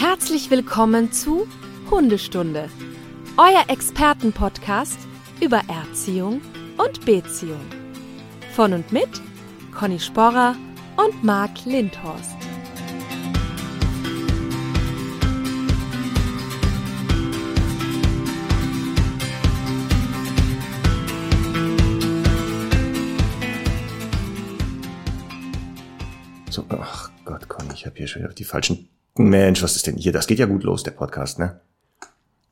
Herzlich 0.00 0.48
willkommen 0.48 1.10
zu 1.10 1.48
Hundestunde, 1.90 2.70
euer 3.36 3.64
Expertenpodcast 3.66 4.96
über 5.40 5.60
Erziehung 5.66 6.40
und 6.76 7.04
Beziehung. 7.04 7.66
Von 8.54 8.74
und 8.74 8.92
mit 8.92 9.08
Conny 9.76 9.98
Sporrer 9.98 10.54
und 10.96 11.24
Marc 11.24 11.64
Lindhorst. 11.64 12.36
Ach 26.68 27.10
Gott, 27.24 27.48
Conny, 27.48 27.72
ich 27.74 27.84
habe 27.84 27.96
hier 27.96 28.06
schon 28.06 28.20
wieder 28.20 28.28
auf 28.28 28.36
die 28.36 28.44
falschen. 28.44 28.88
Mensch, 29.18 29.62
was 29.62 29.76
ist 29.76 29.86
denn 29.86 29.96
hier? 29.96 30.12
Das 30.12 30.26
geht 30.26 30.38
ja 30.38 30.46
gut 30.46 30.62
los, 30.64 30.82
der 30.82 30.92
Podcast, 30.92 31.38
ne? 31.38 31.60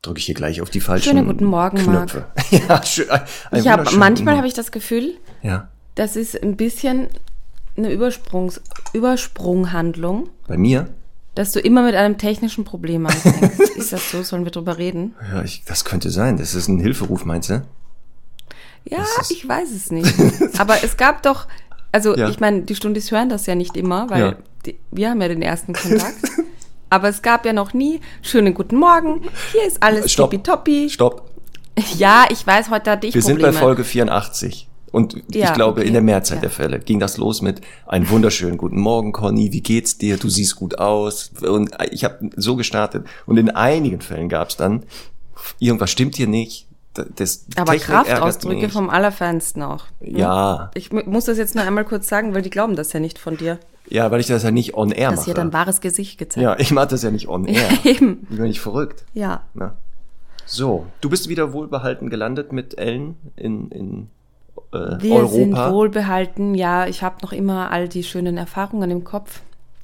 Drücke 0.02 0.18
ich 0.18 0.26
hier 0.26 0.34
gleich 0.34 0.60
auf 0.60 0.70
die 0.70 0.80
falschen 0.80 1.10
Schönen 1.10 1.26
guten 1.26 1.44
Morgen, 1.46 1.78
Knöpfe. 1.78 2.26
ja, 2.50 2.82
schön. 2.84 3.06
Ich 3.52 3.66
hab, 3.68 3.92
manchmal 3.94 4.36
habe 4.36 4.46
ich 4.46 4.54
das 4.54 4.70
Gefühl. 4.70 5.14
Ja, 5.42 5.68
das 5.94 6.14
ist 6.16 6.40
ein 6.42 6.56
bisschen 6.56 7.08
eine 7.76 7.90
Übersprungs 7.92 8.60
Übersprunghandlung, 8.92 10.28
bei 10.46 10.56
mir? 10.56 10.88
dass 11.34 11.52
du 11.52 11.60
immer 11.60 11.82
mit 11.82 11.94
einem 11.94 12.16
technischen 12.18 12.64
Problem 12.64 13.06
anfängst. 13.06 13.60
ist 13.76 13.92
das 13.92 14.10
so? 14.10 14.22
Sollen 14.22 14.44
wir 14.44 14.52
drüber 14.52 14.78
reden? 14.78 15.14
Ja, 15.32 15.42
ich, 15.42 15.64
das 15.66 15.84
könnte 15.84 16.10
sein. 16.10 16.36
Das 16.38 16.54
ist 16.54 16.68
ein 16.68 16.78
Hilferuf, 16.78 17.24
meinst 17.24 17.50
du? 17.50 17.62
Ja, 18.84 19.02
ist- 19.20 19.30
ich 19.30 19.46
weiß 19.46 19.70
es 19.74 19.90
nicht. 19.90 20.14
Aber 20.58 20.82
es 20.84 20.96
gab 20.96 21.22
doch, 21.24 21.46
also 21.92 22.16
Ja. 22.16 22.28
ich 22.30 22.40
meine, 22.40 22.62
die 22.62 22.74
Stundis 22.76 23.10
hören 23.10 23.28
das 23.28 23.44
ja 23.46 23.54
nicht 23.54 23.76
immer, 23.76 24.08
weil 24.08 24.20
Ja. 24.20 24.36
die, 24.64 24.78
wir 24.92 25.10
haben 25.10 25.20
ja 25.20 25.28
den 25.28 25.42
ersten 25.42 25.72
Kontakt. 25.74 26.16
Aber 26.90 27.08
es 27.08 27.22
gab 27.22 27.44
ja 27.46 27.52
noch 27.52 27.74
nie 27.74 28.00
schönen 28.22 28.54
guten 28.54 28.76
Morgen. 28.76 29.22
Hier 29.52 29.64
ist 29.66 29.82
alles 29.82 30.12
Stopp. 30.12 30.30
tippitoppi. 30.30 30.88
Stopp. 30.90 31.30
Ja, 31.98 32.24
ich 32.30 32.46
weiß, 32.46 32.70
heute 32.70 32.90
hatte 32.92 33.06
ich 33.06 33.14
Wir 33.14 33.20
sind 33.20 33.34
Probleme. 33.36 33.52
bei 33.52 33.58
Folge 33.60 33.84
84. 33.84 34.66
Und 34.92 35.14
Ja, 35.34 35.48
ich 35.48 35.52
glaube, 35.52 35.80
okay. 35.80 35.88
in 35.88 35.92
der 35.92 36.00
Mehrzahl 36.00 36.36
Ja. 36.38 36.40
der 36.42 36.50
Fälle 36.50 36.78
ging 36.78 36.98
das 37.00 37.18
los 37.18 37.42
mit 37.42 37.60
einen 37.86 38.08
wunderschönen 38.08 38.56
guten 38.56 38.80
Morgen, 38.80 39.12
Conny, 39.12 39.52
wie 39.52 39.60
geht's 39.60 39.98
dir? 39.98 40.16
Du 40.16 40.30
siehst 40.30 40.56
gut 40.56 40.78
aus. 40.78 41.32
Und 41.42 41.72
ich 41.90 42.04
habe 42.04 42.30
so 42.36 42.56
gestartet. 42.56 43.06
Und 43.26 43.36
in 43.36 43.50
einigen 43.50 44.00
Fällen 44.00 44.30
gab 44.30 44.48
es 44.48 44.56
dann, 44.56 44.84
irgendwas 45.58 45.90
stimmt 45.90 46.16
hier 46.16 46.28
nicht. 46.28 46.66
Das 46.94 47.44
Aber 47.56 47.72
Technik 47.72 47.88
Kraftausdrücke 47.88 48.70
vom 48.70 48.88
Allerfeinsten 48.88 49.62
auch. 49.62 49.84
Ja, 50.00 50.70
Ich 50.72 50.90
mu- 50.92 51.02
muss 51.04 51.26
das 51.26 51.36
jetzt 51.36 51.54
nur 51.54 51.64
einmal 51.64 51.84
kurz 51.84 52.08
sagen, 52.08 52.32
weil 52.34 52.40
die 52.40 52.48
glauben 52.48 52.74
das 52.74 52.94
ja 52.94 53.00
nicht 53.00 53.18
von 53.18 53.36
dir. 53.36 53.58
Ja, 53.88 54.10
weil 54.10 54.20
ich 54.20 54.26
das 54.26 54.42
ja 54.42 54.50
nicht 54.50 54.74
on 54.74 54.90
air 54.90 55.12
mache. 55.12 55.24
hier 55.24 55.34
dein 55.34 55.52
wahres 55.52 55.80
Gesicht 55.80 56.18
gezeigt 56.18 56.42
ja, 56.42 56.58
ich 56.58 56.72
mache 56.72 56.88
das 56.88 57.02
ja 57.02 57.10
nicht 57.10 57.28
on 57.28 57.44
air. 57.46 57.68
Eben. 57.84 58.26
Ich 58.30 58.36
bin 58.36 58.46
nicht 58.46 58.60
verrückt. 58.60 59.04
Ja. 59.14 59.42
Na. 59.54 59.76
So, 60.44 60.86
du 61.00 61.10
bist 61.10 61.28
wieder 61.28 61.52
wohlbehalten 61.52 62.08
gelandet 62.08 62.52
mit 62.52 62.78
Ellen 62.78 63.16
in, 63.34 63.68
in 63.70 64.10
äh, 64.72 65.00
Wir 65.02 65.14
Europa. 65.16 65.28
sind 65.34 65.56
wohlbehalten. 65.56 66.54
Ja, 66.54 66.86
ich 66.86 67.02
habe 67.02 67.16
noch 67.22 67.32
immer 67.32 67.70
all 67.72 67.88
die 67.88 68.04
schönen 68.04 68.36
Erfahrungen 68.36 68.90
im 68.90 69.02
Kopf. 69.04 69.40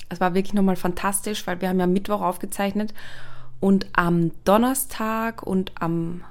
Es 0.08 0.20
war 0.20 0.34
wirklich 0.34 0.55
nochmal 0.55 0.77
fantastisch, 0.77 1.47
weil 1.47 1.61
wir 1.61 1.69
haben 1.69 1.80
ja 1.80 1.86
Mittwoch 1.86 2.20
aufgezeichnet 2.20 2.92
und 3.61 3.86
am 3.92 4.30
Donnerstag 4.45 5.42
und 5.42 5.73
am 5.80 6.23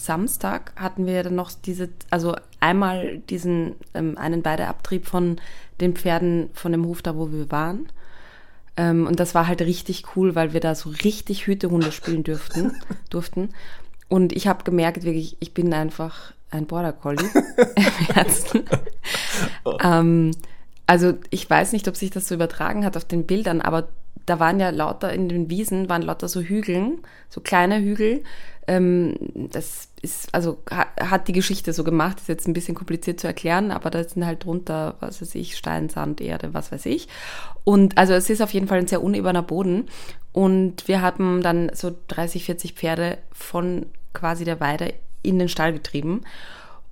Samstag 0.00 0.72
hatten 0.76 1.06
wir 1.06 1.22
dann 1.22 1.34
noch 1.34 1.52
diese, 1.52 1.90
also 2.10 2.36
einmal 2.58 3.18
diesen 3.18 3.74
ähm, 3.94 4.16
einen 4.16 4.44
Weideabtrieb 4.44 5.06
von 5.06 5.40
den 5.80 5.94
Pferden 5.94 6.50
von 6.54 6.72
dem 6.72 6.86
Hof 6.86 7.02
da, 7.02 7.16
wo 7.16 7.30
wir 7.32 7.50
waren. 7.50 7.88
Ähm, 8.76 9.06
und 9.06 9.20
das 9.20 9.34
war 9.34 9.46
halt 9.46 9.60
richtig 9.60 10.16
cool, 10.16 10.34
weil 10.34 10.52
wir 10.52 10.60
da 10.60 10.74
so 10.74 10.90
richtig 10.90 11.46
Hütehunde 11.46 11.92
spielen 11.92 12.24
dürften, 12.24 12.72
durften. 13.10 13.50
Und 14.08 14.32
ich 14.32 14.48
habe 14.48 14.64
gemerkt, 14.64 15.04
wirklich, 15.04 15.36
ich 15.40 15.54
bin 15.54 15.72
einfach 15.72 16.32
ein 16.50 16.66
Border 16.66 16.92
Collie 16.92 17.30
im 17.76 18.14
Herzen. 18.14 18.62
ähm, 19.82 20.32
also 20.86 21.14
ich 21.30 21.48
weiß 21.48 21.72
nicht, 21.72 21.86
ob 21.88 21.96
sich 21.96 22.10
das 22.10 22.26
so 22.26 22.34
übertragen 22.34 22.84
hat 22.84 22.96
auf 22.96 23.04
den 23.04 23.26
Bildern, 23.26 23.60
aber 23.60 23.88
da 24.26 24.40
waren 24.40 24.60
ja 24.60 24.70
lauter 24.70 25.12
in 25.12 25.28
den 25.28 25.50
Wiesen, 25.50 25.88
waren 25.88 26.02
lauter 26.02 26.28
so 26.28 26.40
Hügeln, 26.40 26.98
so 27.28 27.40
kleine 27.40 27.80
Hügel. 27.80 28.22
Ähm, 28.70 29.16
das 29.34 29.88
ist, 30.00 30.32
also 30.32 30.58
ha, 30.70 30.86
hat 31.00 31.26
die 31.26 31.32
Geschichte 31.32 31.72
so 31.72 31.82
gemacht, 31.82 32.20
ist 32.20 32.28
jetzt 32.28 32.46
ein 32.46 32.52
bisschen 32.52 32.76
kompliziert 32.76 33.18
zu 33.18 33.26
erklären, 33.26 33.72
aber 33.72 33.90
da 33.90 34.04
sind 34.04 34.24
halt 34.24 34.44
drunter, 34.44 34.94
was 35.00 35.20
weiß 35.20 35.34
ich, 35.34 35.56
Stein, 35.56 35.88
Sand, 35.88 36.20
Erde, 36.20 36.54
was 36.54 36.70
weiß 36.70 36.86
ich. 36.86 37.08
Und 37.64 37.98
also 37.98 38.12
es 38.12 38.30
ist 38.30 38.40
auf 38.40 38.52
jeden 38.52 38.68
Fall 38.68 38.78
ein 38.78 38.86
sehr 38.86 39.02
unebener 39.02 39.42
Boden. 39.42 39.88
Und 40.32 40.86
wir 40.86 41.02
haben 41.02 41.42
dann 41.42 41.72
so 41.74 41.90
30, 42.06 42.44
40 42.44 42.74
Pferde 42.74 43.18
von 43.32 43.86
quasi 44.12 44.44
der 44.44 44.60
Weide 44.60 44.94
in 45.22 45.40
den 45.40 45.48
Stall 45.48 45.72
getrieben. 45.72 46.20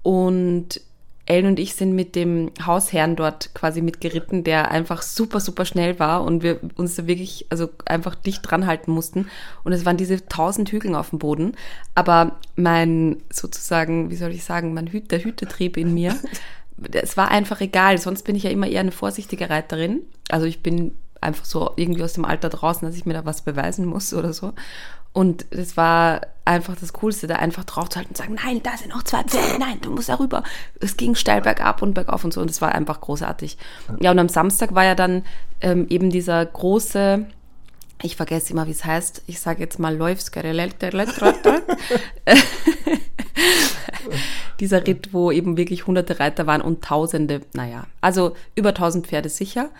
Und 0.02 0.80
Ellen 1.28 1.46
und 1.46 1.58
ich 1.58 1.74
sind 1.74 1.94
mit 1.94 2.16
dem 2.16 2.50
Hausherrn 2.64 3.14
dort 3.14 3.54
quasi 3.54 3.82
mitgeritten, 3.82 4.44
der 4.44 4.70
einfach 4.70 5.02
super, 5.02 5.40
super 5.40 5.66
schnell 5.66 5.98
war 5.98 6.24
und 6.24 6.42
wir 6.42 6.58
uns 6.76 6.94
da 6.94 7.06
wirklich, 7.06 7.46
also 7.50 7.68
einfach 7.84 8.14
dicht 8.14 8.40
dran 8.48 8.66
halten 8.66 8.92
mussten. 8.92 9.28
Und 9.62 9.72
es 9.72 9.84
waren 9.84 9.98
diese 9.98 10.26
tausend 10.26 10.70
Hügeln 10.72 10.94
auf 10.94 11.10
dem 11.10 11.18
Boden. 11.18 11.52
Aber 11.94 12.38
mein, 12.56 13.18
sozusagen, 13.30 14.10
wie 14.10 14.16
soll 14.16 14.30
ich 14.30 14.42
sagen, 14.42 14.72
mein 14.72 14.86
Hüt, 14.86 15.10
der 15.10 15.22
Hütetrieb 15.22 15.76
in 15.76 15.92
mir, 15.92 16.16
es 16.92 17.18
war 17.18 17.30
einfach 17.30 17.60
egal. 17.60 17.98
Sonst 17.98 18.22
bin 18.22 18.34
ich 18.34 18.44
ja 18.44 18.50
immer 18.50 18.66
eher 18.66 18.80
eine 18.80 18.92
vorsichtige 18.92 19.50
Reiterin. 19.50 20.00
Also 20.30 20.46
ich 20.46 20.62
bin 20.62 20.92
einfach 21.20 21.44
so 21.44 21.72
irgendwie 21.76 22.04
aus 22.04 22.14
dem 22.14 22.24
Alter 22.24 22.48
draußen, 22.48 22.88
dass 22.88 22.96
ich 22.96 23.04
mir 23.04 23.14
da 23.14 23.26
was 23.26 23.42
beweisen 23.42 23.84
muss 23.84 24.14
oder 24.14 24.32
so. 24.32 24.54
Und 25.12 25.46
das 25.50 25.76
war 25.76 26.20
einfach 26.44 26.76
das 26.76 26.92
Coolste, 26.94 27.26
da 27.26 27.36
einfach 27.36 27.64
drauf 27.64 27.88
zu 27.88 27.98
halten 27.98 28.10
und 28.10 28.16
sagen, 28.16 28.38
nein, 28.42 28.62
da 28.62 28.76
sind 28.76 28.90
noch 28.90 29.02
zwei 29.02 29.22
Pferde, 29.24 29.58
nein, 29.58 29.78
du 29.80 29.90
musst 29.90 30.08
da 30.08 30.14
rüber. 30.14 30.42
Es 30.80 30.96
ging 30.96 31.14
steil 31.14 31.42
bergab 31.42 31.82
und 31.82 31.94
bergauf 31.94 32.24
und 32.24 32.32
so 32.32 32.40
und 32.40 32.50
es 32.50 32.60
war 32.60 32.74
einfach 32.74 33.00
großartig. 33.00 33.58
Ja, 34.00 34.10
und 34.10 34.18
am 34.18 34.28
Samstag 34.28 34.74
war 34.74 34.84
ja 34.84 34.94
dann 34.94 35.24
ähm, 35.60 35.86
eben 35.90 36.10
dieser 36.10 36.44
große, 36.44 37.26
ich 38.02 38.16
vergesse 38.16 38.52
immer, 38.52 38.66
wie 38.66 38.72
es 38.72 38.84
heißt, 38.84 39.22
ich 39.26 39.40
sage 39.40 39.60
jetzt 39.60 39.78
mal 39.78 39.98
dieser 44.60 44.86
Ritt, 44.86 45.12
wo 45.12 45.30
eben 45.30 45.56
wirklich 45.56 45.86
hunderte 45.86 46.18
Reiter 46.18 46.46
waren 46.46 46.62
und 46.62 46.82
tausende, 46.82 47.42
naja, 47.52 47.86
also 48.00 48.34
über 48.54 48.72
tausend 48.72 49.06
Pferde 49.06 49.28
sicher. 49.28 49.70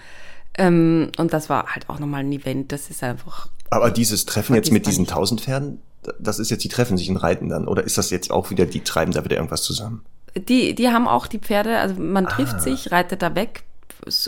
Ähm, 0.56 1.12
und 1.16 1.32
das 1.32 1.48
war 1.48 1.66
halt 1.74 1.88
auch 1.88 1.98
nochmal 1.98 2.20
ein 2.20 2.32
Event, 2.32 2.72
das 2.72 2.90
ist 2.90 3.02
einfach 3.02 3.48
Aber 3.70 3.90
dieses 3.90 4.24
Treffen 4.26 4.54
jetzt 4.54 4.72
mit 4.72 4.86
diesen 4.86 5.06
tausend 5.06 5.42
Pferden, 5.42 5.80
das 6.18 6.38
ist 6.38 6.50
jetzt, 6.50 6.64
die 6.64 6.68
treffen 6.68 6.96
sich 6.96 7.10
und 7.10 7.16
reiten 7.18 7.48
dann. 7.48 7.68
Oder 7.68 7.84
ist 7.84 7.98
das 7.98 8.10
jetzt 8.10 8.30
auch 8.30 8.50
wieder, 8.50 8.66
die 8.66 8.80
treiben 8.80 9.12
da 9.12 9.24
wieder 9.24 9.36
irgendwas 9.36 9.62
zusammen? 9.62 10.02
Die, 10.36 10.74
die 10.74 10.88
haben 10.88 11.08
auch 11.08 11.26
die 11.26 11.38
Pferde, 11.38 11.78
also 11.78 11.94
man 12.00 12.26
trifft 12.26 12.56
Ah. 12.56 12.60
sich, 12.60 12.92
reitet 12.92 13.22
da 13.22 13.34
weg, 13.34 13.64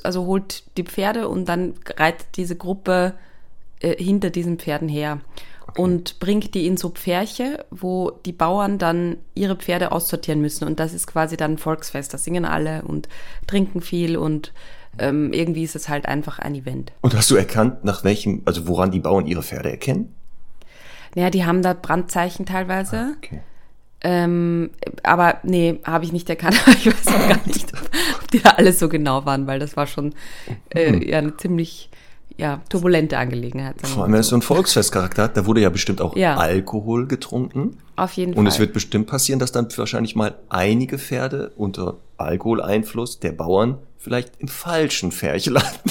also 0.03 0.27
holt 0.27 0.65
die 0.77 0.83
Pferde 0.83 1.29
und 1.29 1.49
dann 1.49 1.75
reitet 1.97 2.27
diese 2.37 2.57
Gruppe 2.57 3.15
äh, 3.81 4.03
hinter 4.03 4.31
diesen 4.31 4.59
Pferden 4.59 4.89
her 4.89 5.21
und 5.77 6.19
bringt 6.19 6.55
die 6.55 6.67
in 6.67 6.77
so 6.77 6.91
Pferche, 6.91 7.65
wo 7.71 8.11
die 8.27 8.33
Bauern 8.33 8.79
dann 8.79 9.17
ihre 9.35 9.57
Pferde 9.57 9.93
aussortieren 9.93 10.41
müssen. 10.41 10.67
Und 10.67 10.81
das 10.81 10.93
ist 10.93 11.07
quasi 11.07 11.37
dann 11.37 11.53
ein 11.53 11.59
Volksfest. 11.59 12.13
Da 12.13 12.19
singen 12.19 12.45
alle 12.45 12.83
und 12.83 13.09
trinken 13.47 13.81
viel 13.81 14.17
und 14.17 14.53
ähm, 14.99 15.33
irgendwie 15.33 15.63
ist 15.63 15.77
es 15.77 15.89
halt 15.89 16.07
einfach 16.07 16.39
ein 16.39 16.55
Event. 16.55 16.93
Und 17.01 17.15
hast 17.17 17.31
du 17.31 17.37
erkannt, 17.37 17.85
nach 17.85 18.05
welchem, 18.05 18.43
also 18.45 18.67
woran 18.67 18.91
die 18.91 19.01
Bauern 19.01 19.27
ihre 19.27 19.43
Pferde 19.43 19.71
erkennen? 19.71 20.15
Naja, 21.15 21.31
die 21.31 21.45
haben 21.45 21.63
da 21.63 21.73
Brandzeichen 21.75 22.47
teilweise. 22.47 23.15
Okay. 23.19 23.41
Ähm, 24.03 24.71
aber 25.03 25.39
nee, 25.43 25.81
habe 25.85 26.05
ich 26.05 26.13
nicht 26.13 26.29
erkannt. 26.31 26.61
ich 26.67 26.87
weiß 26.87 27.09
auch 27.09 27.29
gar 27.29 27.47
nicht, 27.47 27.73
ob, 27.75 28.31
die 28.31 28.41
da 28.41 28.51
alle 28.51 28.73
so 28.73 28.89
genau 28.89 29.27
waren, 29.27 29.47
weil 29.47 29.59
das 29.59 29.77
war 29.77 29.87
schon 29.87 30.15
äh, 30.75 31.07
ja, 31.09 31.19
eine 31.19 31.37
ziemlich 31.37 31.91
ja, 32.37 32.63
turbulente 32.71 33.19
Angelegenheit. 33.19 33.77
Vor 33.83 34.05
allem, 34.05 34.13
wenn 34.15 34.21
es 34.21 34.29
so 34.29 34.37
ein 34.37 34.41
Volksfestcharakter 34.41 35.25
hat, 35.25 35.37
da 35.37 35.45
wurde 35.45 35.61
ja 35.61 35.69
bestimmt 35.69 36.01
auch 36.01 36.17
Ja. 36.17 36.37
Alkohol 36.37 37.07
getrunken. 37.07 37.77
Auf 37.97 38.13
jeden 38.13 38.33
Und 38.33 38.45
Fall. 38.45 38.47
es 38.47 38.59
wird 38.59 38.73
bestimmt 38.73 39.09
passieren, 39.09 39.39
dass 39.39 39.53
dann 39.53 39.69
wahrscheinlich 39.77 40.17
mal 40.17 40.37
einige 40.49 40.97
Pferde 40.99 41.53
unter 41.57 41.99
Alkoholeinfluss 42.17 43.21
der 43.21 43.33
Bauern 43.33 43.77
vielleicht 44.01 44.33
im 44.41 44.49
falschen 44.49 45.13
Pferche 45.13 45.51
landen. 45.51 45.91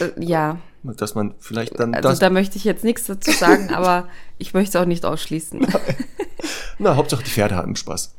äh, 0.00 0.24
ja, 0.24 0.58
dass 0.84 1.14
man 1.16 1.34
vielleicht 1.40 1.80
dann 1.80 1.92
also 1.94 2.14
da 2.20 2.30
möchte 2.30 2.56
ich 2.56 2.64
jetzt 2.64 2.84
nichts 2.84 3.04
dazu 3.06 3.32
sagen, 3.32 3.70
aber 3.74 4.06
ich 4.38 4.54
möchte 4.54 4.78
es 4.78 4.82
auch 4.82 4.86
nicht 4.86 5.04
ausschließen. 5.04 5.66
na, 6.78 6.94
Hauptsache 6.94 7.24
die 7.24 7.30
Pferde 7.30 7.56
hatten 7.56 7.74
Spaß. 7.76 8.14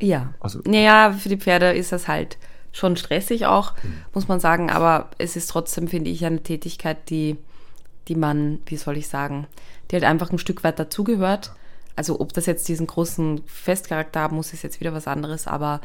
ja. 0.00 0.32
Also- 0.40 0.60
naja, 0.64 1.12
für 1.12 1.28
die 1.28 1.36
Pferde 1.38 1.72
ist 1.72 1.92
das 1.92 2.08
halt 2.08 2.38
schon 2.72 2.96
stressig 2.96 3.46
auch, 3.46 3.74
Mhm. 3.82 3.94
muss 4.14 4.28
man 4.28 4.38
sagen, 4.40 4.70
aber 4.70 5.10
es 5.18 5.34
ist 5.36 5.48
trotzdem, 5.50 5.88
finde 5.88 6.10
ich, 6.10 6.24
eine 6.24 6.42
Tätigkeit, 6.42 7.08
die, 7.10 7.36
die 8.08 8.14
man, 8.16 8.58
wie 8.66 8.76
soll 8.76 8.96
ich 8.98 9.08
sagen, 9.08 9.46
die 9.90 9.96
halt 9.96 10.04
einfach 10.04 10.30
ein 10.30 10.38
Stück 10.38 10.62
weit 10.64 10.78
dazugehört. 10.78 11.52
Also 11.96 12.20
ob 12.20 12.34
das 12.34 12.44
jetzt 12.46 12.68
diesen 12.68 12.86
großen 12.86 13.40
Festcharakter 13.46 14.20
haben 14.20 14.36
muss, 14.36 14.52
ist 14.52 14.62
jetzt 14.62 14.80
wieder 14.80 14.92
was 14.92 15.06
anderes, 15.06 15.46
aber 15.46 15.80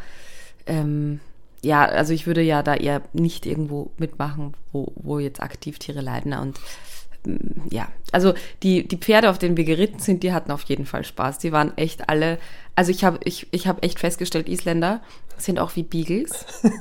ähm, 0.65 1.21
ja, 1.61 1.85
also 1.85 2.13
ich 2.13 2.25
würde 2.27 2.41
ja 2.41 2.63
da 2.63 2.75
eher 2.75 3.01
nicht 3.13 3.45
irgendwo 3.45 3.91
mitmachen, 3.97 4.53
wo, 4.71 4.91
wo 4.95 5.19
jetzt 5.19 5.41
Aktivtiere 5.41 6.01
leiden 6.01 6.33
und 6.33 6.59
mm, 7.25 7.67
ja, 7.71 7.87
also 8.11 8.33
die, 8.63 8.87
die 8.87 8.97
Pferde, 8.97 9.29
auf 9.29 9.37
denen 9.37 9.57
wir 9.57 9.63
geritten 9.63 9.99
sind, 9.99 10.23
die 10.23 10.33
hatten 10.33 10.51
auf 10.51 10.63
jeden 10.63 10.85
Fall 10.85 11.05
Spaß. 11.05 11.37
Die 11.39 11.51
waren 11.51 11.77
echt 11.77 12.09
alle, 12.09 12.39
also 12.75 12.91
ich 12.91 13.03
habe 13.03 13.19
ich, 13.23 13.47
ich 13.51 13.67
hab 13.67 13.83
echt 13.85 13.99
festgestellt, 13.99 14.49
Isländer 14.49 15.01
sind 15.37 15.59
auch 15.59 15.75
wie 15.75 15.83
Beagles. 15.83 16.45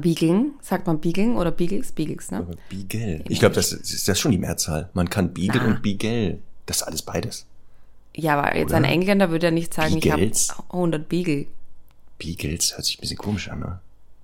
Biegeln, 0.00 0.52
sagt 0.62 0.86
man 0.86 1.00
Biegeln 1.00 1.36
oder 1.36 1.50
Beagles? 1.50 1.90
Beagles, 1.92 2.30
ne? 2.30 2.46
Beagle. 2.68 3.24
Ich 3.28 3.40
glaube, 3.40 3.56
das 3.56 3.72
ist, 3.72 4.06
das 4.08 4.16
ist 4.16 4.20
schon 4.20 4.30
die 4.30 4.38
Mehrzahl. 4.38 4.88
Man 4.94 5.10
kann 5.10 5.34
Beagle 5.34 5.60
Ah. 5.62 5.66
und 5.66 5.82
Beagle. 5.82 6.38
Das 6.66 6.76
ist 6.78 6.82
alles 6.84 7.02
beides. 7.02 7.44
Ja, 8.14 8.38
aber 8.38 8.56
jetzt 8.56 8.68
Oder? 8.68 8.76
ein 8.78 8.84
Engländer 8.84 9.30
würde 9.30 9.46
ja 9.46 9.50
nicht 9.50 9.74
sagen, 9.74 9.98
Beagles? 9.98 10.44
ich 10.44 10.50
habe 10.56 10.72
100 10.72 11.08
Beagle. 11.08 11.46
Beagles 12.18 12.72
hört 12.76 12.84
sich 12.84 12.98
ein 12.98 13.00
bisschen 13.00 13.18
komisch 13.18 13.48
an, 13.50 13.60
ne? 13.60 13.80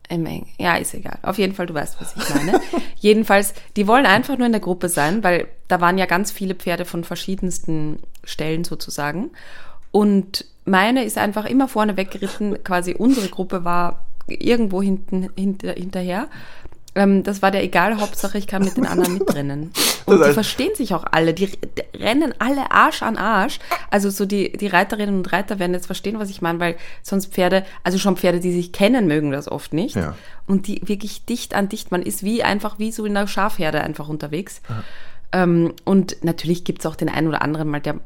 Im 0.08 0.24
Eng. 0.26 0.46
Ja, 0.58 0.76
ist 0.76 0.94
egal. 0.94 1.18
Auf 1.22 1.38
jeden 1.38 1.54
Fall, 1.54 1.66
du 1.66 1.74
weißt, 1.74 2.00
was 2.00 2.14
ich 2.16 2.34
meine. 2.34 2.60
Jedenfalls, 2.96 3.54
die 3.74 3.88
wollen 3.88 4.06
einfach 4.06 4.36
nur 4.36 4.46
in 4.46 4.52
der 4.52 4.60
Gruppe 4.60 4.88
sein, 4.88 5.24
weil 5.24 5.48
da 5.68 5.80
waren 5.80 5.98
ja 5.98 6.06
ganz 6.06 6.30
viele 6.30 6.54
Pferde 6.54 6.84
von 6.84 7.02
verschiedensten 7.02 7.98
Stellen 8.22 8.62
sozusagen. 8.62 9.30
Und 9.90 10.44
meine 10.64 11.04
ist 11.04 11.18
einfach 11.18 11.44
immer 11.44 11.68
vorne 11.68 11.96
weggeritten. 11.96 12.62
Quasi 12.62 12.94
unsere 12.94 13.28
Gruppe 13.28 13.64
war 13.64 14.06
irgendwo 14.28 14.82
hinten 14.82 15.30
hinter, 15.36 15.72
hinterher. 15.72 16.28
Ähm, 16.96 17.22
das 17.22 17.42
war 17.42 17.50
der 17.50 17.62
egal, 17.62 18.00
Hauptsache 18.00 18.38
ich 18.38 18.46
kann 18.46 18.64
mit 18.64 18.78
den 18.78 18.86
anderen 18.86 19.18
mitrennen. 19.18 19.70
Und 20.06 20.24
die 20.24 20.32
verstehen 20.32 20.74
sich 20.74 20.94
auch 20.94 21.04
alle. 21.10 21.34
Die, 21.34 21.50
rennen 21.94 22.32
alle 22.38 22.70
Arsch 22.70 23.02
an 23.02 23.18
Arsch. 23.18 23.58
Also 23.90 24.08
so 24.08 24.24
die, 24.24 24.52
die 24.52 24.68
Reiterinnen 24.68 25.16
und 25.16 25.32
Reiter 25.32 25.58
werden 25.58 25.74
jetzt 25.74 25.86
verstehen, 25.86 26.18
was 26.18 26.30
ich 26.30 26.40
meine, 26.40 26.60
weil 26.60 26.76
sonst 27.02 27.34
Pferde, 27.34 27.64
also 27.82 27.98
schon 27.98 28.16
Pferde, 28.16 28.40
die 28.40 28.52
sich 28.52 28.72
kennen, 28.72 29.08
mögen 29.08 29.30
das 29.30 29.50
oft 29.50 29.74
nicht. 29.74 29.96
Ja. 29.96 30.14
Und 30.46 30.68
die 30.68 30.80
wirklich 30.86 31.24
dicht 31.24 31.54
an 31.54 31.68
dicht. 31.68 31.90
Man 31.90 32.02
ist 32.02 32.22
wie 32.22 32.44
einfach 32.44 32.78
wie 32.78 32.92
so 32.92 33.04
in 33.04 33.16
einer 33.16 33.26
Schafherde 33.26 33.82
einfach 33.82 34.08
unterwegs. 34.08 34.62
Ähm, 35.32 35.74
und 35.84 36.24
natürlich 36.24 36.64
gibt 36.64 36.78
es 36.78 36.86
auch 36.86 36.96
den 36.96 37.08
einen 37.08 37.26
oder 37.28 37.42
anderen 37.42 37.68
mal, 37.68 37.80
der, 37.80 37.96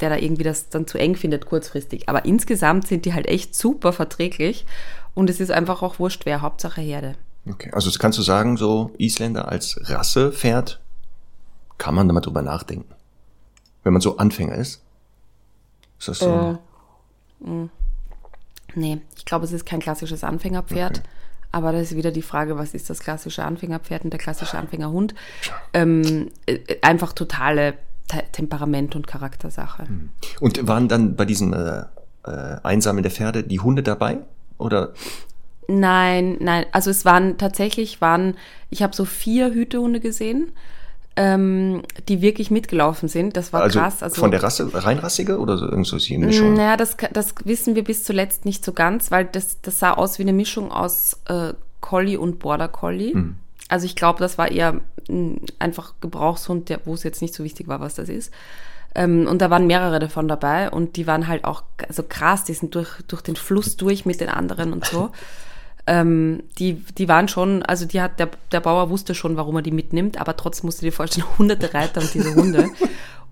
der 0.00 0.10
da 0.10 0.16
irgendwie 0.16 0.42
das 0.42 0.68
dann 0.68 0.86
zu 0.86 0.98
eng 0.98 1.14
findet, 1.14 1.46
kurzfristig. 1.46 2.08
Aber 2.08 2.24
insgesamt 2.24 2.88
sind 2.88 3.04
die 3.04 3.14
halt 3.14 3.28
echt 3.28 3.54
super 3.54 3.92
verträglich. 3.92 4.66
Und 5.14 5.30
es 5.30 5.40
ist 5.40 5.52
einfach 5.52 5.82
auch 5.82 5.98
wurscht, 5.98 6.26
wer 6.26 6.42
Hauptsache 6.42 6.82
Herde. 6.82 7.14
Okay. 7.48 7.70
Also 7.72 7.88
das 7.88 7.98
kannst 7.98 8.18
du 8.18 8.22
sagen, 8.22 8.56
so 8.56 8.92
Isländer 8.98 9.48
als 9.48 9.78
Rasse 9.90 10.32
fährt, 10.32 10.80
kann 11.78 11.94
man 11.94 12.08
da 12.08 12.14
mal 12.14 12.20
drüber 12.20 12.42
nachdenken. 12.42 12.92
Wenn 13.82 13.92
man 13.92 14.02
so 14.02 14.16
Anfänger 14.16 14.56
ist. 14.56 14.82
Ist 15.98 16.08
das 16.08 16.18
so? 16.18 16.58
Äh, 17.44 17.48
mh. 17.48 17.68
Nee, 18.74 19.00
ich 19.16 19.24
glaube, 19.24 19.44
es 19.44 19.52
ist 19.52 19.64
kein 19.64 19.80
klassisches 19.80 20.22
Anfängerpferd. 20.22 21.02
Aber 21.52 21.72
da 21.72 21.78
ist 21.78 21.96
wieder 21.96 22.10
die 22.10 22.22
Frage, 22.22 22.58
was 22.58 22.74
ist 22.74 22.90
das 22.90 23.00
klassische 23.00 23.44
Anfängerpferd 23.44 24.04
und 24.04 24.10
der 24.10 24.20
klassische 24.20 24.58
Anfängerhund? 24.58 25.14
Ähm, 25.72 26.30
äh, 26.44 26.58
einfach 26.82 27.12
totale 27.12 27.74
Te 28.08 28.22
Temperament- 28.32 28.94
und 28.94 29.06
Charaktersache. 29.06 29.86
Und 30.40 30.68
waren 30.68 30.88
dann 30.88 31.16
bei 31.16 31.24
diesem 31.24 31.54
äh, 31.54 31.84
äh, 32.24 32.60
Einsammeln 32.62 33.02
der 33.02 33.10
Pferde 33.10 33.42
die 33.42 33.60
Hunde 33.60 33.82
dabei? 33.82 34.18
Oder 34.58 34.92
Nein, 35.68 36.36
nein. 36.40 36.66
Also 36.72 36.90
es 36.90 37.04
waren 37.04 37.38
tatsächlich 37.38 38.00
waren, 38.00 38.36
ich 38.70 38.82
habe 38.82 38.94
so 38.94 39.04
vier 39.04 39.52
Hütehunde 39.52 40.00
gesehen, 40.00 40.52
ähm, 41.16 41.82
die 42.08 42.20
wirklich 42.20 42.50
mitgelaufen 42.50 43.08
sind. 43.08 43.36
Das 43.36 43.52
war 43.52 43.62
also, 43.62 43.80
krass. 43.80 44.02
Also 44.02 44.20
von 44.20 44.30
der 44.30 44.42
Rasse, 44.42 44.68
reinrassige 44.72 45.38
oder 45.38 45.56
so 45.56 45.66
irgend 45.66 45.86
so 45.86 45.96
eine 45.96 46.26
Mischung? 46.26 46.54
Naja, 46.54 46.76
das, 46.76 46.96
das 47.12 47.34
wissen 47.44 47.74
wir 47.74 47.84
bis 47.84 48.04
zuletzt 48.04 48.44
nicht 48.44 48.64
so 48.64 48.72
ganz, 48.72 49.10
weil 49.10 49.24
das, 49.24 49.60
das 49.62 49.78
sah 49.78 49.94
aus 49.94 50.18
wie 50.18 50.22
eine 50.22 50.34
Mischung 50.34 50.70
aus 50.70 51.18
äh, 51.26 51.54
Collie 51.80 52.18
und 52.18 52.38
Border 52.38 52.68
Collie. 52.68 53.14
Hm. 53.14 53.36
Also 53.68 53.86
ich 53.86 53.96
glaube, 53.96 54.20
das 54.20 54.38
war 54.38 54.50
eher 54.50 54.80
einfach 55.58 55.94
Gebrauchshund, 56.00 56.68
der, 56.68 56.80
wo 56.84 56.94
es 56.94 57.02
jetzt 57.02 57.22
nicht 57.22 57.34
so 57.34 57.44
wichtig 57.44 57.68
war, 57.68 57.80
was 57.80 57.94
das 57.94 58.08
ist. 58.08 58.32
Ähm, 58.94 59.26
und 59.26 59.40
da 59.40 59.50
waren 59.50 59.66
mehrere 59.66 59.98
davon 59.98 60.28
dabei 60.28 60.70
und 60.70 60.96
die 60.96 61.06
waren 61.06 61.26
halt 61.26 61.44
auch 61.44 61.62
also 61.88 62.02
krass, 62.02 62.44
die 62.44 62.54
sind 62.54 62.74
durch, 62.74 63.02
durch 63.08 63.22
den 63.22 63.36
Fluss 63.36 63.76
durch 63.76 64.04
mit 64.04 64.20
den 64.20 64.28
anderen 64.28 64.72
und 64.72 64.84
so. 64.84 65.10
ähm, 65.86 66.42
die, 66.58 66.74
die 66.98 67.08
waren 67.08 67.28
schon, 67.28 67.62
also 67.62 67.84
die 67.86 68.00
hat, 68.00 68.18
der, 68.18 68.30
der 68.52 68.60
Bauer 68.60 68.90
wusste 68.90 69.14
schon, 69.14 69.36
warum 69.36 69.56
er 69.56 69.62
die 69.62 69.70
mitnimmt, 69.72 70.20
aber 70.20 70.36
trotzdem 70.36 70.66
musst 70.66 70.80
du 70.82 70.86
dir 70.86 70.92
vorstellen, 70.92 71.26
hunderte 71.38 71.72
Reiter 71.74 72.00
und 72.00 72.12
diese 72.12 72.34
Hunde. 72.34 72.68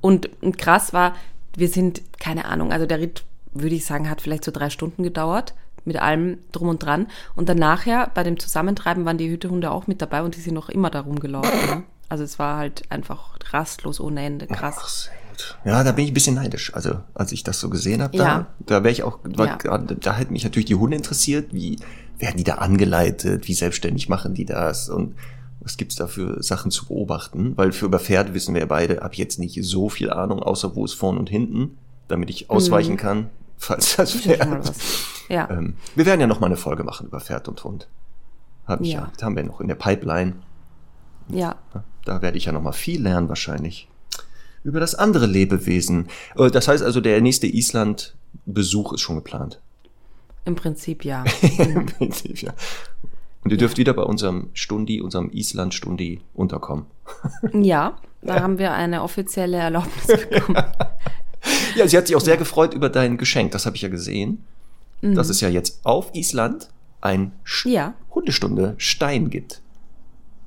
und, 0.00 0.30
und 0.42 0.58
krass 0.58 0.92
war, 0.92 1.14
wir 1.56 1.68
sind, 1.68 2.02
keine 2.18 2.44
Ahnung, 2.46 2.72
also 2.72 2.86
der 2.86 2.98
Ritt, 3.00 3.24
würde 3.52 3.74
ich 3.74 3.84
sagen, 3.86 4.08
hat 4.10 4.20
vielleicht 4.20 4.44
so 4.44 4.50
drei 4.50 4.70
Stunden 4.70 5.02
gedauert, 5.02 5.54
mit 5.84 5.96
allem 6.00 6.38
drum 6.50 6.68
und 6.68 6.82
dran. 6.82 7.08
Und 7.36 7.48
dann 7.48 7.58
nachher, 7.58 8.10
bei 8.14 8.22
dem 8.22 8.38
Zusammentreiben, 8.38 9.04
waren 9.04 9.18
die 9.18 9.28
Hütehunde 9.30 9.70
auch 9.70 9.86
mit 9.86 10.00
dabei 10.00 10.22
und 10.22 10.34
die 10.34 10.40
sind 10.40 10.54
noch 10.54 10.68
immer 10.70 10.90
da 10.90 11.00
rumgelaufen. 11.00 11.66
Ne? 11.68 11.82
Also 12.08 12.24
es 12.24 12.38
war 12.38 12.56
halt 12.56 12.82
einfach 12.90 13.36
rastlos 13.52 14.00
ohne 14.00 14.24
Ende, 14.24 14.46
krass. 14.46 15.10
Ach. 15.10 15.66
Ja, 15.66 15.82
da 15.84 15.92
bin 15.92 16.04
ich 16.04 16.12
ein 16.12 16.14
bisschen 16.14 16.36
neidisch. 16.36 16.72
Also, 16.74 17.00
als 17.12 17.32
ich 17.32 17.42
das 17.42 17.58
so 17.60 17.68
gesehen 17.68 18.00
habe, 18.02 18.16
da, 18.16 18.24
Ja. 18.24 18.46
da 18.60 18.82
wäre 18.84 18.92
ich 18.92 19.02
auch, 19.02 19.18
war, 19.24 19.46
Ja. 19.46 19.56
gerade- 19.56 19.96
da 19.96 20.14
hätten 20.16 20.32
mich 20.32 20.44
natürlich 20.44 20.66
die 20.66 20.76
Hunde 20.76 20.96
interessiert. 20.96 21.52
Wie 21.52 21.76
werden 22.18 22.36
die 22.36 22.44
da 22.44 22.54
angeleitet? 22.56 23.48
Wie 23.48 23.54
selbstständig 23.54 24.08
machen 24.08 24.34
die 24.34 24.44
das? 24.44 24.88
Und 24.88 25.14
was 25.60 25.76
gibt's 25.76 25.96
da 25.96 26.06
für 26.06 26.42
Sachen 26.42 26.70
zu 26.70 26.86
beobachten? 26.86 27.56
Weil 27.56 27.72
für 27.72 27.86
über 27.86 27.98
Pferde 27.98 28.34
wissen 28.34 28.54
wir 28.54 28.60
ja 28.60 28.66
beide, 28.66 29.00
habe 29.00 29.12
ich 29.14 29.18
jetzt 29.18 29.38
nicht 29.38 29.58
so 29.64 29.88
viel 29.88 30.10
Ahnung, 30.10 30.42
außer 30.42 30.76
wo 30.76 30.84
ist 30.84 30.94
vorn 30.94 31.16
und 31.18 31.30
hinten, 31.30 31.78
damit 32.08 32.30
ich 32.30 32.50
ausweichen 32.50 32.96
kann, 32.96 33.30
falls 33.56 33.96
das 33.96 34.14
Mhm. 34.14 34.18
Pferd. 34.20 34.72
Ja. 35.28 35.48
Ähm, 35.50 35.74
wir 35.94 36.04
werden 36.04 36.20
ja 36.20 36.26
noch 36.26 36.40
mal 36.40 36.46
eine 36.48 36.56
Folge 36.58 36.84
machen 36.84 37.06
über 37.06 37.20
Pferd 37.20 37.48
und 37.48 37.64
Hund. 37.64 37.88
Hab 38.66 38.80
ich 38.82 38.92
ja. 38.92 39.00
Ja. 39.00 39.10
Das 39.14 39.22
haben 39.22 39.36
wir 39.36 39.44
noch 39.44 39.60
in 39.60 39.68
der 39.68 39.74
Pipeline. 39.74 40.34
ja. 41.28 41.56
Da 42.04 42.20
werde 42.20 42.36
ich 42.36 42.44
ja 42.44 42.52
noch 42.52 42.60
mal 42.60 42.72
viel 42.72 43.00
lernen 43.02 43.30
wahrscheinlich. 43.30 43.88
Über 44.62 44.78
das 44.80 44.94
andere 44.94 45.24
Lebewesen. 45.24 46.08
Äh, 46.36 46.50
Das 46.50 46.68
heißt 46.68 46.82
also, 46.82 47.00
der 47.00 47.18
nächste 47.22 47.46
Island-Besuch 47.46 48.92
ist 48.92 49.00
schon 49.00 49.16
geplant. 49.16 49.60
Im 50.44 50.54
Prinzip 50.54 51.04
ja. 51.04 51.24
Im 51.58 51.86
Prinzip, 51.86 52.42
ja. 52.42 52.52
Und 53.44 53.50
ihr 53.50 53.56
dürft 53.58 53.76
wieder 53.78 53.92
bei 53.92 54.02
unserem 54.02 54.48
Stundi, 54.54 55.00
unserem 55.00 55.30
Island-Stundi 55.30 56.20
unterkommen. 56.34 56.86
Ja, 57.52 57.96
da 58.22 58.40
haben 58.40 58.58
wir 58.58 58.72
eine 58.72 59.02
offizielle 59.02 59.58
Erlaubnis 59.58 60.06
bekommen. 60.06 60.62
Ja, 61.76 61.86
sie 61.86 61.96
hat 61.98 62.06
sich 62.06 62.16
auch 62.16 62.20
sehr 62.22 62.38
gefreut 62.38 62.72
über 62.72 62.88
dein 62.88 63.18
Geschenk. 63.18 63.52
Das 63.52 63.66
habe 63.66 63.76
ich 63.76 63.82
ja 63.82 63.88
gesehen. 63.90 64.44
Dass 65.02 65.28
es 65.28 65.42
ja 65.42 65.50
jetzt 65.50 65.80
auf 65.84 66.14
Island 66.14 66.70
ein 67.02 67.32
Sch 67.44 67.66
Mhm. 67.66 67.72
Ja. 67.72 67.94
Hundestunde 68.14 68.74
Stein 68.78 69.28
gibt. 69.28 69.60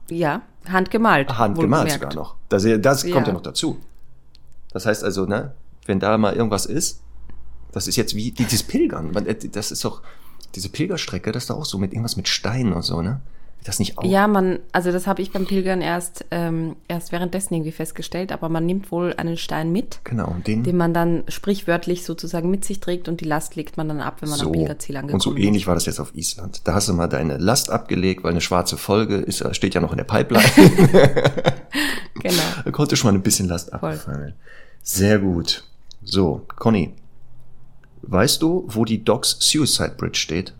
Ja, 0.09 0.41
handgemalt. 0.67 1.37
Handgemalt 1.37 1.91
sogar 1.91 2.15
noch. 2.15 2.35
Das, 2.49 2.65
das 2.79 3.03
Ja. 3.03 3.13
kommt 3.13 3.27
ja 3.27 3.33
noch 3.33 3.43
dazu. 3.43 3.77
Das 4.71 4.87
heißt 4.87 5.03
also, 5.03 5.25
ne, 5.27 5.53
wenn 5.85 5.99
da 5.99 6.17
mal 6.17 6.33
irgendwas 6.33 6.65
ist, 6.65 7.01
das 7.71 7.87
ist 7.87 7.95
jetzt 7.95 8.15
wie 8.15 8.31
dieses 8.31 8.63
Pilgern. 8.63 9.15
Äh, 9.25 9.35
Das 9.51 9.71
ist 9.71 9.83
doch, 9.85 10.01
diese 10.55 10.69
Pilgerstrecke, 10.69 11.31
das 11.31 11.43
ist 11.43 11.49
doch 11.49 11.57
auch 11.57 11.65
so 11.65 11.77
mit 11.77 11.91
irgendwas 11.93 12.17
mit 12.17 12.27
Steinen 12.27 12.73
und 12.73 12.83
so, 12.83 13.01
ne? 13.01 13.21
Das 13.63 13.79
nicht 13.79 13.97
auch. 13.97 14.03
Ja, 14.05 14.27
man, 14.27 14.59
also 14.71 14.91
das 14.93 15.07
habe 15.07 15.21
ich 15.21 15.31
beim 15.33 15.45
Pilgern 15.45 15.81
erst, 15.81 16.23
ähm, 16.31 16.77
erst 16.87 17.11
währenddessen 17.11 17.53
irgendwie 17.55 17.73
festgestellt, 17.73 18.31
aber 18.31 18.47
man 18.47 18.65
nimmt 18.65 18.91
wohl 18.91 19.13
einen 19.17 19.35
Stein 19.35 19.71
mit, 19.73 19.99
Genau, 20.05 20.27
und 20.29 20.47
den 20.47 20.63
den 20.63 20.77
man 20.77 20.93
dann 20.93 21.23
sprichwörtlich 21.27 22.05
sozusagen 22.05 22.49
mit 22.49 22.63
sich 22.63 22.79
trägt 22.79 23.09
und 23.09 23.19
die 23.19 23.25
Last 23.25 23.55
legt 23.55 23.75
man 23.75 23.89
dann 23.89 23.99
ab, 23.99 24.21
wenn 24.21 24.29
man 24.29 24.39
am 24.39 24.45
so. 24.45 24.51
Pilgerziel 24.53 24.95
angekommen 24.95 25.15
Und 25.15 25.21
so 25.23 25.33
ist. 25.33 25.43
ähnlich 25.43 25.67
war 25.67 25.73
das 25.73 25.85
jetzt 25.85 25.99
auf 25.99 26.15
Island. 26.15 26.61
Da 26.65 26.75
hast 26.75 26.87
du 26.87 26.93
mal 26.93 27.07
deine 27.07 27.37
Last 27.37 27.69
abgelegt, 27.69 28.23
weil 28.23 28.31
eine 28.31 28.41
schwarze 28.41 28.77
Folge 28.77 29.15
ist, 29.17 29.41
äh, 29.41 29.53
steht 29.53 29.73
ja 29.73 29.81
noch 29.81 29.91
in 29.91 29.97
der 29.97 30.05
Pipeline. 30.05 30.45
Genau. 32.19 32.41
Da 32.65 32.71
konnte 32.71 32.95
schon 32.95 33.11
mal 33.11 33.17
ein 33.17 33.21
bisschen 33.21 33.47
Last 33.47 33.69
Voll. 33.69 33.93
abfallen. 33.93 34.33
Sehr 34.81 35.19
gut. 35.19 35.63
So, 36.03 36.41
Conny, 36.55 36.93
weißt 38.01 38.41
du, 38.41 38.65
wo 38.67 38.85
die 38.85 39.03
Dogs 39.03 39.37
Suicide 39.39 39.95
Bridge 39.97 40.19
steht? 40.19 40.53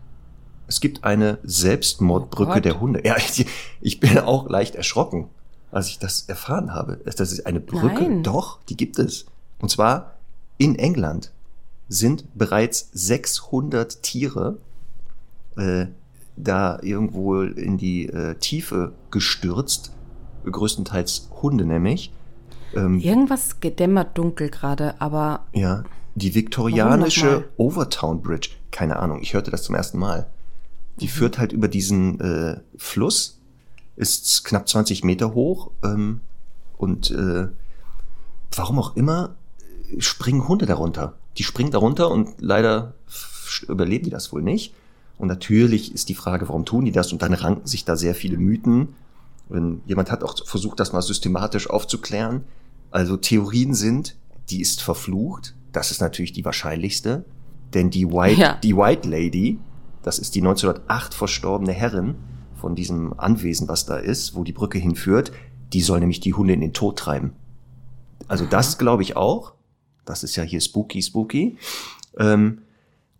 Es 0.66 0.80
gibt 0.80 1.04
eine 1.04 1.38
Selbstmordbrücke 1.42 2.58
Oh 2.58 2.60
der 2.60 2.80
Hunde. 2.80 3.00
Ja, 3.04 3.16
ich, 3.16 3.46
ich 3.80 4.00
bin 4.00 4.18
auch 4.18 4.48
leicht 4.48 4.74
erschrocken, 4.74 5.28
als 5.72 5.88
ich 5.88 5.98
das 5.98 6.28
erfahren 6.28 6.74
habe. 6.74 6.98
Das 7.04 7.32
ist 7.32 7.46
eine 7.46 7.60
Brücke. 7.60 8.02
Nein. 8.02 8.22
Doch, 8.22 8.58
die 8.68 8.76
gibt 8.76 8.98
es. 8.98 9.26
Und 9.60 9.70
zwar 9.70 10.14
in 10.58 10.76
England 10.76 11.32
sind 11.88 12.24
bereits 12.34 12.90
600 12.92 14.02
Tiere 14.02 14.58
äh, 15.56 15.86
da 16.36 16.78
irgendwo 16.82 17.42
in 17.42 17.78
die 17.78 18.06
äh, 18.06 18.34
Tiefe 18.36 18.92
gestürzt. 19.10 19.92
Größtenteils 20.44 21.28
Hunde 21.42 21.64
nämlich. 21.64 22.12
Ähm, 22.74 23.00
Irgendwas 23.00 23.60
gedämmert 23.60 24.16
dunkel 24.16 24.50
gerade, 24.50 25.00
aber 25.00 25.46
ja, 25.52 25.84
die 26.18 26.34
viktorianische? 26.34 27.48
Overtown 27.56 28.22
Bridge. 28.22 28.50
Keine 28.70 28.96
Ahnung, 28.96 29.20
ich 29.22 29.34
hörte 29.34 29.50
das 29.50 29.62
zum 29.62 29.74
ersten 29.74 29.98
Mal. 29.98 30.26
Die 31.00 31.06
Mhm. 31.06 31.10
führt 31.10 31.38
halt 31.38 31.52
über 31.52 31.68
diesen 31.68 32.20
äh, 32.20 32.60
Fluss, 32.76 33.38
ist 33.96 34.44
knapp 34.44 34.68
20 34.68 35.04
Meter 35.04 35.34
hoch 35.34 35.70
ähm, 35.84 36.20
und 36.76 37.10
äh, 37.10 37.48
warum 38.54 38.78
auch 38.78 38.96
immer 38.96 39.36
äh, 39.96 40.00
springen 40.00 40.46
Hunde 40.48 40.66
darunter. 40.66 41.14
Die 41.36 41.44
springen 41.44 41.70
darunter 41.70 42.10
und 42.10 42.40
leider 42.40 42.94
überleben 43.68 44.04
die 44.04 44.10
das 44.10 44.32
wohl 44.32 44.42
nicht. 44.42 44.74
Und 45.18 45.28
natürlich 45.28 45.92
ist 45.94 46.08
die 46.08 46.14
Frage, 46.14 46.48
warum 46.48 46.64
tun 46.64 46.84
die 46.84 46.92
das? 46.92 47.12
Und 47.12 47.22
dann 47.22 47.34
ranken 47.34 47.66
sich 47.66 47.84
da 47.84 47.96
sehr 47.96 48.14
viele 48.14 48.36
Mythen. 48.38 48.94
wenn 49.48 49.80
jemand 49.86 50.10
hat 50.10 50.22
auch 50.22 50.36
versucht, 50.46 50.78
das 50.78 50.92
mal 50.92 51.00
systematisch 51.02 51.70
aufzuklären. 51.70 52.44
Also 52.90 53.16
Theorien 53.16 53.74
sind, 53.74 54.14
die 54.50 54.60
ist 54.60 54.82
verflucht. 54.82 55.54
Das 55.72 55.90
ist 55.90 56.00
natürlich 56.00 56.32
die 56.32 56.44
wahrscheinlichste. 56.44 57.24
Denn 57.74 57.90
die 57.90 58.06
White, 58.10 58.40
Ja. 58.40 58.54
die 58.62 58.74
White 58.76 59.08
Lady, 59.08 59.58
das 60.02 60.18
ist 60.18 60.34
die 60.34 60.40
1908 60.40 61.12
verstorbene 61.14 61.72
Herrin 61.72 62.14
von 62.54 62.74
diesem 62.74 63.18
Anwesen, 63.18 63.68
was 63.68 63.84
da 63.84 63.96
ist, 63.98 64.34
wo 64.34 64.42
die 64.44 64.52
Brücke 64.52 64.78
hinführt, 64.78 65.32
die 65.72 65.82
soll 65.82 66.00
nämlich 66.00 66.20
die 66.20 66.32
Hunde 66.34 66.54
in 66.54 66.60
den 66.60 66.72
Tod 66.72 66.98
treiben. 66.98 67.32
Also 68.26 68.46
das 68.46 68.78
glaube 68.78 69.02
ich 69.02 69.16
auch. 69.16 69.52
Das 70.06 70.24
ist 70.24 70.34
ja 70.36 70.42
hier 70.42 70.60
spooky, 70.60 71.02
spooky. 71.02 71.58
Ähm, 72.18 72.62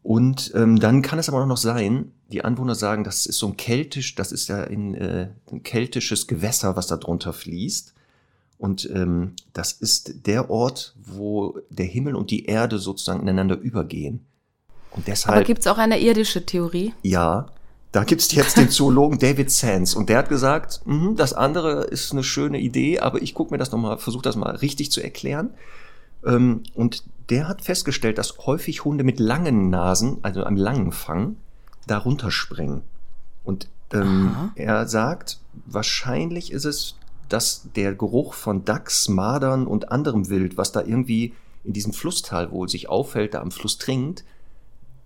und 0.03 0.53
ähm, 0.55 0.81
dann 0.81 1.03
kann 1.03 1.19
es 1.19 1.29
aber 1.29 1.43
auch 1.43 1.47
noch 1.47 1.59
sein, 1.59 2.13
die 2.33 2.45
Anwohner 2.45 2.75
sagen, 2.75 3.05
das 3.05 3.27
ist 3.27 3.39
so 3.39 3.49
ein 3.49 3.57
keltisch, 3.57 4.15
das 4.15 4.33
ist 4.33 4.49
ja 4.49 4.63
in, 4.65 4.95
äh, 4.95 5.29
ein 5.53 5.63
keltisches 5.63 6.27
Gewässer, 6.27 6.77
was 6.77 6.87
da 6.87 6.97
drunter 6.97 7.33
fließt. 7.35 7.95
Und 8.59 8.91
ähm, 8.93 9.35
das 9.53 9.73
ist 9.73 10.27
der 10.27 10.51
Ort, 10.51 10.95
wo 11.01 11.59
der 11.71 11.87
Himmel 11.87 12.17
und 12.17 12.31
die 12.31 12.47
Erde 12.47 12.79
sozusagen 12.79 13.21
ineinander 13.21 13.57
übergehen. 13.57 14.27
Und 14.91 15.05
Aber 15.05 15.07
deshalb, 15.07 15.47
gibt 15.47 15.61
es 15.61 15.67
auch 15.67 15.79
eine 15.79 16.01
irdische 16.01 16.45
Theorie? 16.45 16.93
ja, 17.03 17.47
da 17.93 18.05
gibt's 18.05 18.33
jetzt 18.33 18.59
den 18.59 18.69
Zoologen 18.69 19.19
David 19.21 19.51
Sands 19.51 19.95
und 19.95 20.11
der 20.11 20.19
hat 20.19 20.29
gesagt, 20.29 20.83
mhm, 20.85 21.17
das 21.17 21.33
andere 21.33 21.85
ist 21.85 22.13
eine 22.13 22.23
schöne 22.23 22.59
Idee, 22.59 23.01
aber 23.01 23.23
ich 23.23 23.33
gucke 23.33 23.53
mir 23.53 23.59
das 23.59 23.73
nochmal, 23.73 23.99
versuche 23.99 24.23
das 24.23 24.37
mal 24.37 24.55
richtig 24.57 24.91
zu 24.93 25.01
erklären. 25.01 25.51
Ähm, 26.25 26.65
und 26.75 27.05
der 27.31 27.49
hat 27.49 27.63
festgestellt, 27.63 28.19
dass 28.19 28.39
häufig 28.39 28.85
Hunde 28.85 29.05
mit 29.05 29.21
langen 29.21 29.71
Nasen, 29.71 30.19
also 30.23 30.45
einem 30.45 30.57
langen 30.57 30.93
Fang, 30.93 31.37
da 31.87 31.99
runterspringen. 31.99 32.83
Und 33.45 33.69
ähm, 33.93 34.53
er 34.55 34.87
sagt, 34.87 35.39
wahrscheinlich 35.67 36.53
ist 36.53 36.67
es, 36.67 36.97
dass 37.29 37.69
der 37.77 37.95
Geruch 37.95 38.35
von 38.35 38.65
Dachs, 38.65 39.09
Madern 39.09 39.67
und 39.67 39.91
anderem 39.91 40.29
Wild, 40.29 40.57
was 40.57 40.73
da 40.73 40.83
irgendwie 40.83 41.35
in 41.65 41.73
diesem 41.73 41.93
Flusstal 41.93 42.51
wohl 42.51 42.69
sich 42.69 42.89
auffällt, 42.89 43.35
da 43.35 43.41
am 43.41 43.51
Fluss 43.51 43.79
trinkt, 43.79 44.25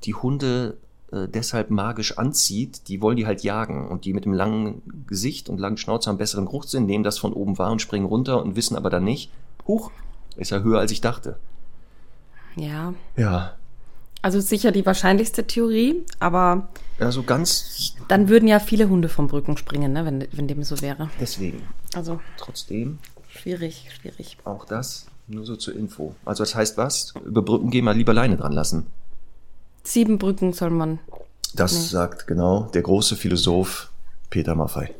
die 0.05 0.15
Hunde 0.15 0.77
äh, 1.13 1.29
deshalb 1.29 1.71
magisch 1.71 2.19
anzieht, 2.19 2.89
die 2.89 3.01
wollen 3.01 3.17
die 3.17 3.27
halt 3.27 3.43
jagen. 3.43 3.89
Und 3.89 4.05
die 4.05 4.13
mit 4.13 4.25
dem 4.25 4.33
langen 4.33 4.83
Gesicht 5.07 5.49
und 5.49 5.59
langen 5.59 5.77
Schnauze 5.77 6.09
haben 6.09 6.19
besseren 6.19 6.47
Geruchssinn, 6.47 6.87
nehmen 6.87 7.05
das 7.05 7.19
von 7.19 7.33
oben 7.33 7.59
wahr 7.59 7.73
und 7.73 7.83
springen 7.83 8.07
runter 8.07 8.43
und 8.43 8.57
wissen 8.57 8.77
aber 8.77 8.91
dann 8.91 9.05
nicht, 9.05 9.31
huch, 9.67 9.91
ist 10.37 10.51
ja 10.51 10.61
höher 10.61 10.81
als 10.81 10.91
ich 10.91 11.01
dachte. 11.01 11.39
Ja. 12.57 12.95
Ja. 13.17 13.55
Also 14.23 14.41
sicher 14.41 14.71
die 14.71 14.87
wahrscheinlichste 14.87 15.45
Theorie, 15.47 16.05
aber 16.21 16.69
Also 17.01 17.23
ganz 17.25 17.95
dann 18.09 18.29
würden 18.29 18.49
ja 18.49 18.61
viele 18.61 18.89
Hunde 18.89 19.09
vom 19.09 19.27
Brücken 19.29 19.57
springen, 19.57 19.93
ne, 19.93 20.05
wenn, 20.05 20.27
wenn 20.33 20.47
dem 20.49 20.63
so 20.63 20.81
wäre. 20.81 21.11
deswegen. 21.21 21.63
Also 21.95 22.21
Trotzdem 22.39 22.99
schwierig, 23.29 23.89
schwierig. 24.01 24.37
auch 24.45 24.65
das 24.65 25.07
nur 25.27 25.45
so 25.47 25.57
zur 25.57 25.75
Info. 25.75 26.15
Also 26.25 26.43
das 26.45 26.55
heißt 26.55 26.77
was? 26.77 27.15
Über 27.25 27.43
Brücken 27.43 27.71
gehen 27.71 27.85
mal 27.85 27.97
lieber 27.97 28.13
Leine 28.15 28.37
dran 28.37 28.53
lassen. 28.53 28.87
Sieben 29.85 30.19
Brücken 30.19 30.53
soll 30.53 30.71
man. 30.71 30.99
Das 31.55 31.73
Nee. 31.73 31.81
sagt 31.89 32.27
genau 32.27 32.69
der 32.75 32.83
große 32.83 33.17
Philosoph 33.17 33.91
Peter 34.31 34.55
Maffei. 34.55 34.95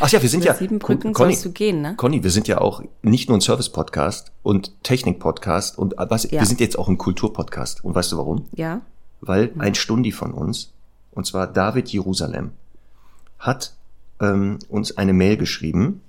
Ach 0.00 0.08
ja, 0.10 0.20
wir 0.20 0.28
sind 0.28 0.40
Über 0.44 0.52
ja 0.52 0.58
sieben 0.58 0.78
Brücken 0.78 1.12
Conny, 1.12 1.32
sollst 1.32 1.44
du 1.46 1.52
gehen, 1.52 1.80
ne? 1.80 1.94
Conny, 1.96 2.22
wir 2.22 2.30
sind 2.30 2.48
ja 2.48 2.60
auch 2.60 2.82
nicht 3.02 3.28
nur 3.28 3.38
ein 3.38 3.40
Service-Podcast 3.40 4.30
und 4.42 4.72
Technik-Podcast 4.82 5.78
und 5.78 5.94
was, 5.96 6.24
Ja. 6.30 6.40
wir 6.40 6.46
sind 6.46 6.60
jetzt 6.60 6.78
auch 6.78 6.88
ein 6.88 6.98
Kultur-Podcast. 6.98 7.82
Und 7.84 7.94
weißt 7.94 8.12
du 8.12 8.18
warum? 8.18 8.46
Ja. 8.54 8.82
Weil 9.22 9.52
ein 9.58 9.74
Stundi 9.74 10.12
von 10.12 10.32
uns, 10.32 10.72
und 11.12 11.26
zwar 11.26 11.46
David 11.46 11.88
Jerusalem, 11.88 12.50
hat 13.38 13.74
ähm, 14.20 14.58
uns 14.68 14.96
eine 14.98 15.14
Mail 15.14 15.36
geschrieben, 15.38 16.02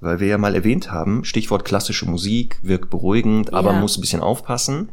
weil 0.00 0.20
wir 0.20 0.28
ja 0.28 0.38
mal 0.38 0.54
erwähnt 0.54 0.92
haben, 0.92 1.24
Stichwort 1.24 1.64
klassische 1.64 2.06
Musik, 2.06 2.58
wirkt 2.62 2.90
beruhigend, 2.90 3.52
aber 3.52 3.72
Ja. 3.72 3.80
muss 3.80 3.96
ein 3.98 4.02
bisschen 4.02 4.20
aufpassen. 4.22 4.90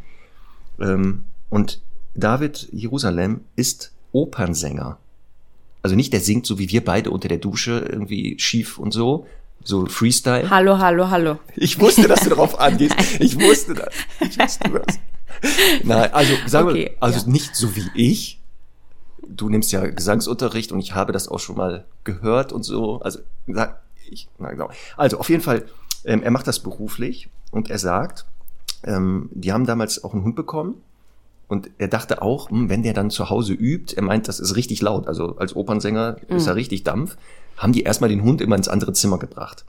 Ähm, 0.80 1.26
und 1.52 1.82
David 2.16 2.70
Jerusalem 2.72 3.42
ist 3.56 3.92
Opernsänger. 4.12 4.98
Also 5.84 5.98
nicht, 5.98 6.14
der 6.14 6.22
singt 6.22 6.46
so 6.46 6.58
wie 6.60 6.70
wir 6.70 6.84
beide 6.84 7.12
unter 7.12 7.28
der 7.28 7.40
Dusche, 7.40 7.86
irgendwie 7.90 8.40
schief 8.40 8.80
und 8.80 8.92
so, 8.92 9.28
so 9.66 9.86
Freestyle. 9.86 10.50
Hallo, 10.50 10.78
hallo, 10.80 11.10
hallo. 11.10 11.40
Ich 11.58 11.78
wusste, 11.78 12.08
dass 12.08 12.22
du 12.22 12.30
darauf 12.30 12.58
angehst. 12.60 12.96
Ich 13.20 13.38
wusste 13.40 13.74
das. 13.74 13.94
Ich 14.22 14.40
wusste 14.40 14.70
das. 14.70 15.00
Nein, 15.84 16.14
also 16.14 16.34
sagen 16.48 16.70
Okay, 16.70 16.84
wir, 16.86 16.92
also 17.02 17.26
ja. 17.26 17.32
nicht 17.32 17.56
so 17.58 17.76
wie 17.76 17.90
ich. 17.96 18.40
Du 19.28 19.50
nimmst 19.50 19.74
ja 19.74 19.86
Gesangsunterricht 19.86 20.72
und 20.72 20.80
ich 20.80 20.96
habe 20.96 21.12
das 21.12 21.28
auch 21.28 21.40
schon 21.40 21.58
mal 21.58 21.86
gehört 22.06 22.54
und 22.54 22.64
so. 22.64 23.02
Also 23.02 23.20
sag 23.48 23.82
ich, 24.10 24.30
na 24.38 24.52
genau. 24.52 24.70
Also 24.96 25.18
auf 25.18 25.30
jeden 25.30 25.44
Fall, 25.44 25.66
ähm, 26.06 26.24
er 26.24 26.32
macht 26.32 26.48
das 26.48 26.60
beruflich 26.60 27.30
und 27.52 27.70
er 27.70 27.78
sagt, 27.78 28.26
ähm, 28.86 29.30
die 29.34 29.52
haben 29.52 29.66
damals 29.66 30.02
auch 30.04 30.14
einen 30.14 30.24
Hund 30.24 30.38
bekommen 30.38 30.76
und 31.48 31.70
er 31.78 31.88
dachte 31.88 32.22
auch, 32.22 32.50
hm, 32.50 32.70
wenn 32.70 32.84
der 32.84 32.94
dann 32.94 33.10
zu 33.10 33.30
Hause 33.30 33.54
übt, 33.54 33.96
er 33.96 34.04
meint, 34.04 34.28
das 34.28 34.40
ist 34.40 34.56
richtig 34.56 34.82
laut. 34.82 35.08
Also 35.08 35.36
als 35.38 35.56
Opernsänger 35.56 36.18
ist 36.30 36.48
er 36.48 36.56
richtig 36.56 36.84
Dampf. 36.84 37.18
Haben 37.58 37.74
die 37.74 37.84
erstmal 37.84 38.10
den 38.10 38.24
Hund 38.24 38.42
immer 38.42 38.56
ins 38.56 38.68
andere 38.68 38.94
Zimmer 38.94 39.20
gebracht. 39.20 39.66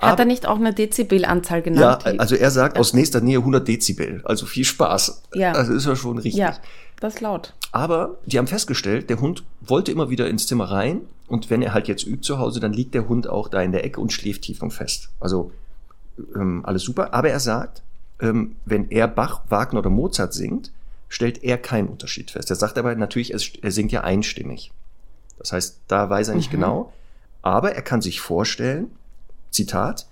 Hat 0.00 0.12
Aber- 0.12 0.20
er 0.20 0.24
nicht 0.26 0.46
auch 0.46 0.56
eine 0.56 0.72
Dezibelanzahl 0.72 1.58
Ja, 1.58 1.64
genannt? 1.64 2.02
Die- 2.06 2.18
also 2.18 2.34
er 2.36 2.50
sagt 2.50 2.78
aus 2.78 2.94
nächster 2.94 3.20
Nähe 3.20 3.38
100 3.38 3.66
Dezibel. 3.66 4.20
Also 4.24 4.46
viel 4.46 4.64
Spaß. 4.64 5.22
Ja. 5.34 5.52
Das 5.52 5.68
ist 5.68 5.86
ja 5.86 5.94
schon 5.96 6.16
richtig. 6.18 6.34
ja, 6.40 6.56
das 7.00 7.16
ist 7.16 7.20
laut. 7.20 7.54
Aber 7.72 8.16
die 8.26 8.38
haben 8.38 8.46
festgestellt, 8.46 9.10
der 9.10 9.20
Hund 9.20 9.44
wollte 9.60 9.92
immer 9.92 10.08
wieder 10.10 10.28
ins 10.28 10.46
Zimmer 10.46 10.64
rein 10.70 11.00
und 11.26 11.50
wenn 11.50 11.62
er 11.62 11.74
halt 11.74 11.86
jetzt 11.88 12.06
übt 12.06 12.22
zu 12.22 12.38
Hause, 12.38 12.60
dann 12.60 12.72
liegt 12.72 12.94
der 12.94 13.08
Hund 13.08 13.28
auch 13.28 13.48
da 13.48 13.60
in 13.60 13.72
der 13.72 13.84
Ecke 13.84 14.00
und 14.00 14.12
schläft 14.12 14.42
tief 14.42 14.62
und 14.62 14.72
fest. 14.72 15.08
Also 15.20 15.50
ähm, 16.34 16.62
alles 16.64 16.82
super. 16.82 17.12
Aber 17.14 17.28
er 17.30 17.40
sagt, 17.40 17.82
ähm, 18.20 18.56
wenn 18.64 18.90
er 18.90 19.06
Bach, 19.08 19.42
Wagner 19.48 19.80
oder 19.80 19.90
Mozart 19.90 20.32
singt, 20.32 20.72
stellt 21.08 21.42
er 21.42 21.58
keinen 21.58 21.88
Unterschied 21.88 22.30
fest. 22.30 22.50
Er 22.50 22.56
sagt 22.56 22.78
aber 22.78 22.94
natürlich, 22.94 23.32
er 23.32 23.70
singt 23.70 23.92
ja 23.92 24.02
einstimmig. 24.02 24.72
Das 25.38 25.52
heißt, 25.52 25.80
da 25.88 26.08
weiß 26.10 26.28
er 26.28 26.34
nicht 26.34 26.48
Mhm. 26.52 26.56
genau. 26.56 26.92
Aber 27.42 27.72
er 27.74 27.82
kann 27.82 28.02
sich 28.02 28.20
vorstellen, 28.20 28.90
Zitat, 29.50 30.06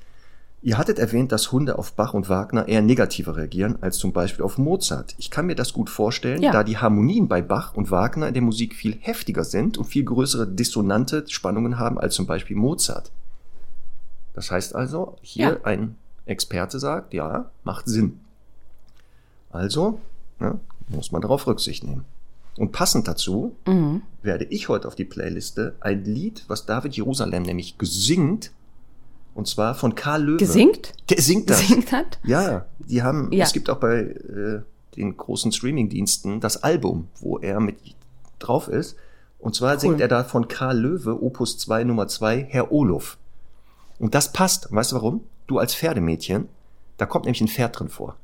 Ihr 0.62 0.78
hattet 0.78 0.98
erwähnt, 0.98 1.30
dass 1.30 1.52
Hunde 1.52 1.78
auf 1.78 1.92
Bach 1.92 2.12
und 2.12 2.28
Wagner 2.28 2.66
eher 2.66 2.82
negativer 2.82 3.36
reagieren 3.36 3.76
als 3.82 3.98
zum 3.98 4.12
Beispiel 4.12 4.44
auf 4.44 4.58
Mozart. 4.58 5.14
Ich 5.16 5.30
kann 5.30 5.46
mir 5.46 5.54
das 5.54 5.72
gut 5.72 5.88
vorstellen, 5.90 6.42
Ja. 6.42 6.50
da 6.50 6.64
die 6.64 6.76
Harmonien 6.78 7.28
bei 7.28 7.40
Bach 7.40 7.74
und 7.74 7.92
Wagner 7.92 8.26
in 8.26 8.34
der 8.34 8.42
Musik 8.42 8.74
viel 8.74 8.96
heftiger 9.00 9.44
sind 9.44 9.78
und 9.78 9.84
viel 9.84 10.02
größere 10.02 10.44
dissonante 10.48 11.24
Spannungen 11.28 11.78
haben 11.78 11.98
als 12.00 12.14
zum 12.16 12.26
Beispiel 12.26 12.56
Mozart. 12.56 13.12
Das 14.34 14.50
heißt 14.50 14.74
also, 14.74 15.16
hier 15.20 15.50
Ja. 15.50 15.56
ein 15.64 15.96
Experte 16.24 16.80
sagt, 16.80 17.14
ja, 17.14 17.48
macht 17.62 17.86
Sinn. 17.86 18.18
Also 19.50 20.00
ne, 20.40 20.58
muss 20.88 21.12
man 21.12 21.22
darauf 21.22 21.46
Rücksicht 21.46 21.84
nehmen. 21.84 22.04
Und 22.56 22.72
passend 22.72 23.06
dazu 23.06 23.54
Mhm. 23.66 24.02
werde 24.22 24.44
ich 24.46 24.68
heute 24.68 24.88
auf 24.88 24.94
die 24.94 25.04
Playliste 25.04 25.76
ein 25.80 26.04
Lied, 26.04 26.44
was 26.48 26.64
David 26.66 26.96
Jerusalem 26.96 27.42
nämlich 27.42 27.76
gesingt, 27.78 28.50
und 29.34 29.46
zwar 29.46 29.74
von 29.74 29.94
Karl 29.94 30.22
Löwe. 30.24 30.36
Gesingt? 30.38 30.94
Der 31.10 31.20
singt 31.20 31.50
das. 31.50 31.60
Gesingt 31.60 31.92
hat? 31.92 32.18
Ja, 32.24 32.64
die 32.78 33.02
haben, 33.02 33.30
Ja. 33.32 33.44
es 33.44 33.52
gibt 33.52 33.68
auch 33.68 33.76
bei 33.78 33.98
äh, 34.00 34.62
den 34.96 35.16
großen 35.18 35.52
Streamingdiensten 35.52 36.40
das 36.40 36.62
Album, 36.62 37.08
wo 37.20 37.36
er 37.38 37.60
mit 37.60 37.76
drauf 38.38 38.68
ist. 38.68 38.96
Und 39.38 39.54
zwar 39.54 39.78
singt 39.78 40.00
er 40.00 40.08
da 40.08 40.24
von 40.24 40.48
Karl 40.48 40.78
Löwe, 40.78 41.22
Opus 41.22 41.58
2, 41.58 41.84
Nummer 41.84 42.08
2, 42.08 42.46
Herr 42.48 42.72
Olof. 42.72 43.18
Und 43.98 44.14
das 44.14 44.32
passt. 44.32 44.72
Weißt 44.72 44.92
du 44.92 44.96
warum? 44.96 45.20
Du 45.46 45.58
als 45.58 45.74
Pferdemädchen, 45.74 46.48
da 46.96 47.04
kommt 47.04 47.26
nämlich 47.26 47.42
ein 47.42 47.48
Pferd 47.48 47.78
drin 47.78 47.90
vor. 47.90 48.16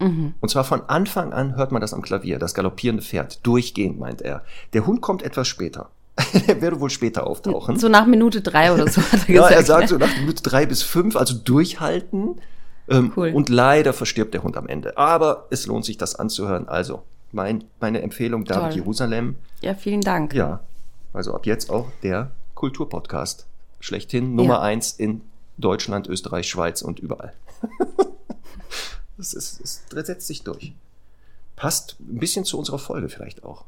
Mhm. 0.00 0.34
Und 0.40 0.48
zwar 0.48 0.64
von 0.64 0.82
Anfang 0.88 1.32
an 1.32 1.56
hört 1.56 1.72
man 1.72 1.80
das 1.80 1.94
am 1.94 2.02
Klavier, 2.02 2.38
das 2.38 2.54
galoppierende 2.54 3.02
Pferd. 3.02 3.46
Durchgehend, 3.46 3.98
meint 3.98 4.22
er. 4.22 4.42
Der 4.72 4.86
Hund 4.86 5.00
kommt 5.00 5.22
etwas 5.22 5.46
später. 5.48 5.90
der 6.46 6.60
werde 6.62 6.78
wohl 6.80 6.90
später 6.90 7.26
auftauchen. 7.26 7.76
So 7.78 7.88
nach 7.88 8.06
Minute 8.06 8.40
drei 8.40 8.72
oder 8.72 8.88
so 8.88 9.00
hat 9.02 9.28
er 9.28 9.34
Ja, 9.34 9.42
gesagt. 9.48 9.54
er 9.54 9.64
sagt 9.64 9.88
so 9.88 9.98
nach 9.98 10.16
Minute 10.18 10.42
drei 10.42 10.64
bis 10.66 10.82
fünf, 10.82 11.16
also 11.16 11.34
durchhalten. 11.34 12.40
Ähm, 12.88 13.12
Cool. 13.16 13.30
Und 13.34 13.48
leider 13.48 13.92
verstirbt 13.92 14.34
der 14.34 14.42
Hund 14.42 14.56
am 14.56 14.66
Ende. 14.68 14.96
Aber 14.98 15.46
es 15.50 15.66
lohnt 15.66 15.84
sich, 15.84 15.96
das 15.96 16.14
anzuhören. 16.16 16.68
Also, 16.68 17.02
mein, 17.32 17.64
meine 17.80 18.02
Empfehlung, 18.02 18.44
David 18.44 18.62
Toll. 18.70 18.76
Jerusalem. 18.76 19.36
Ja, 19.60 19.74
vielen 19.74 20.02
Dank. 20.02 20.34
Ja, 20.34 20.60
also 21.12 21.34
ab 21.34 21.46
jetzt 21.46 21.70
auch 21.70 21.88
der 22.02 22.30
Kulturpodcast. 22.54 23.46
Schlechthin, 23.80 24.34
Nummer 24.34 24.54
Ja. 24.54 24.60
eins 24.60 24.92
in 24.92 25.22
Deutschland, 25.58 26.06
Österreich, 26.08 26.48
Schweiz 26.48 26.82
und 26.82 27.00
überall. 27.00 27.32
das, 29.16 29.32
ist, 29.34 29.60
es 29.60 29.82
setzt 30.06 30.26
sich 30.26 30.42
durch. 30.42 30.72
Passt 31.56 31.96
ein 32.00 32.18
bisschen 32.18 32.44
zu 32.44 32.58
unserer 32.58 32.78
Folge 32.78 33.08
vielleicht 33.08 33.44
auch. 33.44 33.64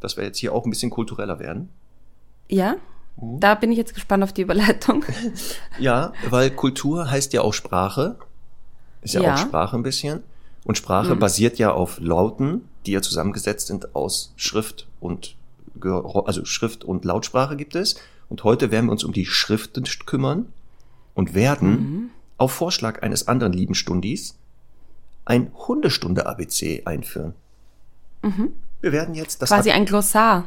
Dass 0.00 0.16
wir 0.16 0.24
jetzt 0.24 0.38
hier 0.38 0.52
auch 0.54 0.64
ein 0.64 0.70
bisschen 0.70 0.90
kultureller 0.90 1.38
werden. 1.38 1.68
Ja? 2.48 2.76
Mhm. 3.16 3.40
Da 3.40 3.54
bin 3.54 3.70
ich 3.72 3.78
jetzt 3.78 3.94
gespannt 3.94 4.22
auf 4.22 4.32
die 4.32 4.42
Überleitung. 4.42 5.04
Ja, 5.78 6.12
weil 6.30 6.50
Kultur 6.50 7.10
heißt 7.10 7.32
ja 7.32 7.42
auch 7.42 7.52
Sprache. 7.52 8.16
Ist 9.02 9.14
ja, 9.14 9.20
Ja. 9.22 9.34
auch 9.34 9.38
Sprache 9.38 9.76
ein 9.76 9.82
bisschen. 9.82 10.22
Und 10.64 10.76
Sprache 10.78 11.14
Mhm. 11.14 11.18
basiert 11.20 11.58
ja 11.58 11.72
auf 11.72 11.98
Lauten, 12.00 12.68
die 12.86 12.92
ja 12.92 13.02
zusammengesetzt 13.02 13.66
sind 13.68 13.94
aus 13.94 14.32
Schrift 14.36 14.86
und 15.00 15.36
also 16.24 16.44
Schrift 16.44 16.84
und 16.84 17.04
Lautsprache 17.04 17.56
gibt 17.56 17.76
es. 17.76 17.96
Und 18.28 18.42
heute 18.44 18.70
werden 18.70 18.86
wir 18.86 18.92
uns 18.92 19.04
um 19.04 19.12
die 19.12 19.26
Schriften 19.26 19.84
kümmern 20.06 20.52
und 21.14 21.34
werden 21.34 21.70
Mhm. 21.70 22.10
auf 22.36 22.52
Vorschlag 22.52 23.02
eines 23.02 23.28
anderen 23.28 23.52
lieben 23.52 23.74
Stundis 23.74 24.34
ein 25.28 25.52
Hundestunde 25.54 26.26
ABC 26.26 26.82
einführen. 26.84 27.34
Wir 28.80 28.92
werden 28.92 29.14
jetzt 29.14 29.42
das 29.42 29.50
Mhm. 29.50 29.54
Quasi 29.54 29.70
ein 29.70 29.84
Glossar. 29.84 30.44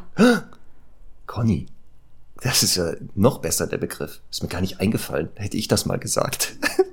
Conny, 1.27 1.67
das 2.41 2.63
ist 2.63 2.75
ja 2.75 2.93
noch 3.15 3.39
besser 3.39 3.67
der 3.67 3.77
Begriff. 3.77 4.21
Ist 4.29 4.43
mir 4.43 4.49
gar 4.49 4.61
nicht 4.61 4.79
eingefallen. 4.81 5.29
Hätte 5.35 5.57
ich 5.57 5.67
das 5.67 5.85
mal 5.85 5.97
gesagt. 5.99 6.55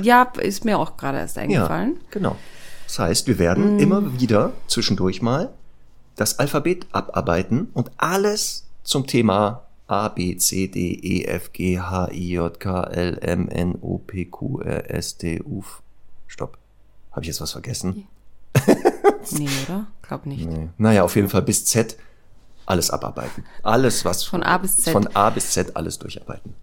Ja, 0.00 0.22
ist 0.40 0.64
mir 0.64 0.78
auch 0.78 0.96
gerade 0.96 1.18
erst 1.18 1.36
eingefallen. 1.36 1.96
Ja, 1.96 2.00
genau. 2.10 2.36
Das 2.86 2.98
heißt, 2.98 3.26
wir 3.26 3.38
werden 3.38 3.78
immer 3.78 4.18
wieder 4.18 4.52
zwischendurch 4.66 5.20
mal 5.20 5.52
das 6.16 6.38
Alphabet 6.38 6.86
abarbeiten 6.92 7.68
und 7.74 7.90
alles 7.98 8.66
zum 8.84 9.06
Thema 9.06 9.66
A, 9.86 10.08
B, 10.08 10.36
C, 10.38 10.68
D, 10.68 10.94
E, 10.94 11.24
F, 11.24 11.52
G, 11.52 11.78
H, 11.78 12.10
I, 12.12 12.32
J, 12.32 12.58
K, 12.58 12.84
L, 12.84 13.18
M, 13.20 13.48
N, 13.48 13.74
O, 13.82 13.98
P, 13.98 14.24
Q, 14.24 14.60
R, 14.60 14.90
S, 14.90 15.18
T, 15.18 15.42
U. 15.42 15.62
Habe 17.12 17.22
ich 17.22 17.28
jetzt 17.28 17.40
was 17.40 17.52
vergessen? 17.52 18.06
Nee, 19.30 19.48
oder? 19.68 19.86
Glaub 20.02 20.26
nicht. 20.26 20.44
Nee. 20.46 20.68
Naja, 20.78 21.04
auf 21.04 21.14
jeden 21.14 21.28
Fall 21.28 21.42
bis 21.42 21.64
Z 21.64 21.96
alles 22.66 22.90
abarbeiten. 22.90 23.44
Alles, 23.62 24.04
was 24.04 24.24
Von 24.24 24.42
A 24.42 24.58
bis 24.58 24.76
Z. 24.78 24.92
Von 24.92 25.06
A 25.14 25.30
bis 25.30 25.52
Z 25.52 25.76
alles 25.76 25.98
durcharbeiten. 26.00 26.54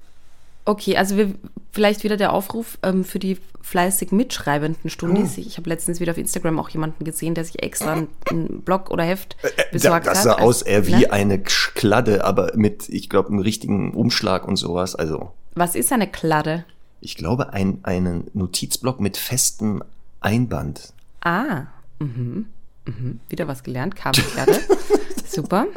Okay, 0.65 0.97
also 0.97 1.15
wir, 1.17 1.33
vielleicht 1.71 2.03
wieder 2.03 2.17
der 2.17 2.33
Aufruf 2.33 2.77
ähm, 2.83 3.05
für 3.05 3.17
die 3.17 3.37
fleißig 3.61 4.11
mitschreibenden 4.11 4.89
Stundis. 4.89 5.35
Oh. 5.37 5.41
Ich 5.41 5.57
habe 5.57 5.69
letztens 5.69 5.99
wieder 6.01 6.11
auf 6.11 6.17
Instagram 6.17 6.59
auch 6.59 6.69
jemanden 6.69 7.05
gesehen, 7.05 7.33
der 7.33 7.45
sich 7.45 7.63
extra 7.63 7.93
einen, 7.93 8.07
einen 8.29 8.61
Blog 8.61 8.91
oder 8.91 9.03
Heft 9.03 9.37
Da, 9.41 9.49
besorgt 9.71 10.05
das 10.07 10.17
hat. 10.19 10.23
sah 10.25 10.33
als- 10.33 10.41
aus 10.43 10.61
eher 10.61 10.85
wie 10.85 10.95
ne? 10.95 11.11
eine 11.11 11.39
Kladde, 11.41 12.25
aber 12.25 12.51
mit, 12.55 12.89
ich 12.89 13.09
glaube, 13.09 13.29
einem 13.29 13.39
richtigen 13.39 13.93
Umschlag 13.93 14.45
und 14.47 14.57
sowas. 14.57 14.95
Also, 14.95 15.31
Was 15.55 15.75
ist 15.75 15.91
eine 15.93 16.07
Kladde? 16.11 16.65
ich 17.01 17.15
glaube, 17.15 17.53
ein, 17.53 17.79
einen 17.83 18.29
Notizblock 18.33 18.99
mit 18.99 19.15
festem 19.15 19.81
Einband. 20.21 20.93
Ah, 21.21 21.63
mhm. 21.99 22.45
Mhm. 22.85 23.19
wieder 23.29 23.47
was 23.47 23.63
gelernt, 23.63 23.95
Kabelkladde. 23.95 24.59
Super. 25.25 25.67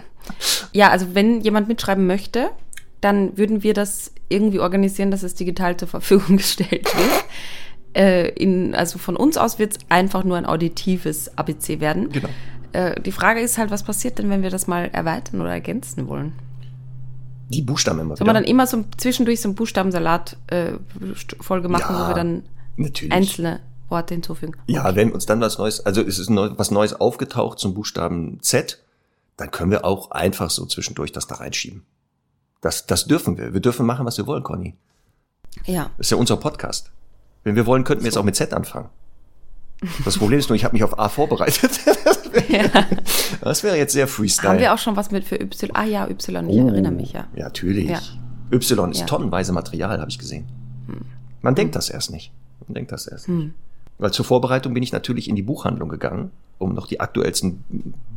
Ja, 0.72 0.90
also 0.90 1.14
wenn 1.14 1.40
jemand 1.40 1.68
mitschreiben 1.68 2.06
möchte, 2.06 2.50
dann 3.00 3.36
würden 3.36 3.62
wir 3.62 3.74
das 3.74 4.12
irgendwie 4.28 4.58
organisieren, 4.60 5.10
dass 5.10 5.22
es 5.22 5.34
digital 5.34 5.76
zur 5.76 5.88
Verfügung 5.88 6.36
gestellt 6.38 6.86
wird. 6.96 7.24
Äh, 7.94 8.30
in, 8.30 8.74
also 8.74 8.98
von 8.98 9.16
uns 9.16 9.36
aus 9.36 9.58
wird 9.58 9.76
es 9.76 9.80
einfach 9.90 10.24
nur 10.24 10.38
ein 10.38 10.46
auditives 10.46 11.36
ABC 11.36 11.80
werden. 11.80 12.08
Genau. 12.10 12.30
Äh, 12.72 12.98
die 13.02 13.12
Frage 13.12 13.40
ist 13.40 13.58
halt, 13.58 13.70
was 13.70 13.82
passiert 13.82 14.18
denn, 14.18 14.30
wenn 14.30 14.42
wir 14.42 14.48
das 14.50 14.66
mal 14.66 14.88
erweitern 14.92 15.42
oder 15.42 15.50
ergänzen 15.50 16.08
wollen? 16.08 16.32
Die 17.50 17.60
Buchstaben 17.60 18.00
immer 18.00 18.16
Soll 18.16 18.26
man 18.26 18.34
dann 18.34 18.44
immer 18.44 18.66
so 18.66 18.82
zwischendurch 18.96 19.42
so 19.42 19.50
ein 19.50 19.54
Buchstabensalat-Folge 19.54 21.68
machen, 21.68 21.94
Ja, 21.94 22.04
wo 22.04 22.08
wir 22.08 22.14
dann 22.14 22.44
Natürlich. 22.78 23.12
einzelne 23.12 23.60
Worte 23.92 24.14
hinzufügen? 24.14 24.56
Ja, 24.66 24.96
wenn 24.96 25.12
uns 25.12 25.26
dann 25.26 25.40
was 25.40 25.58
Neues, 25.58 25.86
also 25.86 26.00
es 26.02 26.18
ist 26.18 26.28
was 26.30 26.72
Neues 26.72 26.94
aufgetaucht 26.94 27.60
zum 27.60 27.74
Buchstaben 27.74 28.40
Z, 28.42 28.82
dann 29.36 29.50
können 29.52 29.70
wir 29.70 29.84
auch 29.84 30.10
einfach 30.10 30.50
so 30.50 30.66
zwischendurch 30.66 31.12
das 31.12 31.28
da 31.28 31.36
reinschieben. 31.36 31.84
Das, 32.60 32.86
das 32.86 33.06
dürfen 33.06 33.38
wir. 33.38 33.52
Wir 33.54 33.60
dürfen 33.60 33.86
machen, 33.86 34.04
was 34.04 34.18
wir 34.18 34.26
wollen, 34.26 34.42
Conny. 34.42 34.74
Ja. 35.66 35.90
Das 35.98 36.06
ist 36.06 36.10
ja 36.10 36.16
unser 36.16 36.36
Podcast. 36.36 36.90
Wenn 37.44 37.54
wir 37.56 37.66
wollen, 37.66 37.84
könnten 37.84 38.02
wir 38.02 38.08
jetzt 38.08 38.16
auch 38.18 38.24
mit 38.24 38.34
Z 38.36 38.52
anfangen. 38.54 38.88
Das 40.04 40.18
Problem 40.18 40.38
ist 40.38 40.48
nur, 40.48 40.56
ich 40.56 40.64
habe 40.64 40.74
mich 40.74 40.84
auf 40.84 40.98
A 40.98 41.08
vorbereitet. 41.08 41.70
Das 43.42 43.62
wäre 43.62 43.76
jetzt 43.76 43.92
sehr 43.92 44.08
Freestyle. 44.08 44.48
Haben 44.52 44.58
wir 44.58 44.72
auch 44.72 44.78
schon 44.78 44.96
was 44.96 45.10
mit 45.10 45.24
für 45.24 45.36
Y? 45.40 45.70
Ah 45.74 45.84
ja, 45.84 46.08
Y, 46.08 46.48
ich 46.48 46.56
erinnere 46.56 46.92
mich 46.92 47.12
ja. 47.12 47.26
Ja, 47.34 47.44
natürlich. 47.44 47.88
Ja. 47.90 48.00
Y 48.50 48.90
ist 48.90 49.00
Ja. 49.00 49.06
tonnenweise 49.06 49.52
Material, 49.52 50.00
habe 50.00 50.10
ich 50.10 50.18
gesehen. 50.18 50.46
Man 51.42 51.54
denkt 51.54 51.74
das 51.76 51.90
erst 51.90 52.10
nicht. 52.10 52.32
Man 52.66 52.74
denkt 52.74 52.92
das 52.92 53.06
erst 53.06 53.28
nicht. 53.28 53.52
Weil 54.02 54.12
zur 54.12 54.24
Vorbereitung 54.24 54.74
bin 54.74 54.82
ich 54.82 54.90
natürlich 54.90 55.28
in 55.28 55.36
die 55.36 55.42
Buchhandlung 55.42 55.88
gegangen, 55.88 56.32
um 56.58 56.74
noch 56.74 56.88
die 56.88 56.98
aktuellsten 56.98 57.62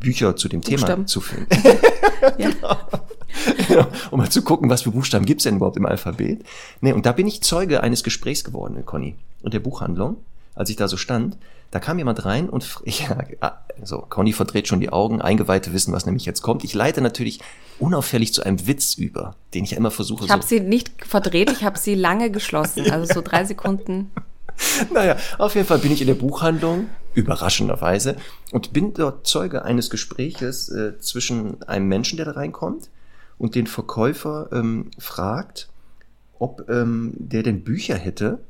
Bücher 0.00 0.34
zu 0.34 0.48
dem 0.48 0.60
Thema 0.60 0.78
Buchstaben. 0.78 1.06
zu 1.06 1.20
finden. 1.20 1.48
ja. 2.38 2.50
Genau, 3.68 3.86
um 4.10 4.18
mal 4.18 4.28
zu 4.28 4.42
gucken, 4.42 4.68
was 4.68 4.82
für 4.82 4.90
Buchstaben 4.90 5.26
gibt's 5.26 5.44
denn 5.44 5.56
überhaupt 5.56 5.76
im 5.76 5.86
Alphabet. 5.86 6.44
Nee, 6.80 6.92
und 6.92 7.06
da 7.06 7.12
bin 7.12 7.28
ich 7.28 7.42
Zeuge 7.42 7.84
eines 7.84 8.02
Gesprächs 8.02 8.42
geworden, 8.42 8.84
Conny. 8.84 9.14
Und 9.42 9.54
der 9.54 9.60
Buchhandlung, 9.60 10.16
als 10.56 10.70
ich 10.70 10.76
da 10.76 10.88
so 10.88 10.96
stand, 10.96 11.36
da 11.70 11.78
kam 11.78 11.98
jemand 11.98 12.24
rein 12.24 12.48
und 12.48 12.80
ja, 12.84 13.18
ah, 13.40 13.52
so, 13.84 13.98
Conny 13.98 14.32
verdreht 14.32 14.66
schon 14.66 14.80
die 14.80 14.90
Augen, 14.90 15.22
Eingeweihte 15.22 15.72
wissen, 15.72 15.92
was 15.92 16.04
nämlich 16.04 16.24
jetzt 16.24 16.42
kommt. 16.42 16.64
Ich 16.64 16.74
leite 16.74 17.00
natürlich 17.00 17.38
unauffällig 17.78 18.34
zu 18.34 18.42
einem 18.42 18.66
Witz 18.66 18.94
über, 18.94 19.36
den 19.54 19.62
ich 19.62 19.70
ja 19.70 19.76
immer 19.76 19.92
versuche 19.92 20.24
Ich 20.24 20.30
habe 20.30 20.42
so. 20.42 20.48
sie 20.48 20.60
nicht 20.60 20.90
verdreht, 21.06 21.52
ich 21.52 21.62
habe 21.62 21.78
sie 21.78 21.94
lange 21.94 22.32
geschlossen. 22.32 22.90
Also 22.90 23.14
so 23.14 23.22
drei 23.22 23.44
Sekunden. 23.44 24.10
Naja, 24.92 25.16
auf 25.38 25.54
jeden 25.54 25.66
Fall 25.66 25.78
bin 25.78 25.92
ich 25.92 26.00
in 26.00 26.06
der 26.06 26.14
Buchhandlung, 26.14 26.88
überraschenderweise, 27.14 28.16
und 28.52 28.72
bin 28.72 28.94
dort 28.94 29.26
Zeuge 29.26 29.64
eines 29.64 29.90
Gespräches 29.90 30.68
äh, 30.68 30.98
zwischen 30.98 31.62
einem 31.64 31.88
Menschen, 31.88 32.16
der 32.16 32.26
da 32.26 32.32
reinkommt, 32.32 32.90
und 33.38 33.54
den 33.54 33.66
Verkäufer 33.66 34.48
ähm, 34.52 34.90
fragt, 34.98 35.68
ob 36.38 36.68
ähm, 36.68 37.12
der 37.16 37.42
denn 37.42 37.64
Bücher 37.64 37.96
hätte 37.96 38.40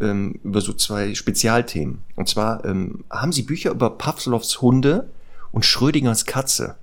ähm, 0.00 0.40
über 0.44 0.60
so 0.60 0.72
zwei 0.72 1.14
Spezialthemen. 1.14 2.02
Und 2.16 2.28
zwar 2.28 2.64
ähm, 2.64 3.04
haben 3.10 3.32
sie 3.32 3.42
Bücher 3.42 3.70
über 3.70 3.90
Pavlovs 3.90 4.60
Hunde 4.60 5.08
und 5.52 5.64
Schrödingers 5.64 6.26
Katze. 6.26 6.76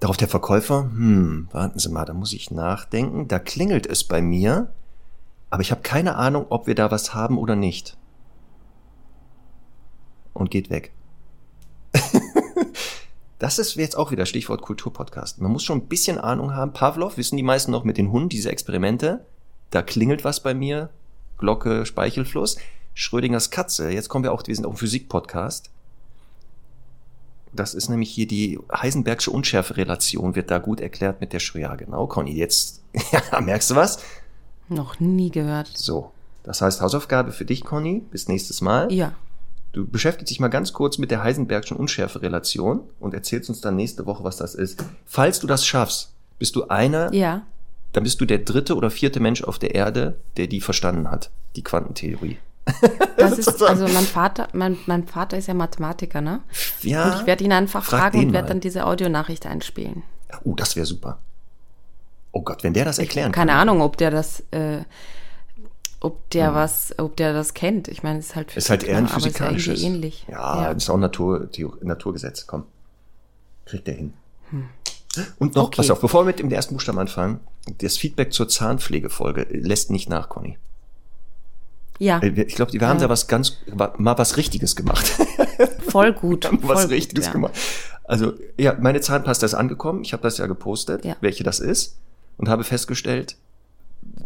Darauf 0.00 0.16
der 0.16 0.28
Verkäufer, 0.28 0.84
hm, 0.84 1.48
warten 1.52 1.78
Sie 1.78 1.90
mal, 1.90 2.06
da 2.06 2.14
muss 2.14 2.32
ich 2.32 2.50
nachdenken, 2.50 3.28
da 3.28 3.38
klingelt 3.38 3.86
es 3.86 4.02
bei 4.02 4.22
mir, 4.22 4.72
aber 5.50 5.62
ich 5.62 5.72
habe 5.72 5.82
keine 5.82 6.14
Ahnung, 6.14 6.46
ob 6.48 6.66
wir 6.66 6.74
da 6.74 6.90
was 6.90 7.12
haben 7.12 7.36
oder 7.36 7.56
nicht. 7.56 7.96
Und 10.32 10.50
geht 10.50 10.70
weg. 10.70 10.92
das 13.38 13.58
ist 13.58 13.74
jetzt 13.74 13.96
auch 13.96 14.12
wieder 14.12 14.26
Stichwort 14.26 14.62
Kulturpodcast. 14.62 15.40
Man 15.40 15.50
muss 15.50 15.64
schon 15.64 15.78
ein 15.78 15.88
bisschen 15.88 16.18
Ahnung 16.18 16.54
haben. 16.54 16.72
Pavlov, 16.72 17.16
wissen 17.16 17.36
die 17.36 17.42
meisten 17.42 17.72
noch 17.72 17.84
mit 17.84 17.98
den 17.98 18.12
Hunden, 18.12 18.28
diese 18.28 18.50
Experimente. 18.50 19.26
Da 19.70 19.82
klingelt 19.82 20.24
was 20.24 20.40
bei 20.40 20.54
mir. 20.54 20.90
Glocke, 21.36 21.84
Speichelfluss. 21.84 22.56
Schrödingers 22.94 23.50
Katze. 23.50 23.90
Jetzt 23.90 24.08
kommen 24.08 24.24
wir 24.24 24.32
auch, 24.32 24.46
wir 24.46 24.54
sind 24.54 24.66
auch 24.66 24.72
ein 24.72 24.76
Physik-Podcast. 24.76 25.70
Das 27.52 27.74
ist 27.74 27.88
nämlich 27.88 28.10
hier 28.10 28.28
die 28.28 28.60
Heisenbergsche 28.72 29.32
Unschärferelation, 29.32 30.36
wird 30.36 30.52
da 30.52 30.58
gut 30.58 30.80
erklärt 30.80 31.20
mit 31.20 31.32
der 31.32 31.40
Schröer. 31.40 31.62
Ja, 31.70 31.74
genau, 31.74 32.06
Conny, 32.06 32.32
jetzt, 32.32 32.82
merkst 33.40 33.70
du 33.70 33.74
was? 33.74 33.98
Noch 34.70 34.98
nie 35.00 35.30
gehört. 35.30 35.70
So, 35.74 36.12
das 36.44 36.62
heißt 36.62 36.80
Hausaufgabe 36.80 37.32
für 37.32 37.44
dich, 37.44 37.64
Conny, 37.64 38.02
bis 38.10 38.28
nächstes 38.28 38.60
Mal. 38.62 38.90
Ja. 38.92 39.12
Du 39.72 39.86
beschäftigst 39.86 40.30
dich 40.30 40.40
mal 40.40 40.48
ganz 40.48 40.72
kurz 40.72 40.98
mit 40.98 41.10
der 41.10 41.22
Heisenbergschen 41.22 41.76
Unschärferelation 41.76 42.80
und 42.98 43.14
erzählst 43.14 43.48
uns 43.50 43.60
dann 43.60 43.76
nächste 43.76 44.06
Woche, 44.06 44.24
was 44.24 44.36
das 44.36 44.54
ist. 44.54 44.82
Falls 45.06 45.38
du 45.40 45.46
das 45.46 45.66
schaffst, 45.66 46.12
bist 46.38 46.56
du 46.56 46.68
einer, 46.68 47.12
Ja. 47.12 47.42
dann 47.92 48.02
bist 48.04 48.20
du 48.20 48.24
der 48.24 48.38
dritte 48.38 48.74
oder 48.74 48.90
vierte 48.90 49.20
Mensch 49.20 49.44
auf 49.44 49.58
der 49.58 49.74
Erde, 49.74 50.16
der 50.36 50.46
die 50.46 50.60
verstanden 50.60 51.10
hat, 51.10 51.30
die 51.56 51.62
Quantentheorie. 51.62 52.38
Das 53.16 53.38
ist, 53.38 53.62
also 53.62 53.84
mein 53.88 54.04
Vater, 54.04 54.48
mein, 54.52 54.76
mein 54.86 55.06
Vater 55.06 55.36
ist 55.36 55.46
ja 55.48 55.54
Mathematiker, 55.54 56.20
ne? 56.20 56.40
Ja. 56.82 57.04
Und 57.12 57.20
ich 57.20 57.26
werde 57.26 57.44
ihn 57.44 57.52
einfach 57.52 57.84
Frag 57.84 58.00
fragen 58.12 58.26
und 58.26 58.32
werde 58.32 58.48
dann 58.48 58.60
diese 58.60 58.86
Audionachricht 58.86 59.46
einspielen. 59.46 60.02
Oh, 60.44 60.54
das 60.54 60.76
wäre 60.76 60.86
super. 60.86 61.18
Oh 62.32 62.42
Gott, 62.42 62.62
wenn 62.62 62.72
der 62.74 62.84
das 62.84 62.98
erklären 62.98 63.32
Keine 63.32 63.52
kann. 63.52 63.60
Ahnung, 63.60 63.80
ob 63.80 63.96
der 63.96 64.10
das, 64.10 64.40
äh, 64.52 64.82
ob 66.00 66.30
der 66.30 66.54
was, 66.54 66.94
ob 66.98 67.16
der 67.16 67.32
das 67.32 67.54
kennt. 67.54 67.88
Ich 67.88 68.02
meine, 68.02 68.18
es 68.20 68.26
ist 68.28 68.36
halt 68.36 68.50
Hm. 68.52 68.58
Ist 68.58 68.70
halt 68.70 68.82
eher 68.84 68.98
ein 68.98 69.04
ne? 69.04 69.10
aber 69.10 69.18
es 69.18 69.26
ist 69.26 69.38
ja 69.38 69.46
physikalisches. 69.46 69.82
ähnlich. 69.82 70.26
Ja, 70.30 70.62
ja. 70.62 70.70
ist 70.70 70.88
auch 70.90 70.96
Natur, 70.96 71.48
Naturgesetz. 71.82 72.46
Komm. 72.46 72.64
Kriegt 73.66 73.86
der 73.86 73.94
hin. 73.94 74.14
Und 75.38 75.56
noch, 75.56 75.64
Okay. 75.64 75.76
pass 75.78 75.90
auf, 75.90 76.00
bevor 76.00 76.22
wir 76.22 76.26
mit 76.26 76.38
dem 76.38 76.50
ersten 76.50 76.74
Buchstaben 76.74 76.98
anfangen, 76.98 77.40
das 77.78 77.96
Feedback 77.96 78.32
zur 78.32 78.48
Zahnpflegefolge 78.48 79.46
lässt 79.50 79.90
nicht 79.90 80.08
nach, 80.08 80.28
Conny. 80.28 80.56
ja 81.98 82.18
Äh, 82.20 82.28
Ich 82.42 82.54
glaube, 82.54 82.72
wir 82.72 82.86
haben 82.88 83.00
da 83.00 83.08
was 83.08 83.26
ganz, 83.26 83.56
mal 83.98 84.16
was 84.18 84.36
Richtiges 84.36 84.76
gemacht. 84.76 85.06
voll 85.88 86.12
gut. 86.12 86.44
Wir 86.44 86.50
haben 86.52 86.60
voll 86.60 86.76
was 86.76 86.82
gut, 86.84 86.92
Richtiges 86.92 87.26
ja. 87.26 87.32
gemacht. 87.32 87.54
Also, 88.04 88.32
ja, 88.56 88.76
meine 88.80 89.00
Zahnpasta 89.00 89.46
ist 89.46 89.54
angekommen. 89.54 90.02
Ich 90.02 90.12
habe 90.12 90.22
das 90.22 90.38
ja 90.38 90.46
gepostet, 90.46 91.04
Ja. 91.04 91.16
welche 91.20 91.44
das 91.44 91.60
ist. 91.60 91.96
Und 92.40 92.48
habe 92.48 92.64
festgestellt, 92.64 93.36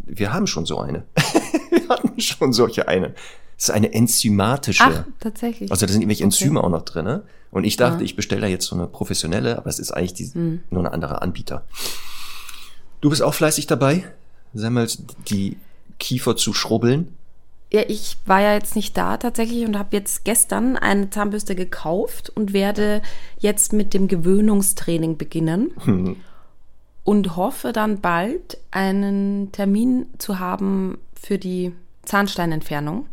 wir 0.06 0.32
haben 0.32 0.46
schon 0.46 0.66
so 0.66 0.78
eine. 0.78 1.02
wir 1.70 1.88
hatten 1.88 2.20
schon 2.20 2.52
solche 2.52 2.86
eine. 2.86 3.08
Das 3.56 3.64
ist 3.68 3.70
eine 3.70 3.92
enzymatische. 3.92 4.84
Ach, 4.84 5.04
tatsächlich. 5.18 5.72
Also 5.72 5.84
da 5.84 5.92
sind 5.92 6.02
irgendwelche 6.02 6.22
Okay. 6.24 6.32
Enzyme 6.44 6.62
auch 6.62 6.68
noch 6.68 6.82
drinne. 6.84 7.24
Und 7.50 7.64
ich 7.64 7.76
dachte, 7.76 7.98
Ja. 7.98 8.04
ich 8.04 8.14
bestelle 8.14 8.42
da 8.42 8.46
jetzt 8.46 8.66
so 8.66 8.76
eine 8.76 8.86
professionelle, 8.86 9.58
aber 9.58 9.68
es 9.68 9.80
ist 9.80 9.90
eigentlich 9.90 10.14
die, 10.14 10.26
Hm. 10.32 10.60
nur 10.70 10.82
ein 10.84 10.92
anderer 10.92 11.22
Anbieter. 11.22 11.64
Du 13.00 13.10
bist 13.10 13.20
auch 13.20 13.34
fleißig 13.34 13.66
dabei, 13.66 14.04
Semmels, 14.54 15.02
die 15.28 15.56
Kiefer 15.98 16.36
zu 16.36 16.52
schrubbeln. 16.54 17.14
Ja, 17.72 17.82
ich 17.88 18.16
war 18.26 18.40
ja 18.40 18.52
jetzt 18.54 18.76
nicht 18.76 18.96
da 18.96 19.16
tatsächlich 19.16 19.66
und 19.66 19.76
habe 19.76 19.88
jetzt 19.96 20.24
gestern 20.24 20.76
eine 20.76 21.10
Zahnbürste 21.10 21.56
gekauft 21.56 22.30
und 22.30 22.52
werde 22.52 23.02
jetzt 23.40 23.72
mit 23.72 23.92
dem 23.92 24.06
Gewöhnungstraining 24.06 25.16
beginnen. 25.16 25.72
Und 27.04 27.36
hoffe 27.36 27.72
dann 27.72 28.00
bald 28.00 28.58
einen 28.70 29.52
Termin 29.52 30.06
zu 30.18 30.38
haben 30.38 30.98
für 31.14 31.38
die 31.38 31.72
Zahnsteinentfernung, 32.04 33.06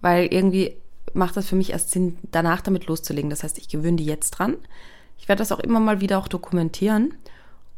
weil 0.00 0.26
irgendwie 0.32 0.76
macht 1.14 1.36
das 1.36 1.48
für 1.48 1.56
mich 1.56 1.70
erst 1.70 1.90
Sinn, 1.90 2.18
danach 2.30 2.60
damit 2.60 2.86
loszulegen. 2.86 3.30
Das 3.30 3.42
heißt, 3.42 3.58
ich 3.58 3.68
gewöhne 3.68 3.96
die 3.96 4.06
jetzt 4.06 4.30
dran. 4.30 4.56
Ich 5.18 5.28
werde 5.28 5.40
das 5.40 5.52
auch 5.52 5.60
immer 5.60 5.80
mal 5.80 6.00
wieder 6.00 6.18
auch 6.18 6.28
dokumentieren 6.28 7.14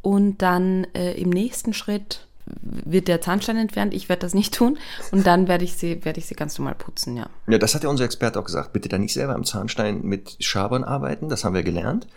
und 0.01 0.41
dann 0.41 0.85
äh, 0.93 1.13
im 1.13 1.29
nächsten 1.29 1.73
Schritt 1.73 2.27
wird 2.45 3.07
der 3.07 3.21
Zahnstein 3.21 3.57
entfernt. 3.57 3.93
Ich 3.93 4.07
werde 4.07 4.21
das 4.21 4.35
nicht 4.35 4.53
tun 4.53 4.77
und 5.11 5.25
dann 5.25 5.47
werde 5.47 5.63
ich 5.63 5.73
sie 5.73 6.05
werde 6.05 6.19
ich 6.19 6.27
sie 6.27 6.35
ganz 6.35 6.57
normal 6.57 6.75
putzen, 6.75 7.17
ja. 7.17 7.27
Ja, 7.47 7.57
das 7.57 7.73
hat 7.73 7.83
ja 7.83 7.89
unser 7.89 8.05
Experte 8.05 8.39
auch 8.39 8.45
gesagt. 8.45 8.71
Bitte 8.71 8.87
da 8.87 8.99
nicht 8.99 9.13
selber 9.13 9.33
am 9.33 9.43
Zahnstein 9.43 10.03
mit 10.03 10.37
Schabern 10.39 10.83
arbeiten, 10.83 11.27
das 11.27 11.43
haben 11.43 11.55
wir 11.55 11.63
gelernt. 11.63 12.07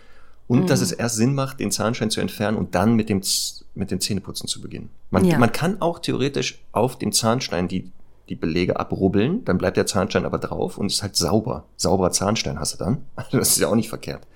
Und 0.49 0.63
mhm. 0.63 0.67
dass 0.67 0.81
es 0.81 0.91
erst 0.91 1.15
Sinn 1.15 1.33
macht, 1.35 1.61
den 1.61 1.71
Zahnstein 1.71 2.09
zu 2.09 2.19
entfernen 2.19 2.57
und 2.57 2.75
dann 2.75 2.95
mit 2.95 3.07
dem 3.07 3.21
mit 3.75 3.91
dem 3.91 4.01
Zähneputzen 4.01 4.49
zu 4.49 4.59
beginnen. 4.59 4.89
Man, 5.09 5.23
ja. 5.23 5.37
man 5.37 5.51
kann 5.53 5.79
auch 5.79 5.99
theoretisch 5.99 6.59
auf 6.73 6.97
dem 6.97 7.13
Zahnstein 7.13 7.69
die 7.69 7.91
die 8.29 8.35
Belege 8.35 8.79
abrubbeln, 8.79 9.43
dann 9.43 9.57
bleibt 9.57 9.75
der 9.75 9.87
Zahnstein 9.87 10.25
aber 10.25 10.37
drauf 10.37 10.77
und 10.77 10.85
ist 10.87 11.01
halt 11.01 11.15
sauber. 11.15 11.65
Sauberer 11.77 12.11
Zahnstein 12.11 12.59
hast 12.59 12.75
du 12.75 12.77
dann. 12.77 13.05
Das 13.31 13.49
ist 13.49 13.57
ja 13.59 13.67
auch 13.67 13.75
nicht 13.75 13.89
verkehrt. 13.89 14.27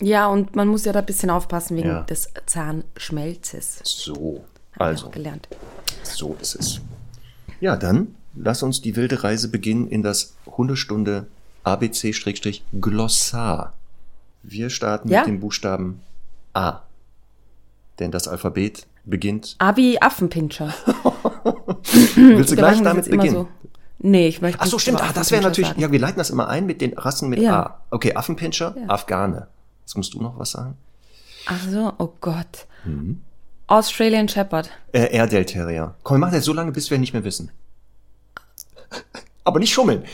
Ja, 0.00 0.28
und 0.28 0.54
man 0.54 0.68
muss 0.68 0.84
ja 0.84 0.92
da 0.92 1.00
ein 1.00 1.06
bisschen 1.06 1.30
aufpassen 1.30 1.76
wegen 1.76 1.88
ja. 1.88 2.02
des 2.02 2.28
Zahnschmelzes. 2.46 3.80
So, 3.82 4.44
also. 4.78 5.08
gelernt. 5.10 5.48
So 6.02 6.36
ist 6.40 6.54
es. 6.54 6.80
Ja, 7.60 7.76
dann 7.76 8.14
lass 8.36 8.62
uns 8.62 8.80
die 8.80 8.94
wilde 8.94 9.24
Reise 9.24 9.48
beginnen 9.48 9.88
in 9.88 10.04
das 10.04 10.36
Hundestunde 10.46 11.26
ABC-Glossar. 11.64 12.58
Wir 14.42 14.70
starten 14.70 15.08
ja? 15.08 15.20
mit 15.20 15.28
dem 15.28 15.40
Buchstaben 15.40 16.00
A. 16.54 16.80
Denn 17.98 18.10
das 18.10 18.28
Alphabet 18.28 18.86
beginnt. 19.04 19.56
A 19.58 19.76
wie 19.76 20.00
Affenpinscher. 20.00 20.72
Willst 22.14 22.52
du 22.52 22.56
gleich 22.56 22.82
damit 22.82 23.10
beginnen? 23.10 23.34
So. 23.34 23.48
Nee, 23.98 24.28
ich 24.28 24.40
möchte. 24.40 24.60
Ach 24.60 24.66
so, 24.66 24.78
stimmt. 24.78 25.02
Ah, 25.02 25.12
das 25.12 25.32
wäre 25.32 25.42
natürlich. 25.42 25.70
Sagen. 25.70 25.80
Ja, 25.80 25.90
wir 25.90 25.98
leiten 25.98 26.18
das 26.18 26.30
immer 26.30 26.48
ein 26.48 26.66
mit 26.66 26.80
den 26.80 26.96
Rassen 26.96 27.28
mit 27.28 27.40
ja. 27.40 27.62
A. 27.62 27.80
Okay, 27.90 28.14
Affenpinscher, 28.14 28.76
ja. 28.78 28.88
Afghane. 28.88 29.48
Jetzt 29.80 29.96
musst 29.96 30.14
du 30.14 30.22
noch 30.22 30.38
was 30.38 30.52
sagen. 30.52 30.76
Ach 31.46 31.60
so, 31.68 31.92
oh 31.98 32.12
Gott. 32.20 32.66
Mhm. 32.84 33.22
Australian 33.66 34.28
Shepherd. 34.28 34.70
Äh, 34.92 35.18
Airedale 35.18 35.46
Terrier. 35.46 35.94
Komm, 36.02 36.16
wir 36.16 36.18
machen 36.20 36.34
das 36.34 36.44
so 36.44 36.52
lange, 36.52 36.72
bis 36.72 36.90
wir 36.90 36.98
nicht 36.98 37.12
mehr 37.12 37.24
wissen. 37.24 37.50
Aber 39.44 39.58
nicht 39.58 39.72
schummeln. 39.72 40.04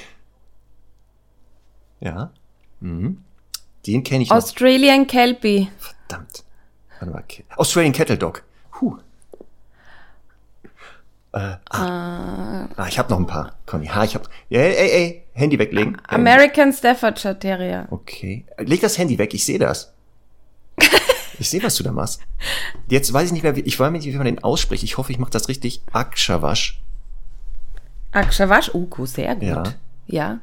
Ja. 2.01 2.31
Mhm. 2.81 3.19
Den 3.87 4.03
kenne 4.03 4.23
ich 4.23 4.31
noch. 4.31 4.37
Australian 4.37 5.07
Kelpie. 5.07 5.69
Verdammt. 5.79 6.45
Warte 7.01 7.13
mal. 7.13 7.25
Australian 7.57 7.93
Kettle 7.93 8.19
Dog. 8.19 8.43
Huh. 8.81 8.99
Äh, 11.33 11.57
ah. 11.71 12.65
Uh, 12.65 12.69
ah, 12.77 12.87
ich 12.89 12.99
habe 12.99 13.11
noch 13.11 13.19
ein 13.19 13.27
paar, 13.27 13.57
Conny. 13.67 13.87
Ha, 13.87 14.05
ich 14.05 14.15
hab. 14.15 14.29
Ey, 14.51 14.73
ey, 14.73 14.91
ey, 14.91 15.25
Handy 15.33 15.59
weglegen. 15.59 16.01
American 16.07 16.73
Staffordshire 16.73 17.37
Terrier. 17.37 17.89
Okay. 17.91 18.45
Leg 18.59 18.81
das 18.81 18.99
Handy 18.99 19.19
weg, 19.19 19.35
ich 19.35 19.45
sehe 19.45 19.59
das. 19.59 19.93
ich 21.39 21.51
sehe, 21.51 21.63
was 21.63 21.75
du 21.75 21.83
da 21.83 21.91
machst. 21.91 22.21
Jetzt 22.89 23.13
weiß 23.13 23.27
ich 23.27 23.33
nicht 23.33 23.43
mehr, 23.43 23.57
wie, 23.57 23.63
ich 23.63 23.79
weiß 23.79 23.91
nicht, 23.91 24.07
wie 24.07 24.13
man 24.13 24.27
den 24.27 24.45
ausspricht. 24.45 24.85
Ich 24.85 24.97
hoffe, 24.97 25.11
ich 25.11 25.19
mache 25.19 25.33
das 25.33 25.49
richtig. 25.49 25.83
Akshawash. 25.93 26.81
Akshawash, 28.13 28.73
uh, 28.73 29.07
sehr 29.07 29.35
gut. 29.35 29.43
Ja. 29.43 29.65
ja. 30.07 30.41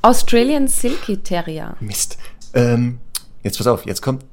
Australian 0.00 0.68
Silky 0.68 1.16
Terrier. 1.18 1.76
Mist. 1.80 2.18
Ähm, 2.54 3.00
jetzt 3.42 3.58
pass 3.58 3.66
auf, 3.66 3.86
jetzt 3.86 4.02
kommt, 4.02 4.24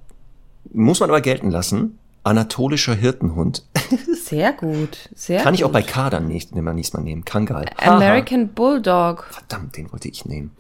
muss 0.71 0.99
man 0.99 1.09
aber 1.09 1.21
gelten 1.21 1.51
lassen, 1.51 1.99
anatolischer 2.23 2.93
Hirtenhund. 2.93 3.65
Sehr 4.25 4.51
gut, 4.51 5.09
sehr 5.15 5.41
Kann 5.41 5.53
ich 5.53 5.63
auch 5.63 5.71
bei 5.71 5.81
K 5.81 6.09
dann 6.09 6.27
nicht, 6.27 6.53
wir 6.53 6.61
nächstes 6.73 6.93
Mal 6.93 7.03
nehmen. 7.03 7.23
Kangal. 7.23 7.65
American 7.77 8.49
Bulldog. 8.49 9.23
Verdammt, 9.31 9.77
den 9.77 9.89
wollte 9.93 10.09
ich 10.09 10.25
nehmen. 10.25 10.51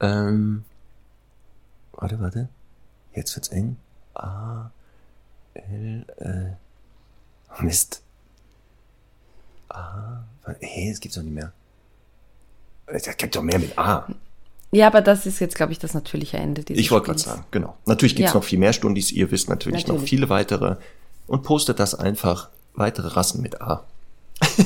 Ähm, 0.00 0.64
warte, 1.92 2.18
warte. 2.18 2.48
Jetzt 3.14 3.36
wird's 3.36 3.48
eng. 3.48 3.76
A, 4.14 4.70
L, 5.54 6.04
äh, 6.18 7.62
Mist. 7.62 8.02
A, 9.68 10.24
hey, 10.58 10.90
es 10.90 10.98
gibt's 10.98 11.16
doch 11.16 11.22
nicht 11.22 11.34
mehr. 11.34 11.52
Es 12.86 13.16
gibt 13.16 13.36
doch 13.36 13.42
mehr 13.42 13.60
mit 13.60 13.78
A. 13.78 14.08
Ja, 14.74 14.88
aber 14.88 15.00
das 15.00 15.24
ist 15.24 15.38
jetzt, 15.38 15.54
glaube 15.54 15.72
ich, 15.72 15.78
das 15.78 15.94
natürliche 15.94 16.36
Ende 16.36 16.64
dieses 16.64 16.80
Ich 16.80 16.90
wollte 16.90 17.06
gerade 17.06 17.20
sagen, 17.20 17.44
genau. 17.52 17.76
Natürlich 17.86 18.16
gibt's 18.16 18.32
ja. 18.32 18.38
noch 18.38 18.44
viel 18.44 18.58
mehr 18.58 18.72
Stundis. 18.72 19.12
Ihr 19.12 19.30
wisst 19.30 19.48
natürlich, 19.48 19.86
natürlich, 19.86 20.00
noch 20.00 20.06
viele 20.06 20.28
weitere. 20.28 20.76
Und 21.28 21.44
postet 21.44 21.78
das 21.78 21.94
einfach 21.94 22.48
weitere 22.74 23.08
Rassen 23.08 23.40
mit 23.40 23.62
A. 23.62 23.84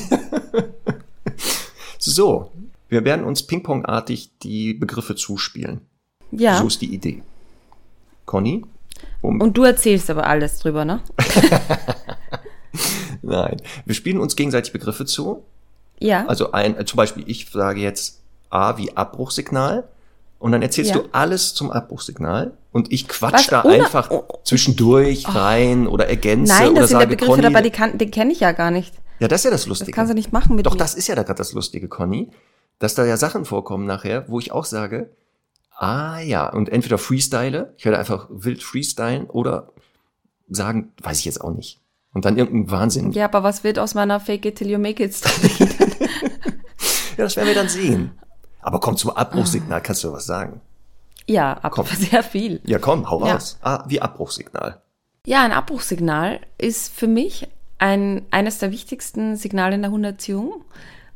so, 1.99 2.51
wir 2.89 3.05
werden 3.05 3.27
uns 3.27 3.43
pingpongartig 3.43 4.31
die 4.43 4.73
Begriffe 4.73 5.15
zuspielen. 5.15 5.83
Ja. 6.31 6.59
So 6.59 6.69
ist 6.69 6.81
die 6.81 6.95
Idee. 6.95 7.23
Conny? 8.25 8.65
Um 9.21 9.43
Und 9.43 9.59
du 9.59 9.65
erzählst 9.65 10.09
aber 10.09 10.27
alles 10.27 10.59
drüber, 10.59 10.87
ne? 10.87 11.03
Nein, 13.23 13.61
wir 13.85 13.95
spielen 13.95 14.21
uns 14.21 14.37
gegenseitig 14.37 14.73
Begriffe 14.73 15.05
zu. 15.05 15.45
Ja. 15.99 16.25
Also 16.27 16.53
ein, 16.53 16.87
zum 16.87 16.97
Beispiel, 16.97 17.25
ich 17.27 17.51
sage 17.51 17.81
jetzt 17.81 18.23
A 18.49 18.79
wie 18.79 18.97
Abbruchsignal 18.97 19.87
und 20.39 20.53
dann 20.53 20.63
erzählst 20.63 20.93
ja. 20.93 20.99
du 20.99 21.09
alles 21.13 21.55
zum 21.55 21.71
Abbruchsignal 21.71 22.57
und 22.73 22.93
ich 22.93 23.09
quatsch 23.09 23.33
Was? 23.35 23.47
da 23.49 23.65
Ohne, 23.65 23.75
einfach 23.75 24.11
oh, 24.11 24.25
zwischendurch 24.45 25.25
oh. 25.29 25.33
rein 25.33 25.87
oder 25.87 26.09
ergänze 26.09 26.53
Nein, 26.53 26.75
das 26.75 26.79
oder 26.79 26.89
sind 26.89 27.01
sage, 27.01 27.09
Begriffe 27.09 27.31
Conny, 27.33 27.43
dabei, 27.43 27.63
die, 27.63 27.71
kann, 27.71 27.99
die 27.99 28.11
kenne 28.11 28.33
ich 28.33 28.41
ja 28.41 28.53
gar 28.53 28.71
nicht. 28.71 28.95
Ja, 29.19 29.27
das 29.27 29.41
ist 29.41 29.45
ja 29.45 29.51
das 29.51 29.67
Lustige. 29.67 29.91
Das 29.91 29.97
kannst 29.97 30.11
du 30.11 30.15
nicht 30.15 30.33
machen 30.33 30.55
mit 30.55 30.67
Doch, 30.67 30.73
mir. 30.73 30.79
das 30.79 30.95
ist 30.95 31.09
ja 31.09 31.17
da 31.17 31.25
gerade 31.25 31.39
das 31.39 31.53
Lustige, 31.53 31.89
Conny, 31.89 32.31
dass 32.79 32.95
da 32.95 33.05
ja 33.05 33.17
Sachen 33.17 33.45
vorkommen 33.45 33.85
nachher, 33.87 34.29
wo 34.29 34.39
ich 34.39 34.53
auch 34.53 34.65
sage, 34.65 35.11
ah 35.77 36.21
ja, 36.21 36.49
und 36.49 36.69
entweder 36.69 36.99
freestyle, 36.99 37.75
ich 37.77 37.85
werde 37.85 37.99
einfach 37.99 38.29
wild 38.31 38.63
freestylen 38.63 39.27
oder 39.29 39.73
sagen, 40.49 40.93
weiß 41.03 41.19
ich 41.19 41.25
jetzt 41.25 41.41
auch 41.41 41.53
nicht. 41.53 41.81
Und 42.15 42.25
dann 42.25 42.39
irgendein 42.39 42.71
Wahnsinn. 42.71 43.13
Ja, 43.13 43.27
aber 43.27 43.43
was 43.43 43.65
wird 43.65 43.79
aus 43.79 43.95
meiner 43.95 44.19
Fake 44.21 44.47
it 44.47 44.57
till 44.57 44.71
you 44.71 44.79
make 44.79 45.03
it 45.03 45.15
dann? 45.25 45.69
ja, 47.17 47.25
das 47.25 47.37
werden 47.37 47.49
wir 47.49 47.55
dann 47.55 47.69
sehen. 47.69 48.13
Aber 48.61 48.81
komm 48.81 48.97
zum 48.97 49.11
Abbruchsignal, 49.11 49.81
kannst 49.83 50.05
du 50.05 50.13
was 50.13 50.27
sagen? 50.27 50.61
Ja, 51.27 51.53
ab 51.55 51.73
komm. 51.73 51.87
sehr 51.97 52.23
viel. 52.23 52.61
Ja, 52.65 52.79
komm, 52.79 53.09
hau 53.11 53.25
ja. 53.25 53.35
raus. 53.35 53.59
Ah, 53.63 53.85
wie 53.87 54.01
Abbruchsignal. 54.01 54.81
Ja, 55.27 55.45
ein 55.45 55.53
Abbruchsignal 55.53 56.41
ist 56.57 56.93
für 56.93 57.07
mich 57.07 57.49
ein, 57.79 58.27
eines 58.31 58.59
der 58.59 58.73
wichtigsten 58.73 59.37
Signale 59.37 59.75
in 59.75 59.83
der 59.83 59.91
Hunderziehung 59.91 60.65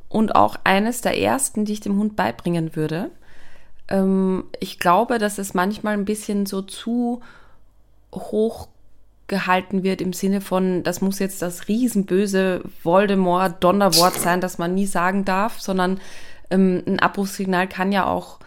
und 0.08 0.34
auch 0.34 0.56
eines 0.64 1.00
der 1.00 1.18
ersten, 1.18 1.64
die 1.64 1.72
ich 1.72 1.80
dem 1.80 1.96
Hund 1.98 2.14
beibringen 2.14 2.76
würde. 2.76 3.10
Ähm, 3.88 4.44
ich 4.60 4.78
glaube, 4.78 5.18
dass 5.18 5.38
es 5.38 5.54
manchmal 5.54 5.94
ein 5.94 6.04
bisschen 6.04 6.46
so 6.46 6.62
zu 6.62 7.20
hoch 8.14 8.68
gehalten 9.28 9.82
wird 9.82 10.02
im 10.02 10.12
Sinne 10.12 10.42
von, 10.42 10.82
das 10.82 11.00
muss 11.00 11.18
jetzt 11.18 11.40
das 11.40 11.68
riesenböse 11.68 12.62
Voldemort-Donnerwort 12.82 14.14
sein, 14.14 14.42
das 14.42 14.58
man 14.58 14.74
nie 14.74 14.86
sagen 14.86 15.24
darf, 15.24 15.58
sondern 15.58 16.00
ähm, 16.52 16.82
ein 16.86 17.00
Abbruchssignal 17.00 17.66
kann 17.66 17.90
ja 17.90 18.06
auch 18.06 18.38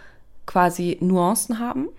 quasi 0.45 0.97
Nuancen 1.01 1.59
haben. 1.59 1.89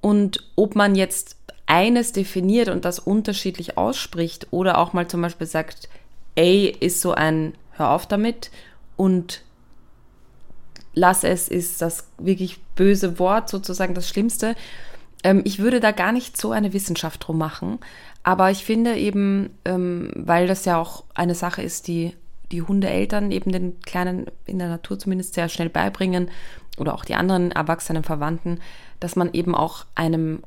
Und 0.00 0.50
ob 0.56 0.74
man 0.74 0.94
jetzt 0.94 1.36
eines 1.66 2.12
definiert 2.12 2.68
und 2.68 2.84
das 2.84 2.98
unterschiedlich 2.98 3.78
ausspricht 3.78 4.48
oder 4.50 4.78
auch 4.78 4.92
mal 4.92 5.06
zum 5.06 5.22
Beispiel 5.22 5.46
sagt, 5.46 5.88
A 6.36 6.42
ist 6.42 7.00
so 7.00 7.12
ein 7.12 7.54
Hör 7.72 7.90
auf 7.90 8.06
damit 8.06 8.50
und 8.96 9.42
lass 10.94 11.24
es 11.24 11.48
ist 11.48 11.82
das 11.82 12.06
wirklich 12.18 12.60
böse 12.76 13.18
Wort, 13.18 13.48
sozusagen 13.48 13.94
das 13.94 14.08
Schlimmste. 14.08 14.54
Ähm, 15.22 15.42
ich 15.44 15.58
würde 15.58 15.80
da 15.80 15.90
gar 15.90 16.12
nicht 16.12 16.36
so 16.36 16.52
eine 16.52 16.72
Wissenschaft 16.72 17.26
drum 17.26 17.38
machen, 17.38 17.78
aber 18.22 18.50
ich 18.50 18.64
finde 18.64 18.96
eben, 18.96 19.58
ähm, 19.64 20.12
weil 20.14 20.46
das 20.46 20.64
ja 20.66 20.78
auch 20.78 21.04
eine 21.14 21.34
Sache 21.34 21.62
ist, 21.62 21.88
die 21.88 22.14
die 22.52 22.62
Hundeeltern 22.62 23.30
eben 23.30 23.52
den 23.52 23.80
Kleinen 23.80 24.26
in 24.46 24.58
der 24.58 24.68
Natur 24.68 24.98
zumindest 24.98 25.34
sehr 25.34 25.48
schnell 25.48 25.68
beibringen 25.68 26.30
oder 26.78 26.94
auch 26.94 27.04
die 27.04 27.14
anderen 27.14 27.50
erwachsenen 27.52 28.04
Verwandten, 28.04 28.60
dass 29.00 29.16
man 29.16 29.32
eben 29.32 29.54
auch 29.54 29.86
einem 29.94 30.42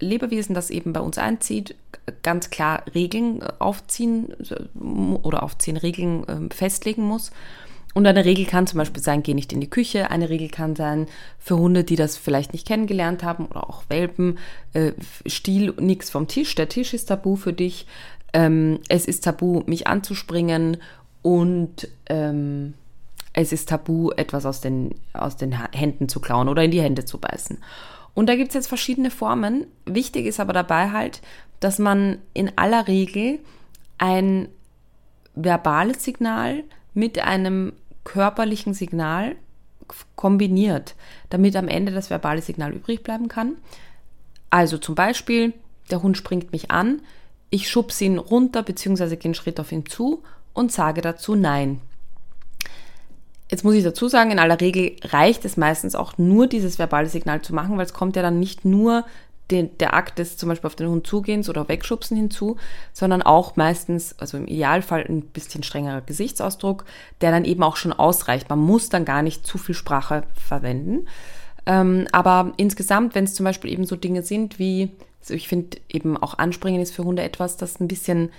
Lebewesen, 0.00 0.54
das 0.54 0.70
eben 0.70 0.92
bei 0.92 1.00
uns 1.00 1.18
einzieht, 1.18 1.74
ganz 2.22 2.50
klar 2.50 2.82
Regeln 2.94 3.42
aufziehen 3.58 4.34
oder 5.22 5.42
aufziehen, 5.42 5.76
Regeln 5.76 6.24
ähm, 6.28 6.50
festlegen 6.50 7.02
muss. 7.02 7.30
Und 7.94 8.06
eine 8.08 8.24
Regel 8.24 8.44
kann 8.44 8.66
zum 8.66 8.78
Beispiel 8.78 9.02
sein, 9.02 9.22
geh 9.22 9.34
nicht 9.34 9.52
in 9.52 9.60
die 9.60 9.70
Küche. 9.70 10.10
Eine 10.10 10.28
Regel 10.28 10.48
kann 10.48 10.74
sein, 10.74 11.06
für 11.38 11.56
Hunde, 11.56 11.84
die 11.84 11.94
das 11.94 12.16
vielleicht 12.16 12.52
nicht 12.52 12.66
kennengelernt 12.66 13.22
haben 13.22 13.46
oder 13.46 13.70
auch 13.70 13.84
Welpen, 13.88 14.38
äh, 14.72 14.92
Stiel 15.26 15.72
nichts 15.78 16.10
vom 16.10 16.26
Tisch. 16.26 16.56
Der 16.56 16.68
Tisch 16.68 16.92
ist 16.92 17.06
tabu 17.06 17.36
für 17.36 17.52
dich. 17.52 17.86
Ähm, 18.32 18.80
es 18.88 19.06
ist 19.06 19.22
tabu, 19.22 19.62
mich 19.66 19.86
anzuspringen 19.86 20.78
und 21.24 21.88
ähm, 22.04 22.74
es 23.32 23.50
ist 23.50 23.70
tabu, 23.70 24.10
etwas 24.10 24.44
aus 24.44 24.60
den, 24.60 24.94
aus 25.14 25.38
den 25.38 25.52
Händen 25.72 26.06
zu 26.10 26.20
klauen 26.20 26.50
oder 26.50 26.62
in 26.62 26.70
die 26.70 26.82
Hände 26.82 27.06
zu 27.06 27.18
beißen. 27.18 27.64
Und 28.12 28.28
da 28.28 28.36
gibt 28.36 28.48
es 28.48 28.54
jetzt 28.54 28.66
verschiedene 28.66 29.10
Formen. 29.10 29.66
Wichtig 29.86 30.26
ist 30.26 30.38
aber 30.38 30.52
dabei 30.52 30.90
halt, 30.90 31.22
dass 31.60 31.78
man 31.78 32.18
in 32.34 32.52
aller 32.56 32.88
Regel 32.88 33.38
ein 33.96 34.48
verbales 35.34 36.04
Signal 36.04 36.62
mit 36.92 37.18
einem 37.18 37.72
körperlichen 38.04 38.74
Signal 38.74 39.34
kombiniert, 40.16 40.94
damit 41.30 41.56
am 41.56 41.68
Ende 41.68 41.90
das 41.90 42.10
verbale 42.10 42.42
Signal 42.42 42.72
übrig 42.72 43.02
bleiben 43.02 43.28
kann. 43.28 43.56
Also 44.50 44.76
zum 44.76 44.94
Beispiel, 44.94 45.54
der 45.90 46.02
Hund 46.02 46.18
springt 46.18 46.52
mich 46.52 46.70
an, 46.70 47.00
ich 47.48 47.70
schubse 47.70 48.04
ihn 48.04 48.18
runter 48.18 48.62
bzw. 48.62 49.16
gehe 49.16 49.24
einen 49.24 49.34
Schritt 49.34 49.58
auf 49.58 49.72
ihn 49.72 49.86
zu 49.86 50.22
und 50.54 50.72
sage 50.72 51.02
dazu 51.02 51.34
Nein. 51.34 51.80
Jetzt 53.50 53.62
muss 53.62 53.74
ich 53.74 53.84
dazu 53.84 54.08
sagen, 54.08 54.30
in 54.30 54.38
aller 54.38 54.60
Regel 54.60 54.96
reicht 55.04 55.44
es 55.44 55.58
meistens 55.58 55.94
auch 55.94 56.16
nur 56.16 56.46
dieses 56.46 56.78
verbale 56.78 57.08
Signal 57.08 57.42
zu 57.42 57.54
machen, 57.54 57.76
weil 57.76 57.84
es 57.84 57.92
kommt 57.92 58.16
ja 58.16 58.22
dann 58.22 58.40
nicht 58.40 58.64
nur 58.64 59.04
den, 59.50 59.76
der 59.78 59.94
Akt 59.94 60.18
des 60.18 60.36
zum 60.38 60.48
Beispiel 60.48 60.66
auf 60.66 60.76
den 60.76 60.88
Hund 60.88 61.06
zugehens 61.06 61.50
oder 61.50 61.68
wegschubsen 61.68 62.16
hinzu, 62.16 62.56
sondern 62.92 63.20
auch 63.20 63.56
meistens, 63.56 64.18
also 64.18 64.38
im 64.38 64.46
Idealfall 64.46 65.04
ein 65.06 65.20
bisschen 65.20 65.62
strengerer 65.62 66.00
Gesichtsausdruck, 66.00 66.84
der 67.20 67.30
dann 67.30 67.44
eben 67.44 67.62
auch 67.62 67.76
schon 67.76 67.92
ausreicht. 67.92 68.48
Man 68.48 68.60
muss 68.60 68.88
dann 68.88 69.04
gar 69.04 69.22
nicht 69.22 69.46
zu 69.46 69.58
viel 69.58 69.74
Sprache 69.74 70.24
verwenden. 70.34 71.06
Ähm, 71.66 72.08
aber 72.12 72.52
insgesamt, 72.56 73.14
wenn 73.14 73.24
es 73.24 73.34
zum 73.34 73.44
Beispiel 73.44 73.70
eben 73.70 73.84
so 73.84 73.96
Dinge 73.96 74.22
sind 74.22 74.58
wie, 74.58 74.90
also 75.20 75.34
ich 75.34 75.48
finde 75.48 75.76
eben 75.88 76.16
auch 76.16 76.38
Anspringen 76.38 76.80
ist 76.80 76.94
für 76.94 77.04
Hunde 77.04 77.22
etwas, 77.22 77.56
das 77.56 77.80
ein 77.80 77.88
bisschen 77.88 78.30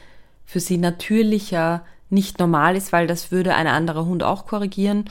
für 0.46 0.60
sie 0.60 0.78
natürlicher 0.78 1.84
nicht 2.10 2.40
normal 2.40 2.76
ist, 2.76 2.92
weil 2.92 3.08
das 3.08 3.32
würde 3.32 3.56
ein 3.56 3.68
anderer 3.68 4.06
Hund 4.06 4.24
auch 4.24 4.46
korrigieren. 4.46 5.06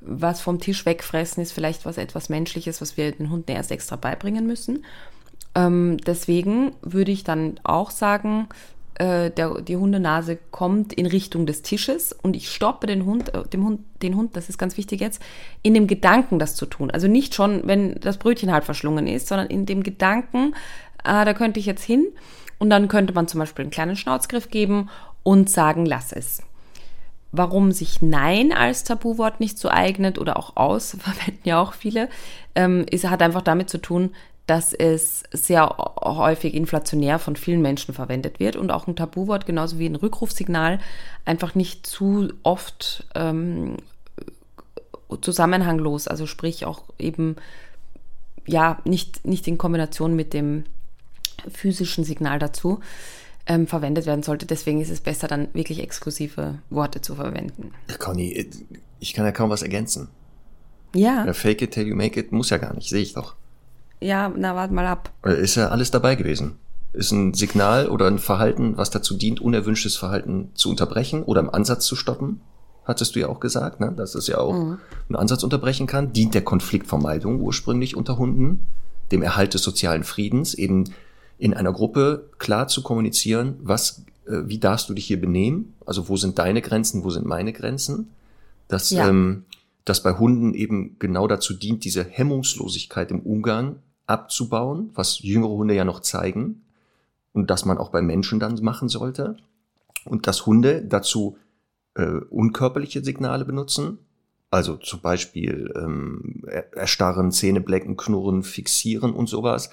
Was 0.00 0.40
vom 0.40 0.60
Tisch 0.60 0.86
wegfressen 0.86 1.42
ist 1.42 1.52
vielleicht 1.52 1.84
was 1.84 1.98
etwas 1.98 2.28
Menschliches, 2.28 2.80
was 2.80 2.96
wir 2.96 3.12
den 3.12 3.30
Hunden 3.30 3.50
erst 3.52 3.70
extra 3.70 3.96
beibringen 3.96 4.46
müssen. 4.46 4.84
Ähm, 5.54 5.98
deswegen 5.98 6.72
würde 6.82 7.12
ich 7.12 7.24
dann 7.24 7.60
auch 7.64 7.90
sagen, 7.90 8.48
äh, 8.94 9.30
der, 9.30 9.60
die 9.62 9.76
Hundenase 9.76 10.38
kommt 10.50 10.92
in 10.92 11.06
Richtung 11.06 11.46
des 11.46 11.62
Tisches 11.62 12.12
und 12.12 12.36
ich 12.36 12.50
stoppe 12.50 12.86
den 12.86 13.04
Hund, 13.04 13.34
äh, 13.34 13.44
dem 13.48 13.64
Hund, 13.64 13.80
den 14.02 14.14
Hund, 14.14 14.36
das 14.36 14.48
ist 14.48 14.58
ganz 14.58 14.76
wichtig 14.76 15.00
jetzt, 15.00 15.22
in 15.62 15.74
dem 15.74 15.86
Gedanken, 15.86 16.38
das 16.38 16.54
zu 16.54 16.66
tun. 16.66 16.90
Also 16.90 17.08
nicht 17.08 17.34
schon, 17.34 17.66
wenn 17.66 17.94
das 18.00 18.18
Brötchen 18.18 18.52
halb 18.52 18.64
verschlungen 18.64 19.06
ist, 19.06 19.28
sondern 19.28 19.48
in 19.48 19.66
dem 19.66 19.82
Gedanken, 19.82 20.54
äh, 21.02 21.24
da 21.24 21.34
könnte 21.34 21.60
ich 21.60 21.66
jetzt 21.66 21.82
hin. 21.82 22.06
Und 22.58 22.68
dann 22.68 22.88
könnte 22.88 23.14
man 23.14 23.26
zum 23.26 23.40
Beispiel 23.40 23.62
einen 23.62 23.70
kleinen 23.70 23.96
Schnauzgriff 23.96 24.50
geben 24.50 24.90
und 25.22 25.50
sagen, 25.50 25.86
lass 25.86 26.12
es. 26.12 26.42
Warum 27.32 27.70
sich 27.70 28.02
Nein 28.02 28.52
als 28.52 28.82
Tabuwort 28.84 29.38
nicht 29.38 29.58
so 29.58 29.68
eignet 29.68 30.18
oder 30.18 30.36
auch 30.36 30.56
aus, 30.56 30.90
verwenden 30.98 31.40
ja 31.44 31.60
auch 31.60 31.74
viele, 31.74 32.08
ähm, 32.54 32.84
ist, 32.90 33.08
hat 33.08 33.22
einfach 33.22 33.42
damit 33.42 33.70
zu 33.70 33.78
tun, 33.78 34.10
dass 34.46 34.72
es 34.72 35.22
sehr 35.32 35.68
häufig 36.02 36.54
inflationär 36.54 37.20
von 37.20 37.36
vielen 37.36 37.62
Menschen 37.62 37.94
verwendet 37.94 38.40
wird 38.40 38.56
und 38.56 38.72
auch 38.72 38.88
ein 38.88 38.96
Tabuwort, 38.96 39.46
genauso 39.46 39.78
wie 39.78 39.86
ein 39.86 39.94
Rückrufsignal, 39.94 40.80
einfach 41.24 41.54
nicht 41.54 41.86
zu 41.86 42.32
oft 42.42 43.06
ähm, 43.14 43.76
zusammenhanglos, 45.20 46.08
also 46.08 46.26
sprich 46.26 46.64
auch 46.64 46.82
eben 46.98 47.36
ja 48.44 48.80
nicht, 48.84 49.24
nicht 49.24 49.46
in 49.46 49.56
Kombination 49.56 50.16
mit 50.16 50.34
dem 50.34 50.64
physischen 51.48 52.02
Signal 52.02 52.40
dazu 52.40 52.80
ähm, 53.50 53.66
verwendet 53.66 54.06
werden 54.06 54.22
sollte. 54.22 54.46
Deswegen 54.46 54.80
ist 54.80 54.90
es 54.90 55.00
besser, 55.00 55.26
dann 55.26 55.48
wirklich 55.54 55.80
exklusive 55.80 56.58
Worte 56.70 57.00
zu 57.00 57.16
verwenden. 57.16 57.72
Ja, 57.88 57.96
Conny, 57.96 58.48
ich 59.00 59.12
kann 59.12 59.24
ja 59.24 59.32
kaum 59.32 59.50
was 59.50 59.62
ergänzen. 59.62 60.08
Ja. 60.94 61.26
ja. 61.26 61.32
Fake 61.32 61.60
it 61.60 61.72
till 61.72 61.86
you 61.86 61.96
make 61.96 62.18
it 62.18 62.30
muss 62.30 62.50
ja 62.50 62.58
gar 62.58 62.74
nicht, 62.74 62.88
sehe 62.88 63.02
ich 63.02 63.14
doch. 63.14 63.34
Ja, 64.00 64.32
na, 64.34 64.54
warte 64.54 64.72
mal 64.72 64.86
ab. 64.86 65.10
Äh, 65.24 65.42
ist 65.42 65.56
ja 65.56 65.68
alles 65.68 65.90
dabei 65.90 66.14
gewesen. 66.14 66.58
Ist 66.92 67.10
ein 67.10 67.34
Signal 67.34 67.88
oder 67.88 68.06
ein 68.06 68.20
Verhalten, 68.20 68.76
was 68.76 68.90
dazu 68.90 69.16
dient, 69.16 69.40
unerwünschtes 69.40 69.96
Verhalten 69.96 70.50
zu 70.54 70.70
unterbrechen 70.70 71.24
oder 71.24 71.40
im 71.40 71.50
Ansatz 71.50 71.86
zu 71.86 71.96
stoppen. 71.96 72.40
Hattest 72.84 73.16
du 73.16 73.20
ja 73.20 73.28
auch 73.28 73.40
gesagt, 73.40 73.80
ne? 73.80 73.92
dass 73.96 74.14
es 74.14 74.28
ja 74.28 74.38
auch 74.38 74.54
mhm. 74.54 74.78
einen 75.08 75.16
Ansatz 75.16 75.42
unterbrechen 75.42 75.88
kann. 75.88 76.12
Dient 76.12 76.34
der 76.34 76.44
Konfliktvermeidung 76.44 77.40
ursprünglich 77.40 77.96
unter 77.96 78.16
Hunden, 78.16 78.66
dem 79.10 79.22
Erhalt 79.22 79.54
des 79.54 79.62
sozialen 79.62 80.04
Friedens, 80.04 80.54
eben 80.54 80.84
in 81.40 81.54
einer 81.54 81.72
Gruppe 81.72 82.28
klar 82.38 82.68
zu 82.68 82.82
kommunizieren, 82.82 83.56
was, 83.62 84.04
äh, 84.26 84.42
wie 84.44 84.58
darfst 84.58 84.88
du 84.88 84.94
dich 84.94 85.06
hier 85.06 85.20
benehmen? 85.20 85.74
Also 85.86 86.08
wo 86.08 86.16
sind 86.16 86.38
deine 86.38 86.60
Grenzen, 86.60 87.02
wo 87.02 87.10
sind 87.10 87.26
meine 87.26 87.52
Grenzen? 87.52 88.10
Dass, 88.68 88.90
ja. 88.90 89.08
ähm, 89.08 89.44
dass 89.84 90.02
bei 90.02 90.18
Hunden 90.18 90.54
eben 90.54 90.96
genau 90.98 91.26
dazu 91.26 91.54
dient, 91.54 91.84
diese 91.84 92.04
Hemmungslosigkeit 92.04 93.10
im 93.10 93.20
Umgang 93.20 93.76
abzubauen, 94.06 94.90
was 94.94 95.20
jüngere 95.20 95.50
Hunde 95.50 95.74
ja 95.74 95.84
noch 95.84 96.00
zeigen 96.00 96.62
und 97.32 97.50
das 97.50 97.64
man 97.64 97.78
auch 97.78 97.90
bei 97.90 98.02
Menschen 98.02 98.38
dann 98.38 98.62
machen 98.62 98.88
sollte. 98.88 99.36
Und 100.04 100.26
dass 100.26 100.46
Hunde 100.46 100.82
dazu 100.82 101.38
äh, 101.94 102.20
unkörperliche 102.28 103.02
Signale 103.02 103.44
benutzen, 103.44 103.98
also 104.50 104.76
zum 104.76 105.00
Beispiel 105.00 105.72
ähm, 105.76 106.42
erstarren, 106.72 107.30
Zähne 107.30 107.60
blecken, 107.60 107.96
knurren, 107.96 108.42
fixieren 108.42 109.12
und 109.12 109.28
sowas, 109.28 109.70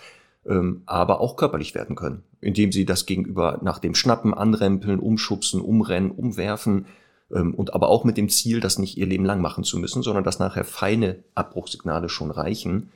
ähm, 0.48 0.84
aber 0.86 1.22
auch 1.22 1.36
körperlich 1.36 1.76
werden 1.76 1.96
können, 1.96 2.24
indem 2.42 2.72
sie 2.72 2.86
das 2.86 3.06
Gegenüber 3.06 3.60
nach 3.62 3.80
dem 3.80 3.96
Schnappen, 3.96 4.34
anrempeln, 4.34 5.00
umschubsen, 5.00 5.62
umrennen, 5.62 6.12
umwerfen 6.12 6.86
ähm, 7.34 7.54
und 7.54 7.74
aber 7.74 7.90
auch 7.90 8.04
mit 8.04 8.18
dem 8.18 8.30
Ziel, 8.30 8.60
das 8.60 8.80
nicht 8.80 8.98
ihr 8.98 9.06
Leben 9.06 9.26
lang 9.26 9.42
machen 9.42 9.64
zu 9.64 9.78
müssen, 9.78 10.04
sondern 10.04 10.24
dass 10.24 10.40
nachher 10.40 10.64
feine 10.64 11.24
Abbruchsignale 11.36 12.10
schon 12.10 12.32
reichen, 12.32 12.90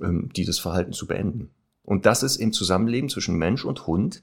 ähm, 0.00 0.30
dieses 0.36 0.58
Verhalten 0.58 0.92
zu 0.92 1.06
beenden. 1.06 1.50
Und 1.82 2.04
dass 2.04 2.22
es 2.22 2.36
im 2.36 2.52
Zusammenleben 2.52 3.08
zwischen 3.08 3.36
Mensch 3.36 3.64
und 3.64 3.86
Hund 3.86 4.22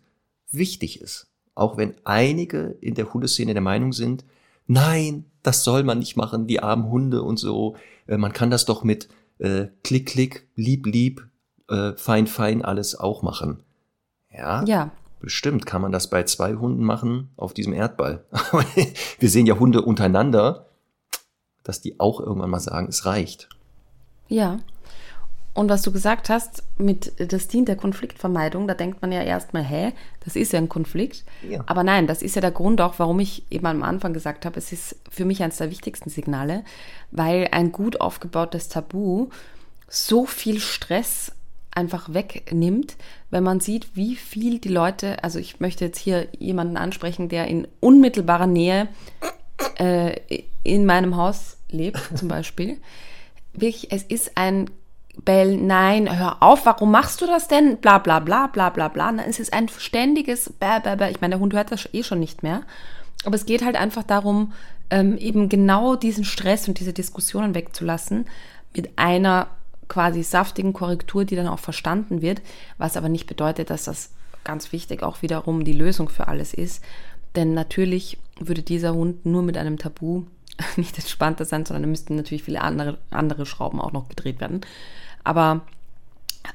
wichtig 0.52 1.02
ist. 1.02 1.28
Auch 1.56 1.78
wenn 1.78 1.96
einige 2.04 2.78
in 2.82 2.94
der 2.94 3.14
Hundeszene 3.14 3.54
der 3.54 3.62
Meinung 3.62 3.94
sind, 3.94 4.26
nein, 4.68 5.26
das 5.42 5.64
soll 5.64 5.84
man 5.84 6.00
nicht 6.00 6.16
machen, 6.16 6.48
die 6.48 6.60
armen 6.60 6.90
Hunde 6.90 7.24
und 7.24 7.38
so. 7.38 7.76
Äh, 8.08 8.18
man 8.18 8.34
kann 8.34 8.52
das 8.52 8.66
doch 8.66 8.84
mit 8.84 9.08
äh, 9.40 9.68
Klick, 9.84 10.08
Klick, 10.08 10.48
Lieb, 10.56 10.86
Lieb, 10.86 11.28
äh, 11.70 11.94
Fein, 11.94 12.28
Fein 12.28 12.64
alles 12.64 12.98
auch 12.98 13.22
machen. 13.22 13.64
Ja, 14.32 14.64
ja. 14.66 14.92
Bestimmt 15.20 15.66
kann 15.66 15.82
man 15.82 15.92
das 15.92 16.10
bei 16.10 16.24
zwei 16.24 16.56
Hunden 16.56 16.84
machen 16.84 17.30
auf 17.38 17.54
diesem 17.54 17.74
Erdball. 17.74 18.26
Wir 19.20 19.30
sehen 19.30 19.46
ja 19.46 19.58
Hunde 19.58 19.82
untereinander, 19.82 20.68
dass 21.64 21.82
die 21.82 22.00
auch 22.00 22.20
irgendwann 22.20 22.52
mal 22.52 22.60
sagen, 22.60 22.88
es 22.90 23.06
reicht. 23.06 23.50
Ja. 24.28 24.60
Und 25.56 25.70
was 25.70 25.84
du 25.84 25.92
gesagt 25.94 26.30
hast, 26.30 26.64
mit 26.78 27.14
das 27.32 27.48
dient 27.48 27.70
der 27.70 27.78
Konfliktvermeidung, 27.78 28.68
da 28.68 28.74
denkt 28.74 29.02
man 29.02 29.14
ja 29.14 29.24
erstmal, 29.24 29.64
hä, 29.64 29.94
das 30.26 30.36
ist 30.36 30.52
ja 30.52 30.60
ein 30.60 30.68
Konflikt. 30.68 31.24
Ja. 31.50 31.64
Aber 31.66 31.84
nein, 31.84 32.08
das 32.08 32.22
ist 32.22 32.36
ja 32.36 32.42
der 32.42 32.52
Grund 32.52 32.82
auch, 32.82 33.00
warum 33.00 33.22
ich 33.22 33.50
eben 33.50 33.66
am 33.66 33.82
Anfang 33.82 34.14
gesagt 34.14 34.46
habe, 34.46 34.60
es 34.60 34.74
ist 34.74 34.98
für 35.10 35.24
mich 35.24 35.42
eines 35.42 35.58
der 35.58 35.72
wichtigsten 35.72 36.10
Signale, 36.10 36.66
weil 37.12 37.48
ein 37.52 37.72
gut 37.72 38.02
aufgebautes 38.02 38.68
Tabu 38.68 39.30
so 39.88 40.26
viel 40.26 40.60
Stress 40.60 41.32
einfach 41.76 42.14
wegnimmt, 42.14 42.96
wenn 43.30 43.44
man 43.44 43.60
sieht, 43.60 43.96
wie 43.96 44.16
viel 44.16 44.60
die 44.60 44.70
Leute, 44.70 45.24
also 45.24 45.40
ich 45.40 45.60
möchte 45.60 45.86
jetzt 45.86 46.00
hier 46.00 46.28
jemanden 46.40 46.78
ansprechen, 46.78 47.30
der 47.30 47.48
in 47.48 47.68
unmittelbarer 47.82 48.48
Nähe 48.48 48.88
äh, 49.78 50.20
in 50.64 50.86
meinem 50.86 51.18
Haus 51.18 51.58
lebt, 51.70 52.00
zum 52.16 52.28
Beispiel. 52.28 52.78
Wirklich, 53.54 53.92
es 53.92 54.04
ist 54.04 54.32
ein 54.36 54.70
Bell, 55.24 55.56
nein, 55.56 56.18
hör 56.18 56.44
auf, 56.44 56.66
warum 56.66 56.92
machst 56.92 57.22
du 57.22 57.26
das 57.26 57.48
denn? 57.48 57.78
Bla 57.78 58.00
bla 58.00 58.20
bla 58.20 58.48
bla 58.48 58.70
bla 58.70 58.90
bla. 58.90 59.14
Es 59.26 59.40
ist 59.40 59.54
ein 59.54 59.70
ständiges 59.70 60.52
bäh, 60.60 60.80
bäh, 60.84 60.98
bäh. 60.98 61.10
Ich 61.10 61.22
meine, 61.22 61.36
der 61.36 61.40
Hund 61.40 61.54
hört 61.54 61.72
das 61.72 61.88
eh 61.94 62.04
schon 62.04 62.20
nicht 62.20 62.44
mehr. 62.44 62.64
Aber 63.26 63.36
es 63.36 63.46
geht 63.46 63.64
halt 63.64 63.78
einfach 63.78 64.04
darum, 64.04 64.52
ähm, 64.90 65.18
eben 65.18 65.48
genau 65.48 65.96
diesen 65.96 66.26
Stress 66.26 66.68
und 66.68 66.80
diese 66.80 66.92
Diskussionen 66.92 67.56
wegzulassen 67.56 68.26
mit 68.76 68.98
einer 68.98 69.48
quasi 69.88 70.24
saftigen 70.24 70.74
Korrektur, 70.74 71.26
die 71.26 71.36
dann 71.36 71.48
auch 71.48 71.60
verstanden 71.60 72.22
wird, 72.22 72.42
was 72.78 72.98
aber 72.98 73.10
nicht 73.10 73.28
bedeutet, 73.28 73.70
dass 73.70 73.86
das 73.86 74.12
ganz 74.44 74.72
wichtig 74.72 75.04
auch 75.04 75.22
wiederum 75.22 75.66
die 75.66 75.74
Lösung 75.74 76.10
für 76.10 76.28
alles 76.28 76.54
ist. 76.54 76.84
Denn 77.36 77.54
natürlich 77.54 78.18
würde 78.40 78.62
dieser 78.62 78.94
Hund 78.94 79.26
nur 79.26 79.44
mit 79.44 79.58
einem 79.58 79.78
Tabu 79.78 80.24
nicht 80.78 80.98
entspannter 80.98 81.46
sein, 81.46 81.66
sondern 81.66 81.84
da 81.84 81.90
müssten 81.90 82.16
natürlich 82.16 82.44
viele 82.44 82.62
andere, 82.62 82.98
andere 83.10 83.46
Schrauben 83.46 83.82
auch 83.82 83.92
noch 83.92 84.08
gedreht 84.08 84.40
werden. 84.40 84.62
Aber 85.24 85.62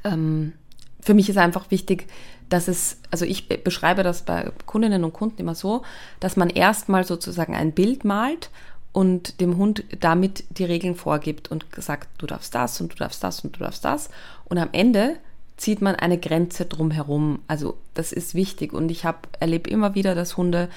ähm, 0.04 0.52
für 1.00 1.14
mich 1.14 1.28
ist 1.28 1.38
einfach 1.38 1.70
wichtig, 1.70 2.06
dass 2.48 2.68
es, 2.68 2.98
also 3.10 3.24
ich 3.24 3.48
beschreibe 3.48 4.02
das 4.02 4.22
bei 4.22 4.50
Kundinnen 4.66 5.04
und 5.04 5.12
Kunden 5.12 5.40
immer 5.40 5.54
so, 5.54 5.82
dass 6.18 6.36
man 6.36 6.50
erstmal 6.50 7.04
sozusagen 7.04 7.54
ein 7.54 7.72
Bild 7.72 8.04
malt 8.04 8.50
und 8.92 9.40
dem 9.40 9.56
Hund 9.56 9.84
damit 10.00 10.44
die 10.50 10.64
Regeln 10.64 10.94
vorgibt 10.94 11.50
und 11.50 11.66
sagt, 11.76 12.08
du 12.18 12.26
darfst 12.26 12.54
das 12.54 12.80
und 12.80 12.92
du 12.92 12.96
darfst 12.96 13.22
das 13.22 13.44
und 13.44 13.56
du 13.56 13.60
darfst 13.60 13.84
das. 13.84 14.10
Und 14.46 14.58
am 14.58 14.70
Ende 14.72 15.16
zieht 15.56 15.80
man 15.80 15.94
eine 15.94 16.18
Grenze 16.18 16.64
drumherum. 16.64 17.40
Also 17.46 17.76
das 17.94 18.12
ist 18.12 18.34
wichtig 18.34 18.72
und 18.72 18.90
ich 18.90 19.04
habe 19.04 19.18
erlebe 19.38 19.70
immer 19.70 19.94
wieder, 19.94 20.14
dass 20.14 20.36
Hunde 20.36 20.68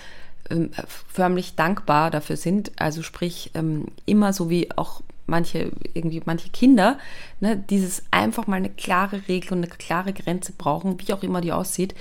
ähm, 0.49 0.71
förmlich 0.85 1.55
dankbar 1.55 2.11
dafür 2.11 2.37
sind. 2.37 2.71
Also 2.75 3.01
sprich, 3.01 3.51
ähm, 3.53 3.85
immer 4.05 4.33
so 4.33 4.49
wie 4.49 4.69
auch 4.75 5.01
manche, 5.25 5.71
irgendwie 5.93 6.21
manche 6.25 6.49
Kinder, 6.49 6.97
ne, 7.39 7.57
dieses 7.57 8.03
einfach 8.11 8.45
mal 8.45 8.57
eine 8.57 8.69
klare 8.69 9.27
Regel 9.27 9.53
und 9.53 9.59
eine 9.59 9.67
klare 9.67 10.13
Grenze 10.13 10.51
brauchen, 10.51 10.99
wie 10.99 11.13
auch 11.13 11.23
immer 11.23 11.41
die 11.41 11.53
aussieht. 11.53 11.95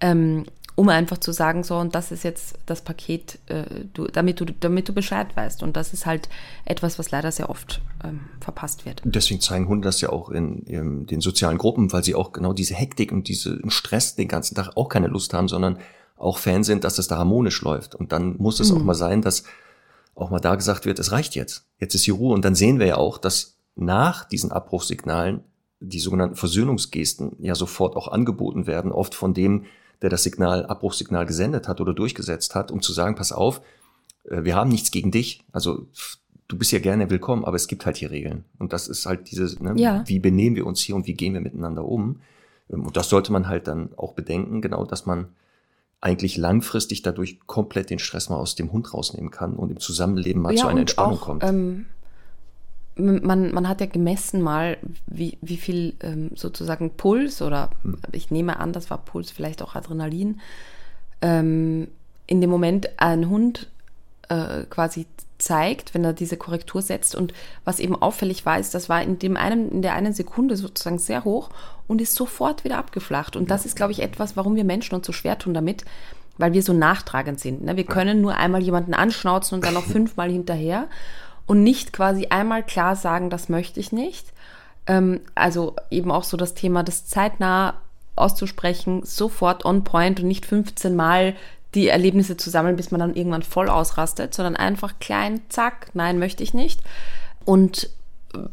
Ähm, 0.00 0.44
um 0.76 0.88
einfach 0.88 1.18
zu 1.18 1.32
sagen, 1.32 1.62
so, 1.62 1.76
und 1.76 1.94
das 1.94 2.10
ist 2.10 2.24
jetzt 2.24 2.58
das 2.66 2.82
Paket, 2.82 3.38
äh, 3.46 3.64
du, 3.92 4.06
damit, 4.06 4.40
du, 4.40 4.46
damit 4.46 4.88
du 4.88 4.92
Bescheid 4.92 5.28
weißt. 5.36 5.62
Und 5.62 5.76
das 5.76 5.92
ist 5.92 6.04
halt 6.04 6.28
etwas, 6.64 6.98
was 6.98 7.10
leider 7.12 7.30
sehr 7.30 7.48
oft 7.48 7.80
ähm, 8.02 8.20
verpasst 8.40 8.84
wird. 8.84 9.00
Deswegen 9.04 9.40
zeigen 9.40 9.68
Hunde 9.68 9.86
das 9.86 10.00
ja 10.00 10.08
auch 10.08 10.30
in, 10.30 10.62
in, 10.64 11.06
den 11.06 11.20
sozialen 11.20 11.58
Gruppen, 11.58 11.92
weil 11.92 12.02
sie 12.02 12.16
auch 12.16 12.32
genau 12.32 12.52
diese 12.52 12.74
Hektik 12.74 13.12
und 13.12 13.28
diesen 13.28 13.70
Stress 13.70 14.16
den 14.16 14.26
ganzen 14.26 14.56
Tag 14.56 14.76
auch 14.76 14.88
keine 14.88 15.06
Lust 15.06 15.32
haben, 15.32 15.46
sondern 15.46 15.78
auch 16.16 16.38
Fan 16.38 16.64
sind, 16.64 16.82
dass 16.82 16.98
es 16.98 17.06
da 17.06 17.18
harmonisch 17.18 17.62
läuft. 17.62 17.94
Und 17.94 18.10
dann 18.10 18.36
muss 18.38 18.58
es 18.58 18.72
mhm. 18.72 18.78
auch 18.78 18.84
mal 18.84 18.94
sein, 18.94 19.22
dass 19.22 19.44
auch 20.16 20.30
mal 20.30 20.40
da 20.40 20.56
gesagt 20.56 20.86
wird, 20.86 20.98
es 20.98 21.12
reicht 21.12 21.36
jetzt. 21.36 21.66
Jetzt 21.78 21.94
ist 21.94 22.06
die 22.06 22.12
Ruhe. 22.12 22.34
Und 22.34 22.44
dann 22.44 22.54
sehen 22.54 22.80
wir 22.80 22.86
ja 22.86 22.96
auch, 22.96 23.18
dass 23.18 23.58
nach 23.76 24.24
diesen 24.24 24.50
Abbruchssignalen 24.50 25.44
die 25.80 26.00
sogenannten 26.00 26.36
Versöhnungsgesten 26.36 27.36
ja 27.38 27.54
sofort 27.54 27.96
auch 27.96 28.08
angeboten 28.08 28.66
werden, 28.66 28.90
oft 28.90 29.14
von 29.14 29.34
dem, 29.34 29.66
der 30.02 30.10
das 30.10 30.22
Signal, 30.22 30.66
Abbruchssignal 30.66 31.26
gesendet 31.26 31.68
hat 31.68 31.80
oder 31.80 31.94
durchgesetzt 31.94 32.54
hat, 32.54 32.70
um 32.70 32.82
zu 32.82 32.92
sagen, 32.92 33.14
pass 33.14 33.32
auf, 33.32 33.60
äh, 34.24 34.44
wir 34.44 34.56
haben 34.56 34.70
nichts 34.70 34.90
gegen 34.90 35.10
dich. 35.10 35.44
Also 35.52 35.86
du 36.48 36.58
bist 36.58 36.72
ja 36.72 36.78
gerne 36.78 37.10
willkommen, 37.10 37.44
aber 37.44 37.56
es 37.56 37.68
gibt 37.68 37.86
halt 37.86 37.96
hier 37.96 38.10
Regeln. 38.10 38.44
Und 38.58 38.72
das 38.72 38.88
ist 38.88 39.06
halt 39.06 39.30
dieses, 39.30 39.60
ne, 39.60 39.74
ja. 39.76 40.04
wie 40.06 40.18
benehmen 40.18 40.56
wir 40.56 40.66
uns 40.66 40.80
hier 40.80 40.94
und 40.94 41.06
wie 41.06 41.14
gehen 41.14 41.34
wir 41.34 41.40
miteinander 41.40 41.84
um. 41.84 42.20
Ähm, 42.70 42.86
und 42.86 42.96
das 42.96 43.08
sollte 43.08 43.32
man 43.32 43.48
halt 43.48 43.66
dann 43.66 43.90
auch 43.96 44.12
bedenken, 44.12 44.60
genau, 44.60 44.84
dass 44.84 45.06
man 45.06 45.28
eigentlich 46.00 46.36
langfristig 46.36 47.00
dadurch 47.00 47.40
komplett 47.46 47.88
den 47.88 47.98
Stress 47.98 48.28
mal 48.28 48.36
aus 48.36 48.54
dem 48.54 48.72
Hund 48.72 48.92
rausnehmen 48.92 49.30
kann 49.30 49.54
und 49.54 49.70
im 49.70 49.80
Zusammenleben 49.80 50.42
mal 50.42 50.52
ja, 50.52 50.60
zu 50.60 50.66
einer 50.66 50.80
Entspannung 50.80 51.18
auch, 51.18 51.22
kommt. 51.22 51.44
Ähm, 51.44 51.86
man, 52.96 53.52
man 53.52 53.68
hat 53.68 53.80
ja 53.80 53.86
gemessen 53.86 54.40
mal, 54.40 54.76
wie, 55.06 55.38
wie 55.40 55.56
viel 55.56 55.94
ähm, 56.00 56.30
sozusagen 56.34 56.90
Puls 56.90 57.42
oder 57.42 57.70
hm. 57.82 57.98
ich 58.12 58.30
nehme 58.30 58.58
an, 58.58 58.72
das 58.72 58.90
war 58.90 58.98
Puls, 58.98 59.30
vielleicht 59.30 59.62
auch 59.62 59.74
Adrenalin, 59.74 60.40
ähm, 61.20 61.88
in 62.26 62.40
dem 62.40 62.50
Moment 62.50 62.88
ein 62.98 63.28
Hund 63.28 63.68
äh, 64.28 64.64
quasi 64.70 65.06
zeigt, 65.38 65.94
wenn 65.94 66.04
er 66.04 66.12
diese 66.12 66.36
Korrektur 66.36 66.80
setzt. 66.80 67.14
Und 67.14 67.34
was 67.64 67.80
eben 67.80 68.00
auffällig 68.00 68.46
war, 68.46 68.58
ist, 68.58 68.74
das 68.74 68.88
war 68.88 69.02
in, 69.02 69.18
dem 69.18 69.36
einen, 69.36 69.70
in 69.70 69.82
der 69.82 69.94
einen 69.94 70.14
Sekunde 70.14 70.56
sozusagen 70.56 70.98
sehr 70.98 71.24
hoch 71.24 71.50
und 71.86 72.00
ist 72.00 72.14
sofort 72.14 72.64
wieder 72.64 72.78
abgeflacht. 72.78 73.36
Und 73.36 73.50
das 73.50 73.66
ist, 73.66 73.76
glaube 73.76 73.92
ich, 73.92 74.00
etwas, 74.00 74.36
warum 74.36 74.56
wir 74.56 74.64
Menschen 74.64 74.94
uns 74.94 75.06
so 75.06 75.12
schwer 75.12 75.38
tun 75.38 75.52
damit, 75.52 75.84
weil 76.38 76.52
wir 76.52 76.62
so 76.62 76.72
nachtragend 76.72 77.40
sind. 77.40 77.64
Ne? 77.64 77.76
Wir 77.76 77.84
können 77.84 78.20
nur 78.20 78.36
einmal 78.36 78.62
jemanden 78.62 78.94
anschnauzen 78.94 79.56
und 79.56 79.64
dann 79.64 79.74
noch 79.74 79.84
fünfmal 79.84 80.30
hinterher 80.30 80.88
und 81.46 81.62
nicht 81.62 81.92
quasi 81.92 82.26
einmal 82.26 82.62
klar 82.62 82.96
sagen, 82.96 83.30
das 83.30 83.48
möchte 83.48 83.80
ich 83.80 83.92
nicht. 83.92 84.32
Ähm, 84.86 85.20
also 85.34 85.76
eben 85.90 86.10
auch 86.10 86.24
so 86.24 86.36
das 86.36 86.54
Thema, 86.54 86.82
das 86.82 87.06
zeitnah 87.06 87.74
auszusprechen, 88.16 89.02
sofort 89.04 89.64
on 89.64 89.84
point 89.84 90.20
und 90.20 90.28
nicht 90.28 90.46
15 90.46 90.94
Mal 90.94 91.34
die 91.74 91.88
Erlebnisse 91.88 92.36
zu 92.36 92.50
sammeln, 92.50 92.76
bis 92.76 92.90
man 92.90 93.00
dann 93.00 93.16
irgendwann 93.16 93.42
voll 93.42 93.68
ausrastet, 93.68 94.34
sondern 94.34 94.56
einfach 94.56 94.94
klein, 95.00 95.40
zack, 95.48 95.88
nein, 95.94 96.18
möchte 96.18 96.42
ich 96.42 96.54
nicht. 96.54 96.80
Und 97.44 97.90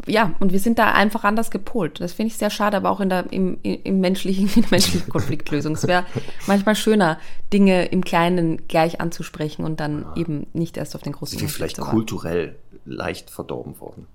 ja, 0.06 0.34
und 0.40 0.52
wir 0.52 0.60
sind 0.60 0.80
da 0.80 0.92
einfach 0.92 1.24
anders 1.24 1.50
gepolt. 1.52 2.02
Das 2.02 2.14
finde 2.14 2.28
ich 2.28 2.38
sehr 2.38 2.50
schade, 2.50 2.78
aber 2.78 2.90
auch 2.90 3.00
in 3.00 3.10
der, 3.10 3.32
im, 3.32 3.58
im 3.64 4.00
menschlichen, 4.00 4.50
in 4.56 4.62
der 4.62 4.72
menschlichen 4.72 5.10
Konfliktlösung. 5.10 5.74
Es 5.74 5.88
wäre 5.88 6.06
manchmal 6.48 6.76
schöner, 6.76 7.20
Dinge 7.54 7.86
im 7.86 8.04
Kleinen 8.04 8.68
gleich 8.68 9.02
anzusprechen 9.02 9.64
und 9.64 9.80
dann 9.80 10.04
ja. 10.04 10.22
eben 10.22 10.48
nicht 10.54 10.78
erst 10.78 10.96
auf 10.96 11.02
den 11.02 11.14
großen 11.14 11.40
wir 11.40 11.50
vielleicht 11.50 11.78
kulturell 11.78 12.56
leicht 12.86 13.30
verdorben 13.30 13.80
worden? 13.80 14.08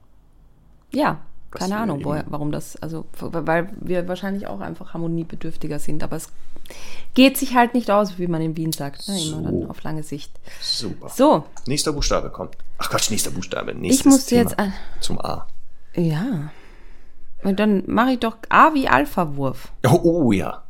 Ja, 0.92 1.20
Was 1.50 1.61
keine 1.61 1.76
Ahnung, 1.76 2.05
woher, 2.05 2.24
warum 2.29 2.52
das, 2.52 2.76
also, 2.76 3.07
weil 3.18 3.70
wir 3.81 4.09
wahrscheinlich 4.09 4.46
auch 4.46 4.61
einfach 4.61 4.94
harmoniebedürftiger 4.94 5.79
sind, 5.79 6.02
aber 6.02 6.16
es 6.16 6.29
geht 7.14 7.37
sich 7.37 7.55
halt 7.55 7.74
nicht 7.74 7.90
aus, 7.90 8.18
wie 8.18 8.26
man 8.26 8.42
in 8.42 8.57
Wien 8.57 8.72
sagt, 8.72 9.09
ne? 9.09 9.14
immer 9.14 9.37
so. 9.37 9.42
dann 9.42 9.70
auf 9.70 9.83
lange 9.83 10.02
Sicht. 10.02 10.33
Super. 10.61 11.09
So. 11.09 11.44
Nächster 11.66 11.92
Buchstabe 11.92 12.31
kommt. 12.31 12.57
Ach 12.79 12.90
Quatsch, 12.90 13.11
nächster 13.11 13.31
Buchstabe. 13.31 13.74
Nächstes 13.74 14.18
ich 14.18 14.26
Thema 14.26 14.42
jetzt 14.42 14.57
zum 15.00 15.20
A. 15.20 15.46
Ja. 15.94 16.50
Und 17.42 17.61
dann 17.61 17.85
mache 17.87 18.12
ich 18.12 18.18
doch 18.18 18.37
A 18.48 18.74
wie 18.74 18.88
Alpha-Wurf. 18.88 19.72
Oh, 19.87 20.00
oh 20.02 20.33
ja. 20.33 20.62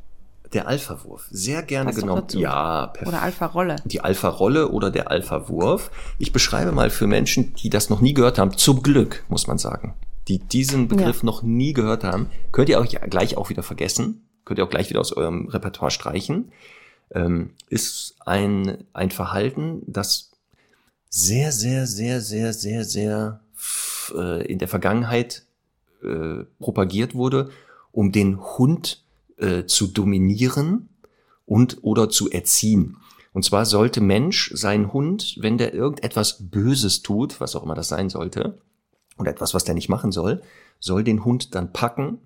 Der 0.53 0.69
Alpha-Wurf. 0.69 1.27
Sehr 1.31 1.63
gerne 1.63 1.91
Passt 1.91 2.01
genommen. 2.01 2.27
Ja, 2.31 2.87
perfekt. 2.89 3.09
Oder 3.09 3.23
Alpha-Rolle. 3.23 3.77
Die 3.85 4.01
Alpha-Rolle 4.01 4.71
oder 4.71 4.91
der 4.91 5.11
Alpha-Wurf. 5.11 5.91
Ich 6.19 6.33
beschreibe 6.33 6.73
mal 6.73 6.91
für 6.91 7.07
Menschen, 7.07 7.55
die 7.55 7.71
das 7.71 7.91
noch 7.91 8.01
nie 8.01 8.15
gehört 8.15 8.39
haben, 8.39 8.57
zum 8.57 8.83
Glück, 8.83 9.25
muss 9.29 9.47
man 9.47 9.59
sagen. 9.59 9.95
Die 10.29 10.39
diesen 10.39 10.89
Begriff 10.89 11.19
ja. 11.19 11.27
noch 11.27 11.43
nie 11.43 11.73
gehört 11.73 12.05
haben, 12.05 12.31
könnt 12.53 12.69
ihr 12.69 12.79
euch 12.79 12.99
gleich 13.09 13.37
auch 13.37 13.49
wieder 13.51 13.63
vergessen. 13.63 14.27
Könnt 14.45 14.59
ihr 14.59 14.65
auch 14.65 14.71
gleich 14.71 14.91
wieder 14.91 15.01
aus 15.01 15.13
eurem 15.13 15.49
Repertoire 15.49 15.91
streichen. 15.91 16.53
Ähm, 17.11 17.51
ist 17.69 18.17
ein, 18.25 18.85
ein 18.93 19.11
Verhalten, 19.11 19.83
das 19.87 20.33
sehr, 21.09 21.53
sehr, 21.53 21.87
sehr, 21.87 22.21
sehr, 22.21 22.53
sehr, 22.53 22.85
sehr 22.85 23.41
äh, 24.15 24.45
in 24.47 24.59
der 24.59 24.69
Vergangenheit 24.69 25.45
äh, 26.03 26.45
propagiert 26.59 27.15
wurde, 27.15 27.51
um 27.93 28.13
den 28.13 28.41
Hund 28.41 29.05
äh, 29.37 29.65
zu 29.65 29.87
dominieren 29.87 30.89
und 31.45 31.79
oder 31.83 32.09
zu 32.09 32.31
erziehen. 32.31 32.99
Und 33.33 33.45
zwar 33.45 33.67
sollte 33.67 34.01
Mensch 34.01 34.51
seinen 34.55 34.93
Hund, 34.93 35.37
wenn 35.41 35.59
der 35.59 35.75
irgendetwas 35.75 36.49
Böses 36.51 37.03
tut, 37.03 37.41
was 37.41 37.55
auch 37.55 37.63
immer 37.63 37.75
das 37.75 37.89
sein 37.89 38.09
sollte, 38.09 38.59
oder 39.19 39.31
etwas, 39.31 39.55
was 39.55 39.65
der 39.65 39.75
nicht 39.75 39.89
machen 39.89 40.13
soll, 40.13 40.43
soll 40.81 41.05
den 41.05 41.25
Hund 41.25 41.55
dann 41.55 41.73
packen 41.73 42.19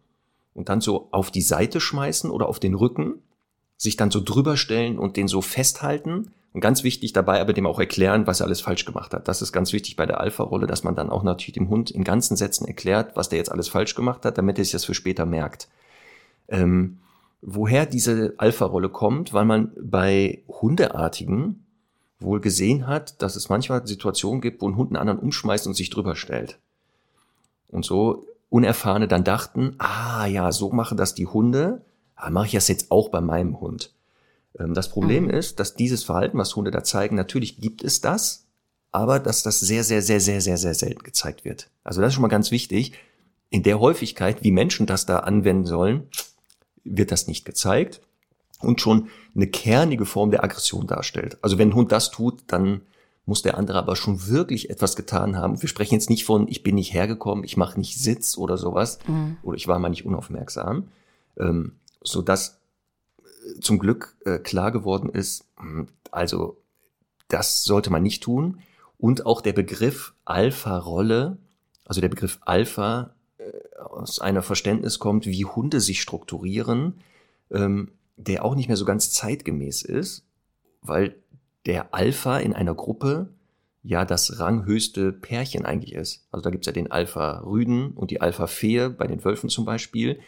und 0.54 0.68
dann 0.68 0.80
so 0.80 1.08
auf 1.12 1.30
die 1.30 1.42
Seite 1.42 1.80
schmeißen 1.80 2.30
oder 2.30 2.48
auf 2.48 2.60
den 2.60 2.74
Rücken, 2.74 3.22
sich 3.76 3.96
dann 3.96 4.10
so 4.10 4.20
drüber 4.20 4.56
stellen 4.56 4.98
und 4.98 5.16
den 5.16 5.28
so 5.28 5.40
festhalten 5.40 6.32
und 6.52 6.60
ganz 6.60 6.82
wichtig 6.82 7.12
dabei 7.12 7.40
aber 7.40 7.52
dem 7.52 7.66
auch 7.66 7.78
erklären, 7.78 8.26
was 8.26 8.40
er 8.40 8.46
alles 8.46 8.60
falsch 8.60 8.84
gemacht 8.84 9.14
hat. 9.14 9.28
Das 9.28 9.40
ist 9.40 9.52
ganz 9.52 9.72
wichtig 9.72 9.96
bei 9.96 10.06
der 10.06 10.20
Alpha-Rolle, 10.20 10.66
dass 10.66 10.84
man 10.84 10.96
dann 10.96 11.10
auch 11.10 11.22
natürlich 11.22 11.54
dem 11.54 11.68
Hund 11.68 11.90
in 11.90 12.04
ganzen 12.04 12.36
Sätzen 12.36 12.66
erklärt, 12.66 13.16
was 13.16 13.28
der 13.28 13.38
jetzt 13.38 13.52
alles 13.52 13.68
falsch 13.68 13.94
gemacht 13.94 14.24
hat, 14.24 14.36
damit 14.36 14.58
er 14.58 14.64
sich 14.64 14.72
das 14.72 14.84
für 14.84 14.94
später 14.94 15.26
merkt. 15.26 15.68
Ähm, 16.50 16.98
woher 17.40 17.86
diese 17.86 18.34
Alpha-Rolle 18.36 18.90
kommt, 18.90 19.32
weil 19.32 19.44
man 19.44 19.72
bei 19.80 20.42
Hundeartigen 20.48 21.64
wohl 22.18 22.40
gesehen 22.40 22.86
hat, 22.86 23.22
dass 23.22 23.36
es 23.36 23.48
manchmal 23.48 23.86
Situationen 23.86 24.40
gibt, 24.40 24.60
wo 24.60 24.68
ein 24.68 24.76
Hund 24.76 24.90
einen 24.90 24.96
anderen 24.96 25.20
umschmeißt 25.20 25.66
und 25.66 25.74
sich 25.74 25.90
drüber 25.90 26.16
stellt. 26.16 26.58
Und 27.68 27.84
so 27.84 28.26
Unerfahrene 28.50 29.08
dann 29.08 29.24
dachten, 29.24 29.76
ah 29.78 30.26
ja, 30.26 30.52
so 30.52 30.70
machen 30.70 30.98
das 30.98 31.14
die 31.14 31.26
Hunde, 31.26 31.82
ah, 32.16 32.30
mache 32.30 32.46
ich 32.46 32.52
das 32.52 32.68
jetzt 32.68 32.90
auch 32.90 33.08
bei 33.08 33.20
meinem 33.20 33.60
Hund. 33.60 33.94
Ähm, 34.58 34.74
das 34.74 34.90
Problem 34.90 35.24
mhm. 35.24 35.30
ist, 35.30 35.60
dass 35.60 35.74
dieses 35.74 36.04
Verhalten, 36.04 36.36
was 36.36 36.54
Hunde 36.56 36.70
da 36.70 36.82
zeigen, 36.82 37.16
natürlich 37.16 37.60
gibt 37.60 37.82
es 37.84 38.00
das, 38.00 38.46
aber 38.92 39.20
dass 39.20 39.42
das 39.42 39.60
sehr, 39.60 39.84
sehr, 39.84 40.02
sehr, 40.02 40.20
sehr, 40.20 40.40
sehr, 40.40 40.56
sehr 40.56 40.74
selten 40.74 41.04
gezeigt 41.04 41.44
wird. 41.44 41.70
Also 41.84 42.00
das 42.00 42.08
ist 42.08 42.14
schon 42.14 42.22
mal 42.22 42.28
ganz 42.28 42.50
wichtig. 42.50 42.92
In 43.50 43.62
der 43.62 43.80
Häufigkeit, 43.80 44.42
wie 44.42 44.50
Menschen 44.50 44.86
das 44.86 45.06
da 45.06 45.20
anwenden 45.20 45.66
sollen, 45.66 46.08
wird 46.96 47.12
das 47.12 47.26
nicht 47.26 47.44
gezeigt 47.44 48.00
und 48.60 48.80
schon 48.80 49.08
eine 49.34 49.46
kernige 49.46 50.06
Form 50.06 50.30
der 50.30 50.44
Aggression 50.44 50.86
darstellt. 50.86 51.38
Also 51.42 51.58
wenn 51.58 51.70
ein 51.70 51.74
Hund 51.74 51.92
das 51.92 52.10
tut, 52.10 52.42
dann 52.46 52.82
muss 53.26 53.42
der 53.42 53.56
andere 53.56 53.78
aber 53.78 53.96
schon 53.96 54.26
wirklich 54.26 54.70
etwas 54.70 54.96
getan 54.96 55.36
haben. 55.36 55.62
Wir 55.62 55.68
sprechen 55.68 55.94
jetzt 55.94 56.10
nicht 56.10 56.24
von, 56.24 56.48
ich 56.48 56.62
bin 56.62 56.74
nicht 56.74 56.92
hergekommen, 56.92 57.44
ich 57.44 57.56
mache 57.56 57.78
nicht 57.78 57.98
Sitz 57.98 58.36
oder 58.36 58.56
sowas, 58.56 58.98
mhm. 59.06 59.36
oder 59.42 59.56
ich 59.56 59.68
war 59.68 59.78
mal 59.78 59.88
nicht 59.88 60.04
unaufmerksam, 60.04 60.88
ähm, 61.38 61.76
so 62.02 62.22
dass 62.22 62.58
zum 63.60 63.78
Glück 63.78 64.16
äh, 64.24 64.38
klar 64.38 64.72
geworden 64.72 65.08
ist, 65.10 65.44
hm, 65.58 65.88
also 66.10 66.56
das 67.28 67.62
sollte 67.64 67.90
man 67.90 68.02
nicht 68.02 68.22
tun. 68.22 68.60
Und 68.98 69.24
auch 69.24 69.40
der 69.40 69.52
Begriff 69.52 70.12
Alpha-Rolle, 70.24 71.38
also 71.84 72.00
der 72.00 72.08
Begriff 72.08 72.38
Alpha 72.42 73.02
äh, 73.02 73.19
aus 73.78 74.20
einer 74.20 74.42
Verständnis 74.42 74.98
kommt, 74.98 75.26
wie 75.26 75.44
Hunde 75.44 75.80
sich 75.80 76.00
strukturieren, 76.00 76.94
ähm, 77.50 77.92
der 78.16 78.44
auch 78.44 78.54
nicht 78.54 78.68
mehr 78.68 78.76
so 78.76 78.84
ganz 78.84 79.10
zeitgemäß 79.12 79.82
ist, 79.82 80.24
weil 80.82 81.16
der 81.66 81.94
Alpha 81.94 82.38
in 82.38 82.52
einer 82.52 82.74
Gruppe 82.74 83.28
ja 83.82 84.04
das 84.04 84.38
ranghöchste 84.38 85.12
Pärchen 85.12 85.64
eigentlich 85.64 85.94
ist. 85.94 86.26
Also 86.30 86.42
da 86.42 86.50
gibt's 86.50 86.66
ja 86.66 86.72
den 86.72 86.90
Alpha-Rüden 86.90 87.92
und 87.92 88.10
die 88.10 88.20
Alpha-Fee 88.20 88.90
bei 88.90 89.06
den 89.06 89.24
Wölfen 89.24 89.48
zum 89.48 89.64
Beispiel, 89.64 90.20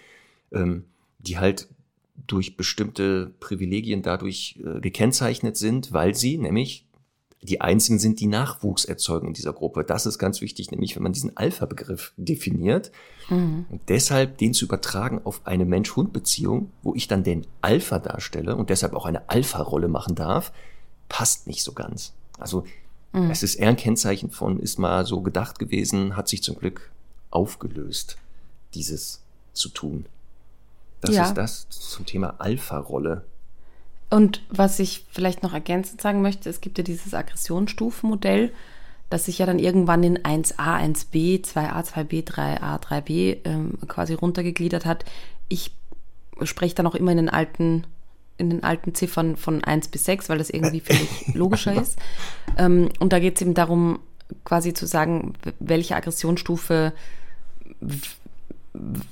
ähm, 0.53 0.85
die 1.19 1.39
halt 1.39 1.69
durch 2.27 2.57
bestimmte 2.57 3.33
Privilegien 3.41 4.03
dadurch 4.03 4.59
äh, 4.65 4.81
gekennzeichnet 4.81 5.57
sind, 5.57 5.93
weil 5.93 6.15
sie 6.15 6.39
nämlich 6.39 6.87
die 7.43 7.61
einzigen 7.61 7.99
sind, 7.99 8.20
die 8.20 8.28
Nachwuchs 8.28 8.84
erzeugen 8.84 9.28
in 9.28 9.34
dieser 9.34 9.53
Gruppe. 9.53 9.82
Das 9.82 10.07
ist 10.07 10.18
ganz 10.18 10.40
wichtig, 10.40 10.70
nämlich 10.70 10.95
wenn 10.95 11.03
man 11.03 11.12
diesen 11.12 11.36
Alpha-Begriff 11.36 12.12
definiert. 12.16 12.93
Mhm. 13.28 13.66
Und 13.68 13.80
deshalb 13.88 14.38
den 14.38 14.55
zu 14.55 14.64
übertragen 14.64 15.20
auf 15.24 15.40
eine 15.45 15.64
Mensch-Hund-Beziehung, 15.64 16.70
wo 16.82 16.95
ich 16.95 17.09
dann 17.09 17.24
den 17.24 17.47
Alpha 17.61 17.99
darstelle 17.99 18.55
und 18.55 18.70
deshalb 18.70 18.95
auch 18.95 19.07
eine 19.07 19.28
Alpha-Rolle 19.28 19.88
machen 19.88 20.14
darf, 20.14 20.53
passt 21.09 21.49
nicht 21.49 21.64
so 21.64 21.72
ganz. 21.72 22.12
Also 22.38 22.64
mhm. 23.12 23.30
es 23.30 23.43
ist 23.43 23.57
eher 23.57 23.68
ein 23.68 23.76
Kennzeichen 23.76 24.30
von, 24.30 24.61
ist 24.61 24.78
mal 24.78 25.05
so 25.05 25.20
gedacht 25.20 25.59
gewesen, 25.59 26.16
hat 26.16 26.28
sich 26.28 26.45
zum 26.45 26.57
Glück 26.57 26.93
aufgelöst, 27.30 28.18
dieses 28.74 29.20
zu 29.53 29.68
tun. 29.68 30.07
Das 31.01 31.16
ja. 31.16 31.24
ist 31.24 31.34
das 31.34 31.68
zum 31.68 32.07
Thema 32.07 32.36
Alpha-Rolle. 32.38 33.24
Und 34.13 34.43
was 34.51 34.79
ich 34.79 35.07
vielleicht 35.11 35.43
noch 35.43 35.55
ergänzend 35.55 36.03
sagen 36.03 36.21
möchte, 36.21 36.51
es 36.51 36.61
gibt 36.61 36.77
ja 36.77 36.85
dieses 36.85 37.15
Aggressionsstufenmodell, 37.15 38.53
das 39.09 39.25
sich 39.25 39.39
ja 39.39 39.47
dann 39.47 39.59
irgendwann 39.59 40.03
in 40.03 40.19
1a, 40.19 40.55
1b, 40.59 41.43
2a, 41.43 41.83
2b, 41.83 42.27
3a, 42.27 42.79
3b 42.79 43.39
ähm, 43.45 43.79
quasi 43.89 44.13
runtergegliedert 44.13 44.85
hat. 44.85 45.07
Ich 45.49 45.75
spreche 46.43 46.75
dann 46.75 46.87
auch 46.87 46.95
immer 46.95 47.13
in 47.13 47.17
den 47.17 47.29
alten 47.31 47.87
in 48.37 48.51
den 48.51 48.65
alten 48.65 48.95
Ziffern 48.95 49.37
von 49.37 49.65
1 49.65 49.89
bis 49.89 50.05
6, 50.05 50.29
weil 50.29 50.39
das 50.39 50.51
irgendwie 50.51 50.81
für 50.81 50.93
mich 50.93 51.29
logischer 51.35 51.81
ist. 51.81 51.99
Ähm, 52.59 52.91
und 52.99 53.15
da 53.15 53.19
geht 53.19 53.37
es 53.37 53.43
eben 53.43 53.55
darum, 53.55 53.99
quasi 54.45 54.75
zu 54.75 54.87
sagen, 54.87 55.35
welche 55.59 55.97
Aggressionsstufe 55.97 56.93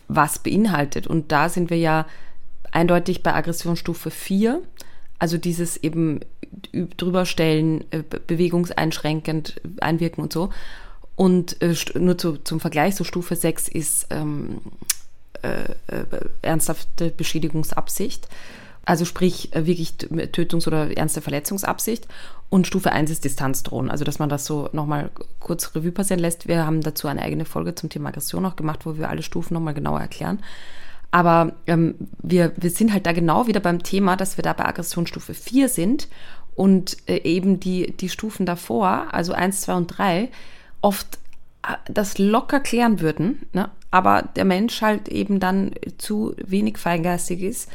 was 0.09 0.39
beinhaltet. 0.41 1.07
Und 1.07 1.33
da 1.33 1.49
sind 1.49 1.71
wir 1.71 1.79
ja 1.79 2.07
eindeutig 2.71 3.23
bei 3.23 3.35
Aggressionsstufe 3.35 4.11
4, 4.11 4.63
also 5.21 5.39
dieses 5.39 5.77
eben 5.77 6.21
drüberstellen, 6.73 7.85
äh, 7.93 8.03
bewegungseinschränkend 8.27 9.61
einwirken 9.81 10.25
und 10.25 10.33
so. 10.33 10.51
Und 11.15 11.61
äh, 11.63 11.75
nur 11.99 12.19
zu, 12.19 12.39
zum 12.39 12.59
Vergleich, 12.59 12.97
so 12.97 13.05
Stufe 13.05 13.37
6 13.37 13.69
ist 13.69 14.07
ähm, 14.11 14.63
äh, 15.43 15.73
äh, 15.89 16.05
ernsthafte 16.43 17.11
Beschädigungsabsicht. 17.11 18.29
Also 18.87 19.05
sprich 19.05 19.51
wirklich 19.55 19.95
Tötungs- 20.33 20.67
oder 20.67 20.97
ernste 20.97 21.21
Verletzungsabsicht. 21.21 22.09
Und 22.49 22.67
Stufe 22.67 22.91
1 22.91 23.11
ist 23.11 23.25
Distanzdrohen. 23.25 23.91
Also 23.91 24.05
dass 24.05 24.19
man 24.19 24.31
das 24.31 24.47
so 24.47 24.71
nochmal 24.73 25.11
kurz 25.39 25.75
Revue 25.75 25.93
passieren 25.93 26.21
lässt. 26.21 26.49
Wir 26.49 26.67
haben 26.67 26.81
dazu 26.81 27.07
eine 27.07 27.21
eigene 27.21 27.45
Folge 27.45 27.75
zum 27.75 27.91
Thema 27.91 28.09
Aggression 28.09 28.47
auch 28.47 28.57
gemacht, 28.57 28.87
wo 28.87 28.97
wir 28.97 29.11
alle 29.11 29.23
Stufen 29.23 29.53
nochmal 29.53 29.75
genauer 29.75 30.01
erklären. 30.01 30.41
Aber 31.11 31.53
ähm, 31.67 31.95
wir, 32.23 32.53
wir 32.57 32.71
sind 32.71 32.93
halt 32.93 33.07
da 33.07 33.13
genau 33.13 33.47
wieder 33.47 33.61
beim 33.61 33.83
Thema, 33.83 34.17
dass 34.17 34.37
wir 34.37 34.43
da 34.43 34.53
bei 34.53 34.65
Aggressionsstufe 34.65 35.35
4 35.35 35.69
sind 35.69 36.09
und 36.55 36.97
äh, 37.09 37.23
eben 37.23 37.59
die, 37.59 37.97
die 37.97 38.09
Stufen 38.09 38.47
davor, 38.47 39.09
also 39.13 39.33
1, 39.33 39.63
2 39.63 39.75
und 39.75 39.87
3, 39.87 40.29
oft 40.83 41.19
äh, 41.67 41.75
das 41.91 42.19
locker 42.19 42.61
klären 42.61 43.01
würden, 43.01 43.49
ne? 43.53 43.71
aber 43.91 44.23
der 44.37 44.45
Mensch 44.45 44.83
halt 44.83 45.09
eben 45.09 45.41
dann 45.41 45.73
zu 45.99 46.35
wenig 46.39 46.79
feingeistig 46.79 47.43
ist 47.43 47.69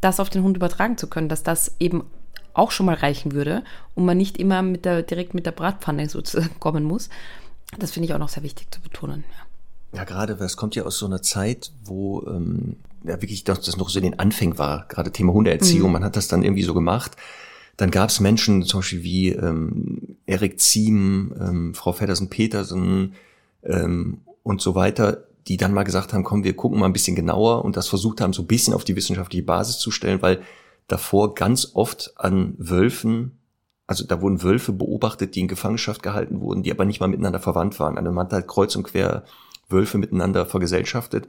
das 0.00 0.20
auf 0.20 0.30
den 0.30 0.42
Hund 0.42 0.56
übertragen 0.56 0.96
zu 0.96 1.08
können, 1.08 1.28
dass 1.28 1.42
das 1.42 1.74
eben 1.80 2.04
auch 2.54 2.70
schon 2.70 2.86
mal 2.86 2.94
reichen 2.94 3.32
würde 3.32 3.64
und 3.94 4.04
man 4.04 4.16
nicht 4.16 4.38
immer 4.38 4.62
mit 4.62 4.84
der, 4.84 5.02
direkt 5.02 5.34
mit 5.34 5.46
der 5.46 5.52
Bratpfanne 5.52 6.08
sozusagen 6.08 6.54
kommen 6.60 6.84
muss. 6.84 7.08
Das 7.78 7.92
finde 7.92 8.06
ich 8.06 8.14
auch 8.14 8.18
noch 8.18 8.30
sehr 8.30 8.42
wichtig 8.42 8.68
zu 8.70 8.80
betonen. 8.80 9.24
Ja, 9.30 9.44
ja 9.92 10.04
gerade, 10.04 10.38
weil 10.38 10.46
es 10.46 10.56
kommt 10.56 10.74
ja 10.74 10.84
aus 10.84 10.98
so 10.98 11.06
einer 11.06 11.22
Zeit, 11.22 11.72
wo 11.84 12.22
ähm, 12.26 12.76
ja 13.04 13.20
wirklich 13.22 13.44
das, 13.44 13.60
das 13.60 13.76
noch 13.76 13.88
so 13.88 13.98
in 13.98 14.04
den 14.04 14.18
Anfängen 14.18 14.58
war, 14.58 14.86
gerade 14.88 15.12
Thema 15.12 15.32
Hundeerziehung, 15.32 15.88
mhm. 15.88 15.92
man 15.94 16.04
hat 16.04 16.16
das 16.16 16.28
dann 16.28 16.42
irgendwie 16.42 16.62
so 16.62 16.74
gemacht. 16.74 17.16
Dann 17.76 17.90
gab 17.90 18.10
es 18.10 18.18
Menschen 18.18 18.64
zum 18.64 18.80
Beispiel 18.80 19.04
wie 19.04 19.28
ähm, 19.30 20.16
Erik 20.26 20.60
Ziem, 20.60 21.32
ähm, 21.40 21.74
Frau 21.74 21.92
Feddersen-Petersen 21.92 23.14
ähm, 23.62 24.18
und 24.42 24.60
so 24.60 24.74
weiter, 24.74 25.24
die 25.46 25.56
dann 25.56 25.72
mal 25.72 25.84
gesagt 25.84 26.12
haben, 26.12 26.24
komm, 26.24 26.44
wir 26.44 26.56
gucken 26.56 26.80
mal 26.80 26.86
ein 26.86 26.92
bisschen 26.92 27.16
genauer 27.16 27.64
und 27.64 27.76
das 27.76 27.88
versucht 27.88 28.20
haben, 28.20 28.32
so 28.32 28.42
ein 28.42 28.48
bisschen 28.48 28.74
auf 28.74 28.84
die 28.84 28.96
wissenschaftliche 28.96 29.44
Basis 29.44 29.78
zu 29.78 29.90
stellen, 29.92 30.20
weil 30.20 30.42
davor 30.88 31.34
ganz 31.34 31.70
oft 31.74 32.12
an 32.16 32.54
Wölfen, 32.58 33.38
also 33.86 34.04
da 34.04 34.20
wurden 34.20 34.42
Wölfe 34.42 34.72
beobachtet, 34.72 35.36
die 35.36 35.40
in 35.40 35.48
Gefangenschaft 35.48 36.02
gehalten 36.02 36.40
wurden, 36.40 36.62
die 36.62 36.72
aber 36.72 36.84
nicht 36.84 37.00
mal 37.00 37.06
miteinander 37.06 37.40
verwandt 37.40 37.78
waren. 37.78 37.96
Also 37.96 38.10
man 38.10 38.26
hat 38.26 38.32
halt 38.32 38.48
kreuz 38.48 38.74
und 38.74 38.82
quer 38.82 39.24
Wölfe 39.68 39.98
miteinander 39.98 40.46
vergesellschaftet 40.46 41.28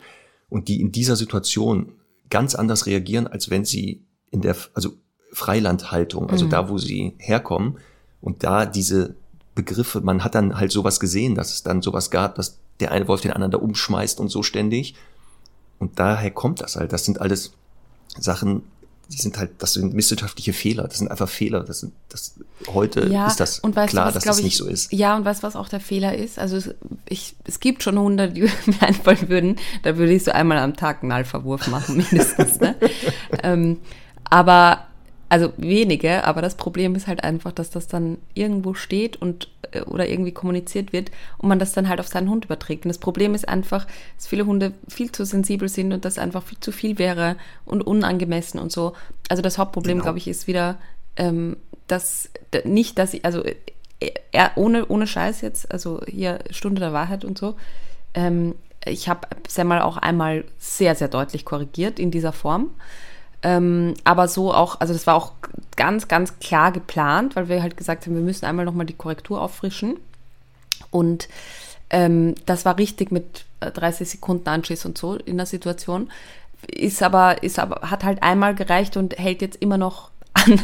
und 0.50 0.68
die 0.68 0.82
in 0.82 0.92
dieser 0.92 1.16
Situation 1.16 1.94
ganz 2.30 2.56
anders 2.56 2.86
reagieren, 2.86 3.28
als 3.28 3.50
wenn 3.50 3.66
sie 3.66 4.04
in 4.32 4.42
der, 4.42 4.56
also 4.74 4.94
Freilandhaltung, 5.32 6.30
also 6.30 6.46
mhm. 6.46 6.50
da, 6.50 6.70
wo 6.70 6.78
sie 6.78 7.14
herkommen 7.18 7.78
und 8.22 8.44
da 8.44 8.66
diese 8.66 9.16
Begriffe, 9.56 10.02
man 10.02 10.24
hat 10.24 10.36
dann 10.36 10.58
halt 10.58 10.72
sowas 10.72 11.00
gesehen, 11.00 11.36
dass 11.36 11.52
es 11.52 11.64
dann 11.64 11.82
sowas 11.82 12.12
gab, 12.12 12.36
dass 12.36 12.60
der 12.80 12.92
eine 12.92 13.08
Wolf 13.08 13.22
den 13.22 13.32
anderen 13.32 13.52
da 13.52 13.58
umschmeißt 13.58 14.20
und 14.20 14.30
so 14.30 14.44
ständig. 14.44 14.96
Und 15.80 16.00
daher 16.00 16.32
kommt 16.32 16.62
das 16.62 16.76
halt. 16.76 16.94
Das 16.94 17.06
sind 17.06 17.20
alles 17.20 17.54
Sachen, 18.18 18.64
die 19.12 19.18
sind 19.18 19.38
halt, 19.38 19.51
das 19.57 19.74
sind 19.74 19.95
wissenschaftliche 19.95 20.53
Fehler. 20.53 20.84
Das 20.84 20.99
sind 20.99 21.10
einfach 21.10 21.28
Fehler. 21.28 21.64
Das 21.64 21.80
sind, 21.80 21.93
das, 22.10 22.36
heute 22.74 23.07
ja, 23.07 23.28
ist 23.28 23.39
das 23.39 23.62
weißt, 23.64 23.89
klar, 23.89 24.07
was, 24.07 24.14
dass 24.14 24.24
das 24.24 24.38
ich, 24.38 24.45
nicht 24.45 24.57
so 24.57 24.68
ist. 24.68 24.93
Ja, 24.93 25.16
und 25.16 25.26
weißt 25.26 25.41
was 25.41 25.55
auch 25.55 25.68
der 25.68 25.80
Fehler 25.80 26.16
ist? 26.16 26.38
Also 26.38 26.57
es, 26.57 26.76
ich, 27.07 27.36
es 27.45 27.60
gibt 27.60 27.82
schon 27.82 27.97
Hunde, 27.97 28.30
die 28.30 28.41
mir 28.66 28.82
einfallen 28.82 29.30
würden, 29.30 29.55
da 29.84 29.97
würde 29.97 30.14
ich 30.14 30.24
so 30.24 30.32
einmal 30.32 30.60
am 30.60 30.76
Tag 30.76 31.01
einen 31.01 31.12
Alpha-Wurf 31.12 31.68
machen, 31.68 31.97
mindestens. 32.12 32.60
ne? 32.60 32.76
ähm, 33.41 33.80
aber 34.26 34.89
also 35.30 35.53
wenige, 35.57 36.23
aber 36.25 36.41
das 36.41 36.55
Problem 36.55 36.95
ist 36.95 37.07
halt 37.07 37.23
einfach, 37.23 37.51
dass 37.51 37.69
das 37.69 37.88
dann 37.88 38.17
irgendwo 38.34 38.73
steht 38.73 39.21
und 39.21 39.47
äh, 39.71 39.82
oder 39.82 40.09
irgendwie 40.09 40.32
kommuniziert 40.32 40.91
wird 40.91 41.11
und 41.38 41.49
man 41.49 41.59
das 41.59 41.71
dann 41.71 41.88
halt 41.88 41.99
auf 41.99 42.07
seinen 42.07 42.30
Hund 42.30 42.45
überträgt. 42.45 42.86
Und 42.86 42.89
das 42.89 42.97
Problem 42.97 43.36
ist 43.36 43.47
einfach, 43.47 43.86
dass 44.17 44.27
viele 44.27 44.47
Hunde 44.47 44.73
viel 44.88 45.11
zu 45.11 45.25
sensibel 45.25 45.69
sind 45.69 45.93
und 45.93 46.03
das 46.03 46.17
einfach 46.17 46.43
viel 46.43 46.59
zu 46.59 46.71
viel 46.71 46.97
wäre 46.97 47.36
und 47.65 47.86
unangemessen 47.86 48.59
und 48.59 48.71
so. 48.71 48.93
Also 49.30 49.43
das 49.43 49.59
Hauptproblem, 49.59 49.97
genau. 49.97 50.03
glaube 50.03 50.17
ich, 50.17 50.27
ist 50.27 50.47
wieder, 50.47 50.77
ähm, 51.15 51.57
dass 51.86 52.30
nicht, 52.63 52.97
dass 52.97 53.13
ich, 53.13 53.23
also 53.23 53.43
äh, 53.43 54.49
ohne, 54.55 54.88
ohne 54.88 55.05
Scheiß 55.05 55.41
jetzt, 55.41 55.71
also 55.71 56.01
hier 56.07 56.39
Stunde 56.49 56.80
der 56.80 56.93
Wahrheit 56.93 57.23
und 57.23 57.38
so, 57.38 57.55
ähm, 58.15 58.55
ich 58.86 59.09
habe 59.09 59.27
Semmel 59.47 59.82
auch 59.82 59.97
einmal 59.97 60.45
sehr, 60.57 60.95
sehr 60.95 61.09
deutlich 61.09 61.45
korrigiert 61.45 61.99
in 61.99 62.09
dieser 62.11 62.34
Form. 62.34 62.71
Ähm, 63.42 63.94
aber 64.04 64.28
so 64.28 64.54
auch, 64.54 64.80
also 64.80 64.94
das 64.94 65.08
war 65.08 65.16
auch 65.16 65.34
ganz, 65.76 66.08
ganz 66.08 66.40
klar 66.40 66.72
geplant, 66.72 67.36
weil 67.36 67.48
wir 67.48 67.62
halt 67.62 67.78
gesagt 67.78 68.06
haben, 68.06 68.16
wir 68.16 68.22
müssen 68.22 68.46
einmal 68.46 68.66
nochmal 68.66 68.86
die 68.86 68.96
Korrektur 68.96 69.42
auffrischen. 69.42 69.98
Und 70.92 71.30
ähm, 71.90 72.36
das 72.46 72.66
war 72.66 72.78
richtig 72.78 73.12
mit 73.12 73.46
30 73.62 74.02
äh, 74.02 74.06
Sekunden 74.06 74.50
Anschiss 74.50 74.86
und 74.86 74.98
so 74.98 75.16
in 75.16 75.38
der 75.38 75.46
Situation. 75.46 76.12
Ist 76.68 77.02
aber, 77.02 77.42
ist 77.44 77.60
aber, 77.60 77.90
hat 77.90 78.04
halt 78.04 78.22
einmal 78.24 78.56
gereicht 78.56 78.98
und 78.98 79.18
hält 79.18 79.42
jetzt 79.42 79.62
immer 79.62 79.78
noch 79.78 80.12
an, 80.34 80.62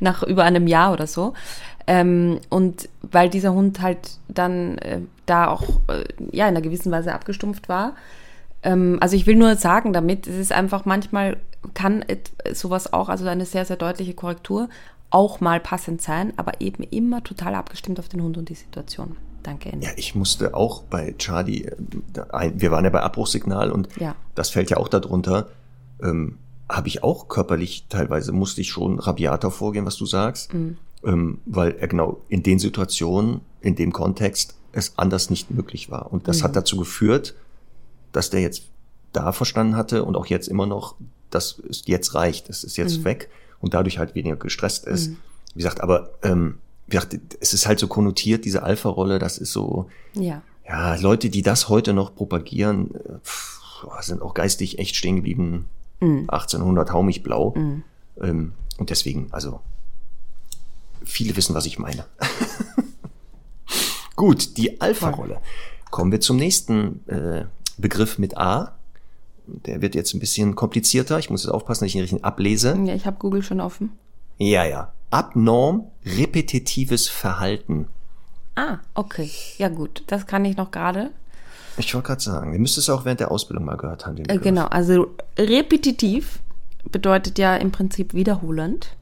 nach 0.00 0.22
über 0.22 0.44
einem 0.44 0.66
Jahr 0.66 0.92
oder 0.92 1.06
so. 1.06 1.34
Ähm, 1.86 2.40
und 2.48 2.88
weil 3.00 3.28
dieser 3.28 3.52
Hund 3.54 3.80
halt 3.80 4.18
dann 4.28 4.78
äh, 4.78 5.00
da 5.26 5.48
auch 5.48 5.64
äh, 5.88 6.04
ja 6.30 6.44
in 6.44 6.56
einer 6.56 6.60
gewissen 6.60 6.92
Weise 6.92 7.12
abgestumpft 7.12 7.68
war, 7.68 7.94
ähm, 8.62 8.98
also 9.00 9.16
ich 9.16 9.26
will 9.26 9.36
nur 9.36 9.56
sagen 9.56 9.92
damit, 9.92 10.26
es 10.26 10.36
ist 10.36 10.52
einfach 10.52 10.84
manchmal 10.84 11.38
kann 11.74 12.04
sowas 12.52 12.92
auch, 12.92 13.08
also 13.08 13.26
eine 13.26 13.46
sehr, 13.46 13.64
sehr 13.64 13.76
deutliche 13.76 14.14
Korrektur, 14.14 14.68
auch 15.10 15.40
mal 15.40 15.60
passend 15.60 16.02
sein, 16.02 16.32
aber 16.36 16.60
eben 16.60 16.82
immer 16.84 17.22
total 17.22 17.54
abgestimmt 17.54 18.00
auf 18.00 18.08
den 18.08 18.22
Hund 18.22 18.36
und 18.36 18.48
die 18.48 18.54
Situation. 18.54 19.16
Danke, 19.42 19.70
Ende. 19.70 19.86
Ja, 19.86 19.92
ich 19.96 20.14
musste 20.14 20.54
auch 20.54 20.82
bei 20.84 21.14
Charlie, 21.18 21.64
äh, 21.64 22.52
wir 22.54 22.70
waren 22.70 22.84
ja 22.84 22.90
bei 22.90 23.02
Abbruchsignal 23.02 23.70
und 23.70 23.88
ja. 23.98 24.14
das 24.34 24.50
fällt 24.50 24.70
ja 24.70 24.76
auch 24.76 24.88
darunter, 24.88 25.48
ähm, 26.02 26.38
habe 26.68 26.88
ich 26.88 27.02
auch 27.02 27.28
körperlich 27.28 27.86
teilweise, 27.88 28.32
musste 28.32 28.60
ich 28.60 28.70
schon 28.70 28.98
rabiater 28.98 29.50
vorgehen, 29.50 29.84
was 29.84 29.96
du 29.96 30.06
sagst, 30.06 30.54
mhm. 30.54 30.78
ähm, 31.04 31.38
weil 31.44 31.72
er 31.72 31.88
genau 31.88 32.20
in 32.28 32.42
den 32.42 32.58
Situationen, 32.58 33.40
in 33.60 33.74
dem 33.74 33.92
Kontext 33.92 34.56
es 34.72 34.96
anders 34.96 35.28
nicht 35.28 35.50
möglich 35.50 35.90
war. 35.90 36.12
Und 36.12 36.28
das 36.28 36.38
mhm. 36.38 36.44
hat 36.44 36.56
dazu 36.56 36.76
geführt, 36.76 37.34
dass 38.12 38.30
der 38.30 38.40
jetzt 38.40 38.64
da 39.12 39.32
verstanden 39.32 39.76
hatte 39.76 40.04
und 40.04 40.16
auch 40.16 40.26
jetzt 40.26 40.48
immer 40.48 40.66
noch, 40.66 40.96
dass 41.30 41.58
es 41.68 41.84
jetzt 41.86 42.14
reicht, 42.14 42.48
es 42.48 42.64
ist 42.64 42.76
jetzt 42.76 43.00
mhm. 43.00 43.04
weg 43.04 43.30
und 43.60 43.74
dadurch 43.74 43.98
halt 43.98 44.14
weniger 44.14 44.36
gestresst 44.36 44.86
ist. 44.86 45.10
Mhm. 45.10 45.16
Wie 45.54 45.58
gesagt, 45.58 45.80
aber 45.80 46.10
ähm, 46.22 46.58
wie 46.86 46.92
gesagt, 46.92 47.18
es 47.40 47.54
ist 47.54 47.66
halt 47.66 47.78
so 47.78 47.88
konnotiert, 47.88 48.44
diese 48.44 48.62
Alpha-Rolle, 48.62 49.18
das 49.18 49.38
ist 49.38 49.52
so, 49.52 49.88
ja. 50.14 50.42
ja, 50.66 50.94
Leute, 50.96 51.30
die 51.30 51.42
das 51.42 51.68
heute 51.68 51.92
noch 51.92 52.14
propagieren, 52.14 52.94
äh, 52.94 53.18
pff, 53.22 53.86
sind 54.00 54.22
auch 54.22 54.34
geistig 54.34 54.78
echt 54.78 54.96
stehen 54.96 55.16
geblieben. 55.16 55.68
Mhm. 56.00 56.28
1800 56.28 56.92
hau 56.92 57.02
mich 57.02 57.22
blau. 57.22 57.54
Mhm. 57.56 57.82
Ähm, 58.20 58.52
und 58.78 58.90
deswegen, 58.90 59.28
also, 59.32 59.60
viele 61.04 61.36
wissen, 61.36 61.54
was 61.54 61.66
ich 61.66 61.78
meine. 61.78 62.04
Gut, 64.16 64.56
die 64.56 64.80
Alpha-Rolle. 64.80 65.40
Kommen 65.90 66.12
wir 66.12 66.20
zum 66.20 66.36
nächsten 66.36 67.06
äh, 67.08 67.44
Begriff 67.78 68.18
mit 68.18 68.36
A. 68.36 68.72
Der 69.46 69.82
wird 69.82 69.94
jetzt 69.94 70.14
ein 70.14 70.20
bisschen 70.20 70.54
komplizierter. 70.54 71.18
Ich 71.18 71.30
muss 71.30 71.44
jetzt 71.44 71.52
aufpassen, 71.52 71.84
dass 71.84 71.88
ich 71.88 71.96
ihn 71.96 72.02
richtig 72.02 72.24
ablese. 72.24 72.78
Ja, 72.84 72.94
ich 72.94 73.06
habe 73.06 73.16
Google 73.18 73.42
schon 73.42 73.60
offen. 73.60 73.90
Ja, 74.38 74.64
ja. 74.64 74.92
Abnorm 75.10 75.88
repetitives 76.06 77.08
Verhalten. 77.08 77.88
Ah, 78.54 78.78
okay. 78.94 79.30
Ja 79.58 79.68
gut, 79.68 80.04
das 80.06 80.26
kann 80.26 80.44
ich 80.44 80.56
noch 80.56 80.70
gerade. 80.70 81.10
Ich 81.76 81.92
wollte 81.94 82.06
gerade 82.08 82.20
sagen, 82.20 82.52
wir 82.52 82.58
müssten 82.58 82.80
es 82.80 82.90
auch 82.90 83.04
während 83.04 83.20
der 83.20 83.30
Ausbildung 83.30 83.64
mal 83.64 83.76
gehört 83.76 84.06
haben. 84.06 84.16
Äh, 84.18 84.38
genau, 84.38 84.66
also 84.66 85.08
repetitiv 85.38 86.40
bedeutet 86.90 87.38
ja 87.38 87.56
im 87.56 87.72
Prinzip 87.72 88.14
wiederholend. 88.14 88.94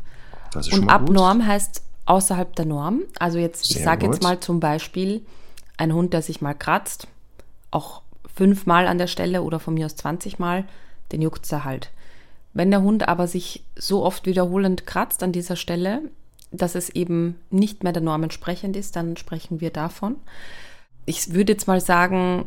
Das 0.53 0.67
ist 0.67 0.73
Und 0.73 0.79
schon 0.81 0.87
mal 0.87 0.95
abnorm 0.95 1.39
gut. 1.39 1.47
heißt 1.49 1.83
außerhalb 2.07 2.55
der 2.57 2.67
Norm. 2.67 3.03
Also 3.19 3.39
jetzt, 3.39 3.65
Sehr 3.65 3.79
ich 3.79 3.85
sage 3.85 4.07
jetzt 4.07 4.23
mal 4.23 4.39
zum 4.41 4.61
Beispiel, 4.61 5.23
ein 5.77 5.93
Hund, 5.93 6.13
der 6.13 6.23
sich 6.23 6.41
mal 6.41 6.55
kratzt, 6.55 7.07
auch 7.71 8.03
fünfmal 8.35 8.87
an 8.87 8.99
der 8.99 9.07
Stelle 9.07 9.43
oder 9.43 9.61
von 9.61 9.75
mir 9.75 9.87
aus 9.87 9.97
20 9.97 10.39
Mal, 10.39 10.65
den 11.13 11.23
juckt 11.23 11.45
es 11.45 11.53
halt. 11.53 11.91
Wenn 12.53 12.71
der 12.71 12.83
Hund 12.83 13.09
aber 13.09 13.27
sich 13.27 13.65
so 13.77 14.05
oft 14.05 14.27
wiederholend 14.27 14.87
kratzt 14.87 15.23
an 15.23 15.33
dieser 15.33 15.57
Stelle, 15.57 16.03
dass 16.51 16.75
es 16.75 16.91
eben 16.91 17.37
nicht 17.51 17.85
mehr 17.85 17.93
der 17.93 18.03
Norm 18.03 18.25
entsprechend 18.25 18.77
ist, 18.77 18.97
dann 18.97 19.17
sprechen 19.17 19.61
wir 19.61 19.71
davon. 19.71 20.17
Ich 21.07 21.33
würde 21.33 21.53
jetzt 21.53 21.69
mal 21.69 21.81
sagen, 21.81 22.47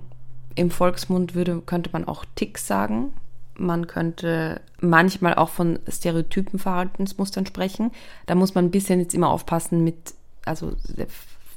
im 0.55 0.71
Volksmund 0.71 1.35
würde, 1.35 1.61
könnte 1.61 1.89
man 1.93 2.05
auch 2.05 2.25
Ticks 2.35 2.67
sagen. 2.67 3.13
Man 3.55 3.87
könnte 3.87 4.61
manchmal 4.81 5.35
auch 5.35 5.49
von 5.49 5.79
stereotypen 5.87 6.59
Verhaltensmustern 6.59 7.45
sprechen. 7.45 7.91
Da 8.25 8.35
muss 8.35 8.55
man 8.55 8.65
ein 8.65 8.71
bisschen 8.71 8.99
jetzt 8.99 9.13
immer 9.13 9.29
aufpassen 9.29 9.83
mit, 9.83 10.13
also 10.45 10.73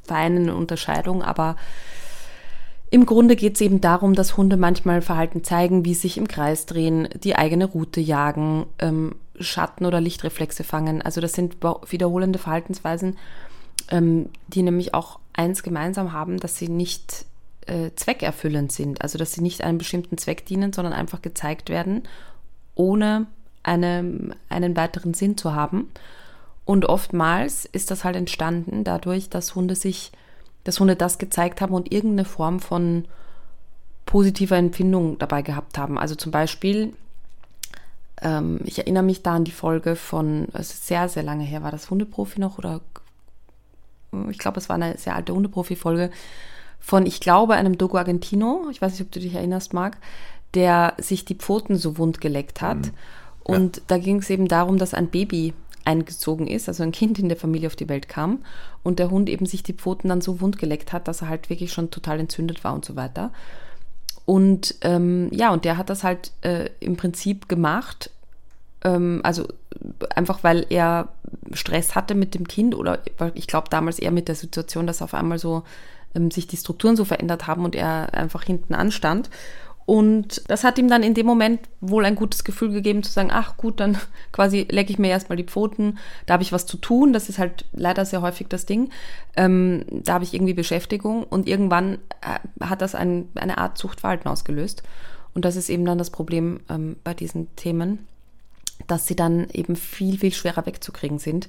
feinen 0.04 0.50
Unterscheidung, 0.50 1.22
aber 1.22 1.56
im 2.96 3.04
Grunde 3.04 3.36
geht 3.36 3.56
es 3.56 3.60
eben 3.60 3.82
darum, 3.82 4.14
dass 4.14 4.38
Hunde 4.38 4.56
manchmal 4.56 5.02
Verhalten 5.02 5.44
zeigen, 5.44 5.84
wie 5.84 5.92
sich 5.92 6.16
im 6.16 6.26
Kreis 6.26 6.64
drehen, 6.64 7.10
die 7.22 7.36
eigene 7.36 7.66
Route 7.66 8.00
jagen, 8.00 8.64
ähm, 8.78 9.16
Schatten- 9.38 9.84
oder 9.84 10.00
Lichtreflexe 10.00 10.64
fangen. 10.64 11.02
Also 11.02 11.20
das 11.20 11.34
sind 11.34 11.58
wiederholende 11.90 12.38
Verhaltensweisen, 12.38 13.18
ähm, 13.90 14.30
die 14.48 14.62
nämlich 14.62 14.94
auch 14.94 15.18
eins 15.34 15.62
gemeinsam 15.62 16.14
haben, 16.14 16.40
dass 16.40 16.56
sie 16.56 16.68
nicht 16.68 17.26
äh, 17.66 17.90
zweckerfüllend 17.96 18.72
sind. 18.72 19.02
Also 19.02 19.18
dass 19.18 19.34
sie 19.34 19.42
nicht 19.42 19.60
einem 19.60 19.76
bestimmten 19.76 20.16
Zweck 20.16 20.46
dienen, 20.46 20.72
sondern 20.72 20.94
einfach 20.94 21.20
gezeigt 21.20 21.68
werden, 21.68 22.04
ohne 22.74 23.26
eine, 23.62 24.34
einen 24.48 24.74
weiteren 24.74 25.12
Sinn 25.12 25.36
zu 25.36 25.54
haben. 25.54 25.90
Und 26.64 26.86
oftmals 26.86 27.66
ist 27.66 27.90
das 27.90 28.04
halt 28.04 28.16
entstanden 28.16 28.84
dadurch, 28.84 29.28
dass 29.28 29.54
Hunde 29.54 29.74
sich 29.74 30.12
dass 30.66 30.80
Hunde 30.80 30.96
das 30.96 31.18
gezeigt 31.18 31.60
haben 31.60 31.74
und 31.74 31.92
irgendeine 31.92 32.24
Form 32.24 32.58
von 32.58 33.04
positiver 34.04 34.56
Empfindung 34.56 35.16
dabei 35.18 35.42
gehabt 35.42 35.78
haben. 35.78 35.98
Also 35.98 36.14
zum 36.16 36.32
Beispiel, 36.32 36.92
ähm, 38.20 38.60
ich 38.64 38.78
erinnere 38.78 39.04
mich 39.04 39.22
da 39.22 39.34
an 39.36 39.44
die 39.44 39.52
Folge 39.52 39.94
von, 39.94 40.48
es 40.54 40.72
ist 40.72 40.86
sehr, 40.86 41.08
sehr 41.08 41.22
lange 41.22 41.44
her, 41.44 41.62
war 41.62 41.70
das 41.70 41.88
Hundeprofi 41.90 42.40
noch 42.40 42.58
oder 42.58 42.80
ich 44.30 44.38
glaube, 44.38 44.58
es 44.58 44.68
war 44.68 44.76
eine 44.76 44.96
sehr 44.98 45.14
alte 45.14 45.34
Hundeprofi-Folge 45.34 46.10
von, 46.80 47.06
ich 47.06 47.20
glaube, 47.20 47.54
einem 47.54 47.78
Dogo 47.78 47.98
Argentino, 47.98 48.68
ich 48.70 48.80
weiß 48.80 48.92
nicht, 48.92 49.02
ob 49.02 49.12
du 49.12 49.20
dich 49.20 49.34
erinnerst, 49.34 49.72
Marc, 49.72 49.98
der 50.54 50.94
sich 50.98 51.24
die 51.24 51.34
Pfoten 51.34 51.76
so 51.76 51.98
wund 51.98 52.20
geleckt 52.20 52.60
hat. 52.60 52.78
Mhm. 52.78 52.92
Und 53.42 53.76
ja. 53.76 53.82
da 53.88 53.98
ging 53.98 54.18
es 54.18 54.30
eben 54.30 54.48
darum, 54.48 54.78
dass 54.78 54.94
ein 54.94 55.08
Baby 55.08 55.52
eingezogen 55.86 56.46
ist, 56.46 56.68
also 56.68 56.82
ein 56.82 56.92
Kind 56.92 57.18
in 57.18 57.28
der 57.28 57.36
Familie 57.36 57.68
auf 57.68 57.76
die 57.76 57.88
Welt 57.88 58.08
kam 58.08 58.44
und 58.82 58.98
der 58.98 59.10
Hund 59.10 59.28
eben 59.28 59.46
sich 59.46 59.62
die 59.62 59.72
Pfoten 59.72 60.08
dann 60.08 60.20
so 60.20 60.40
wund 60.40 60.58
geleckt 60.58 60.92
hat, 60.92 61.08
dass 61.08 61.22
er 61.22 61.28
halt 61.28 61.48
wirklich 61.48 61.72
schon 61.72 61.90
total 61.90 62.20
entzündet 62.20 62.64
war 62.64 62.74
und 62.74 62.84
so 62.84 62.96
weiter. 62.96 63.32
Und 64.24 64.74
ähm, 64.82 65.28
ja, 65.32 65.52
und 65.52 65.64
der 65.64 65.76
hat 65.76 65.88
das 65.88 66.02
halt 66.02 66.32
äh, 66.42 66.68
im 66.80 66.96
Prinzip 66.96 67.48
gemacht, 67.48 68.10
ähm, 68.82 69.20
also 69.22 69.46
einfach 70.14 70.42
weil 70.42 70.66
er 70.68 71.08
Stress 71.52 71.94
hatte 71.94 72.14
mit 72.14 72.34
dem 72.34 72.48
Kind 72.48 72.74
oder 72.74 73.00
ich 73.34 73.46
glaube 73.46 73.68
damals 73.70 73.98
eher 73.98 74.10
mit 74.10 74.28
der 74.28 74.34
Situation, 74.34 74.86
dass 74.86 75.02
auf 75.02 75.14
einmal 75.14 75.38
so 75.38 75.62
ähm, 76.14 76.30
sich 76.30 76.46
die 76.46 76.56
Strukturen 76.56 76.96
so 76.96 77.04
verändert 77.04 77.46
haben 77.46 77.64
und 77.64 77.76
er 77.76 78.14
einfach 78.14 78.42
hinten 78.42 78.74
anstand. 78.74 79.30
Und 79.86 80.42
das 80.48 80.64
hat 80.64 80.78
ihm 80.78 80.88
dann 80.88 81.04
in 81.04 81.14
dem 81.14 81.26
Moment 81.26 81.60
wohl 81.80 82.04
ein 82.04 82.16
gutes 82.16 82.42
Gefühl 82.42 82.72
gegeben, 82.72 83.04
zu 83.04 83.12
sagen, 83.12 83.30
ach 83.32 83.56
gut, 83.56 83.78
dann 83.78 83.96
quasi 84.32 84.66
lecke 84.68 84.90
ich 84.90 84.98
mir 84.98 85.08
erstmal 85.08 85.36
die 85.36 85.44
Pfoten, 85.44 85.98
da 86.26 86.34
habe 86.34 86.42
ich 86.42 86.52
was 86.52 86.66
zu 86.66 86.76
tun, 86.76 87.12
das 87.12 87.28
ist 87.28 87.38
halt 87.38 87.64
leider 87.72 88.04
sehr 88.04 88.20
häufig 88.20 88.48
das 88.48 88.66
Ding, 88.66 88.90
ähm, 89.36 89.84
da 89.88 90.14
habe 90.14 90.24
ich 90.24 90.34
irgendwie 90.34 90.54
Beschäftigung 90.54 91.22
und 91.22 91.46
irgendwann 91.46 91.98
äh, 92.20 92.66
hat 92.66 92.82
das 92.82 92.96
ein, 92.96 93.28
eine 93.36 93.58
Art 93.58 93.78
Zuchtverhalten 93.78 94.28
ausgelöst. 94.28 94.82
Und 95.34 95.44
das 95.44 95.54
ist 95.54 95.68
eben 95.68 95.84
dann 95.84 95.98
das 95.98 96.10
Problem 96.10 96.60
ähm, 96.68 96.96
bei 97.04 97.14
diesen 97.14 97.54
Themen, 97.56 98.06
dass 98.88 99.06
sie 99.06 99.16
dann 99.16 99.48
eben 99.52 99.76
viel, 99.76 100.18
viel 100.18 100.32
schwerer 100.32 100.66
wegzukriegen 100.66 101.18
sind. 101.18 101.48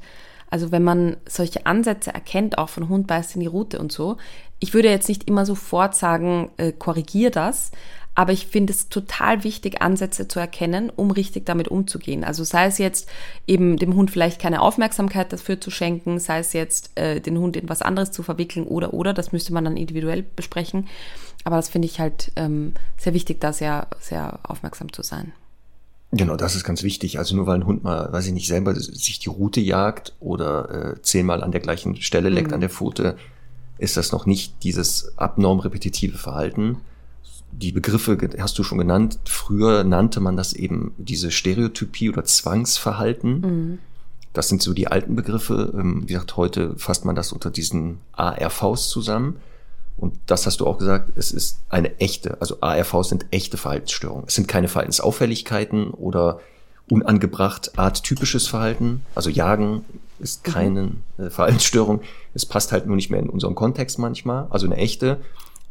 Also 0.50 0.72
wenn 0.72 0.84
man 0.84 1.18
solche 1.28 1.66
Ansätze 1.66 2.14
erkennt, 2.14 2.58
auch 2.58 2.70
von 2.70 2.88
Hund 2.88 3.08
beißt 3.08 3.36
in 3.36 3.42
die 3.42 3.48
Route 3.48 3.80
und 3.80 3.92
so, 3.92 4.18
ich 4.60 4.74
würde 4.74 4.90
jetzt 4.90 5.10
nicht 5.10 5.28
immer 5.28 5.46
sofort 5.46 5.96
sagen, 5.96 6.52
äh, 6.58 6.72
korrigier 6.72 7.32
das, 7.32 7.72
aber 8.18 8.34
ich 8.34 8.48
finde 8.48 8.74
es 8.74 8.90
total 8.90 9.44
wichtig, 9.44 9.80
Ansätze 9.84 10.28
zu 10.28 10.40
erkennen, 10.40 10.92
um 10.94 11.12
richtig 11.12 11.46
damit 11.46 11.68
umzugehen. 11.68 12.24
Also 12.24 12.44
sei 12.44 12.66
es 12.66 12.80
jetzt 12.80 13.08
eben 13.46 13.78
dem 13.78 13.94
Hund 13.94 14.10
vielleicht 14.10 14.42
keine 14.42 14.62
Aufmerksamkeit 14.62 15.32
dafür 15.32 15.62
zu 15.62 15.70
schenken, 15.70 16.20
sei 16.20 16.40
es 16.40 16.52
jetzt 16.54 16.90
äh, 16.96 17.22
den 17.22 17.38
Hund 17.38 17.56
in 17.56 17.70
was 17.70 17.84
anderes 17.84 18.12
zu 18.12 18.24
verwickeln 18.24 18.66
oder 18.66 18.96
oder, 18.96 19.14
das 19.14 19.34
müsste 19.34 19.54
man 19.54 19.66
dann 19.66 19.78
individuell 19.78 20.26
besprechen. 20.36 20.88
Aber 21.44 21.58
das 21.58 21.70
finde 21.70 21.86
ich 21.86 22.00
halt 22.00 22.32
ähm, 22.38 22.74
sehr 22.98 23.14
wichtig, 23.14 23.40
da 23.40 23.54
sehr, 23.54 23.86
sehr 24.00 24.40
aufmerksam 24.42 24.92
zu 24.92 25.04
sein. 25.04 25.32
Genau, 26.12 26.38
das 26.38 26.56
ist 26.56 26.64
ganz 26.64 26.82
wichtig. 26.82 27.20
Also 27.20 27.36
nur 27.36 27.46
weil 27.46 27.60
ein 27.60 27.68
Hund 27.68 27.84
mal, 27.84 28.12
weiß 28.12 28.26
ich 28.26 28.34
nicht, 28.34 28.48
selber 28.48 28.74
sich 28.74 29.20
die 29.20 29.30
Route 29.30 29.62
jagt 29.62 30.14
oder 30.20 30.96
äh, 30.96 31.02
zehnmal 31.04 31.44
an 31.44 31.52
der 31.52 31.62
gleichen 31.62 32.02
Stelle 32.02 32.30
leckt 32.30 32.48
mhm. 32.48 32.56
an 32.56 32.62
der 32.62 32.72
Pfote, 32.72 33.16
ist 33.78 33.96
das 33.96 34.12
noch 34.12 34.26
nicht 34.26 34.64
dieses 34.64 35.16
abnorm 35.20 35.60
repetitive 35.60 36.18
Verhalten, 36.18 36.78
die 37.52 37.72
Begriffe 37.72 38.18
hast 38.40 38.58
du 38.60 38.64
schon 38.64 38.78
genannt. 38.78 39.20
Früher 39.26 39.84
nannte 39.84 40.20
man 40.20 40.38
das 40.38 40.54
eben 40.54 40.94
diese 40.98 41.32
Stereotypie 41.32 42.10
oder 42.10 42.24
Zwangsverhalten. 42.24 43.40
Mhm. 43.40 43.80
Das 44.34 44.50
sind 44.50 44.62
so 44.62 44.74
die 44.74 44.88
alten 44.88 45.16
Begriffe. 45.16 45.74
Ähm, 45.74 46.04
wie 46.04 46.14
gesagt, 46.14 46.38
heute 46.38 46.76
fasst 46.78 47.06
man 47.06 47.16
das 47.16 47.32
unter 47.32 47.50
diesen 47.50 48.00
ARVs 48.12 48.90
zusammen. 48.90 49.38
Und 49.98 50.14
das 50.28 50.46
hast 50.46 50.60
du 50.60 50.68
auch 50.68 50.78
gesagt, 50.78 51.12
es 51.16 51.32
ist 51.32 51.60
eine 51.70 52.00
echte, 52.00 52.40
also 52.40 52.62
ARVs 52.62 53.10
sind 53.10 53.26
echte 53.32 53.58
Verhaltensstörungen. 53.58 54.26
Es 54.28 54.36
sind 54.36 54.48
keine 54.48 54.68
Verhaltensauffälligkeiten 54.68 55.90
oder 55.90 56.40
unangebracht 56.90 57.78
arttypisches 57.80 58.48
Verhalten. 58.48 59.04
Also 59.16 59.32
Jagen 59.32 59.84
ist 60.20 60.48
mhm. 60.48 60.52
keine 60.52 60.84
mhm. 61.18 61.32
Verhaltensstörung. 61.32 62.02
Es 62.36 62.46
passt 62.46 62.72
halt 62.72 62.86
nur 62.86 62.96
nicht 62.96 63.10
mehr 63.10 63.20
in 63.20 63.30
unseren 63.30 63.56
Kontext 63.56 63.98
manchmal. 63.98 64.46
Also 64.52 64.68
eine 64.68 64.78
echte. 64.78 65.18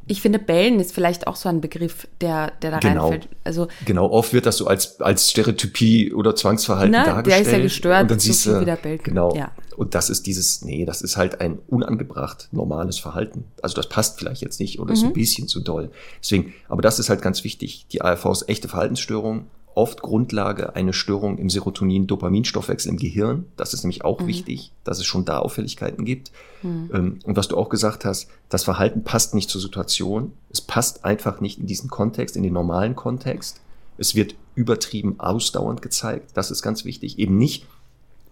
Ich 0.09 0.23
finde, 0.23 0.39
Bellen 0.39 0.79
ist 0.79 0.93
vielleicht 0.93 1.27
auch 1.27 1.37
so 1.37 1.49
ein 1.49 1.61
Begriff, 1.61 2.07
der, 2.21 2.53
der 2.63 2.71
da 2.71 2.79
genau. 2.79 3.09
reinfällt. 3.09 3.29
Also, 3.45 3.69
genau, 3.85 4.11
oft 4.11 4.33
wird 4.33 4.47
das 4.47 4.57
so 4.59 4.67
als, 4.67 5.01
als 5.01 5.31
Stereotypie 5.31 6.13
oder 6.13 6.37
Zwangsverhalten 6.37 6.93
na, 6.93 7.05
dargestellt. 7.05 7.47
Der 7.47 7.53
ist 7.53 7.57
ja 7.57 7.63
gestört, 7.63 8.03
und 8.03 8.11
dann 8.13 8.19
so 8.21 8.27
siehst 8.27 8.47
du, 8.47 8.61
wieder 8.61 8.77
bellt. 8.77 9.05
Genau. 9.05 9.35
Ja. 9.35 9.51
Und 9.77 9.95
das 9.95 10.09
ist 10.09 10.27
dieses, 10.27 10.63
nee, 10.63 10.85
das 10.85 11.03
ist 11.03 11.17
halt 11.17 11.41
ein 11.41 11.59
unangebracht 11.67 12.49
normales 12.53 12.99
Verhalten. 12.99 13.45
Also 13.63 13.75
das 13.75 13.89
passt 13.89 14.19
vielleicht 14.19 14.43
jetzt 14.43 14.59
nicht 14.61 14.79
oder 14.79 14.91
mhm. 14.91 14.95
ist 14.95 15.05
ein 15.05 15.13
bisschen 15.13 15.49
zu 15.49 15.61
doll. 15.61 15.91
Deswegen, 16.23 16.55
aber 16.69 16.83
das 16.83 16.99
ist 16.99 17.11
halt 17.11 17.21
ganz 17.21 17.45
wichtig. 17.45 17.87
Die 17.93 18.01
ARV 18.01 18.25
ist 18.27 18.49
echte 18.49 18.69
Verhaltensstörung, 18.69 19.47
oft 19.77 20.01
Grundlage 20.01 20.75
eine 20.75 20.95
Störung 20.95 21.37
im 21.37 21.51
Serotonin-Dopaminstoffwechsel 21.51 22.91
im 22.91 22.97
Gehirn. 22.97 23.45
Das 23.57 23.75
ist 23.75 23.85
nämlich 23.85 24.05
auch 24.05 24.21
mhm. 24.21 24.27
wichtig, 24.27 24.73
dass 24.85 24.99
es 24.99 25.05
schon 25.05 25.27
da 25.27 25.39
Auffälligkeiten 25.39 26.05
gibt. 26.07 26.33
Mhm. 26.63 26.91
Ähm, 26.95 27.19
und 27.25 27.37
was 27.37 27.49
du 27.49 27.57
auch 27.59 27.69
gesagt 27.69 28.07
hast, 28.07 28.29
das 28.49 28.65
Verhalten 28.65 29.05
passt 29.05 29.35
nicht 29.35 29.51
zur 29.51 29.61
Situation. 29.61 30.33
Es 30.51 30.63
passt 30.63 31.05
einfach 31.05 31.41
nicht 31.41 31.59
in 31.59 31.67
diesen 31.67 31.91
Kontext, 31.91 32.37
in 32.37 32.43
den 32.43 32.55
normalen 32.55 32.97
Kontext. 32.97 33.61
Es 33.99 34.15
wird 34.15 34.35
übertrieben 34.55 35.21
ausdauernd 35.21 35.83
gezeigt. 35.83 36.31
Das 36.35 36.51
ist 36.51 36.63
ganz 36.63 36.87
wichtig. 36.87 37.19
Eben 37.19 37.37
nicht, 37.37 37.67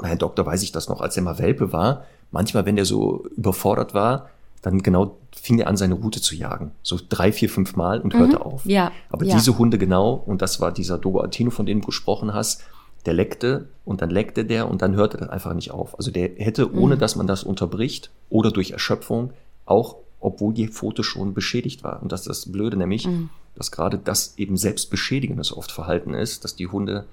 Herr 0.03 0.17
Doktor 0.17 0.47
weiß 0.47 0.63
ich 0.63 0.73
das 0.73 0.89
noch, 0.89 1.03
als 1.03 1.17
er 1.17 1.25
mal 1.25 1.39
Welpe 1.39 1.73
war. 1.73 2.07
Manchmal, 2.31 2.65
wenn 2.65 2.77
der 2.77 2.87
so 2.87 3.27
überfordert 3.37 3.93
war, 3.93 4.31
dann 4.65 4.83
genau 4.83 5.19
fing 5.37 5.59
er 5.59 5.67
an, 5.67 5.77
seine 5.77 5.95
Route 5.95 6.23
zu 6.23 6.35
jagen. 6.35 6.73
So 6.83 6.99
drei, 7.07 7.33
vier, 7.33 7.51
fünf 7.51 7.77
Mal 7.77 8.01
und 8.01 8.15
mhm. 8.15 8.19
hörte 8.19 8.45
auf. 8.47 8.65
Ja. 8.65 8.93
Aber 9.11 9.27
ja. 9.27 9.37
diese 9.37 9.59
Hunde 9.59 9.77
genau, 9.77 10.15
und 10.15 10.41
das 10.41 10.59
war 10.59 10.73
dieser 10.73 10.97
Dogo 10.97 11.21
Altino, 11.21 11.51
von 11.51 11.67
dem 11.67 11.83
du 11.83 11.87
gesprochen 11.87 12.33
hast, 12.33 12.65
der 13.05 13.13
leckte 13.13 13.69
und 13.85 14.01
dann 14.01 14.09
leckte 14.09 14.47
der 14.47 14.71
und 14.71 14.81
dann 14.81 14.95
hörte 14.95 15.19
das 15.19 15.29
einfach 15.29 15.53
nicht 15.53 15.71
auf. 15.71 15.99
Also 15.99 16.11
der 16.11 16.31
hätte, 16.37 16.73
ohne 16.73 16.97
mhm. 16.97 16.99
dass 16.99 17.15
man 17.15 17.27
das 17.27 17.45
unterbricht 17.45 18.11
oder 18.31 18.51
durch 18.51 18.71
Erschöpfung, 18.71 19.35
auch 19.67 19.97
obwohl 20.19 20.55
die 20.55 20.69
Pfote 20.69 21.05
schon 21.05 21.35
beschädigt 21.35 21.85
war. 21.85 22.01
Und 22.01 22.11
das 22.11 22.23
ist 22.23 22.29
das 22.29 22.53
Blöde, 22.53 22.79
nämlich, 22.79 23.07
mhm. 23.07 23.29
dass 23.55 23.71
gerade 23.71 23.99
das 23.99 24.39
eben 24.39 24.57
selbstbeschädigendes 24.57 25.55
oft 25.55 25.71
Verhalten 25.71 26.15
ist, 26.15 26.45
dass 26.45 26.57
die 26.57 26.69
Hunde 26.69 27.05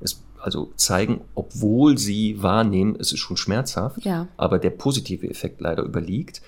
es 0.00 0.22
also 0.38 0.70
zeigen, 0.76 1.22
obwohl 1.34 1.98
sie 1.98 2.40
wahrnehmen, 2.40 2.96
es 2.98 3.12
ist 3.12 3.18
schon 3.18 3.36
schmerzhaft, 3.36 4.04
ja. 4.04 4.28
aber 4.36 4.60
der 4.60 4.70
positive 4.70 5.28
Effekt 5.28 5.60
leider 5.60 5.82
überliegt. 5.82 6.40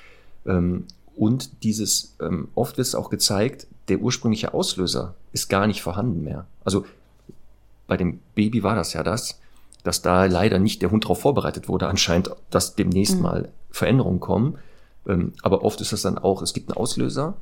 Ähm, 0.47 0.87
und 1.15 1.63
dieses, 1.63 2.17
ähm, 2.21 2.49
oft 2.55 2.79
wird 2.79 2.87
es 2.87 2.95
auch 2.95 3.11
gezeigt, 3.11 3.67
der 3.89 4.01
ursprüngliche 4.01 4.55
Auslöser 4.55 5.15
ist 5.33 5.49
gar 5.49 5.67
nicht 5.67 5.83
vorhanden 5.83 6.23
mehr. 6.23 6.47
Also 6.65 6.85
bei 7.87 7.97
dem 7.97 8.21
Baby 8.35 8.63
war 8.63 8.75
das 8.75 8.93
ja 8.93 9.03
das, 9.03 9.39
dass 9.83 10.03
da 10.03 10.27
leider 10.27 10.59
nicht 10.59 10.83
der 10.83 10.91
Hund 10.91 11.05
darauf 11.05 11.21
vorbereitet 11.21 11.69
wurde, 11.69 11.89
anscheinend, 11.89 12.31
dass 12.51 12.75
demnächst 12.75 13.17
mhm. 13.17 13.23
mal 13.23 13.49
Veränderungen 13.71 14.21
kommen. 14.21 14.59
Ähm, 15.07 15.33
aber 15.43 15.65
oft 15.65 15.81
ist 15.81 15.93
das 15.93 16.03
dann 16.03 16.19
auch, 16.19 16.43
es 16.43 16.55
gibt 16.55 16.71
einen 16.71 16.77
Auslöser, 16.77 17.35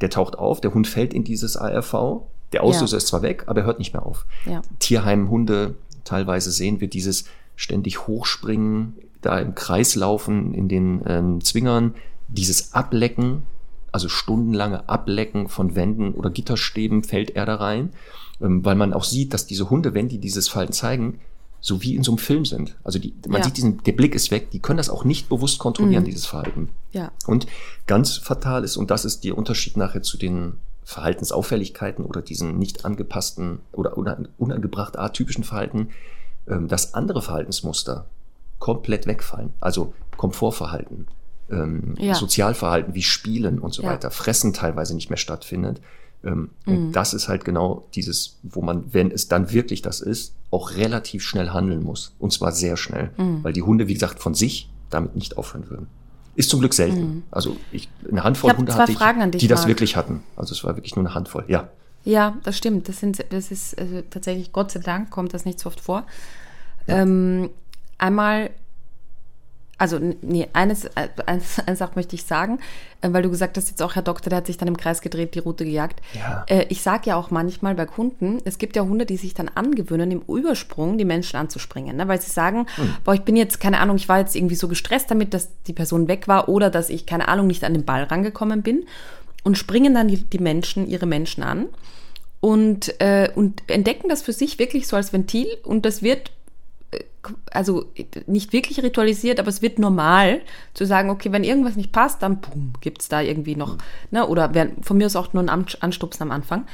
der 0.00 0.10
taucht 0.10 0.38
auf, 0.38 0.60
der 0.60 0.74
Hund 0.74 0.86
fällt 0.86 1.12
in 1.12 1.24
dieses 1.24 1.56
ARV, 1.56 2.22
der 2.52 2.62
Auslöser 2.62 2.92
ja. 2.92 2.98
ist 2.98 3.08
zwar 3.08 3.22
weg, 3.22 3.44
aber 3.46 3.60
er 3.60 3.66
hört 3.66 3.78
nicht 3.78 3.92
mehr 3.92 4.06
auf. 4.06 4.26
Ja. 4.46 4.62
Tierheim, 4.78 5.28
Hunde, 5.28 5.74
teilweise 6.04 6.50
sehen 6.50 6.80
wir 6.80 6.88
dieses 6.88 7.24
ständig 7.56 8.06
hochspringen, 8.06 8.94
da 9.20 9.38
im 9.40 9.54
Kreis 9.54 9.96
laufen 9.96 10.54
in 10.54 10.68
den 10.68 11.02
ähm, 11.06 11.40
Zwingern, 11.42 11.94
dieses 12.28 12.72
Ablecken 12.74 13.42
also 13.90 14.10
stundenlange 14.10 14.86
Ablecken 14.86 15.48
von 15.48 15.74
Wänden 15.74 16.12
oder 16.12 16.28
Gitterstäben 16.28 17.02
fällt 17.02 17.30
er 17.30 17.46
da 17.46 17.54
rein, 17.56 17.94
ähm, 18.40 18.62
weil 18.62 18.74
man 18.74 18.92
auch 18.92 19.02
sieht, 19.02 19.32
dass 19.32 19.46
diese 19.46 19.70
Hunde, 19.70 19.94
wenn 19.94 20.08
die 20.10 20.18
dieses 20.18 20.46
Verhalten 20.48 20.74
zeigen, 20.74 21.20
so 21.62 21.82
wie 21.82 21.96
in 21.96 22.04
so 22.04 22.12
einem 22.12 22.18
Film 22.18 22.44
sind. 22.44 22.76
Also 22.84 22.98
die, 22.98 23.14
man 23.26 23.38
Ja. 23.38 23.44
sieht 23.44 23.56
diesen, 23.56 23.82
der 23.84 23.92
Blick 23.92 24.14
ist 24.14 24.30
weg, 24.30 24.50
die 24.50 24.60
können 24.60 24.76
das 24.76 24.90
auch 24.90 25.04
nicht 25.04 25.30
bewusst 25.30 25.58
kontrollieren, 25.58 26.02
Mhm. 26.02 26.06
dieses 26.08 26.26
Verhalten. 26.26 26.68
Ja. 26.92 27.10
Und 27.26 27.46
ganz 27.86 28.18
fatal 28.18 28.62
ist, 28.62 28.76
und 28.76 28.90
das 28.90 29.06
ist 29.06 29.24
der 29.24 29.36
Unterschied 29.38 29.78
nachher 29.78 30.02
zu 30.02 30.18
den 30.18 30.58
Verhaltensauffälligkeiten 30.84 32.04
oder 32.04 32.20
diesen 32.20 32.58
nicht 32.58 32.84
angepassten 32.84 33.60
oder 33.72 33.96
unan- 33.96 34.28
unangebracht 34.36 34.98
atypischen 34.98 35.44
Verhalten, 35.44 35.88
ähm, 36.46 36.68
dass 36.68 36.92
andere 36.92 37.22
Verhaltensmuster 37.22 38.04
komplett 38.58 39.06
wegfallen. 39.06 39.54
Also 39.60 39.94
Komfortverhalten, 40.18 41.06
ähm, 41.50 41.94
Ja. 41.98 42.14
Sozialverhalten 42.14 42.94
wie 42.94 43.02
Spielen 43.02 43.58
und 43.58 43.72
so 43.74 43.82
Ja. 43.82 43.90
weiter, 43.90 44.10
Fressen 44.10 44.52
teilweise 44.52 44.94
nicht 44.94 45.10
mehr 45.10 45.16
stattfindet. 45.16 45.80
Ähm, 46.24 46.50
Mhm. 46.66 46.72
Und 46.86 46.92
das 46.92 47.14
ist 47.14 47.28
halt 47.28 47.44
genau 47.44 47.86
dieses, 47.94 48.38
wo 48.42 48.60
man, 48.62 48.92
wenn 48.92 49.10
es 49.10 49.28
dann 49.28 49.52
wirklich 49.52 49.82
das 49.82 50.00
ist, 50.00 50.34
auch 50.50 50.74
relativ 50.76 51.22
schnell 51.22 51.50
handeln 51.50 51.82
muss. 51.82 52.14
Und 52.18 52.32
zwar 52.32 52.52
sehr 52.52 52.76
schnell. 52.76 53.10
Mhm. 53.16 53.44
Weil 53.44 53.52
die 53.52 53.62
Hunde, 53.62 53.86
wie 53.88 53.94
gesagt, 53.94 54.18
von 54.20 54.34
sich 54.34 54.68
damit 54.90 55.14
nicht 55.16 55.36
aufhören 55.36 55.68
würden. 55.70 55.86
Ist 56.34 56.50
zum 56.50 56.60
Glück 56.60 56.72
selten. 56.74 57.24
Also 57.30 57.56
ich, 57.72 57.88
eine 58.10 58.22
Handvoll 58.24 58.52
Ich 58.52 58.56
Hunde 58.58 58.74
hatte 58.74 58.92
ich, 58.92 58.98
dich, 59.32 59.40
die 59.40 59.48
das 59.48 59.60
Marc. 59.60 59.68
wirklich 59.68 59.96
hatten. 59.96 60.22
Also 60.36 60.52
es 60.54 60.62
war 60.64 60.76
wirklich 60.76 60.94
nur 60.96 61.04
eine 61.04 61.14
Handvoll. 61.14 61.44
Ja. 61.48 61.68
Ja, 62.04 62.36
das 62.44 62.56
stimmt. 62.56 62.88
Das, 62.88 63.00
sind, 63.00 63.24
das 63.30 63.50
ist 63.50 63.76
also 63.78 64.02
tatsächlich, 64.08 64.52
Gott 64.52 64.70
sei 64.70 64.80
Dank, 64.80 65.10
kommt 65.10 65.34
das 65.34 65.44
nicht 65.44 65.58
so 65.58 65.66
oft 65.68 65.80
vor. 65.80 66.04
Ähm, 66.86 67.50
einmal, 67.98 68.50
also 69.78 69.98
nee, 70.22 70.48
eines, 70.52 70.84
äh, 70.84 71.08
eins, 71.24 71.60
eine 71.66 71.76
Sache 71.76 71.92
möchte 71.94 72.16
ich 72.16 72.24
sagen, 72.24 72.58
äh, 73.00 73.12
weil 73.12 73.22
du 73.22 73.30
gesagt 73.30 73.56
hast, 73.56 73.68
jetzt 73.68 73.80
auch 73.80 73.94
Herr 73.94 74.02
Doktor, 74.02 74.28
der 74.28 74.38
hat 74.38 74.46
sich 74.46 74.58
dann 74.58 74.68
im 74.68 74.76
Kreis 74.76 75.00
gedreht, 75.00 75.34
die 75.34 75.38
Route 75.38 75.64
gejagt. 75.64 76.00
Ja. 76.14 76.44
Äh, 76.48 76.66
ich 76.68 76.82
sage 76.82 77.10
ja 77.10 77.16
auch 77.16 77.30
manchmal 77.30 77.74
bei 77.76 77.86
Kunden, 77.86 78.40
es 78.44 78.58
gibt 78.58 78.76
ja 78.76 78.82
Hunde, 78.82 79.06
die 79.06 79.16
sich 79.16 79.34
dann 79.34 79.48
angewöhnen, 79.48 80.10
im 80.10 80.22
Übersprung 80.28 80.98
die 80.98 81.04
Menschen 81.04 81.36
anzuspringen, 81.36 81.96
ne? 81.96 82.08
weil 82.08 82.20
sie 82.20 82.30
sagen, 82.30 82.66
boah, 83.04 83.14
ich 83.14 83.22
bin 83.22 83.36
jetzt, 83.36 83.60
keine 83.60 83.78
Ahnung, 83.80 83.96
ich 83.96 84.08
war 84.08 84.18
jetzt 84.18 84.34
irgendwie 84.34 84.56
so 84.56 84.68
gestresst 84.68 85.10
damit, 85.10 85.32
dass 85.32 85.48
die 85.66 85.72
Person 85.72 86.08
weg 86.08 86.28
war 86.28 86.48
oder 86.48 86.70
dass 86.70 86.90
ich, 86.90 87.06
keine 87.06 87.28
Ahnung, 87.28 87.46
nicht 87.46 87.64
an 87.64 87.72
den 87.72 87.84
Ball 87.84 88.02
rangekommen 88.02 88.62
bin 88.62 88.84
und 89.44 89.56
springen 89.56 89.94
dann 89.94 90.08
die, 90.08 90.24
die 90.24 90.40
Menschen, 90.40 90.88
ihre 90.88 91.06
Menschen 91.06 91.44
an 91.44 91.66
und, 92.40 93.00
äh, 93.00 93.30
und 93.34 93.62
entdecken 93.68 94.08
das 94.08 94.22
für 94.22 94.32
sich 94.32 94.58
wirklich 94.58 94.88
so 94.88 94.96
als 94.96 95.12
Ventil 95.12 95.46
und 95.62 95.84
das 95.86 96.02
wird 96.02 96.32
also 97.50 97.86
nicht 98.26 98.52
wirklich 98.52 98.82
ritualisiert, 98.82 99.38
aber 99.40 99.48
es 99.48 99.62
wird 99.62 99.78
normal 99.78 100.40
zu 100.74 100.86
sagen, 100.86 101.10
okay, 101.10 101.32
wenn 101.32 101.44
irgendwas 101.44 101.76
nicht 101.76 101.92
passt, 101.92 102.22
dann 102.22 102.40
boom, 102.40 102.72
gibt's 102.80 103.08
da 103.08 103.20
irgendwie 103.20 103.56
noch, 103.56 103.76
ne, 104.10 104.26
oder 104.26 104.54
wer, 104.54 104.70
von 104.82 104.96
mir 104.96 105.06
aus 105.06 105.16
auch 105.16 105.32
nur 105.32 105.42
ein 105.42 105.48
An- 105.48 105.66
Anstupsen 105.80 106.22
am 106.22 106.30
Anfang. 106.30 106.66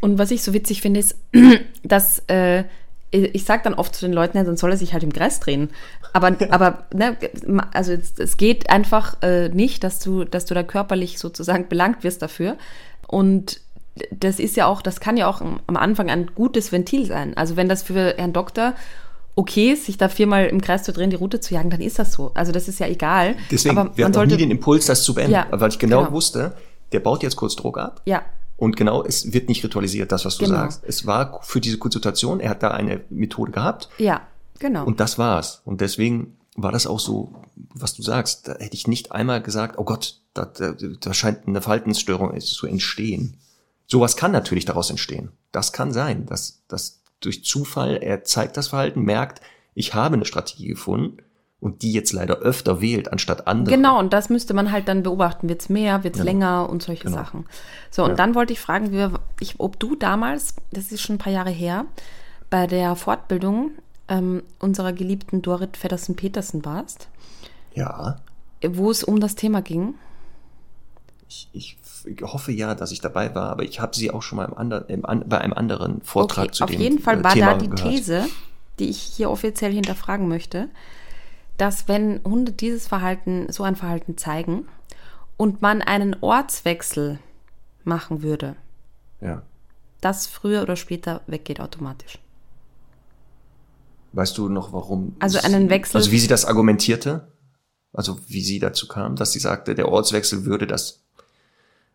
Und 0.00 0.18
was 0.18 0.30
ich 0.30 0.42
so 0.42 0.52
witzig 0.54 0.80
finde, 0.80 1.00
ist, 1.00 1.16
dass 1.82 2.20
äh, 2.28 2.64
ich 3.10 3.44
sage 3.44 3.62
dann 3.64 3.74
oft 3.74 3.94
zu 3.94 4.04
den 4.06 4.12
Leuten, 4.12 4.36
ja, 4.36 4.44
dann 4.44 4.56
soll 4.56 4.70
er 4.70 4.76
sich 4.76 4.92
halt 4.92 5.02
im 5.02 5.12
Kreis 5.12 5.40
drehen. 5.40 5.70
Aber, 6.12 6.36
aber 6.50 6.86
ne, 6.94 7.16
also 7.72 7.92
es, 7.92 8.18
es 8.18 8.36
geht 8.36 8.70
einfach 8.70 9.16
äh, 9.22 9.48
nicht, 9.48 9.84
dass 9.84 10.00
du, 10.00 10.24
dass 10.24 10.44
du 10.44 10.54
da 10.54 10.62
körperlich 10.62 11.18
sozusagen 11.18 11.68
belangt 11.68 12.04
wirst 12.04 12.22
dafür. 12.22 12.56
Und 13.06 13.60
das 14.12 14.38
ist 14.38 14.56
ja 14.56 14.66
auch, 14.66 14.80
das 14.80 15.00
kann 15.00 15.16
ja 15.16 15.26
auch 15.26 15.40
am 15.40 15.76
Anfang 15.76 16.08
ein 16.08 16.30
gutes 16.34 16.70
Ventil 16.70 17.04
sein. 17.06 17.36
Also 17.36 17.56
wenn 17.56 17.68
das 17.68 17.82
für 17.82 18.14
Herrn 18.16 18.32
Doktor 18.32 18.74
okay 19.38 19.72
ist, 19.72 19.86
sich 19.86 19.96
da 19.96 20.08
viermal 20.08 20.46
im 20.46 20.60
Kreis 20.60 20.82
zu 20.82 20.92
drehen, 20.92 21.10
die 21.10 21.16
Route 21.16 21.38
zu 21.40 21.54
jagen, 21.54 21.70
dann 21.70 21.80
ist 21.80 21.98
das 21.98 22.12
so. 22.12 22.32
Also 22.34 22.50
das 22.50 22.66
ist 22.66 22.80
ja 22.80 22.88
egal. 22.88 23.36
Deswegen, 23.50 23.78
Aber 23.78 23.96
wir 23.96 24.04
man 24.04 24.12
auch 24.12 24.24
nie 24.24 24.30
sollte, 24.30 24.36
den 24.36 24.50
Impuls, 24.50 24.86
das 24.86 25.04
zu 25.04 25.14
beenden. 25.14 25.32
Ja, 25.32 25.46
weil 25.50 25.68
ich 25.70 25.78
genau, 25.78 26.00
genau. 26.00 26.12
wusste, 26.12 26.56
der 26.92 27.00
baut 27.00 27.22
jetzt 27.22 27.36
kurz 27.36 27.54
Druck 27.54 27.78
ab. 27.78 28.02
ja, 28.04 28.22
Und 28.56 28.76
genau, 28.76 29.04
es 29.04 29.32
wird 29.32 29.48
nicht 29.48 29.62
ritualisiert, 29.64 30.10
das, 30.10 30.24
was 30.24 30.38
du 30.38 30.44
Genau. 30.46 30.56
sagst. 30.56 30.82
Es 30.84 31.06
war 31.06 31.40
für 31.42 31.60
diese 31.60 31.78
Konsultation, 31.78 32.40
er 32.40 32.50
hat 32.50 32.62
da 32.64 32.72
eine 32.72 33.00
Methode 33.10 33.52
gehabt 33.52 33.88
ja, 33.98 34.22
genau. 34.58 34.84
und 34.84 34.98
das 34.98 35.18
war's. 35.18 35.62
Und 35.64 35.80
deswegen 35.80 36.36
war 36.56 36.72
das 36.72 36.88
auch 36.88 36.98
so, 36.98 37.32
was 37.74 37.94
du 37.94 38.02
sagst. 38.02 38.48
Da 38.48 38.56
hätte 38.58 38.74
ich 38.74 38.88
nicht 38.88 39.12
einmal 39.12 39.40
gesagt, 39.40 39.78
oh 39.78 39.84
Gott, 39.84 40.20
da, 40.34 40.46
da, 40.46 40.72
da 40.72 41.14
scheint 41.14 41.46
eine 41.46 41.62
Verhaltensstörung 41.62 42.38
zu 42.40 42.66
entstehen. 42.66 43.36
Sowas 43.86 44.16
kann 44.16 44.32
natürlich 44.32 44.64
daraus 44.64 44.90
entstehen. 44.90 45.30
Das 45.52 45.72
kann 45.72 45.92
sein, 45.92 46.26
dass, 46.26 46.62
dass 46.68 46.97
durch 47.20 47.44
Zufall 47.44 47.96
er 48.02 48.24
zeigt 48.24 48.56
das 48.56 48.68
Verhalten, 48.68 49.02
merkt, 49.02 49.40
ich 49.74 49.94
habe 49.94 50.14
eine 50.14 50.24
Strategie 50.24 50.68
gefunden 50.68 51.18
und 51.60 51.82
die 51.82 51.92
jetzt 51.92 52.12
leider 52.12 52.36
öfter 52.38 52.80
wählt 52.80 53.12
anstatt 53.12 53.46
andere. 53.48 53.74
Genau, 53.74 53.98
und 53.98 54.12
das 54.12 54.28
müsste 54.28 54.54
man 54.54 54.70
halt 54.70 54.86
dann 54.88 55.02
beobachten. 55.02 55.48
Wird's 55.48 55.68
mehr, 55.68 56.04
wird's 56.04 56.18
Genau. 56.18 56.30
länger 56.30 56.68
und 56.70 56.82
solche 56.82 57.04
Genau. 57.04 57.16
Sachen. 57.16 57.46
So, 57.90 58.04
und 58.04 58.10
Ja. 58.10 58.16
dann 58.16 58.34
wollte 58.36 58.52
ich 58.52 58.60
fragen, 58.60 58.92
wie, 58.92 59.08
ich, 59.40 59.58
ob 59.58 59.78
du 59.80 59.96
damals, 59.96 60.54
das 60.70 60.92
ist 60.92 61.00
schon 61.02 61.16
ein 61.16 61.18
paar 61.18 61.32
Jahre 61.32 61.50
her, 61.50 61.86
bei 62.50 62.66
der 62.66 62.94
Fortbildung 62.96 63.72
ähm, 64.08 64.42
unserer 64.60 64.92
geliebten 64.92 65.42
Dorit 65.42 65.76
Feddersen-Petersen 65.76 66.64
warst, 66.64 67.08
Ja, 67.74 68.20
wo 68.66 68.90
es 68.90 69.02
um 69.04 69.18
das 69.20 69.34
Thema 69.34 69.60
ging. 69.60 69.94
ich, 71.28 71.48
ich 71.52 71.76
hoffe 72.22 72.52
ja, 72.52 72.74
dass 72.74 72.90
ich 72.92 73.00
dabei 73.00 73.34
war, 73.34 73.50
aber 73.50 73.62
ich 73.64 73.80
habe 73.80 73.94
sie 73.96 74.10
auch 74.10 74.22
schon 74.22 74.36
mal 74.36 74.44
im 74.46 74.54
ander, 74.54 74.88
im, 74.88 75.04
an, 75.06 75.24
bei 75.28 75.38
einem 75.38 75.52
anderen 75.52 76.00
Vortrag 76.02 76.46
Okay, 76.46 76.52
zu 76.52 76.64
auf 76.64 76.70
dem 76.70 76.80
jeden 76.80 76.98
Fall 76.98 77.20
äh, 77.20 77.24
war 77.24 77.32
Thema 77.32 77.52
da 77.52 77.58
die 77.58 77.70
gehört. 77.70 77.88
These, 77.94 78.26
die 78.78 78.88
ich 78.90 78.98
hier 79.00 79.30
offiziell 79.30 79.72
hinterfragen 79.72 80.28
möchte, 80.28 80.68
dass 81.56 81.88
wenn 81.88 82.20
Hunde 82.24 82.52
dieses 82.52 82.86
Verhalten, 82.86 83.50
so 83.50 83.62
ein 83.64 83.76
Verhalten 83.76 84.16
zeigen 84.16 84.68
und 85.36 85.60
man 85.62 85.82
einen 85.82 86.16
Ortswechsel 86.20 87.18
machen 87.84 88.22
würde, 88.22 88.54
Ja. 89.20 89.42
das 90.00 90.26
früher 90.26 90.62
oder 90.62 90.76
später 90.76 91.22
weggeht 91.26 91.60
automatisch. 91.60 92.18
Weißt 94.12 94.38
du 94.38 94.48
noch, 94.48 94.72
warum? 94.72 95.16
Also 95.18 95.38
einen 95.40 95.68
Wechsel- 95.70 95.96
Also 95.96 96.10
wie 96.10 96.18
sie 96.18 96.28
das 96.28 96.44
argumentierte? 96.44 97.28
Also 97.92 98.18
wie 98.26 98.42
sie 98.42 98.58
dazu 98.58 98.86
kam, 98.88 99.16
dass 99.16 99.32
sie 99.32 99.38
sagte, 99.38 99.74
der 99.74 99.88
Ortswechsel 99.88 100.44
würde 100.44 100.66
das 100.66 101.04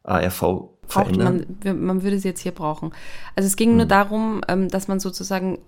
ARV 0.03 0.39
Braucht 0.39 0.69
verändern? 0.87 1.45
man, 1.63 1.85
man 1.85 2.03
würde 2.03 2.19
sie 2.19 2.27
jetzt 2.27 2.41
hier 2.41 2.51
brauchen. 2.51 2.91
Also 3.35 3.47
es 3.47 3.55
ging 3.55 3.69
Hm. 3.71 3.77
nur 3.77 3.85
darum, 3.85 4.41
ähm, 4.47 4.67
dass 4.69 4.87
man 4.87 4.99
sozusagen 4.99 5.59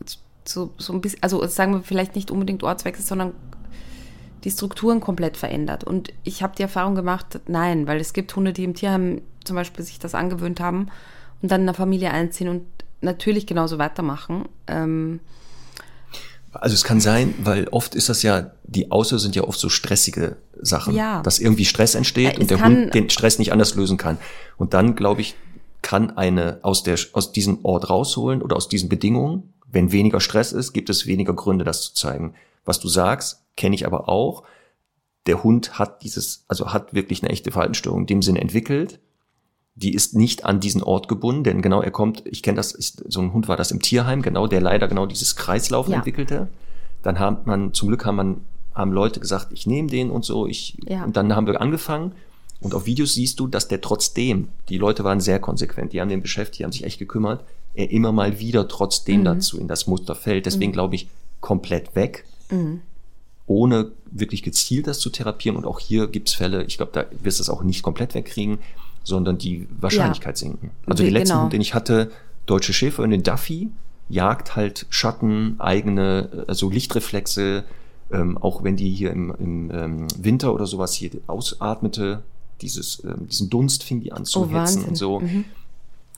so, 0.46 0.72
so 0.78 0.94
ein 0.94 1.02
bisschen, 1.02 1.24
also 1.24 1.46
sagen 1.48 1.74
wir 1.74 1.82
vielleicht 1.84 2.16
nicht 2.16 2.32
unbedingt 2.32 2.64
Ortswechsel, 2.64 3.06
sondern 3.06 3.34
die 4.44 4.52
Strukturen 4.52 5.00
komplett 5.00 5.38
verändert. 5.38 5.84
Und 5.84 6.14
ich 6.24 6.44
habe 6.44 6.56
die 6.56 6.62
Erfahrung 6.62 6.94
gemacht, 6.96 7.40
nein, 7.48 7.88
weil 7.88 8.00
es 8.00 8.14
gibt 8.14 8.36
Hunde, 8.36 8.54
die 8.54 8.64
im 8.64 8.76
Tierheim 8.76 9.22
zum 9.44 9.56
Beispiel 9.56 9.84
sich 9.84 9.98
das 10.00 10.14
angewöhnt 10.14 10.60
haben 10.60 10.88
und 11.42 11.52
dann 11.52 11.62
in 11.62 11.68
der 11.68 11.74
Familie 11.76 12.12
einziehen 12.12 12.50
und 12.50 12.66
natürlich 13.02 13.48
genauso 13.48 13.78
weitermachen. 13.80 14.48
Ähm, 14.68 15.20
Also 16.62 16.74
es 16.74 16.84
kann 16.84 17.00
sein, 17.02 17.34
weil 17.44 17.68
oft 17.70 17.96
ist 17.96 18.10
das 18.10 18.22
ja, 18.24 18.52
die 18.64 18.92
Außer 18.92 19.20
sind 19.20 19.36
ja 19.36 19.44
oft 19.44 19.60
so 19.60 19.70
stressige 19.70 20.38
Sachen, 20.62 20.96
Ja. 20.96 21.22
dass 21.22 21.40
irgendwie 21.40 21.66
Stress 21.66 21.96
entsteht 21.96 22.36
und 22.36 22.44
es 22.44 22.48
der 22.48 22.58
kann- 22.58 22.76
Hund 22.84 22.94
den 22.94 23.10
Stress 23.10 23.40
nicht 23.40 23.52
anders 23.52 23.76
lösen 23.76 23.98
kann. 23.98 24.18
Und 24.58 24.74
dann, 24.74 24.96
glaube 24.96 25.22
ich, 25.22 25.36
kann 25.82 26.18
eine 26.18 26.60
aus 26.64 26.84
der 26.84 26.98
aus 27.14 27.32
diesem 27.32 27.60
Ort 27.64 27.90
rausholen 27.90 28.42
oder 28.42 28.56
aus 28.56 28.68
diesen 28.70 28.90
Bedingungen, 28.90 29.54
wenn 29.72 29.92
weniger 29.92 30.20
Stress 30.20 30.52
ist, 30.52 30.74
gibt 30.74 30.90
es 30.90 31.06
weniger 31.06 31.34
Gründe, 31.34 31.64
das 31.66 31.82
zu 31.82 31.94
zeigen. 31.94 32.34
Was 32.64 32.80
du 32.80 32.88
sagst, 32.88 33.42
kenne 33.58 33.76
ich 33.76 33.86
aber 33.86 34.10
auch. 34.10 34.44
Der 35.28 35.44
Hund 35.44 35.78
hat 35.78 36.04
dieses, 36.04 36.46
also 36.48 36.72
hat 36.74 36.94
wirklich 36.94 37.22
eine 37.22 37.32
echte 37.32 37.52
Verhaltensstörung 37.52 38.02
in 38.02 38.08
dem 38.08 38.22
Sinne 38.22 38.42
entwickelt. 38.42 39.00
Die 39.78 39.94
ist 39.94 40.16
nicht 40.16 40.46
an 40.46 40.60
diesen 40.62 40.82
Ort 40.82 41.08
gebunden, 41.10 41.44
denn 41.44 41.62
genau 41.62 41.82
er 41.82 41.92
kommt, 41.92 42.24
ich 42.26 42.42
kenne 42.44 42.56
das, 42.56 42.74
ich, 42.76 42.94
so 43.10 43.20
ein 43.20 43.34
Hund 43.34 43.48
war 43.50 43.58
das 43.58 43.72
im 43.72 43.82
Tierheim, 43.82 44.22
genau, 44.22 44.48
der 44.48 44.62
leider 44.62 44.88
genau 44.88 45.06
dieses 45.06 45.36
Kreislaufen 45.36 45.92
Ja. 45.92 45.98
entwickelte. 45.98 46.48
Dann 47.04 47.20
hat 47.20 47.46
man, 47.46 47.74
zum 47.74 47.90
Glück 47.90 48.06
haben 48.06 48.16
man, 48.16 48.42
haben 48.74 48.92
Leute 48.94 49.20
gesagt, 49.20 49.48
ich 49.52 49.68
nehme 49.68 49.90
den 49.90 50.10
und 50.12 50.24
so, 50.24 50.48
ich, 50.48 50.78
Ja. 50.88 51.04
und 51.04 51.18
dann 51.18 51.36
haben 51.36 51.46
wir 51.48 51.60
angefangen. 51.60 52.14
Und 52.62 52.74
auf 52.74 52.86
Videos 52.86 53.14
siehst 53.16 53.40
du, 53.42 53.48
dass 53.48 53.68
der 53.68 53.82
trotzdem, 53.82 54.48
die 54.70 54.78
Leute 54.78 55.04
waren 55.04 55.20
sehr 55.20 55.40
konsequent, 55.40 55.92
die 55.92 56.00
haben 56.00 56.08
den 56.10 56.22
beschäftigt, 56.22 56.60
die 56.60 56.64
haben 56.64 56.72
sich 56.72 56.86
echt 56.86 56.98
gekümmert, 57.00 57.44
er 57.74 57.92
immer 57.92 58.14
mal 58.14 58.40
wieder 58.40 58.70
trotzdem 58.70 59.20
Mhm. 59.20 59.26
dazu 59.26 59.60
in 59.60 59.68
das 59.68 59.88
Muster 59.88 60.16
fällt. 60.16 60.46
Deswegen 60.46 60.72
glaube 60.72 60.96
ich, 60.96 61.10
komplett 61.42 61.96
weg 61.96 62.24
mhm. 62.50 62.80
ohne 63.46 63.92
wirklich 64.10 64.42
gezielt 64.42 64.88
das 64.88 65.00
zu 65.00 65.10
therapieren. 65.10 65.58
Und 65.58 65.66
auch 65.66 65.80
hier 65.80 66.08
gibt's 66.08 66.34
Fälle, 66.34 66.64
ich 66.64 66.78
glaube, 66.78 66.94
da 66.94 67.06
wirst 67.22 67.40
du 67.40 67.44
es 67.44 67.50
auch 67.50 67.62
nicht 67.62 67.84
komplett 67.84 68.16
wegkriegen, 68.16 68.60
sondern 69.06 69.38
die 69.38 69.68
Wahrscheinlichkeit 69.80 70.38
sinken. 70.38 70.72
Also 70.86 71.04
die 71.04 71.10
letzten, 71.10 71.38
genau. 71.38 71.50
den 71.50 71.62
ich 71.62 71.74
hatte, 71.74 72.12
deutsche 72.46 72.74
Schäferhündin 72.74 73.24
Duffy, 73.24 73.70
jagt 74.10 74.58
halt 74.58 74.86
Schatten, 74.90 75.56
eigene, 75.60 76.46
also 76.48 76.70
Lichtreflexe, 76.70 77.64
ähm, 78.12 78.38
auch 78.38 78.64
wenn 78.64 78.76
die 78.76 78.92
hier 78.92 79.12
im, 79.12 79.34
im 79.40 79.72
ähm, 79.72 80.08
Winter 80.18 80.54
oder 80.54 80.68
sowas 80.68 80.94
hier 80.94 81.12
ausatmete, 81.28 82.24
dieses, 82.62 83.04
ähm, 83.04 83.28
diesen 83.30 83.50
Dunst 83.50 83.84
fing 83.84 84.02
die 84.02 84.12
an 84.12 84.26
zu 84.26 84.42
Oh, 84.42 84.50
hetzen 84.50 84.84
und 84.84 84.96
so. 84.96 85.22
Mhm. 85.22 85.46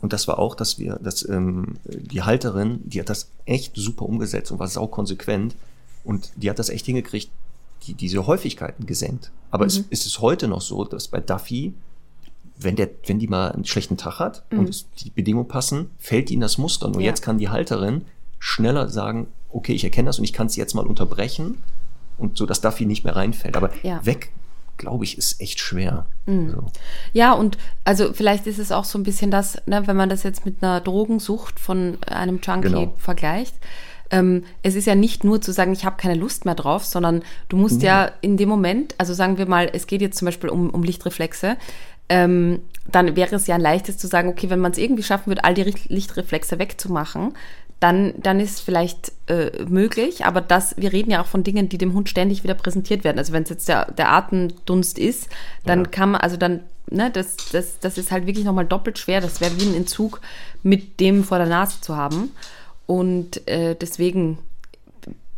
Und 0.01 0.13
das 0.13 0.27
war 0.27 0.39
auch, 0.39 0.55
dass 0.55 0.79
wir, 0.79 0.99
dass 1.01 1.27
ähm, 1.27 1.77
die 1.85 2.21
Halterin, 2.21 2.81
die 2.83 2.99
hat 2.99 3.09
das 3.09 3.29
echt 3.45 3.75
super 3.75 4.05
umgesetzt 4.05 4.51
und 4.51 4.59
war 4.59 4.67
saukonsequent. 4.67 5.55
Und 6.03 6.31
die 6.35 6.49
hat 6.49 6.59
das 6.59 6.69
echt 6.69 6.85
hingekriegt, 6.85 7.29
die, 7.83 7.93
diese 7.93 8.27
Häufigkeiten 8.27 8.85
gesenkt. 8.85 9.31
Aber 9.51 9.65
es 9.65 9.79
Mhm. 9.79 9.85
ist 9.89 10.05
es 10.05 10.19
heute 10.21 10.47
noch 10.47 10.61
so, 10.61 10.83
dass 10.83 11.07
bei 11.07 11.19
Duffy 11.19 11.73
wenn 12.59 12.75
der, 12.75 12.89
wenn 13.05 13.19
die 13.19 13.27
mal 13.27 13.51
einen 13.51 13.65
schlechten 13.65 13.97
Tag 13.97 14.19
hat 14.19 14.43
Mhm. 14.51 14.59
und 14.59 14.85
die 15.03 15.09
Bedingungen 15.11 15.47
passen, 15.47 15.91
fällt 15.99 16.31
in 16.31 16.39
das 16.39 16.57
Muster. 16.57 16.87
Nur 16.89 17.01
Ja. 17.01 17.07
jetzt 17.07 17.21
kann 17.21 17.37
die 17.37 17.49
Halterin 17.49 18.05
schneller 18.39 18.89
sagen, 18.89 19.27
okay, 19.49 19.73
ich 19.73 19.83
erkenne 19.83 20.07
das 20.07 20.17
und 20.19 20.23
ich 20.25 20.33
kann 20.33 20.47
es 20.47 20.55
jetzt 20.55 20.73
mal 20.73 20.85
unterbrechen 20.85 21.61
und 22.17 22.37
so, 22.37 22.45
dass 22.45 22.61
Duffy 22.61 22.85
nicht 22.85 23.03
mehr 23.03 23.15
reinfällt. 23.15 23.55
Aber 23.55 23.69
Ja. 23.83 23.95
Mhm. 23.97 24.05
weg, 24.05 24.31
glaube 24.77 25.05
ich, 25.05 25.17
ist 25.17 25.41
echt 25.41 25.59
schwer. 25.59 26.05
So. 26.27 26.65
Ja, 27.13 27.33
und 27.33 27.57
also 27.83 28.13
vielleicht 28.13 28.45
ist 28.47 28.59
es 28.59 28.71
auch 28.71 28.83
so 28.85 28.99
ein 28.99 29.03
bisschen 29.03 29.31
das, 29.31 29.57
ne, 29.65 29.87
wenn 29.87 29.95
man 29.95 30.09
das 30.09 30.23
jetzt 30.23 30.45
mit 30.45 30.61
einer 30.61 30.81
Drogensucht 30.81 31.59
von 31.59 31.97
einem 32.05 32.39
Junkie 32.43 32.61
Genau. 32.69 32.93
vergleicht. 32.97 33.55
Ähm, 34.09 34.43
es 34.63 34.75
ist 34.75 34.85
ja 34.85 34.95
nicht 34.95 35.23
nur 35.25 35.41
zu 35.41 35.51
sagen, 35.51 35.73
ich 35.73 35.83
habe 35.83 35.97
keine 35.97 36.13
Lust 36.15 36.45
mehr 36.45 36.55
drauf, 36.55 36.85
sondern 36.85 37.23
du 37.49 37.57
musst 37.57 37.81
ja 37.81 38.09
in 38.21 38.37
dem 38.37 38.47
Moment, 38.49 38.95
also 38.97 39.13
sagen 39.13 39.37
wir 39.37 39.47
mal, 39.47 39.69
es 39.73 39.85
geht 39.87 40.01
jetzt 40.01 40.17
zum 40.17 40.27
Beispiel 40.27 40.49
um, 40.49 40.69
um 40.69 40.81
Lichtreflexe, 40.83 41.57
ähm, 42.09 42.61
dann 42.89 43.15
wäre 43.15 43.35
es 43.35 43.47
ja 43.47 43.55
ein 43.55 43.61
leichtes 43.61 43.97
zu 43.97 44.07
sagen, 44.07 44.29
okay, 44.29 44.49
wenn 44.49 44.59
man 44.59 44.71
es 44.71 44.77
irgendwie 44.77 45.03
schaffen 45.03 45.27
würde, 45.27 45.43
all 45.43 45.53
die 45.53 45.63
Lichtreflexe 45.89 46.57
wegzumachen, 46.59 47.33
dann, 47.79 48.13
dann 48.17 48.39
ist 48.39 48.55
es 48.55 48.61
vielleicht 48.61 49.11
äh, 49.27 49.51
möglich, 49.69 50.25
aber 50.25 50.41
das, 50.41 50.75
wir 50.77 50.93
reden 50.93 51.11
ja 51.11 51.21
auch 51.21 51.27
von 51.27 51.43
Dingen, 51.43 51.69
die 51.69 51.77
dem 51.77 51.93
Hund 51.93 52.09
ständig 52.09 52.43
wieder 52.43 52.55
präsentiert 52.55 53.03
werden. 53.03 53.19
Also 53.19 53.33
wenn 53.33 53.43
es 53.43 53.49
jetzt 53.49 53.67
der, 53.69 53.91
der 53.91 54.11
Atemdunst 54.11 54.97
ist, 54.97 55.29
dann 55.63 55.83
Ja. 55.83 55.89
kann 55.89 56.11
man, 56.11 56.21
also 56.21 56.37
dann, 56.37 56.61
ne, 56.89 57.11
das, 57.11 57.35
das, 57.51 57.77
das 57.79 57.99
ist 57.99 58.11
halt 58.11 58.25
wirklich 58.25 58.45
nochmal 58.45 58.65
doppelt 58.65 58.97
schwer. 58.97 59.21
Das 59.21 59.41
wäre 59.41 59.59
wie 59.59 59.65
ein 59.65 59.75
Entzug 59.75 60.21
mit 60.63 60.99
dem 60.99 61.23
vor 61.23 61.37
der 61.37 61.47
Nase 61.47 61.79
zu 61.81 61.95
haben. 61.95 62.31
Und 62.87 63.47
äh, 63.47 63.75
deswegen 63.75 64.39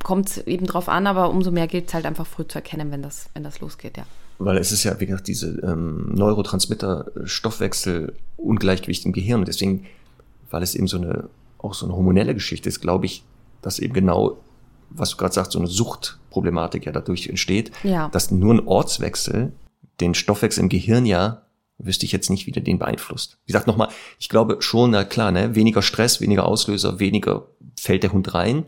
kommt 0.02 0.30
es 0.30 0.38
eben 0.48 0.66
drauf 0.66 0.88
an, 0.88 1.08
aber 1.08 1.32
umso 1.32 1.52
mehr 1.52 1.68
gilt 1.68 1.90
es 1.90 1.94
halt 1.94 2.06
einfach 2.06 2.28
früh 2.28 2.48
zu 2.48 2.60
erkennen, 2.60 2.90
wenn 2.92 3.02
das, 3.02 3.30
wenn 3.34 3.44
das 3.44 3.60
losgeht, 3.60 3.98
ja. 3.98 4.06
Weil 4.40 4.58
es 4.58 4.72
ist 4.72 4.84
ja, 4.86 5.00
wie 5.00 5.06
gesagt, 5.06 5.28
diese 5.28 5.60
ähm, 5.62 6.12
Neurotransmitter-Stoffwechsel-Ungleichgewicht 6.16 9.06
im 9.06 9.12
Gehirn. 9.12 9.40
Und 9.42 9.48
deswegen, 9.48 9.86
weil 10.50 10.64
es 10.64 10.76
eben 10.76 10.88
so 10.88 10.98
eine, 10.98 11.30
auch 11.58 11.74
so 11.74 11.86
eine 11.86 11.96
hormonelle 11.96 12.34
Geschichte 12.34 12.70
ist, 12.70 12.82
glaube 12.82 13.06
ich, 13.06 13.24
dass 13.62 13.80
eben 13.80 13.94
genau, 13.94 14.38
was 14.90 15.12
du 15.12 15.18
gerade 15.18 15.34
sagst, 15.34 15.52
so 15.52 15.60
eine 15.60 15.68
Suchtproblematik 15.68 16.86
ja 16.86 16.92
dadurch 16.92 17.28
entsteht, 17.28 17.72
Ja. 17.84 18.10
dass 18.10 18.32
nur 18.32 18.54
ein 18.54 18.66
Ortswechsel 18.66 19.52
den 20.00 20.14
Stoffwechsel 20.14 20.64
im 20.64 20.70
Gehirn 20.70 21.06
ja, 21.06 21.42
wüsste 21.78 22.06
ich 22.06 22.12
jetzt 22.14 22.30
nicht, 22.30 22.48
wie 22.48 22.52
der 22.52 22.64
den 22.64 22.80
beeinflusst. 22.80 23.38
Wie 23.46 23.52
gesagt, 23.52 23.68
nochmal, 23.68 23.90
ich 24.20 24.30
glaube 24.30 24.62
schon, 24.62 24.92
na 24.92 25.04
klar, 25.04 25.32
ne, 25.32 25.56
weniger 25.56 25.82
Stress, 25.82 26.22
weniger 26.22 26.46
Auslöser, 26.46 27.00
weniger 27.00 27.46
fällt 27.78 28.04
der 28.04 28.14
Hund 28.14 28.34
rein. 28.34 28.66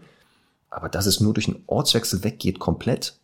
Aber 0.69 0.89
dass 0.89 1.05
es 1.05 1.19
nur 1.19 1.33
durch 1.33 1.47
einen 1.47 1.63
Ortswechsel 1.67 2.23
weggeht 2.23 2.59
komplett, 2.59 3.15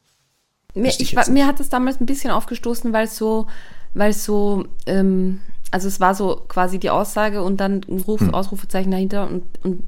Mir, 0.82 0.90
ich 0.90 1.00
ich, 1.00 1.28
mir 1.28 1.48
hat 1.48 1.60
es 1.60 1.70
damals 1.70 2.00
ein 2.00 2.06
bisschen 2.06 2.32
aufgestoßen, 2.32 2.94
weil 2.94 3.08
so, 3.08 3.48
weil 3.94 4.14
so, 4.14 4.66
ähm, 4.86 5.40
also 5.72 5.88
es 5.88 6.00
war 6.00 6.16
so 6.16 6.42
quasi 6.48 6.80
die 6.80 6.90
Aussage 6.90 7.42
und 7.44 7.58
dann 7.58 7.82
ein 7.90 8.02
Ruf, 8.02 8.22
Hm. 8.22 8.34
Ausrufezeichen 8.34 8.92
dahinter 8.92 9.28
und, 9.30 9.44
und 9.64 9.84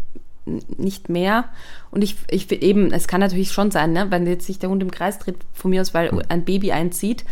nicht 0.79 1.09
mehr. 1.09 1.45
Und 1.91 2.01
ich, 2.03 2.15
ich 2.29 2.51
eben, 2.51 2.91
es 2.91 3.07
kann 3.07 3.19
natürlich 3.21 3.51
schon 3.51 3.71
sein, 3.71 3.93
ne, 3.93 4.09
wenn 4.09 4.25
jetzt 4.25 4.45
sich 4.47 4.57
der 4.59 4.69
Hund 4.69 4.81
im 4.81 4.91
Kreis 4.91 5.19
dreht, 5.19 5.37
von 5.53 5.69
mir 5.71 5.81
aus, 5.81 5.93
weil 5.93 6.11
Hm. 6.11 6.21
ein 6.29 6.43
Baby 6.45 6.71
einzieht 6.71 7.23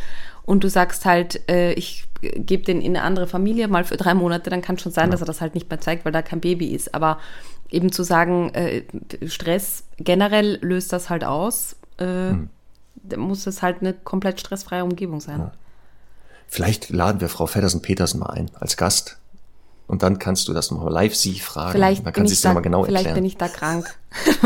und 0.45 0.63
du 0.63 0.69
sagst 0.69 1.05
halt, 1.05 1.41
äh, 1.49 1.73
ich 1.73 2.05
gebe 2.21 2.63
den 2.63 2.81
in 2.81 2.95
eine 2.95 3.03
andere 3.05 3.27
Familie 3.27 3.67
mal 3.67 3.83
für 3.83 3.97
drei 3.97 4.13
Monate, 4.13 4.49
dann 4.49 4.61
kann 4.61 4.77
schon 4.79 4.91
sein, 4.91 5.11
dass 5.11 5.21
er 5.21 5.27
das 5.27 5.41
halt 5.41 5.53
nicht 5.55 5.69
mehr 5.69 5.79
zeigt, 5.79 6.03
weil 6.05 6.11
da 6.11 6.21
kein 6.21 6.39
Baby 6.39 6.67
ist. 6.67 6.95
Aber 6.95 7.19
eben 7.69 7.91
zu 7.91 8.03
sagen, 8.03 8.49
äh, 8.53 8.83
Stress 9.27 9.83
generell 9.97 10.57
löst 10.61 10.93
das 10.93 11.09
halt 11.09 11.23
aus. 11.23 11.75
Äh, 11.97 12.05
Hm. 12.31 12.49
Muss 13.15 13.47
es 13.47 13.61
halt 13.61 13.77
eine 13.81 13.93
komplett 13.93 14.39
stressfreie 14.39 14.83
Umgebung 14.83 15.19
sein. 15.21 15.51
Vielleicht 16.47 16.89
laden 16.89 17.21
wir 17.21 17.29
Frau 17.29 17.45
Feddersen-Petersen 17.45 18.19
mal 18.19 18.31
ein 18.31 18.51
als 18.55 18.77
Gast. 18.77 19.17
Und 19.87 20.03
dann 20.03 20.19
kannst 20.19 20.47
du 20.47 20.53
das 20.53 20.69
nochmal 20.71 20.91
live 20.91 21.15
sie 21.15 21.39
fragen. 21.39 21.71
Vielleicht, 21.71 21.99
dann 21.99 22.05
bin 22.05 22.13
kann 22.13 22.27
sie 22.27 22.33
ich, 22.33 22.39
es 22.39 22.41
da, 22.41 22.49
nochmal 22.49 22.63
genau 22.63 22.83
vielleicht 22.83 23.07
erklären. 23.07 23.15
bin 23.15 23.25
ich 23.25 23.37
da 23.37 23.47
krank. 23.47 23.97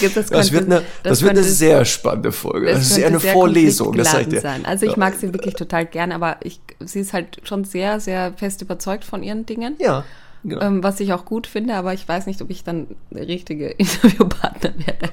das, 0.00 0.14
das 0.14 0.30
könnte- 0.30 0.52
wird 0.52 0.64
eine, 0.66 0.82
das 1.02 1.22
wird 1.22 1.30
eine 1.32 1.42
sehr 1.42 1.84
spannende 1.84 2.32
Folge. 2.32 2.72
Das, 2.72 2.90
ist 2.90 2.98
eher 2.98 3.08
eine 3.08 3.20
Vorlesung. 3.20 3.96
Das 3.96 4.14
ich 4.14 4.28
dir. 4.28 4.40
sein. 4.40 4.64
Also 4.66 4.86
ich 4.86 4.96
mag 4.96 5.14
sie 5.14 5.32
wirklich 5.32 5.54
total 5.54 5.86
gern, 5.86 6.12
aber 6.12 6.36
ich, 6.42 6.60
sie 6.80 7.00
ist 7.00 7.12
halt 7.12 7.40
schon 7.44 7.64
sehr, 7.64 8.00
sehr 8.00 8.32
fest 8.34 8.62
überzeugt 8.62 9.04
von 9.04 9.22
ihren 9.22 9.46
Dingen. 9.46 9.76
Ja, 9.78 10.04
genau. 10.48 10.62
Ähm, 10.62 10.82
was 10.82 11.00
ich 11.00 11.12
auch 11.12 11.24
gut 11.24 11.46
finde, 11.46 11.74
aber 11.74 11.92
ich 11.94 12.06
weiß 12.06 12.26
nicht, 12.26 12.40
ob 12.42 12.50
ich 12.50 12.64
dann 12.64 12.88
der 13.10 13.28
richtige 13.28 13.68
Interviewpartner 13.78 14.74
werde. 14.86 15.10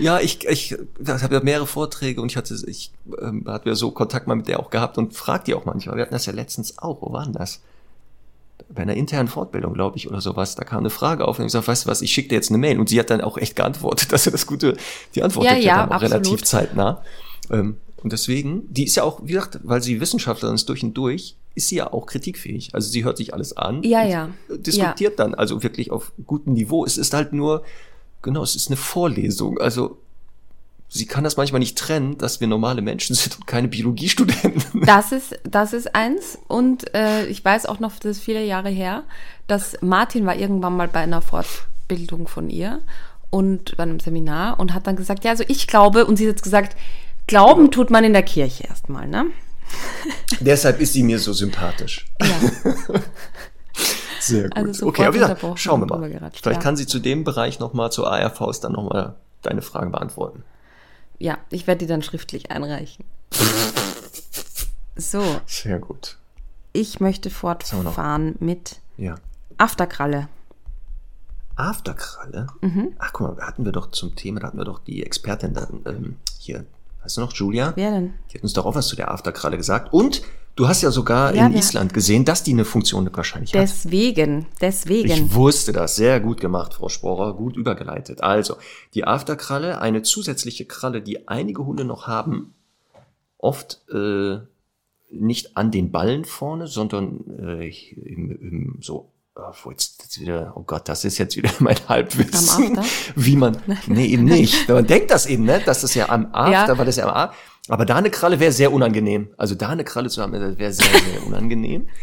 Ja, 0.00 0.20
ich, 0.20 0.46
ich, 0.46 0.76
habe 1.04 1.34
ja 1.34 1.40
mehrere 1.42 1.66
Vorträge 1.66 2.20
und 2.20 2.30
ich 2.30 2.36
hatte, 2.36 2.54
ich 2.66 2.92
ähm, 3.20 3.44
hatte 3.46 3.68
ja 3.68 3.74
so 3.74 3.90
Kontakt 3.90 4.26
mal 4.26 4.36
mit 4.36 4.48
der 4.48 4.60
auch 4.60 4.70
gehabt 4.70 4.98
und 4.98 5.14
frag 5.14 5.44
die 5.44 5.54
auch 5.54 5.64
manchmal. 5.64 5.96
Wir 5.96 6.02
hatten 6.02 6.14
das 6.14 6.26
ja 6.26 6.32
letztens 6.32 6.78
auch. 6.78 7.02
Wo 7.02 7.12
war 7.12 7.24
denn 7.24 7.32
das? 7.32 7.62
Bei 8.68 8.82
einer 8.82 8.94
internen 8.94 9.28
Fortbildung, 9.28 9.74
glaube 9.74 9.96
ich, 9.96 10.08
oder 10.08 10.20
sowas. 10.20 10.54
Da 10.54 10.64
kam 10.64 10.80
eine 10.80 10.90
Frage 10.90 11.26
auf 11.26 11.38
und 11.38 11.44
ich 11.44 11.48
gesagt, 11.48 11.68
weißt 11.68 11.86
du 11.86 11.90
was, 11.90 12.02
ich 12.02 12.12
schicke 12.12 12.28
dir 12.28 12.34
jetzt 12.36 12.50
eine 12.50 12.58
Mail. 12.58 12.78
Und 12.78 12.88
sie 12.88 12.98
hat 12.98 13.10
dann 13.10 13.20
auch 13.20 13.38
echt 13.38 13.56
geantwortet, 13.56 14.12
dass 14.12 14.26
er 14.26 14.32
das 14.32 14.46
Gute, 14.46 14.76
die 15.14 15.22
antwortet 15.22 15.52
Ja, 15.52 15.58
ja, 15.58 15.64
ja, 15.64 15.76
dann 15.78 15.88
auch 15.88 15.94
absolut. 15.94 16.12
relativ 16.12 16.44
zeitnah. 16.44 17.02
Ähm, 17.50 17.76
und 18.02 18.12
deswegen, 18.12 18.72
die 18.72 18.84
ist 18.84 18.96
ja 18.96 19.02
auch, 19.02 19.20
wie 19.24 19.32
gesagt, 19.32 19.60
weil 19.62 19.82
sie 19.82 20.00
Wissenschaftlerin 20.00 20.54
ist 20.54 20.68
durch 20.68 20.82
und 20.82 20.94
durch, 20.94 21.36
ist 21.56 21.68
sie 21.68 21.76
ja 21.76 21.92
auch 21.92 22.06
kritikfähig. 22.06 22.74
Also 22.74 22.88
sie 22.88 23.02
hört 23.02 23.16
sich 23.16 23.34
alles 23.34 23.56
an. 23.56 23.82
Ja, 23.82 24.02
und 24.02 24.10
ja. 24.10 24.28
Diskutiert 24.50 25.18
dann, 25.18 25.34
also 25.34 25.62
wirklich 25.62 25.90
auf 25.90 26.12
gutem 26.26 26.52
Niveau. 26.52 26.84
Es 26.84 26.98
ist 26.98 27.14
halt 27.14 27.32
nur, 27.32 27.64
genau, 28.22 28.42
es 28.42 28.54
ist 28.54 28.68
eine 28.68 28.76
Vorlesung. 28.76 29.58
Also 29.58 29.98
sie 30.88 31.06
kann 31.06 31.24
das 31.24 31.36
manchmal 31.36 31.58
nicht 31.58 31.76
trennen, 31.76 32.18
dass 32.18 32.40
wir 32.40 32.46
normale 32.46 32.82
Menschen 32.82 33.16
sind 33.16 33.38
und 33.38 33.46
keine 33.46 33.68
Biologiestudenten. 33.68 34.82
Das 34.86 35.10
ist, 35.10 35.38
das 35.44 35.72
ist 35.72 35.94
eins. 35.94 36.38
Und 36.46 36.94
äh, 36.94 37.26
ich 37.26 37.44
weiß 37.44 37.66
auch 37.66 37.80
noch, 37.80 37.98
das 37.98 38.18
ist 38.18 38.22
viele 38.22 38.44
Jahre 38.44 38.68
her, 38.68 39.04
dass 39.46 39.80
Martin 39.80 40.26
war 40.26 40.36
irgendwann 40.36 40.76
mal 40.76 40.88
bei 40.88 41.00
einer 41.00 41.22
Fortbildung 41.22 42.28
von 42.28 42.50
ihr 42.50 42.82
und 43.30 43.76
bei 43.76 43.82
einem 43.82 43.98
Seminar 43.98 44.60
und 44.60 44.74
hat 44.74 44.86
dann 44.86 44.96
gesagt, 44.96 45.24
ja, 45.24 45.30
also 45.30 45.44
ich 45.48 45.66
glaube, 45.66 46.04
und 46.04 46.16
sie 46.16 46.24
hat 46.24 46.32
jetzt 46.32 46.42
gesagt, 46.42 46.76
Glauben 47.26 47.72
tut 47.72 47.90
man 47.90 48.04
in 48.04 48.12
der 48.12 48.22
Kirche 48.22 48.64
erstmal, 48.68 49.08
ne? 49.08 49.26
Deshalb 50.40 50.80
ist 50.80 50.92
sie 50.92 51.02
mir 51.02 51.18
so 51.18 51.32
sympathisch. 51.32 52.06
Ja. 52.20 52.40
Sehr 54.20 54.44
gut. 54.44 54.56
Also 54.56 54.86
okay, 54.86 55.04
aber 55.04 55.14
wie 55.14 55.18
gesagt, 55.18 55.44
schauen 55.58 55.80
wir 55.82 55.86
mal. 55.86 56.08
geratscht, 56.10 56.42
Vielleicht 56.42 56.60
ja. 56.60 56.62
kann 56.62 56.76
sie 56.76 56.86
zu 56.86 56.98
dem 56.98 57.24
Bereich 57.24 57.58
nochmal 57.60 57.92
zur 57.92 58.10
ARVs 58.10 58.60
dann 58.60 58.72
nochmal 58.72 59.14
deine 59.42 59.62
Fragen 59.62 59.92
beantworten. 59.92 60.42
ja, 61.18 61.38
ich 61.50 61.66
werde 61.66 61.80
die 61.80 61.86
dann 61.86 62.02
schriftlich 62.02 62.50
einreichen. 62.50 63.04
So, 64.96 65.22
Sehr 65.46 65.78
gut. 65.78 66.16
ich 66.72 67.00
möchte 67.00 67.30
fortfahren 67.30 68.34
mit 68.40 68.80
Ja. 68.96 69.16
Afterkralle. 69.58 70.28
Afterkralle? 71.54 72.48
Mhm. 72.60 72.94
Ach, 72.98 73.12
guck 73.12 73.36
mal, 73.36 73.46
hatten 73.46 73.64
wir 73.64 73.72
doch 73.72 73.90
zum 73.90 74.14
Thema, 74.16 74.40
da 74.40 74.48
hatten 74.48 74.58
wir 74.58 74.64
doch 74.64 74.78
die 74.80 75.04
Expertin 75.04 75.54
da, 75.54 75.68
ähm, 75.86 76.16
hier. 76.38 76.64
Weißt 77.06 77.18
du 77.18 77.20
noch, 77.20 77.32
Julia? 77.34 77.72
Wer 77.76 77.92
denn? 77.92 78.14
Die 78.32 78.34
hat 78.38 78.42
uns 78.42 78.52
doch 78.52 78.66
auch 78.66 78.74
was 78.74 78.88
zu 78.88 78.96
der 78.96 79.12
Afterkralle 79.12 79.56
gesagt. 79.56 79.92
Und 79.92 80.22
du 80.56 80.66
hast 80.66 80.82
ja 80.82 80.90
sogar 80.90 81.32
Ja, 81.36 81.46
in 81.46 81.52
wir- 81.52 81.60
Island 81.60 81.94
gesehen, 81.94 82.24
dass 82.24 82.42
die 82.42 82.50
eine 82.50 82.64
Funktion 82.64 83.08
wahrscheinlich 83.14 83.54
hat. 83.54 83.62
Deswegen, 83.62 84.46
deswegen. 84.60 85.08
Ich 85.12 85.32
wusste 85.32 85.72
das. 85.72 85.94
Sehr 85.94 86.18
gut 86.18 86.40
gemacht, 86.40 86.74
Frau 86.74 86.88
Sporer. 86.88 87.34
Gut 87.34 87.56
übergeleitet. 87.56 88.22
Also, 88.24 88.56
die 88.94 89.04
Afterkralle, 89.04 89.80
eine 89.80 90.02
zusätzliche 90.02 90.64
Kralle, 90.64 91.00
die 91.00 91.28
einige 91.28 91.64
Hunde 91.64 91.84
noch 91.84 92.08
haben. 92.08 92.54
Oft 93.38 93.82
äh, 93.94 94.38
nicht 95.12 95.56
an 95.56 95.70
den 95.70 95.92
Ballen 95.92 96.24
vorne, 96.24 96.66
sondern 96.66 97.20
äh, 97.38 97.68
im, 97.94 98.30
im, 98.32 98.78
so, 98.80 99.10
oh, 99.36 99.70
jetzt, 99.70 100.02
jetzt 100.02 100.20
wieder, 100.20 100.52
oh 100.56 100.62
Gott, 100.62 100.88
das 100.88 101.04
ist 101.04 101.18
jetzt 101.18 101.36
wieder 101.36 101.50
mein 101.60 101.76
Halbwissen. 101.88 102.80
Wie 103.14 103.36
man, 103.36 103.56
nee, 103.86 104.06
eben 104.06 104.24
nicht. 104.24 104.68
Man 104.68 104.86
denkt 104.86 105.10
das 105.10 105.26
eben, 105.26 105.44
ne? 105.44 105.60
Das 105.64 105.84
ist 105.84 105.94
ja 105.94 106.08
am 106.08 106.26
After, 106.32 106.72
Ja. 106.72 106.78
weil 106.78 106.86
das 106.86 106.96
ja 106.96 107.04
am 107.04 107.14
After. 107.14 107.36
Aber 107.68 107.84
da 107.84 107.96
eine 107.96 108.10
Kralle 108.10 108.38
wäre 108.40 108.52
sehr 108.52 108.72
unangenehm. 108.72 109.28
Also 109.36 109.54
da 109.54 109.70
eine 109.70 109.84
Kralle 109.84 110.08
zu 110.08 110.22
haben, 110.22 110.32
das 110.32 110.58
wäre 110.58 110.72
sehr, 110.72 110.86
sehr 110.86 111.26
unangenehm. 111.26 111.88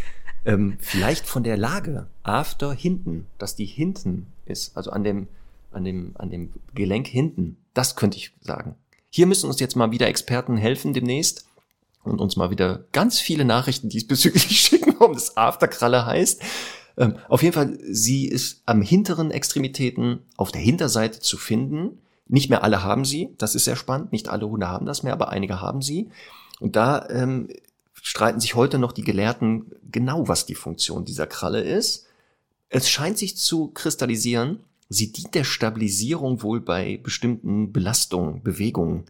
Ähm, 0.45 0.75
vielleicht 0.81 1.25
von 1.25 1.43
der 1.45 1.55
Lage, 1.55 2.07
After 2.23 2.73
hinten, 2.73 3.27
dass 3.38 3.55
die 3.55 3.63
hinten 3.65 4.27
ist, 4.45 4.75
also 4.75 4.91
an 4.91 5.05
dem, 5.05 5.29
an 5.71 5.86
dem, 5.86 6.11
an 6.17 6.29
dem 6.31 6.51
Gelenk 6.75 7.07
hinten. 7.07 7.55
Das 7.73 7.95
könnte 7.95 8.17
ich 8.17 8.34
sagen. 8.41 8.75
Hier 9.09 9.25
müssen 9.25 9.47
uns 9.49 9.61
jetzt 9.61 9.77
mal 9.77 9.91
wieder 9.91 10.07
Experten 10.07 10.57
helfen 10.57 10.91
demnächst 10.91 11.45
und 12.03 12.19
uns 12.19 12.36
mal 12.36 12.49
wieder 12.51 12.84
ganz 12.91 13.21
viele 13.21 13.45
Nachrichten 13.45 13.88
diesbezüglich 13.88 14.59
schicken, 14.59 14.95
warum 14.99 15.13
das 15.13 15.38
Afterkralle 15.38 16.05
heißt. 16.05 16.41
Ähm, 16.98 17.16
auf 17.28 17.41
jeden 17.41 17.54
Fall, 17.54 17.78
sie 17.84 18.28
ist 18.28 18.62
am 18.66 18.82
hinteren 18.82 19.32
Extremitäten 19.32 20.20
auf 20.38 20.52
der 20.52 20.62
Hinterseite 20.62 21.20
zu 21.20 21.38
finden. 21.38 22.00
Nicht 22.28 22.50
mehr 22.50 22.64
alle 22.64 22.84
haben 22.84 23.06
sie, 23.06 23.34
das 23.38 23.56
ist 23.56 23.66
sehr 23.66 23.76
spannend. 23.76 24.12
Nicht 24.12 24.30
alle 24.30 24.48
Hunde 24.48 24.68
haben 24.68 24.86
das 24.86 25.04
mehr, 25.04 25.14
aber 25.14 25.30
einige 25.30 25.62
haben 25.62 25.82
sie. 25.82 26.10
Und 26.60 26.76
da 26.76 27.08
ähm, 27.10 27.50
streiten 27.94 28.39
sich 28.39 28.56
heute 28.56 28.80
noch 28.80 28.91
die 28.91 29.04
Gelehrten 29.04 29.72
genau, 29.91 30.28
was 30.28 30.46
die 30.46 30.56
Funktion 30.56 31.06
dieser 31.06 31.28
Kralle 31.28 31.62
ist. 31.62 32.08
Es 32.70 32.89
scheint 32.89 33.18
sich 33.18 33.38
zu 33.38 33.70
kristallisieren, 33.70 34.60
sie 34.89 35.12
dient 35.12 35.36
der 35.36 35.44
Stabilisierung 35.44 36.41
wohl 36.41 36.62
bei 36.62 37.00
bestimmten 37.02 37.72
Belastungen, 37.72 38.44
Bewegungen, 38.44 39.06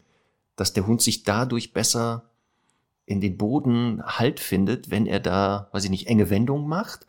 dass 0.55 0.73
der 0.73 0.87
Hund 0.87 1.01
sich 1.01 1.23
dadurch 1.23 1.73
besser 1.73 2.29
in 3.05 3.19
den 3.19 3.37
Boden 3.37 4.01
Halt 4.05 4.39
findet, 4.39 4.89
wenn 4.89 5.05
er 5.05 5.19
da, 5.19 5.69
weiß 5.73 5.83
ich 5.85 5.89
nicht, 5.89 6.07
enge 6.07 6.29
Wendungen 6.29 6.67
macht 6.67 7.05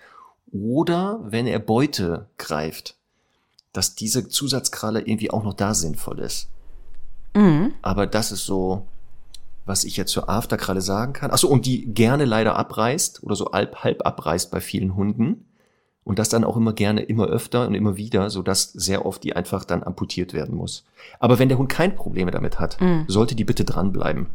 oder 0.55 1.21
wenn 1.25 1.47
er 1.47 1.59
Beute 1.59 2.29
greift, 2.39 2.97
dass 3.73 3.95
diese 3.97 4.29
Zusatzkralle 4.29 5.01
irgendwie 5.01 5.31
auch 5.31 5.43
noch 5.43 5.55
da 5.55 5.75
sinnvoll 5.75 6.21
ist. 6.21 6.49
Mhm. 7.35 7.73
Aber 7.83 8.07
das 8.07 8.31
ist 8.33 8.47
so, 8.47 8.87
was 9.67 9.85
ich 9.85 9.97
jetzt 9.97 10.13
zur 10.13 10.29
Afterkralle 10.29 10.81
sagen 10.81 11.13
kann. 11.13 11.31
Achso, 11.33 11.49
und 11.49 11.67
die 11.67 11.87
gerne 11.87 12.25
leider 12.25 12.57
abreißt 12.57 13.25
oder 13.25 13.35
so 13.35 13.51
halb, 13.53 13.83
halb 13.83 14.07
abreißt 14.07 14.51
bei 14.51 14.61
vielen 14.61 14.95
Hunden. 14.95 15.47
Und 16.05 16.19
das 16.19 16.29
dann 16.29 16.45
auch 16.45 16.57
immer 16.59 16.75
gerne, 16.75 17.03
immer 17.03 17.27
öfter 17.29 17.67
und 17.67 17.75
immer 17.75 17.97
wieder, 17.97 18.29
so 18.29 18.43
dass 18.43 18.65
sehr 18.73 19.07
oft 19.07 19.25
die 19.25 19.35
einfach 19.35 19.65
dann 19.65 19.83
amputiert 19.83 20.35
werden 20.35 20.55
muss. 20.55 20.85
Aber 21.19 21.39
wenn 21.39 21.49
der 21.49 21.57
Hund 21.57 21.71
kein 21.71 21.97
Probleme 21.97 22.31
damit 22.31 22.61
hat, 22.61 22.79
Mhm. 22.81 23.07
sollte 23.09 23.35
die 23.35 23.45
bitte 23.45 23.65
dranbleiben. 23.65 24.27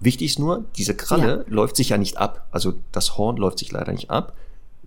Wichtig 0.00 0.32
ist 0.32 0.38
nur, 0.38 0.66
diese 0.76 0.94
Kralle 0.94 1.46
läuft 1.48 1.76
sich 1.76 1.88
ja 1.88 1.96
nicht 1.96 2.18
ab. 2.18 2.46
Also 2.50 2.74
das 2.92 3.16
Horn 3.16 3.38
läuft 3.38 3.58
sich 3.58 3.72
leider 3.72 3.92
nicht 3.92 4.10
ab, 4.10 4.34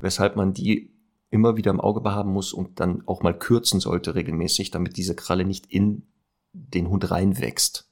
weshalb 0.02 0.36
man 0.36 0.54
die 0.54 0.92
immer 1.32 1.58
wieder 1.58 1.72
im 1.72 1.80
Auge 1.80 2.02
behaben 2.02 2.32
muss 2.32 2.54
und 2.54 2.80
dann 2.80 3.04
auch 3.06 3.22
mal 3.22 3.38
kürzen 3.38 3.80
sollte 3.80 4.16
regelmäßig, 4.16 4.72
damit 4.72 4.98
diese 4.98 5.16
Kralle 5.16 5.46
nicht 5.46 5.68
in 5.68 6.08
den 6.54 6.90
Hund 6.90 7.10
reinwächst. 7.12 7.88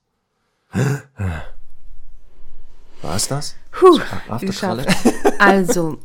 War 3.01 3.15
es 3.15 3.27
das? 3.27 3.55
Puh, 3.71 3.99
Afterkralle? 4.27 4.85
Also, 5.39 5.99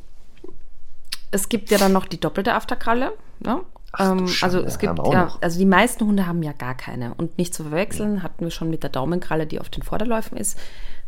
es 1.30 1.48
gibt 1.48 1.70
ja 1.70 1.78
dann 1.78 1.92
noch 1.92 2.04
die 2.04 2.20
doppelte 2.20 2.52
Afterkralle. 2.54 3.12
Ne? 3.40 3.62
Ach 3.92 4.12
Ähm, 4.12 4.26
also 4.42 4.60
es 4.60 4.78
gibt 4.78 4.98
ja, 4.98 5.24
noch. 5.24 5.40
also 5.40 5.58
die 5.58 5.66
meisten 5.66 6.06
Hunde 6.06 6.26
haben 6.26 6.42
ja 6.42 6.52
gar 6.52 6.74
keine. 6.74 7.14
Und 7.14 7.38
nicht 7.38 7.54
zu 7.54 7.62
verwechseln, 7.64 8.22
hatten 8.22 8.44
wir 8.44 8.50
schon 8.50 8.70
mit 8.70 8.82
der 8.82 8.90
Daumenkralle, 8.90 9.46
die 9.46 9.60
auf 9.60 9.70
den 9.70 9.82
Vorderläufen 9.82 10.36
ist. 10.36 10.58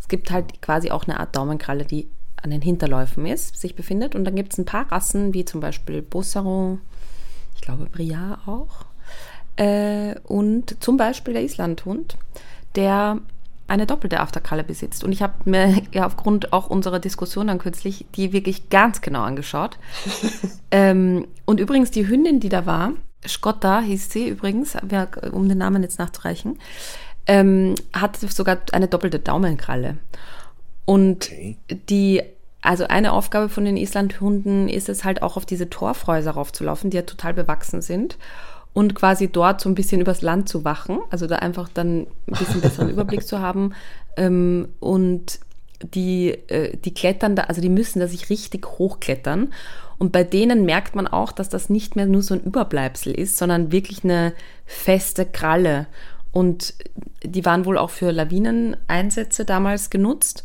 Es 0.01 0.09
gibt 0.09 0.31
halt 0.31 0.61
quasi 0.63 0.91
auch 0.91 1.05
eine 1.05 1.21
Art 1.21 1.37
Daumenkralle, 1.37 1.85
die 1.85 2.09
an 2.45 2.51
den 2.51 2.61
Hinterläufen 2.61 3.27
ist, 3.27 3.57
sich 3.57 3.75
befindet. 3.75 4.15
Und 4.15 4.25
dann 4.25 4.37
gibt 4.37 4.53
es 4.53 4.59
ein 4.59 4.67
paar 4.67 4.91
Rassen, 4.93 5.35
wie 5.35 5.45
zum 5.45 5.61
Beispiel 5.61 6.03
Bosseron, 6.03 6.81
ich 7.55 7.63
glaube 7.63 7.87
Briard 7.87 8.47
auch. 8.47 8.85
Äh, 9.57 10.17
und 10.25 10.83
zum 10.83 10.97
Beispiel 10.97 11.35
der 11.35 11.43
Islandhund, 11.43 12.17
der 12.77 13.19
eine 13.67 13.87
doppelte 13.87 14.21
Afterkralle 14.21 14.63
besitzt. 14.63 15.05
Und 15.05 15.13
ich 15.13 15.23
habe 15.23 15.35
mir 15.47 15.83
ja 15.93 16.07
aufgrund 16.07 16.53
auch 16.53 16.69
unserer 16.69 17.01
Diskussion 17.01 17.47
dann 17.47 17.59
kürzlich 17.59 18.05
die 18.15 18.33
wirklich 18.33 18.69
ganz 18.69 19.01
genau 19.01 19.23
angeschaut. 19.23 19.79
ähm, 20.71 21.27
und 21.47 21.61
übrigens 21.61 21.91
die 21.91 22.07
Hündin, 22.07 22.41
die 22.41 22.51
da 22.51 22.67
war, 22.67 22.93
Scotta 23.27 23.81
hieß 23.81 24.11
sie 24.11 24.29
übrigens, 24.29 24.77
um 25.33 25.49
den 25.49 25.59
Namen 25.59 25.83
jetzt 25.83 25.99
nachzureichen, 25.99 26.59
ähm, 27.27 27.75
hat 27.95 28.17
sogar 28.17 28.59
eine 28.73 28.87
doppelte 28.87 29.19
Daumenkralle. 29.19 29.97
Und 30.85 31.31
Okay. 31.33 31.57
die, 31.89 32.23
also 32.65 32.89
eine 32.89 33.13
Aufgabe 33.13 33.51
von 33.51 33.67
den 33.67 33.77
Islandhunden 33.77 34.71
ist 34.71 34.89
es 34.89 35.05
halt 35.05 35.23
auch 35.23 35.37
auf 35.37 35.45
diese 35.45 35.69
Torfhäuser 35.69 36.31
raufzulaufen, 36.31 36.89
die 36.89 36.97
ja 36.97 37.03
total 37.03 37.35
bewachsen 37.35 37.83
sind. 37.83 38.17
Und 38.73 38.95
quasi 38.95 39.29
dort 39.29 39.61
so 39.61 39.69
ein 39.69 39.75
bisschen 39.75 40.01
übers 40.01 40.23
Land 40.23 40.49
zu 40.49 40.65
wachen, 40.65 40.99
also 41.11 41.27
da 41.27 41.37
einfach 41.37 41.69
dann 41.69 42.01
ein 42.01 42.39
bisschen 42.39 42.63
besseren 42.63 42.89
Überblick 42.91 43.27
zu 43.27 43.41
haben. 43.41 43.75
Ähm, 44.17 44.69
und 44.81 45.41
die, 45.83 46.31
äh, 46.49 46.77
die 46.79 46.95
klettern 46.95 47.37
da, 47.37 47.43
also 47.45 47.61
die 47.61 47.69
müssen 47.69 48.01
da 48.01 48.09
sich 48.09 48.31
richtig 48.31 48.67
hochklettern. 48.67 49.53
Und 49.99 50.11
bei 50.13 50.25
denen 50.25 50.65
merkt 50.65 50.97
man 50.97 51.07
auch, 51.07 51.33
dass 51.33 51.51
das 51.51 51.69
nicht 51.69 51.97
mehr 51.97 52.07
nur 52.07 52.23
so 52.23 52.33
ein 52.33 52.43
Überbleibsel 52.43 53.13
ist, 53.13 53.37
sondern 53.37 53.73
wirklich 53.73 54.05
eine 54.05 54.33
feste 54.65 55.27
Kralle. 55.27 55.87
Und 56.33 56.75
die 57.23 57.45
waren 57.45 57.67
wohl 57.67 57.77
auch 57.77 57.91
für 57.91 58.11
Lawineneinsätze 58.11 59.45
damals 59.45 59.91
genutzt. 59.91 60.45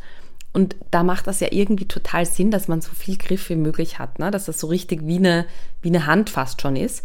Und 0.51 0.75
da 0.91 1.03
macht 1.03 1.27
das 1.27 1.39
ja 1.39 1.49
irgendwie 1.51 1.87
total 1.87 2.25
Sinn, 2.25 2.51
dass 2.51 2.67
man 2.67 2.81
so 2.81 2.91
viel 2.91 3.17
Griff 3.17 3.49
wie 3.49 3.55
möglich 3.55 3.99
hat, 3.99 4.19
ne? 4.19 4.31
dass 4.31 4.45
das 4.45 4.59
so 4.59 4.67
richtig 4.67 5.05
wie 5.05 5.17
eine, 5.17 5.45
wie 5.81 5.89
eine 5.89 6.07
Hand 6.07 6.29
fast 6.29 6.61
schon 6.61 6.75
ist. 6.75 7.03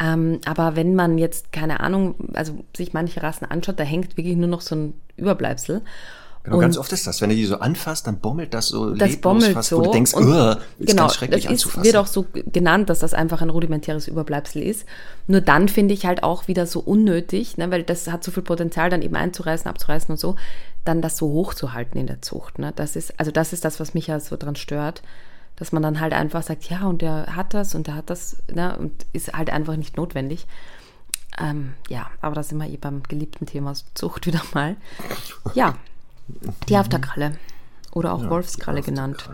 Ähm, 0.00 0.40
aber 0.46 0.76
wenn 0.76 0.94
man 0.94 1.18
jetzt, 1.18 1.52
keine 1.52 1.80
Ahnung, 1.80 2.14
also 2.32 2.64
sich 2.74 2.94
manche 2.94 3.22
Rassen 3.22 3.44
anschaut, 3.44 3.78
da 3.78 3.84
hängt 3.84 4.16
wirklich 4.16 4.36
nur 4.36 4.48
noch 4.48 4.62
so 4.62 4.74
ein 4.74 4.94
Überbleibsel. 5.16 5.82
Genau, 6.42 6.56
Und 6.56 6.62
ganz 6.62 6.78
oft 6.78 6.90
ist 6.92 7.06
das. 7.06 7.20
Wenn 7.20 7.28
du 7.28 7.36
die 7.36 7.44
so 7.44 7.58
anfasst, 7.58 8.06
dann 8.06 8.18
bommelt 8.18 8.54
das 8.54 8.68
so 8.68 8.94
das 8.94 9.16
bommelt 9.18 9.52
fast, 9.52 9.68
so. 9.68 9.78
wo 9.78 9.82
du 9.82 9.90
denkst, 9.90 10.14
und 10.14 10.26
"Uah, 10.26 10.58
ist 10.78 10.88
genau, 10.88 11.02
ganz 11.02 11.14
schrecklich 11.16 11.44
das 11.44 11.52
ist, 11.52 11.64
anzufassen. 11.64 11.84
wird 11.84 11.96
auch 11.96 12.06
so 12.06 12.26
genannt, 12.32 12.88
dass 12.88 13.00
das 13.00 13.12
einfach 13.12 13.42
ein 13.42 13.50
rudimentäres 13.50 14.08
Überbleibsel 14.08 14.62
ist. 14.62 14.86
Nur 15.26 15.42
dann 15.42 15.68
finde 15.68 15.92
ich 15.92 16.06
halt 16.06 16.22
auch 16.22 16.48
wieder 16.48 16.66
so 16.66 16.80
unnötig, 16.80 17.58
ne, 17.58 17.70
weil 17.70 17.82
das 17.82 18.08
hat 18.10 18.24
so 18.24 18.30
viel 18.30 18.42
Potenzial, 18.42 18.88
dann 18.88 19.02
eben 19.02 19.16
einzureißen, 19.16 19.68
abzureißen 19.68 20.12
und 20.12 20.18
so, 20.18 20.36
dann 20.86 21.02
das 21.02 21.18
so 21.18 21.28
hochzuhalten 21.28 22.00
in 22.00 22.06
der 22.06 22.22
Zucht. 22.22 22.58
Ne? 22.58 22.72
Das 22.74 22.96
ist, 22.96 23.20
also 23.20 23.30
das 23.30 23.52
ist 23.52 23.66
das, 23.66 23.78
was 23.78 23.92
mich 23.92 24.06
ja 24.06 24.18
so 24.18 24.38
dran 24.38 24.56
stört, 24.56 25.02
dass 25.56 25.72
man 25.72 25.82
dann 25.82 26.00
halt 26.00 26.14
einfach 26.14 26.42
sagt, 26.42 26.70
ja, 26.70 26.86
und 26.86 27.02
der 27.02 27.36
hat 27.36 27.52
das 27.52 27.74
und 27.74 27.86
der 27.86 27.96
hat 27.96 28.08
das, 28.08 28.38
ne, 28.50 28.78
und 28.78 29.04
ist 29.12 29.34
halt 29.34 29.50
einfach 29.50 29.76
nicht 29.76 29.98
notwendig. 29.98 30.46
Ähm, 31.38 31.74
ja, 31.90 32.10
aber 32.22 32.34
da 32.34 32.42
sind 32.42 32.56
wir 32.58 32.68
eh 32.68 32.78
beim 32.78 33.02
geliebten 33.02 33.44
Thema 33.44 33.74
Zucht 33.94 34.26
wieder 34.26 34.40
mal. 34.54 34.76
Ja, 35.54 35.76
die 36.68 36.76
Afterkralle. 36.76 37.36
Oder 37.92 38.12
auch 38.14 38.22
Ja, 38.22 38.30
Wolfskralle 38.30 38.82
genannt. 38.82 39.28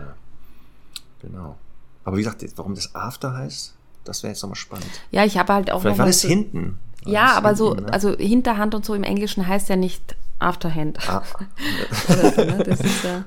Genau. 1.21 1.55
Aber 2.03 2.17
wie 2.17 2.21
gesagt, 2.23 2.43
warum 2.55 2.75
das 2.75 2.95
After 2.95 3.33
heißt, 3.35 3.75
das 4.05 4.23
wäre 4.23 4.31
jetzt 4.33 4.41
nochmal 4.41 4.55
spannend. 4.55 4.87
Ja, 5.11 5.25
ich 5.25 5.37
habe 5.37 5.53
halt 5.53 5.71
auch 5.71 5.81
Vielleicht 5.81 5.97
noch 5.97 5.99
war 5.99 6.05
mal 6.05 6.09
das 6.11 6.21
so- 6.21 6.27
hinten. 6.27 6.79
War 7.03 7.11
Ja, 7.13 7.27
das 7.27 7.37
aber 7.37 7.55
so, 7.55 7.69
hinten, 7.69 7.85
ne? 7.85 7.93
also 7.93 8.17
Hinterhand 8.17 8.73
und 8.75 8.85
so 8.85 8.93
im 8.93 9.03
Englischen 9.03 9.45
heißt 9.47 9.69
ja 9.69 9.75
nicht 9.75 10.15
Afterhand. 10.39 10.97
Ah, 11.09 11.23
so, 12.07 12.13
ne? 12.43 12.63
Das 12.65 12.79
ist 12.81 13.03
ja. 13.03 13.25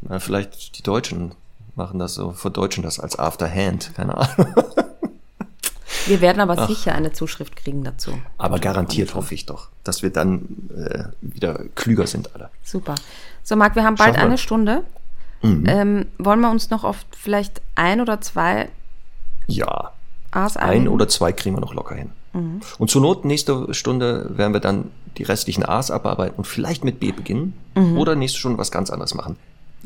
na, 0.00 0.18
vielleicht 0.18 0.78
die 0.78 0.82
Deutschen 0.82 1.34
machen 1.74 1.98
das 1.98 2.14
so, 2.14 2.32
verdeutschen 2.32 2.82
das 2.82 2.98
als 3.00 3.18
Afterhand, 3.18 3.92
keine 3.94 4.16
Ahnung. 4.18 4.54
Wir 6.06 6.20
werden 6.20 6.40
aber 6.40 6.66
sicher 6.66 6.94
eine 6.94 7.12
Zuschrift 7.12 7.56
kriegen 7.56 7.84
dazu. 7.84 8.12
Aber 8.38 8.58
garantiert 8.58 9.14
hoffe 9.14 9.34
ich 9.34 9.46
doch, 9.46 9.68
dass 9.84 10.02
wir 10.02 10.10
dann 10.10 10.46
äh, 10.76 11.04
wieder 11.20 11.60
klüger 11.74 12.06
sind 12.06 12.34
alle. 12.34 12.50
Super. 12.64 12.94
So, 13.42 13.56
Marc, 13.56 13.76
wir 13.76 13.84
haben 13.84 13.96
bald 13.96 14.14
Schaffen 14.14 14.26
eine 14.28 14.38
Stunde. 14.38 14.82
Mhm. 15.42 15.64
Ähm, 15.66 16.06
wollen 16.18 16.40
wir 16.40 16.50
uns 16.50 16.70
noch 16.70 16.84
auf 16.84 17.04
vielleicht 17.16 17.62
ein 17.74 18.00
oder 18.00 18.20
zwei 18.20 18.68
Ja, 19.46 19.92
A's 20.30 20.56
ein 20.56 20.86
oder 20.88 21.08
zwei 21.08 21.32
kriegen 21.32 21.56
wir 21.56 21.60
noch 21.60 21.74
locker 21.74 21.94
hin. 21.96 22.10
Mhm. 22.32 22.60
Und 22.78 22.90
zur 22.90 23.02
Not, 23.02 23.24
nächste 23.24 23.72
Stunde 23.74 24.30
werden 24.36 24.52
wir 24.52 24.60
dann 24.60 24.90
die 25.18 25.24
restlichen 25.24 25.64
A's 25.64 25.90
abarbeiten 25.90 26.36
und 26.36 26.46
vielleicht 26.46 26.84
mit 26.84 27.00
B 27.00 27.12
beginnen 27.12 27.54
Mhm. 27.74 27.98
oder 27.98 28.14
nächste 28.14 28.38
Stunde 28.38 28.58
was 28.58 28.70
ganz 28.70 28.90
anderes 28.90 29.14
machen. 29.14 29.36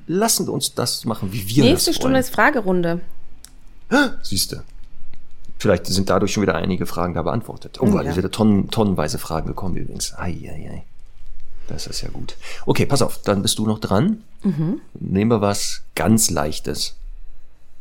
Lassen 0.07 0.47
wir 0.47 0.53
uns 0.53 0.75
das 0.75 1.05
machen, 1.05 1.33
wie 1.33 1.49
wir 1.49 1.64
Nächste 1.64 1.91
das 1.91 1.97
Stunde 1.97 2.14
wollen. 2.14 2.21
ist 2.21 2.35
Fragerunde. 2.35 3.01
Siehste. 4.23 4.62
Vielleicht 5.59 5.86
sind 5.86 6.11
dadurch 6.11 6.32
schon 6.32 6.42
wieder 6.42 6.54
einige 6.54 6.86
Fragen 6.86 7.14
da 7.14 7.22
beantwortet. 7.22 7.78
Oh, 7.80 7.86
Oh, 7.86 7.92
weil 7.94 8.07
ja. 8.07 8.16
wieder 8.16 8.30
tonnen, 8.30 8.70
tonnenweise 8.70 9.18
Fragen 9.18 9.46
gekommen 9.46 9.76
übrigens. 9.76 10.12
Ei, 10.16 10.32
ei, 10.50 10.70
ei. 10.70 10.84
Das 11.68 11.86
ist 11.86 12.02
ja 12.02 12.09
gut. 12.11 12.36
Okay, 12.66 12.86
pass 12.86 13.02
auf, 13.02 13.22
dann 13.22 13.42
bist 13.42 13.59
du 13.59 13.66
noch 13.66 13.78
dran. 13.80 14.22
Mhm. 14.42 14.80
Nehmen 14.94 15.30
wir 15.30 15.40
was 15.40 15.82
ganz 15.94 16.30
Leichtes. 16.30 16.94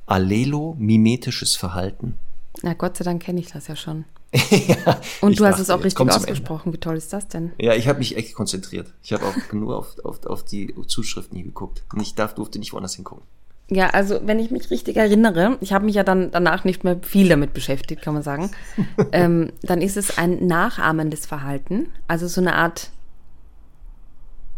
Allelo-mimetisches 0.07 1.55
Verhalten. 1.55 2.17
Na, 2.61 2.73
Gott 2.73 2.97
sei 2.97 3.03
Dank 3.03 3.21
kenne 3.23 3.39
ich 3.39 3.51
das 3.51 3.67
ja 3.67 3.76
schon. 3.76 4.05
ja, 4.49 4.99
Und 5.21 5.39
du 5.39 5.45
hast 5.45 5.59
es 5.59 5.69
auch 5.69 5.84
richtig 5.84 6.09
ausgesprochen. 6.09 6.73
Wie 6.73 6.78
toll 6.78 6.97
ist 6.97 7.13
das 7.13 7.28
denn? 7.28 7.51
Ja, 7.57 7.73
ich 7.73 7.88
habe 7.88 7.99
mich 7.99 8.17
echt 8.17 8.34
konzentriert. 8.34 8.91
Ich 9.03 9.13
habe 9.13 9.26
auch 9.26 9.36
nur 9.53 9.78
auf, 9.78 9.97
auf, 10.03 10.26
auf 10.26 10.43
die 10.43 10.73
Zuschriften 10.88 11.36
hier 11.38 11.45
geguckt. 11.45 11.84
Und 11.93 12.01
ich 12.01 12.15
darf, 12.15 12.34
durfte 12.36 12.59
nicht 12.59 12.73
woanders 12.73 12.95
hingucken. 12.95 13.23
Ja, 13.70 13.89
also 13.89 14.20
wenn 14.24 14.39
ich 14.39 14.51
mich 14.51 14.70
richtig 14.70 14.95
erinnere, 14.95 15.57
ich 15.59 15.74
habe 15.74 15.86
mich 15.86 15.95
ja 15.95 16.03
dann 16.03 16.30
danach 16.30 16.66
nicht 16.66 16.84
mehr 16.84 16.99
viel 17.01 17.30
damit 17.30 17.53
beschäftigt, 17.53 18.01
kann 18.01 18.13
man 18.13 18.22
sagen, 18.22 18.51
ähm, 19.11 19.53
dann 19.63 19.82
ist 19.82 19.97
es 19.97 20.18
ein 20.18 20.45
nachahmendes 20.45 21.26
Verhalten, 21.26 21.88
also 22.07 22.28
so 22.28 22.41
eine 22.41 22.55
Art 22.55 22.91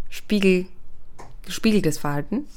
Spiegel, 0.09 0.65
gespiegeltes 1.45 1.97
Verhalten. 1.97 2.47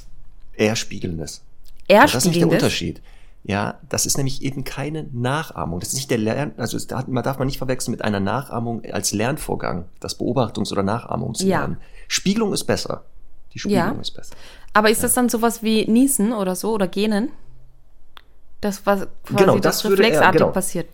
Eher 0.53 0.75
spiegelndes. 0.75 1.41
Er 1.87 2.01
das 2.01 2.15
ist 2.15 2.25
nicht 2.25 2.25
der 2.25 2.31
spiegelndes. 2.31 2.63
Unterschied. 2.63 3.01
Ja, 3.43 3.79
das 3.89 4.05
ist 4.05 4.17
nämlich 4.17 4.43
eben 4.43 4.63
keine 4.63 5.07
Nachahmung. 5.11 5.79
Das 5.79 5.89
ist 5.89 5.95
nicht 5.95 6.11
der 6.11 6.19
Lern, 6.19 6.53
also 6.57 6.77
es 6.77 6.87
darf, 6.87 7.07
man 7.07 7.23
darf 7.23 7.39
man 7.39 7.47
nicht 7.47 7.57
verwechseln 7.57 7.91
mit 7.91 8.03
einer 8.03 8.19
Nachahmung 8.19 8.83
als 8.85 9.13
Lernvorgang, 9.13 9.85
das 9.99 10.19
Beobachtungs- 10.19 10.71
oder 10.71 10.83
Nachahmungslernen. 10.83 11.77
Spiegelung 12.07 12.53
ist 12.53 12.65
besser. 12.65 13.05
Die 13.53 13.59
Spiegelung 13.59 13.95
Ja. 13.95 14.01
ist 14.01 14.11
besser. 14.11 14.35
Aber 14.73 14.89
ist 14.89 15.03
das 15.03 15.13
dann 15.13 15.29
sowas 15.29 15.61
wie 15.63 15.85
Niesen 15.85 16.31
oder 16.33 16.55
so 16.55 16.73
oder 16.73 16.87
Genen? 16.87 17.29
Das, 18.61 18.85
was 18.85 19.07
quasi 19.25 19.43
Genau, 19.43 19.55
das, 19.59 19.77
das 19.81 19.83
würde 19.89 20.03
er- 20.03 20.07
reflexartig 20.09 20.39
genau. 20.41 20.51
passiert. 20.51 20.87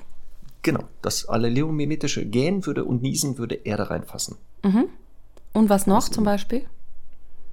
Genau, 0.64 0.84
das 1.02 1.28
alleleomimetische 1.30 2.26
Gähnen 2.26 2.66
würde 2.66 2.84
und 2.84 3.02
Niesen 3.02 3.38
würde 3.38 3.56
er 3.56 3.78
da 3.78 3.84
reinfassen. 3.84 4.36
Und 5.54 5.70
was 5.70 5.88
noch 5.88 6.10
zum 6.10 6.24
Beispiel? 6.24 6.66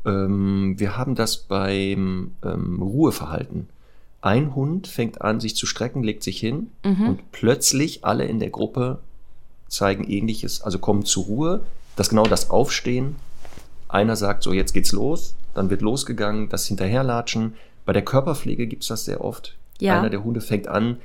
Ähm, 0.04 0.74
wir 0.78 0.96
haben 0.96 1.14
das 1.14 1.36
beim 1.36 2.32
ähm, 2.44 2.82
Ruheverhalten. 2.82 3.68
Ein 4.20 4.54
Hund 4.54 4.86
fängt 4.88 5.20
an, 5.22 5.38
sich 5.40 5.54
zu 5.54 5.66
strecken, 5.66 6.02
legt 6.02 6.22
sich 6.22 6.40
hin 6.40 6.70
und 6.82 7.30
plötzlich 7.30 8.04
alle 8.04 8.24
in 8.24 8.40
der 8.40 8.48
Gruppe 8.50 8.98
zeigen 9.68 10.04
ähnliches, 10.04 10.62
also 10.62 10.78
kommen 10.78 11.04
zur 11.04 11.24
Ruhe. 11.24 11.60
Das 11.96 12.08
genau 12.08 12.24
das 12.24 12.48
Aufstehen. 12.50 13.16
Einer 13.88 14.16
sagt 14.16 14.42
so, 14.42 14.52
jetzt 14.52 14.72
geht's 14.72 14.92
los. 14.92 15.34
dann 15.54 15.70
wird 15.70 15.82
losgegangen, 15.82 16.48
das 16.48 16.66
Hinterherlatschen. 16.66 17.54
Bei 17.86 17.92
der 17.92 18.02
Körperpflege 18.02 18.66
gibt's 18.66 18.88
das 18.88 19.04
sehr 19.04 19.22
oft. 19.22 19.54
Ja. 19.78 19.98
Einer 19.98 20.10
der 20.10 20.24
Hunde 20.24 20.40
fängt 20.40 20.66
an, 20.66 20.96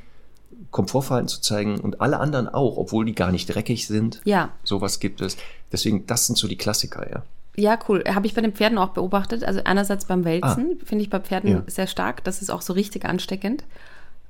Komfortverhalten 0.72 1.28
zu 1.28 1.42
zeigen 1.42 1.80
und 1.80 2.02
alle 2.02 2.20
anderen 2.20 2.48
auch, 2.50 2.78
obwohl 2.78 3.06
die 3.06 3.14
gar 3.16 3.32
nicht 3.32 3.54
dreckig 3.54 3.88
sind. 3.88 4.22
Ja. 4.26 4.50
Sowas 4.64 5.00
gibt 5.00 5.22
es. 5.22 5.38
Deswegen, 5.72 6.06
das 6.08 6.26
sind 6.28 6.38
so 6.38 6.48
die 6.48 6.58
Klassiker, 6.58 7.10
ja. 7.10 7.24
Ja, 7.56 7.78
cool. 7.90 8.04
Habe 8.08 8.26
ich 8.28 8.34
bei 8.34 8.42
den 8.42 8.54
Pferden 8.54 8.78
auch 8.78 8.90
beobachtet. 8.90 9.44
Also 9.44 9.62
einerseits 9.66 10.06
beim 10.06 10.24
Wälzen 10.26 10.80
finde 10.84 11.04
ich 11.04 11.10
bei 11.10 11.20
Pferden 11.20 11.50
Ja. 11.52 11.64
sehr 11.68 11.88
stark. 11.88 12.24
Das 12.24 12.42
ist 12.42 12.50
auch 12.50 12.62
so 12.62 12.74
richtig 12.74 13.06
ansteckend. 13.06 13.64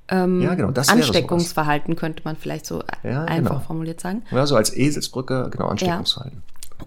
Ähm, 0.08 0.41
Ja, 0.41 0.56
genau, 0.56 0.72
das 0.72 0.88
wäre 0.88 0.97
sowas. 0.97 1.10
Ansteckungsverhalten 1.10 1.95
könnte 1.95 2.24
man 2.26 2.36
vielleicht 2.36 2.66
so 2.66 2.82
Ja, 3.04 3.26
einfach 3.26 3.52
genau. 3.52 3.60
formuliert 3.66 4.02
sagen. 4.02 4.24
Ja, 4.32 4.45
so 4.47 4.56
als 4.56 4.76
Eselsbrücke, 4.76 5.50
genau, 5.52 5.68
Ansteckungsverhalten. 5.68 6.41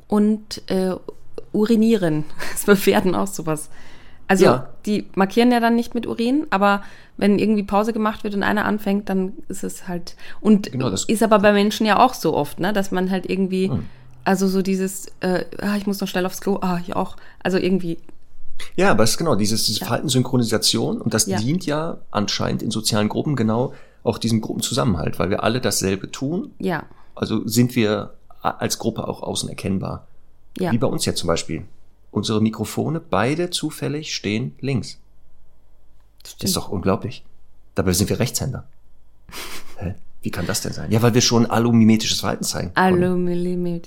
Und 0.08 0.68
äh, 0.70 0.94
urinieren 1.52 2.24
ist 2.54 2.66
bei 2.66 2.76
Pferden 2.76 3.14
auch 3.14 3.26
sowas. 3.26 3.68
Also 4.28 4.44
Ja. 4.46 4.68
die 4.86 5.06
markieren 5.14 5.50
ja 5.52 5.60
dann 5.60 5.74
nicht 5.76 5.94
mit 5.94 6.06
Urin, 6.06 6.46
aber 6.50 6.82
wenn 7.18 7.38
irgendwie 7.38 7.62
Pause 7.64 7.92
gemacht 7.92 8.24
wird 8.24 8.34
und 8.34 8.42
einer 8.42 8.64
anfängt, 8.64 9.08
dann 9.08 9.32
ist 9.48 9.62
es 9.64 9.86
halt. 9.88 10.16
Und 10.40 10.72
Genau, 10.72 10.88
das- 10.90 11.04
ist 11.04 11.22
aber 11.22 11.38
bei 11.40 11.52
Menschen 11.52 11.84
ja 11.86 11.98
auch 11.98 12.14
so 12.14 12.34
oft, 12.34 12.58
ne, 12.60 12.72
dass 12.72 12.90
man 12.90 13.10
halt 13.10 13.28
irgendwie, 13.28 13.68
Hm. 13.68 13.84
also 14.24 14.48
so 14.48 14.62
dieses, 14.62 15.08
äh, 15.20 15.44
ah, 15.60 15.76
ich 15.76 15.86
muss 15.86 16.00
noch 16.00 16.08
schnell 16.08 16.24
aufs 16.24 16.40
Klo, 16.40 16.58
ah, 16.62 16.78
ich 16.82 16.96
auch. 16.96 17.16
Also 17.42 17.58
irgendwie, 17.58 17.98
Ja, 18.76 18.92
aber 18.92 19.02
es 19.02 19.10
ist 19.12 19.18
genau 19.18 19.34
dieses, 19.34 19.64
diese 19.64 19.80
Verhaltenssynchronisation 19.80 21.00
und 21.00 21.12
das 21.12 21.26
Ja. 21.26 21.36
dient 21.38 21.66
ja 21.66 21.98
anscheinend 22.10 22.62
in 22.62 22.70
sozialen 22.70 23.08
Gruppen 23.08 23.34
genau 23.36 23.72
auch 24.04 24.18
diesem 24.18 24.40
Gruppenzusammenhalt, 24.40 25.18
weil 25.18 25.30
wir 25.30 25.42
alle 25.42 25.60
dasselbe 25.60 26.10
tun. 26.10 26.52
ja, 26.58 26.84
Also 27.14 27.46
sind 27.46 27.76
wir 27.76 28.14
als 28.40 28.78
Gruppe 28.78 29.06
auch 29.06 29.22
außen 29.22 29.48
erkennbar. 29.48 30.06
Ja. 30.58 30.72
Wie 30.72 30.78
bei 30.78 30.86
uns 30.86 31.04
jetzt 31.04 31.18
zum 31.18 31.28
Beispiel. 31.28 31.64
Unsere 32.10 32.40
Mikrofone, 32.42 33.00
beide 33.00 33.50
zufällig, 33.50 34.14
stehen 34.14 34.54
links. 34.60 34.98
Stimmt. 36.26 36.44
Ist 36.44 36.56
doch 36.56 36.68
unglaublich. 36.68 37.24
Dabei 37.74 37.92
sind 37.92 38.10
wir 38.10 38.18
Rechtshänder. 38.18 38.64
Hä? 39.78 39.94
Wie 40.20 40.30
kann 40.30 40.46
das 40.46 40.60
denn 40.60 40.72
sein? 40.72 40.90
Ja, 40.92 41.02
weil 41.02 41.14
wir 41.14 41.20
schon 41.20 41.46
allomimetisches 41.46 42.20
Verhalten 42.20 42.44
zeigen. 42.44 42.70
Aluminium. 42.74 43.80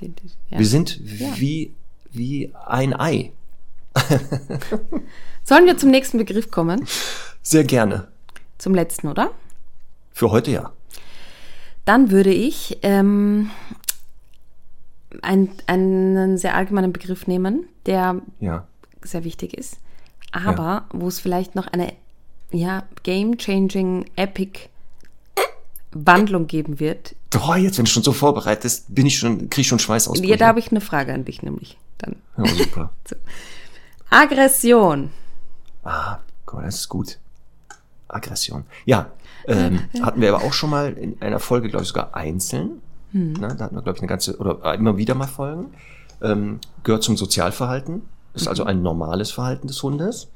Ja. 0.49 0.59
Wir 0.59 0.65
sind 0.65 0.99
Ja. 1.19 1.27
wie, 1.37 1.73
wie 2.11 2.51
ein 2.65 2.93
Ei. 2.99 3.31
Sollen 5.43 5.65
wir 5.65 5.77
zum 5.77 5.91
nächsten 5.91 6.17
Begriff 6.17 6.51
kommen? 6.51 6.85
Sehr 7.41 7.63
gerne. 7.63 8.07
Zum 8.57 8.73
letzten, 8.75 9.07
oder? 9.07 9.31
Für 10.11 10.31
heute 10.31 10.51
ja. 10.51 10.73
Dann 11.85 12.09
würde 12.09 12.33
ich 12.33 12.79
ähm, 12.81 13.51
ein, 15.21 15.49
einen 15.67 16.37
sehr 16.37 16.55
allgemeinen 16.55 16.93
Begriff 16.93 17.27
nehmen, 17.27 17.67
der 17.85 18.21
Ja. 18.39 18.65
sehr 19.03 19.23
wichtig 19.23 19.53
ist, 19.53 19.77
aber 20.31 20.85
wo 20.91 21.07
es 21.07 21.19
vielleicht 21.19 21.55
noch 21.55 21.67
eine 21.67 21.93
ja, 22.51 22.83
game-changing, 23.03 24.05
epic 24.15 24.69
Wandlung 25.91 26.47
geben 26.47 26.79
wird. 26.79 27.15
Doch, 27.29 27.55
jetzt, 27.55 27.77
wenn 27.77 27.85
du 27.85 27.91
schon 27.91 28.03
so 28.03 28.11
vorbereitest, 28.11 28.93
bin 28.93 29.05
ich 29.05 29.17
schon, 29.17 29.49
krieg 29.49 29.61
ich 29.61 29.67
schon 29.67 29.79
Schweißausbrüche. 29.79 30.29
Ja, 30.31 30.37
da 30.37 30.47
habe 30.47 30.59
ich 30.59 30.69
eine 30.71 30.81
Frage 30.81 31.13
an 31.13 31.25
dich 31.25 31.41
nämlich. 31.41 31.77
Dann. 31.97 32.17
Ja, 32.37 32.45
super. 32.53 32.91
Aggression. 34.09 35.11
Ah, 35.83 36.19
guck 36.45 36.59
mal, 36.59 36.65
das 36.65 36.75
ist 36.75 36.89
gut. 36.89 37.17
Aggression. 38.07 38.65
Ja, 38.85 39.11
ähm, 39.47 39.79
hatten 40.01 40.21
wir 40.21 40.33
aber 40.35 40.43
auch 40.45 40.53
schon 40.53 40.69
mal 40.69 40.93
in 40.93 41.21
einer 41.21 41.39
Folge, 41.39 41.69
glaube 41.69 41.83
ich, 41.83 41.89
sogar 41.89 42.15
einzeln. 42.15 42.81
Ne, 43.39 43.55
da 43.55 43.65
hatten 43.65 43.75
wir, 43.75 43.81
glaube 43.81 43.97
ich, 43.97 44.01
eine 44.01 44.09
ganze, 44.09 44.37
oder 44.37 44.73
immer 44.73 44.97
wieder 44.97 45.15
mal 45.15 45.27
Folgen. 45.27 45.73
Ähm, 46.21 46.59
gehört 46.83 47.03
zum 47.03 47.17
Sozialverhalten. 47.17 48.01
Ist 48.33 48.47
also 48.47 48.63
ein 48.63 48.81
normales 48.81 49.31
Verhalten 49.31 49.67
des 49.67 49.81
Hundes. 49.81 50.27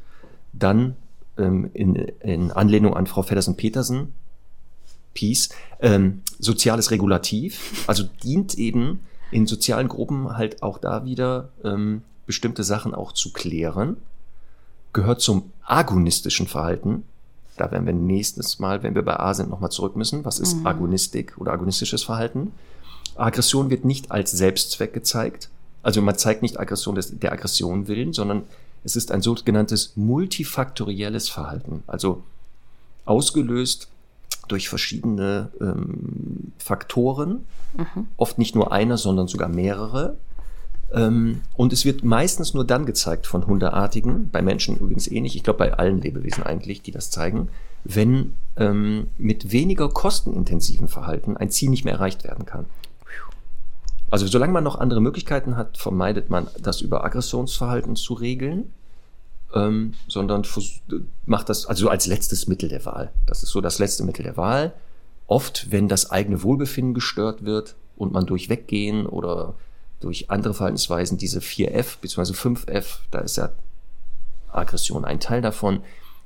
Dann 0.54 0.96
ähm, 1.38 1.70
in, 1.74 1.96
in 1.96 2.52
Anlehnung 2.52 2.96
an 2.96 3.08
Frau 3.08 3.22
Feddersen-Petersen, 3.22 4.14
Peace, 5.14 5.50
ähm, 5.82 6.22
soziales 6.40 6.92
Regulativ, 6.92 7.84
also 7.88 8.04
dient 8.24 8.56
eben 8.56 9.02
in 9.32 9.46
sozialen 9.46 9.88
Gruppen 9.88 10.38
halt 10.38 10.64
auch 10.64 10.78
da 10.78 11.04
wieder 11.04 11.50
ähm, 11.64 12.04
bestimmte 12.26 12.64
Sachen 12.64 12.94
auch 12.94 13.12
zu 13.12 13.34
klären 13.34 13.98
gehört 14.94 15.22
zum 15.22 15.52
agonistischen 15.64 16.48
Verhalten. 16.48 17.04
Da 17.60 17.72
werden 17.72 17.86
wir 17.86 17.93
nächstes 17.93 18.60
Mal, 18.60 18.84
wenn 18.84 18.95
wir 18.95 19.03
bei 19.03 19.20
A 19.20 19.34
sind, 19.34 19.49
nochmal 19.49 19.72
zurück 19.72 19.95
müssen. 19.95 20.24
Was 20.24 20.39
ist 20.39 20.66
Agonistik 20.66 21.38
oder 21.38 21.51
agonistisches 21.51 22.03
Verhalten? 22.03 22.53
Aggression 23.16 23.70
wird 23.70 23.84
nicht 23.84 24.12
als 24.12 24.32
Selbstzweck 24.32 24.93
gezeigt. 24.93 25.49
Also 25.84 26.01
man 26.01 26.18
zeigt 26.18 26.41
nicht 26.41 26.60
Aggression 26.60 26.95
des, 26.95 27.20
der 27.20 27.34
Aggression 27.34 27.88
willen, 27.88 28.14
sondern 28.14 28.43
es 28.84 28.95
ist 28.95 29.12
ein 29.12 29.22
sogenanntes 29.22 29.97
multifaktorielles 29.97 31.28
Verhalten. 31.28 31.84
Also 31.88 32.24
ausgelöst 33.05 33.89
durch 34.47 34.70
verschiedene 34.70 35.49
ähm, 35.60 36.53
Faktoren, 36.57 37.45
oft 38.18 38.38
nicht 38.38 38.55
nur 38.55 38.72
einer, 38.72 38.97
sondern 38.97 39.28
sogar 39.28 39.49
mehrere. 39.49 40.18
Ähm, 40.92 41.42
und 41.56 41.74
es 41.74 41.86
wird 41.86 42.04
meistens 42.04 42.54
nur 42.54 42.66
dann 42.66 42.86
gezeigt 42.86 43.28
von 43.28 43.46
Hundeartigen, 43.46 44.30
bei 44.30 44.42
Menschen 44.42 44.78
übrigens 44.78 45.08
ähnlich, 45.08 45.36
ich 45.36 45.44
glaube 45.44 45.60
bei 45.60 45.74
allen 45.74 46.02
Lebewesen 46.02 46.44
eigentlich, 46.44 46.82
die 46.82 46.92
das 46.92 47.12
zeigen, 47.12 47.50
wenn 47.84 48.34
ähm, 48.58 49.08
mit 49.18 49.52
weniger 49.52 49.90
kostenintensiven 49.90 50.88
Verhalten 50.88 51.38
ein 51.38 51.50
Ziel 51.50 51.70
nicht 51.70 51.86
mehr 51.86 51.94
erreicht 51.94 52.24
werden 52.24 52.46
kann. 52.46 52.66
Also 54.12 54.26
solange 54.26 54.54
man 54.54 54.64
noch 54.64 54.80
andere 54.80 55.02
Möglichkeiten 55.02 55.56
hat, 55.56 55.78
vermeidet 55.78 56.30
man 56.30 56.48
das 56.60 56.82
über 56.82 57.04
Aggressionsverhalten 57.06 57.96
zu 57.96 58.16
regeln, 58.16 58.74
ähm, 59.54 59.94
sondern 60.08 60.44
macht 61.26 61.50
das 61.50 61.68
also 61.68 61.90
als 61.90 62.08
letztes 62.08 62.48
Mittel 62.48 62.70
der 62.70 62.86
Wahl. 62.86 63.12
Das 63.28 63.44
ist 63.44 63.50
so 63.50 63.62
das 63.62 63.78
letzte 63.78 64.04
Mittel 64.04 64.24
der 64.24 64.36
Wahl. 64.36 64.74
Oft, 65.28 65.72
wenn 65.72 65.88
das 65.88 66.10
eigene 66.10 66.42
Wohlbefinden 66.42 66.96
gestört 66.96 67.46
wird 67.46 67.76
und 67.98 68.12
man 68.12 68.26
durch 68.26 68.50
Weggehen 68.50 69.06
oder 69.06 69.54
durch 70.00 70.30
andere 70.30 70.54
Verhaltensweisen 70.54 71.18
diese 71.18 71.39
4F 71.39 71.97
bzw. 72.02 72.34
5F, 72.34 73.00
da 73.12 73.20
ist 73.20 73.38
ja 73.38 73.50
Aggression 74.52 75.06
ein 75.06 75.20
Teil 75.20 75.41
davon, 75.41 75.82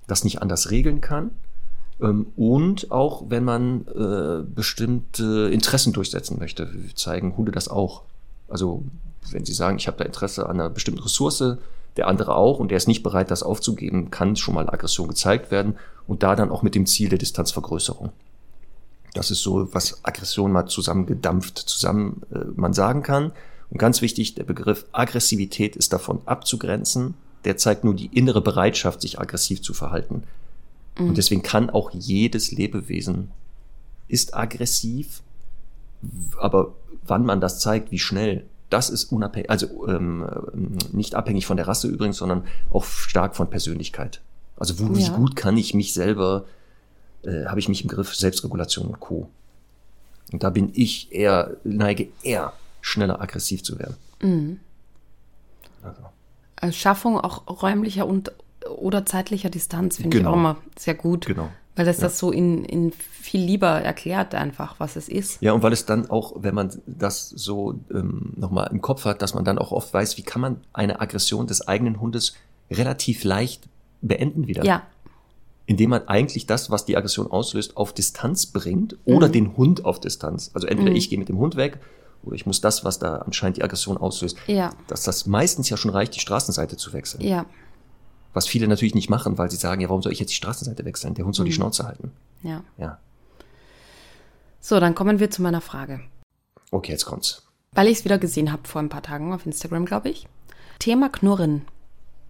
das 0.08 0.24
nicht 0.24 0.42
anders 0.42 0.72
regeln 0.72 1.02
kann. 1.02 1.32
Ähm, 2.02 2.28
Und 2.36 2.92
auch 2.92 3.26
wenn 3.30 3.44
man 3.44 3.88
äh, 3.88 4.44
bestimmte 4.44 5.50
Interessen 5.52 5.94
durchsetzen 5.94 6.40
möchte, 6.40 6.70
zeigen 6.96 7.36
Hunde 7.38 7.52
das 7.52 7.68
auch. 7.68 8.04
Also 8.48 8.84
wenn 9.32 9.46
sie 9.46 9.54
sagen, 9.54 9.78
ich 9.78 9.88
habe 9.88 9.98
da 9.98 10.06
Interesse 10.06 10.48
an 10.48 10.60
einer 10.60 10.70
bestimmten 10.70 11.02
Ressource, 11.02 11.58
der 11.98 12.08
andere 12.08 12.36
auch 12.36 12.60
und 12.60 12.70
der 12.70 12.78
ist 12.78 12.88
nicht 12.88 13.04
bereit, 13.04 13.32
das 13.32 13.44
aufzugeben, 13.44 14.12
kann 14.12 14.36
schon 14.36 14.56
mal 14.56 14.70
Aggression 14.70 15.08
gezeigt 15.08 15.52
werden 15.52 15.76
und 16.08 16.24
da 16.24 16.36
dann 16.36 16.50
auch 16.50 16.64
mit 16.64 16.76
dem 16.76 16.86
Ziel 16.86 17.10
der 17.10 17.20
Distanzvergrößerung. 17.20 18.12
Das 19.14 19.30
ist 19.30 19.44
so, 19.44 19.74
was 19.74 20.04
Aggression 20.04 20.52
mal 20.52 20.66
zusammengedampft 20.66 21.58
zusammen 21.58 22.24
äh, 22.34 22.40
man 22.56 22.74
sagen 22.74 23.04
kann. 23.04 23.32
Und 23.74 23.80
ganz 23.80 24.04
wichtig, 24.04 24.36
der 24.36 24.44
Begriff 24.44 24.86
Aggressivität 24.92 25.76
ist 25.76 25.94
davon 25.94 26.22
abzugrenzen. 26.28 27.16
Der 27.44 27.58
zeigt 27.58 27.84
nur 27.84 27.96
die 27.96 28.06
innere 28.06 28.40
Bereitschaft, 28.40 29.02
sich 29.02 29.20
aggressiv 29.20 29.64
zu 29.64 29.74
verhalten. 29.74 30.24
Und 31.00 31.18
deswegen 31.18 31.42
kann 31.42 31.72
auch 31.72 31.90
jedes 31.92 32.52
Lebewesen 32.52 33.32
ist 34.08 34.36
aggressiv, 34.36 35.24
aber 36.38 36.76
wann 37.08 37.26
man 37.26 37.42
das 37.42 37.60
zeigt, 37.60 37.92
wie 37.92 37.98
schnell, 37.98 38.46
das 38.70 38.92
ist 38.92 39.12
unabhängig, 39.12 39.50
also 39.50 39.88
ähm, 39.88 40.24
nicht 40.92 41.16
abhängig 41.16 41.48
von 41.48 41.58
der 41.58 41.68
Rasse 41.68 41.88
übrigens, 41.88 42.18
sondern 42.18 42.44
auch 42.72 42.86
stark 42.86 43.36
von 43.36 43.50
Persönlichkeit. 43.50 44.22
Also 44.56 44.78
wo, 44.80 44.96
wie 44.96 45.02
Ja. 45.02 45.16
gut 45.16 45.36
kann 45.36 45.58
ich 45.58 45.74
mich 45.74 45.96
selber, 45.96 46.46
äh, 47.24 47.46
habe 47.46 47.60
ich 47.60 47.70
mich 47.70 47.82
im 47.82 47.90
Griff, 47.90 48.14
Selbstregulation 48.14 48.86
und 48.86 49.00
Co. 49.00 49.30
Und 50.32 50.44
da 50.44 50.52
bin 50.52 50.70
ich 50.76 51.12
eher, 51.12 51.58
neige 51.64 52.10
eher 52.22 52.54
schneller 52.84 53.20
aggressiv 53.22 53.64
zu 53.64 53.80
werden. 53.80 53.96
Also, 55.82 56.02
Als 56.58 56.76
Schaffung 56.78 57.20
auch 57.20 57.62
räumlicher 57.64 58.06
und 58.06 58.32
oder 58.78 59.06
zeitlicher 59.06 59.50
Distanz 59.50 59.98
finde 59.98 60.16
ich 60.16 60.22
Genau. 60.22 60.32
auch 60.32 60.36
immer 60.38 60.58
sehr 60.78 60.94
gut. 60.94 61.26
Genau. 61.26 61.50
Weil 61.76 61.86
das 61.86 61.98
Ja. 61.98 62.04
das 62.04 62.20
so 62.20 62.32
in, 62.32 62.64
in 62.64 62.92
viel 62.94 63.42
lieber 63.42 63.68
erklärt 63.82 64.36
einfach, 64.36 64.76
was 64.80 64.96
es 64.96 65.10
ist. 65.10 65.42
Ja, 65.42 65.54
und 65.54 65.64
weil 65.64 65.74
es 65.74 65.86
dann 65.86 66.10
auch, 66.10 66.34
wenn 66.38 66.54
man 66.56 66.70
das 66.86 67.30
so 67.30 67.80
ähm, 67.92 68.34
nochmal 68.38 68.70
im 68.72 68.80
Kopf 68.82 69.06
hat, 69.06 69.22
dass 69.22 69.34
man 69.34 69.44
dann 69.44 69.58
auch 69.58 69.72
oft 69.72 69.94
weiß, 69.94 70.18
wie 70.18 70.22
kann 70.22 70.42
man 70.42 70.62
eine 70.72 71.02
Aggression 71.02 71.48
des 71.48 71.68
eigenen 71.68 72.00
Hundes 72.00 72.36
relativ 72.72 73.24
leicht 73.24 73.68
beenden 74.02 74.48
wieder. 74.48 74.64
Ja, 74.64 74.84
Indem 75.66 75.90
man 75.92 76.08
eigentlich 76.10 76.46
das, 76.46 76.70
was 76.70 76.86
die 76.86 76.96
Aggression 76.98 77.30
auslöst, 77.32 77.76
auf 77.78 77.94
Distanz 77.94 78.46
bringt 78.46 78.98
oder 79.06 79.30
den 79.30 79.56
Hund 79.58 79.84
auf 79.86 80.00
Distanz. 80.00 80.52
Also 80.54 80.68
entweder 80.68 80.92
ich 80.92 81.10
gehe 81.10 81.18
mit 81.20 81.30
dem 81.30 81.38
Hund 81.38 81.56
weg 81.56 81.80
oder 82.24 82.36
ich 82.36 82.46
muss 82.46 82.62
das, 82.62 82.84
was 82.86 83.00
da 83.00 83.18
anscheinend 83.18 83.58
die 83.58 83.64
Aggression 83.64 83.98
auslöst, 83.98 84.38
ja, 84.48 84.72
dass 84.88 85.04
das 85.04 85.26
meistens 85.26 85.70
ja 85.70 85.78
schon 85.78 85.92
reicht, 85.92 86.16
die 86.16 86.20
Straßenseite 86.20 86.78
zu 86.78 86.94
wechseln. 86.94 87.22
ja, 87.24 87.46
Was 88.34 88.48
viele 88.48 88.68
natürlich 88.68 88.96
nicht 88.96 89.10
machen, 89.10 89.38
weil 89.38 89.52
sie 89.52 89.58
sagen, 89.58 89.82
ja, 89.82 89.90
warum 89.90 90.02
soll 90.02 90.12
ich 90.14 90.20
jetzt 90.20 90.32
die 90.32 90.36
Straßenseite 90.36 90.86
wechseln? 90.86 91.14
Der 91.14 91.26
Hund 91.26 91.36
soll 91.36 91.46
die 91.46 91.52
Schnauze 91.54 91.86
halten. 91.86 92.12
ja. 92.42 92.64
Ja. 92.78 93.00
So, 94.66 94.80
dann 94.80 94.96
kommen 94.96 95.20
wir 95.20 95.30
zu 95.30 95.42
meiner 95.42 95.60
Frage. 95.60 96.00
Okay, 96.72 96.94
jetzt 96.94 97.04
kommt's. 97.06 97.44
Weil 97.74 97.88
ich 97.88 97.98
es 98.00 98.06
wieder 98.06 98.18
gesehen 98.18 98.50
habe 98.52 98.66
vor 98.66 98.82
ein 98.82 98.88
paar 98.88 99.02
Tagen 99.02 99.34
auf 99.34 99.46
Instagram, 99.46 99.86
glaube 99.86 100.08
ich. 100.10 100.26
Thema 100.80 101.10
Knurren. 101.10 101.64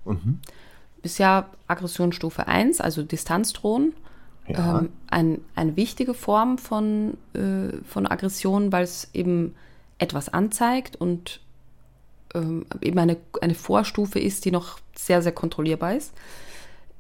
Mhm. 0.06 0.40
Ist 1.04 1.20
ja 1.20 1.48
Aggressionsstufe 1.68 2.48
1, 2.48 2.82
also 2.82 3.04
Distanzdrohen. 3.04 3.94
Ja. 4.48 4.80
Ähm, 4.80 4.90
ein, 5.12 5.42
eine 5.56 5.76
wichtige 5.76 6.14
Form 6.16 6.58
von, 6.58 7.18
äh, 7.36 7.78
von 7.88 8.08
Aggression, 8.08 8.72
weil 8.72 8.84
es 8.84 9.10
eben 9.14 9.54
etwas 10.04 10.30
anzeigt 10.30 10.96
und 10.96 11.40
ähm, 12.36 12.66
eben 12.82 13.00
eine, 13.00 13.18
eine 13.42 13.56
Vorstufe 13.56 14.20
ist, 14.20 14.46
die 14.46 14.52
noch 14.52 14.80
sehr, 14.96 15.22
sehr 15.22 15.32
kontrollierbar 15.32 15.96
ist. 15.96 16.14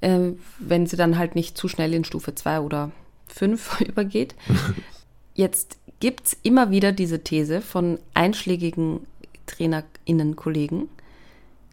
Äh, 0.02 0.32
wenn 0.60 0.88
sie 0.88 0.98
dann 0.98 1.18
halt 1.18 1.36
nicht 1.36 1.58
zu 1.58 1.68
schnell 1.68 1.94
in 1.94 2.04
Stufe 2.04 2.34
2 2.34 2.62
oder 2.62 2.92
5 3.28 3.82
übergeht. 3.88 4.36
Jetzt 5.36 5.78
gibt 6.00 6.28
es 6.28 6.38
immer 6.44 6.72
wieder 6.72 6.92
diese 6.92 7.24
These 7.24 7.62
von 7.62 8.00
einschlägigen 8.14 9.08
TrainerInnen, 9.46 10.36
Kollegen, 10.36 10.90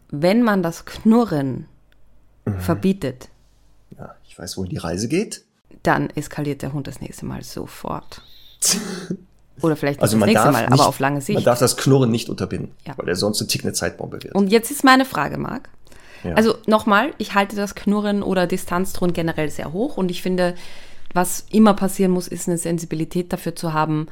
wenn 0.09 0.43
man 0.43 0.63
das 0.63 0.85
Knurren 0.85 1.67
mhm. 2.45 2.59
verbietet. 2.59 3.29
Ja, 3.97 4.15
ich 4.27 4.37
weiß, 4.37 4.57
wohin 4.57 4.71
die 4.71 4.77
Reise 4.77 5.07
geht. 5.07 5.45
Dann 5.83 6.09
eskaliert 6.09 6.61
der 6.61 6.73
Hund 6.73 6.87
das 6.87 7.01
nächste 7.01 7.25
Mal 7.25 7.43
sofort. 7.43 8.21
Oder 9.61 9.75
vielleicht 9.75 10.01
also 10.01 10.17
das 10.17 10.25
nächste 10.25 10.51
Mal, 10.51 10.61
nicht, 10.61 10.73
aber 10.73 10.87
auf 10.87 10.99
lange 10.99 11.21
Sicht. 11.21 11.35
Man 11.35 11.43
darf 11.43 11.59
das 11.59 11.77
Knurren 11.77 12.09
nicht 12.09 12.29
unterbinden, 12.29 12.71
ja. 12.87 12.93
weil 12.97 13.07
er 13.09 13.15
sonst 13.15 13.41
eine 13.41 13.47
tickende 13.47 13.73
Zeitbombe 13.73 14.23
wird. 14.23 14.33
Und 14.33 14.47
jetzt 14.47 14.71
ist 14.71 14.83
meine 14.83 15.05
Frage, 15.05 15.37
Marc. 15.37 15.69
Ja. 16.23 16.35
Also 16.35 16.55
nochmal, 16.67 17.13
ich 17.17 17.35
halte 17.35 17.55
das 17.55 17.75
Knurren 17.75 18.23
oder 18.23 18.47
Distanzdrohen 18.47 19.13
generell 19.13 19.49
sehr 19.49 19.73
hoch 19.73 19.97
und 19.97 20.11
ich 20.11 20.21
finde, 20.21 20.55
was 21.13 21.45
immer 21.51 21.73
passieren 21.73 22.11
muss, 22.11 22.27
ist 22.27 22.47
eine 22.47 22.57
Sensibilität 22.57 23.33
dafür 23.33 23.55
zu 23.55 23.73
haben, 23.73 24.07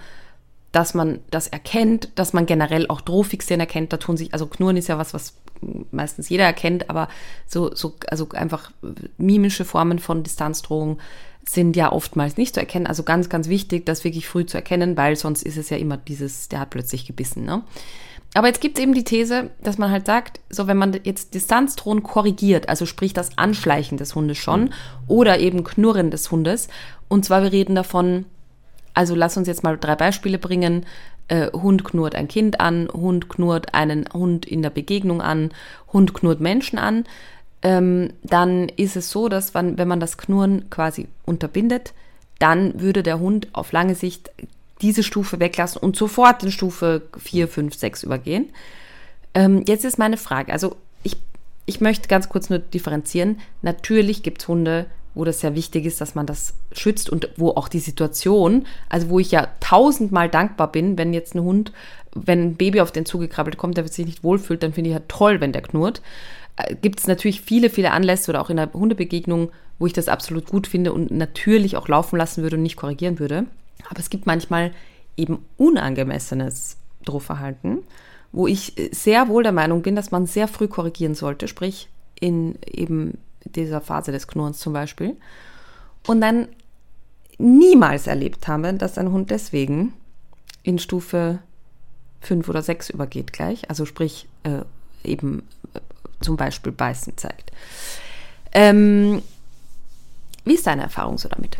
dass 0.71 0.93
man 0.93 1.19
das 1.31 1.47
erkennt, 1.47 2.09
dass 2.15 2.33
man 2.33 2.45
generell 2.45 2.87
auch 2.87 3.01
Drohfixien 3.01 3.59
erkennt. 3.59 3.91
Da 3.91 3.97
tun 3.97 4.17
sich, 4.17 4.33
also 4.33 4.45
Knurren 4.45 4.77
ist 4.77 4.87
ja 4.87 4.97
was, 4.97 5.13
was 5.13 5.33
meistens 5.91 6.29
jeder 6.29 6.45
erkennt, 6.45 6.89
aber 6.89 7.09
so, 7.47 7.73
so, 7.75 7.95
also 8.07 8.29
einfach 8.29 8.71
mimische 9.17 9.65
Formen 9.65 9.99
von 9.99 10.23
Distanzdrohung 10.23 10.99
sind 11.51 11.75
ja 11.75 11.91
oftmals 11.91 12.37
nicht 12.37 12.53
zu 12.53 12.59
erkennen. 12.59 12.85
Also 12.85 13.01
ganz, 13.01 13.27
ganz 13.27 13.49
wichtig, 13.49 13.85
das 13.85 14.03
wirklich 14.03 14.27
früh 14.27 14.45
zu 14.45 14.57
erkennen, 14.57 14.95
weil 14.97 15.15
sonst 15.15 15.41
ist 15.41 15.57
es 15.57 15.71
ja 15.71 15.77
immer 15.77 15.97
dieses, 15.97 16.47
der 16.47 16.59
hat 16.59 16.69
plötzlich 16.69 17.07
gebissen. 17.07 17.43
Ne? 17.43 17.63
Aber 18.35 18.47
jetzt 18.47 18.61
gibt 18.61 18.77
es 18.77 18.83
eben 18.83 18.93
die 18.93 19.03
These, 19.03 19.49
dass 19.63 19.79
man 19.79 19.89
halt 19.89 20.05
sagt, 20.05 20.41
so 20.51 20.67
wenn 20.67 20.77
man 20.77 20.99
jetzt 21.03 21.33
Distanzdrohen 21.33 22.03
korrigiert, 22.03 22.69
also 22.69 22.85
sprich 22.85 23.13
das 23.13 23.35
Anschleichen 23.39 23.97
des 23.97 24.13
Hundes 24.13 24.37
schon 24.37 24.65
mhm. 24.65 24.73
oder 25.07 25.39
eben 25.39 25.63
Knurren 25.63 26.11
des 26.11 26.29
Hundes, 26.29 26.67
und 27.07 27.25
zwar 27.25 27.41
wir 27.41 27.51
reden 27.51 27.73
davon, 27.73 28.25
also 28.93 29.15
lass 29.15 29.35
uns 29.35 29.47
jetzt 29.47 29.63
mal 29.63 29.77
drei 29.77 29.95
Beispiele 29.95 30.37
bringen. 30.37 30.85
Äh, 31.29 31.51
Hund 31.51 31.83
knurrt 31.83 32.13
ein 32.13 32.27
Kind 32.27 32.59
an, 32.59 32.89
Hund 32.93 33.27
knurrt 33.27 33.73
einen 33.73 34.05
Hund 34.13 34.45
in 34.45 34.61
der 34.61 34.69
Begegnung 34.69 35.21
an, 35.21 35.49
Hund 35.91 36.13
knurrt 36.13 36.41
Menschen 36.41 36.77
an. 36.77 37.05
Ähm, 37.61 38.13
dann 38.23 38.69
ist 38.69 38.95
es 38.95 39.09
so, 39.11 39.27
dass 39.27 39.53
man, 39.53 39.77
wenn 39.77 39.87
man 39.87 39.99
das 39.99 40.17
Knurren 40.17 40.69
quasi 40.69 41.07
unterbindet, 41.25 41.93
dann 42.39 42.79
würde 42.79 43.03
der 43.03 43.19
Hund 43.19 43.49
auf 43.51 43.71
lange 43.71 43.95
Sicht 43.95 44.31
diese 44.81 45.03
Stufe 45.03 45.39
weglassen 45.39 45.81
und 45.81 45.95
sofort 45.95 46.41
in 46.43 46.51
Stufe 46.51 47.01
4, 47.17 47.47
5, 47.49 47.75
6 47.75 48.03
übergehen. 48.03 48.49
Ähm, 49.33 49.63
jetzt 49.67 49.83
ist 49.83 49.99
meine 49.99 50.17
Frage, 50.17 50.53
also 50.53 50.77
ich, 51.03 51.17
ich 51.65 51.81
möchte 51.81 52.07
ganz 52.07 52.29
kurz 52.29 52.49
nur 52.49 52.59
differenzieren. 52.59 53.39
Natürlich 53.61 54.23
gibt 54.23 54.41
es 54.41 54.47
Hunde, 54.47 54.85
wo 55.15 55.25
das 55.25 55.41
sehr 55.41 55.55
wichtig 55.55 55.85
ist, 55.85 55.99
dass 55.99 56.15
man 56.15 56.25
das 56.25 56.53
schützt 56.71 57.09
und 57.09 57.29
wo 57.35 57.49
auch 57.49 57.67
die 57.67 57.79
Situation, 57.79 58.65
also 58.87 59.09
wo 59.09 59.19
ich 59.19 59.31
ja 59.31 59.49
tausendmal 59.59 60.29
dankbar 60.29 60.71
bin, 60.71 60.97
wenn 60.97 61.13
jetzt 61.13 61.35
ein 61.35 61.41
Hund, 61.41 61.73
wenn 62.13 62.41
ein 62.41 62.55
Baby 62.55 62.79
auf 62.81 62.91
den 62.91 63.05
zugekrabbelt 63.05 63.57
kommt, 63.57 63.77
der 63.77 63.87
sich 63.87 64.05
nicht 64.05 64.23
wohlfühlt, 64.23 64.63
dann 64.63 64.73
finde 64.73 64.91
ich 64.91 64.95
ja 64.95 65.01
toll, 65.07 65.41
wenn 65.41 65.51
der 65.51 65.61
knurrt. 65.61 66.01
Äh, 66.59 66.75
gibt 66.75 66.99
es 66.99 67.07
natürlich 67.07 67.41
viele, 67.41 67.69
viele 67.69 67.91
Anlässe 67.91 68.31
oder 68.31 68.41
auch 68.41 68.49
in 68.49 68.57
der 68.57 68.71
Hundebegegnung, 68.73 69.51
wo 69.77 69.87
ich 69.87 69.93
das 69.93 70.07
absolut 70.07 70.47
gut 70.47 70.67
finde 70.67 70.93
und 70.93 71.11
natürlich 71.11 71.77
auch 71.77 71.87
laufen 71.87 72.17
lassen 72.17 72.43
würde 72.43 72.57
und 72.57 72.63
nicht 72.63 72.75
korrigieren 72.75 73.19
würde. 73.19 73.45
Aber 73.89 73.99
es 73.99 74.09
gibt 74.09 74.25
manchmal 74.25 74.71
eben 75.15 75.45
unangemessenes 75.57 76.77
Drohverhalten, 77.05 77.79
wo 78.31 78.45
ich 78.47 78.73
sehr 78.91 79.27
wohl 79.29 79.43
der 79.43 79.51
Meinung 79.51 79.81
bin, 79.81 79.95
dass 79.95 80.11
man 80.11 80.25
sehr 80.25 80.47
früh 80.47 80.67
korrigieren 80.67 81.15
sollte, 81.15 81.47
sprich 81.47 81.89
in 82.19 82.55
eben 82.65 83.17
dieser 83.45 83.81
Phase 83.81 84.11
des 84.11 84.27
Knurrens 84.27 84.59
zum 84.59 84.73
Beispiel. 84.73 85.15
Und 86.07 86.21
dann 86.21 86.49
niemals 87.37 88.07
erlebt 88.07 88.47
habe, 88.47 88.73
dass 88.73 88.97
ein 88.97 89.11
Hund 89.11 89.31
deswegen 89.31 89.93
in 90.63 90.77
Stufe 90.77 91.39
5 92.21 92.49
oder 92.49 92.61
6 92.61 92.89
übergeht 92.89 93.31
gleich, 93.31 93.69
also 93.69 93.85
sprich 93.85 94.27
äh, 94.43 94.63
eben 95.07 95.39
äh, 95.39 95.58
zum 96.21 96.37
Beispiel 96.37 96.71
beißen 96.71 97.17
zeigt. 97.17 97.51
Ähm, 98.51 99.21
wie 100.45 100.55
ist 100.55 100.67
deine 100.67 100.83
Erfahrung 100.83 101.17
so 101.17 101.29
damit? 101.29 101.57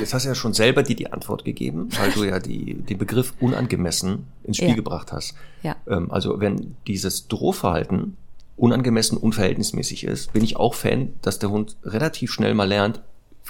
Jetzt 0.00 0.14
hast 0.14 0.24
du 0.24 0.28
ja 0.28 0.34
schon 0.34 0.54
selber 0.54 0.82
dir 0.82 0.96
die 0.96 1.12
Antwort 1.12 1.44
gegeben, 1.44 1.88
weil 1.98 2.10
du 2.10 2.24
ja 2.24 2.38
die, 2.38 2.74
den 2.74 2.98
Begriff 2.98 3.34
unangemessen 3.40 4.26
ins 4.42 4.56
Spiel 4.56 4.70
ja. 4.70 4.74
gebracht 4.74 5.12
hast. 5.12 5.34
Ja. 5.62 5.76
Ähm, 5.86 6.10
also 6.10 6.40
wenn 6.40 6.76
dieses 6.86 7.28
Drohverhalten 7.28 8.16
unangemessen, 8.56 9.18
unverhältnismäßig 9.18 10.04
ist, 10.04 10.32
bin 10.32 10.42
ich 10.42 10.56
auch 10.56 10.74
Fan, 10.74 11.12
dass 11.22 11.38
der 11.38 11.50
Hund 11.50 11.76
relativ 11.84 12.32
schnell 12.32 12.54
mal 12.54 12.68
lernt, 12.68 13.02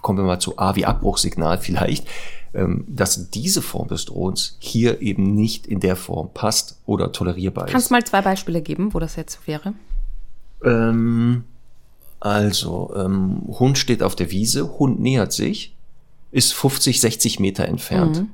kommen 0.03 0.19
wir 0.19 0.25
mal 0.25 0.39
zu 0.39 0.59
A 0.59 0.77
wie 0.77 0.85
Abbruchsignal 0.85 1.59
vielleicht, 1.59 2.07
ähm, 2.55 2.85
dass 2.89 3.31
diese 3.31 3.63
Form 3.63 3.89
des 3.89 4.07
Drohens 4.07 4.57
hier 4.61 5.03
eben 5.03 5.35
nicht 5.35 5.67
in 5.67 5.81
der 5.81 5.97
Form 5.97 6.31
passt 6.33 6.81
oder 6.87 7.13
tolerierbar 7.13 7.67
ist. 7.67 7.73
Kannst 7.73 7.91
du 7.91 7.95
mal 7.95 8.05
zwei 8.05 8.23
Beispiele 8.23 8.63
geben, 8.63 8.95
wo 8.95 8.99
das 8.99 9.17
jetzt 9.17 9.47
wäre? 9.47 9.75
Ähm, 10.65 11.45
also, 12.21 12.93
ähm, 12.97 13.43
Hund 13.47 13.79
steht 13.79 14.03
auf 14.03 14.17
der 14.17 14.31
Wiese, 14.31 14.79
Hund 14.79 15.01
nähert 15.01 15.33
sich, 15.33 15.75
ist 16.31 16.55
50, 16.55 17.01
60 17.01 17.41
Meter 17.41 17.67
entfernt. 17.67 18.21
Mhm. 18.21 18.29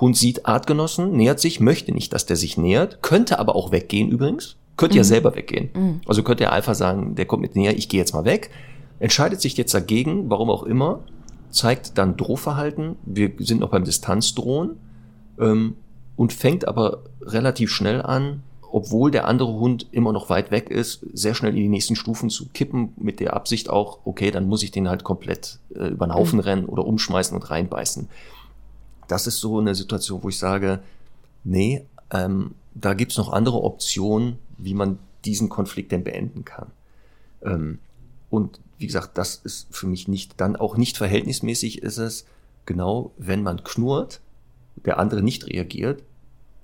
Hund 0.00 0.16
sieht 0.16 0.46
Artgenossen, 0.46 1.12
nähert 1.12 1.38
sich, 1.38 1.60
möchte 1.60 1.92
nicht, 1.92 2.12
dass 2.12 2.26
der 2.26 2.36
sich 2.36 2.56
nähert, 2.56 3.00
könnte 3.02 3.38
aber 3.38 3.54
auch 3.54 3.70
weggehen 3.70 4.10
übrigens, 4.10 4.56
könnte 4.76 4.94
mhm. 4.94 4.98
ja 4.98 5.04
selber 5.04 5.36
weggehen. 5.36 5.70
Mhm. 5.72 6.00
Also 6.06 6.22
könnte 6.22 6.44
er 6.44 6.52
einfach 6.52 6.74
sagen, 6.74 7.14
der 7.14 7.26
kommt 7.26 7.42
mit 7.42 7.54
näher, 7.54 7.76
ich 7.76 7.88
gehe 7.88 8.00
jetzt 8.00 8.12
mal 8.12 8.24
weg, 8.24 8.50
entscheidet 8.98 9.40
sich 9.40 9.56
jetzt 9.56 9.74
dagegen, 9.74 10.30
warum 10.30 10.50
auch 10.50 10.62
immer, 10.62 11.00
zeigt 11.50 11.98
dann 11.98 12.16
Drohverhalten, 12.16 12.96
wir 13.04 13.32
sind 13.38 13.60
noch 13.60 13.70
beim 13.70 13.84
Distanzdrohen 13.84 14.76
ähm, 15.38 15.76
und 16.16 16.32
fängt 16.32 16.66
aber 16.66 17.02
relativ 17.22 17.70
schnell 17.70 18.02
an, 18.02 18.42
obwohl 18.74 19.12
der 19.12 19.28
andere 19.28 19.52
Hund 19.52 19.86
immer 19.92 20.12
noch 20.12 20.30
weit 20.30 20.50
weg 20.50 20.68
ist, 20.68 21.06
sehr 21.12 21.34
schnell 21.34 21.52
in 21.52 21.62
die 21.62 21.68
nächsten 21.68 21.94
Stufen 21.94 22.28
zu 22.28 22.48
kippen, 22.48 22.92
mit 22.96 23.20
der 23.20 23.34
Absicht 23.34 23.70
auch, 23.70 24.00
okay, 24.04 24.32
dann 24.32 24.48
muss 24.48 24.64
ich 24.64 24.72
den 24.72 24.88
halt 24.88 25.04
komplett 25.04 25.60
äh, 25.76 25.86
über 25.86 26.08
den 26.08 26.14
Haufen 26.14 26.38
mhm. 26.38 26.44
rennen 26.44 26.64
oder 26.66 26.84
umschmeißen 26.84 27.36
und 27.36 27.48
reinbeißen. 27.48 28.08
Das 29.06 29.28
ist 29.28 29.38
so 29.38 29.60
eine 29.60 29.76
Situation, 29.76 30.24
wo 30.24 30.28
ich 30.28 30.38
sage, 30.38 30.80
nee, 31.44 31.84
ähm, 32.10 32.56
da 32.74 32.94
gibt's 32.94 33.16
noch 33.16 33.32
andere 33.32 33.62
Optionen, 33.62 34.38
wie 34.58 34.74
man 34.74 34.98
diesen 35.24 35.48
Konflikt 35.48 35.92
denn 35.92 36.02
beenden 36.02 36.44
kann. 36.44 36.72
Ähm, 37.42 37.78
und 38.28 38.58
wie 38.78 38.86
gesagt, 38.86 39.16
das 39.18 39.36
ist 39.36 39.68
für 39.70 39.86
mich 39.86 40.08
nicht, 40.08 40.40
dann 40.40 40.56
auch 40.56 40.76
nicht 40.76 40.96
verhältnismäßig 40.96 41.82
ist 41.82 41.98
es, 41.98 42.26
genau, 42.66 43.12
wenn 43.16 43.42
man 43.42 43.64
knurrt, 43.64 44.20
der 44.84 44.98
andere 44.98 45.22
nicht 45.22 45.46
reagiert, 45.46 46.02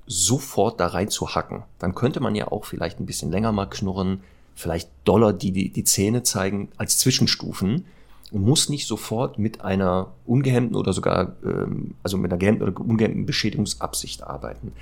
sofort 0.07 0.81
da 0.81 0.89
rein 0.89 1.09
zu 1.09 1.35
hacken. 1.35 1.63
Dann 1.79 1.95
könnte 1.95 2.21
man 2.21 2.35
ja 2.35 2.49
auch 2.49 2.65
vielleicht 2.65 2.99
ein 2.99 3.07
bisschen 3.07 3.31
länger 3.31 3.53
mal 3.53 3.67
knurren, 3.67 4.23
vielleicht 4.55 4.91
doller 5.05 5.33
die, 5.33 5.53
die, 5.53 5.71
die 5.71 5.85
Zähne 5.85 6.23
zeigen 6.23 6.69
als 6.77 6.99
Zwischenstufen 6.99 7.87
und 8.33 8.43
muss 8.43 8.69
nicht 8.69 8.87
sofort 8.87 9.39
mit 9.39 9.61
einer 9.61 10.13
ungehemmten 10.27 10.77
oder 10.77 10.93
sogar, 10.93 11.37
ähm, 11.45 11.95
also 12.03 12.19
mit 12.19 12.31
einer 12.31 12.39
gehemmten 12.39 12.69
oder 12.69 12.81
ungehemmten 12.81 13.27
Beschädigungsabsicht 13.27 14.23
arbeiten. 14.23 14.73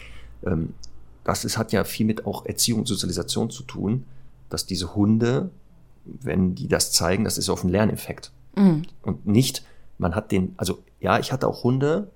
Ähm, 0.45 0.75
das 1.25 1.45
ist, 1.45 1.59
hat 1.59 1.73
ja 1.73 1.85
viel 1.85 2.07
mit 2.07 2.27
auch 2.27 2.47
Erziehung 2.47 2.81
und 2.81 2.87
Sozialisation 2.87 3.51
zu 3.51 3.63
tun, 3.63 4.05
dass 4.49 4.65
diese 4.65 4.95
Hunde, 4.95 5.51
wenn 6.21 6.55
die 6.55 6.69
das 6.69 6.93
zeigen, 6.93 7.25
das 7.25 7.39
ist 7.39 7.49
auf 7.49 7.65
ein 7.65 7.69
Lerneffekt. 7.69 8.33
Mhm. 8.57 8.83
Und 9.03 9.27
nicht, 9.27 9.65
man 9.99 10.15
hat 10.15 10.33
den, 10.33 10.55
also 10.57 10.79
ja, 11.01 11.19
ich 11.19 11.33
hatte 11.33 11.47
auch 11.47 11.65
Hunde, 11.65 12.11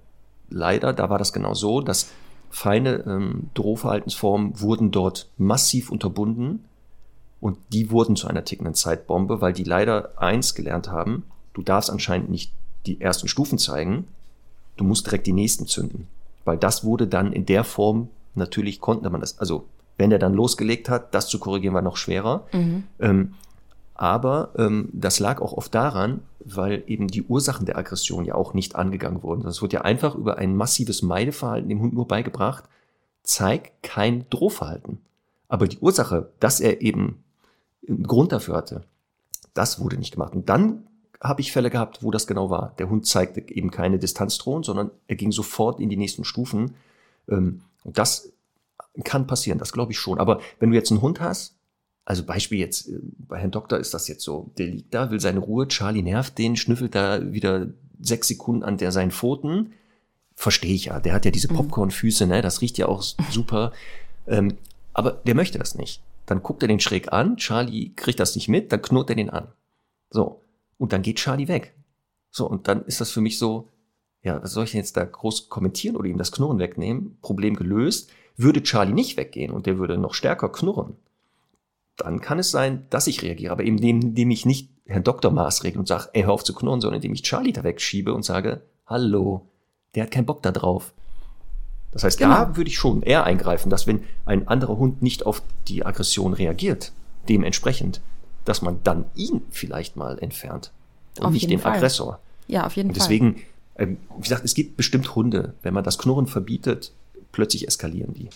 leider, 0.51 0.93
da 0.93 1.10
war 1.10 1.19
das 1.19 1.32
genau 1.32 1.55
so, 1.55 1.81
dass 1.81 2.10
feine 2.51 3.05
ähm, 3.06 3.51
Drohverhaltensformen 3.55 4.60
wurden 4.60 4.90
dort 4.90 5.31
massiv 5.39 5.90
unterbunden 5.90 6.64
und 7.40 7.59
die 7.73 7.90
wurden 7.90 8.14
zu 8.14 8.28
einer 8.28 8.44
tickenden 8.44 8.74
Zeitbombe, 8.74 9.40
weil 9.40 9.52
die 9.52 9.64
leider 9.64 10.20
eins 10.20 10.55
gelernt 10.55 10.89
haben, 10.89 11.24
du 11.55 11.62
darfst 11.62 11.90
anscheinend 11.90 12.31
nicht 12.31 12.52
die 12.86 13.01
ersten 13.01 13.28
Stufen 13.28 13.59
zeigen, 13.59 14.06
du 14.77 14.85
musst 14.85 15.06
direkt 15.06 15.27
die 15.27 15.32
nächsten 15.32 15.66
zünden. 15.66 16.09
Weil 16.44 16.59
das 16.59 16.85
wurde 16.85 17.06
dann 17.06 17.32
in 17.32 17.47
der 17.47 17.64
Form, 17.64 18.09
natürlich 18.35 18.81
konnte 18.81 19.09
man 19.10 19.20
das, 19.20 19.39
also 19.39 19.66
wenn 19.97 20.12
er 20.12 20.19
dann 20.19 20.35
losgelegt 20.35 20.89
hat, 20.89 21.14
das 21.14 21.28
zu 21.28 21.39
korrigieren 21.39 21.74
war 21.74 21.82
noch 21.82 21.97
schwerer. 21.97 22.47
Mhm. 22.52 22.85
Ähm, 22.98 23.35
aber 23.94 24.52
ähm, 24.56 24.89
das 24.93 25.20
lag 25.20 25.40
auch 25.40 25.52
oft 25.52 25.74
daran, 25.74 26.20
weil 26.40 26.82
eben 26.86 27.09
die 27.09 27.23
Ursachen 27.23 27.66
der 27.66 27.77
Aggression 27.77 28.24
ja 28.24 28.35
auch 28.35 28.55
nicht 28.55 28.74
angegangen 28.74 29.23
wurden. 29.23 29.43
Das 29.43 29.62
wird 29.62 29.73
ja 29.73 29.82
einfach 29.82 30.14
über 30.14 30.39
ein 30.39 30.56
massives 30.56 31.02
Meideverhalten 31.02 31.69
dem 31.69 31.81
Hund 31.81 31.94
nur 31.94 32.09
beigebracht, 32.09 32.64
zeig 33.23 33.73
kein 33.82 34.28
Drohverhalten. 34.31 35.01
Aber 35.48 35.69
die 35.69 35.78
Ursache, 35.78 36.31
dass 36.40 36.60
er 36.60 36.81
eben 36.81 37.23
einen 37.86 38.06
Grund 38.06 38.32
dafür 38.32 38.56
hatte. 38.56 38.85
Das 39.55 39.81
wurde 39.81 39.98
nicht 39.98 40.12
gemacht. 40.12 40.35
Und 40.35 40.48
dann 40.48 40.86
habe 41.20 41.40
ich 41.40 41.52
Fälle 41.52 41.70
gehabt, 41.70 42.02
wo 42.02 42.10
das 42.10 42.27
genau 42.27 42.51
war. 42.51 42.74
Der 42.78 42.89
Hund 42.89 43.06
zeigte 43.06 43.40
eben 43.48 43.70
keine 43.70 43.98
Distanzdrohung, 43.98 44.64
sondern 44.64 44.90
er 45.06 45.16
ging 45.16 45.31
sofort 45.31 45.78
in 45.78 45.89
die 45.89 45.97
nächsten 45.97 46.24
Stufen. 46.24 46.74
Ähm, 47.28 47.62
und 47.85 47.98
das 47.98 48.32
kann 49.05 49.27
passieren, 49.27 49.59
das 49.59 49.73
glaube 49.73 49.93
ich 49.93 49.98
schon. 49.98 50.19
Aber 50.19 50.40
wenn 50.59 50.70
du 50.70 50.77
jetzt 50.77 50.90
einen 50.90 51.02
Hund 51.02 51.20
hast, 51.20 51.55
also 52.04 52.24
Beispiel 52.24 52.58
jetzt, 52.58 52.88
äh, 52.88 52.98
bei 53.18 53.38
Herrn 53.38 53.50
Doktor 53.50 53.78
ist 53.78 53.94
das 53.94 54.08
jetzt 54.08 54.24
so, 54.24 54.50
der 54.58 54.66
liegt 54.66 54.92
da, 54.92 55.10
will 55.10 55.20
seine 55.20 55.40
Ruhe, 55.40 55.68
Charlie 55.68 56.02
nervt 56.02 56.38
den, 56.38 56.56
schnüffelt 56.56 56.94
da 56.94 57.32
wieder 57.32 57.68
sechs 58.00 58.28
Sekunden 58.28 58.64
an 58.64 58.78
der 58.78 58.92
seinen 58.92 59.10
Pfoten. 59.10 59.72
Verstehe 60.34 60.74
ich 60.74 60.86
ja, 60.86 60.98
der 60.98 61.12
hat 61.12 61.24
ja 61.24 61.30
diese 61.30 61.52
mhm. 61.52 61.56
Popcornfüße, 61.56 62.26
ne, 62.26 62.42
das 62.42 62.60
riecht 62.60 62.78
ja 62.78 62.86
auch 62.86 63.02
super. 63.30 63.72
Ähm, 64.26 64.56
aber 64.92 65.12
der 65.12 65.34
möchte 65.34 65.58
das 65.58 65.74
nicht. 65.74 66.02
Dann 66.26 66.42
guckt 66.42 66.62
er 66.62 66.68
den 66.68 66.80
schräg 66.80 67.12
an, 67.12 67.36
Charlie 67.36 67.90
kriegt 67.94 68.20
das 68.20 68.34
nicht 68.34 68.48
mit, 68.48 68.72
dann 68.72 68.82
knurrt 68.82 69.10
er 69.10 69.16
den 69.16 69.30
an. 69.30 69.48
So. 70.10 70.40
Und 70.78 70.92
dann 70.92 71.02
geht 71.02 71.16
Charlie 71.16 71.48
weg. 71.48 71.74
So, 72.30 72.48
und 72.48 72.66
dann 72.66 72.84
ist 72.86 73.00
das 73.00 73.10
für 73.10 73.20
mich 73.20 73.38
so, 73.38 73.68
ja, 74.22 74.42
was 74.42 74.52
soll 74.52 74.64
ich 74.64 74.72
denn 74.72 74.80
jetzt 74.80 74.96
da 74.96 75.04
groß 75.04 75.48
kommentieren 75.48 75.96
oder 75.96 76.08
ihm 76.08 76.18
das 76.18 76.32
Knurren 76.32 76.58
wegnehmen? 76.58 77.18
Problem 77.20 77.54
gelöst. 77.54 78.10
Würde 78.36 78.62
Charlie 78.62 78.94
nicht 78.94 79.16
weggehen 79.16 79.52
und 79.52 79.66
der 79.66 79.78
würde 79.78 79.98
noch 79.98 80.14
stärker 80.14 80.50
knurren, 80.50 80.96
dann 81.97 82.20
kann 82.20 82.39
es 82.39 82.51
sein, 82.51 82.86
dass 82.90 83.06
ich 83.06 83.23
reagiere. 83.23 83.52
Aber 83.52 83.64
eben 83.64 83.78
indem 83.78 84.31
ich 84.31 84.47
nicht 84.47 84.70
Herrn 84.86 85.05
Doktor 85.05 85.31
maßregle 85.31 85.78
und 85.78 85.86
sage, 85.86 86.09
ey, 86.12 86.23
hör 86.23 86.32
auf 86.32 86.44
zu 86.44 86.55
knurren, 86.55 86.81
sondern 86.81 86.97
indem 86.97 87.14
ich 87.14 87.23
Charlie 87.23 87.52
da 87.52 87.62
wegschiebe 87.64 88.12
und 88.12 88.24
sage, 88.24 88.62
hallo, 88.86 89.47
der 89.94 90.05
hat 90.05 90.10
keinen 90.10 90.27
Bock 90.27 90.43
da 90.43 90.52
drauf. 90.52 90.93
Das 91.93 92.05
heißt, 92.05 92.19
genau. 92.19 92.35
da 92.35 92.56
würde 92.56 92.70
ich 92.70 92.77
schon 92.77 93.02
eher 93.02 93.24
eingreifen, 93.24 93.69
dass 93.69 93.86
wenn 93.86 94.02
ein 94.24 94.48
anderer 94.48 94.78
Hund 94.78 95.02
nicht 95.02 95.27
auf 95.27 95.43
die 95.69 95.85
Aggression 95.85 96.32
reagiert, 96.32 96.93
dementsprechend, 97.28 98.01
dass 98.44 98.62
man 98.62 98.81
dann 98.82 99.05
ihn 99.14 99.43
vielleicht 99.51 99.97
mal 99.97 100.19
entfernt 100.19 100.73
und 101.19 101.27
auf 101.27 101.32
nicht 101.32 101.51
den 101.51 101.59
Fall. 101.59 101.74
Aggressor. 101.74 102.19
Ja, 102.48 102.66
auf 102.66 102.77
jeden 102.77 102.89
und 102.89 102.97
deswegen, 102.97 103.35
Fall. 103.35 103.44
Deswegen, 103.78 103.98
wie 104.16 104.23
gesagt, 104.23 104.44
es 104.44 104.55
gibt 104.55 104.77
bestimmt 104.77 105.14
Hunde, 105.14 105.55
wenn 105.62 105.74
man 105.74 105.85
das 105.85 105.98
Knurren 105.98 106.27
verbietet, 106.27 106.93
plötzlich 107.31 107.69
eskalieren 107.69 108.14
die. 108.14 108.31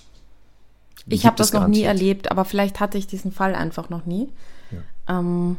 Die 1.04 1.16
ich 1.16 1.26
habe 1.26 1.36
das 1.36 1.52
noch 1.52 1.68
nie 1.68 1.82
erlebt, 1.82 2.30
aber 2.30 2.44
vielleicht 2.44 2.80
hatte 2.80 2.98
ich 2.98 3.06
diesen 3.06 3.32
Fall 3.32 3.54
einfach 3.54 3.90
noch 3.90 4.06
nie. 4.06 4.28
Ja. 4.70 5.18
Ähm. 5.18 5.56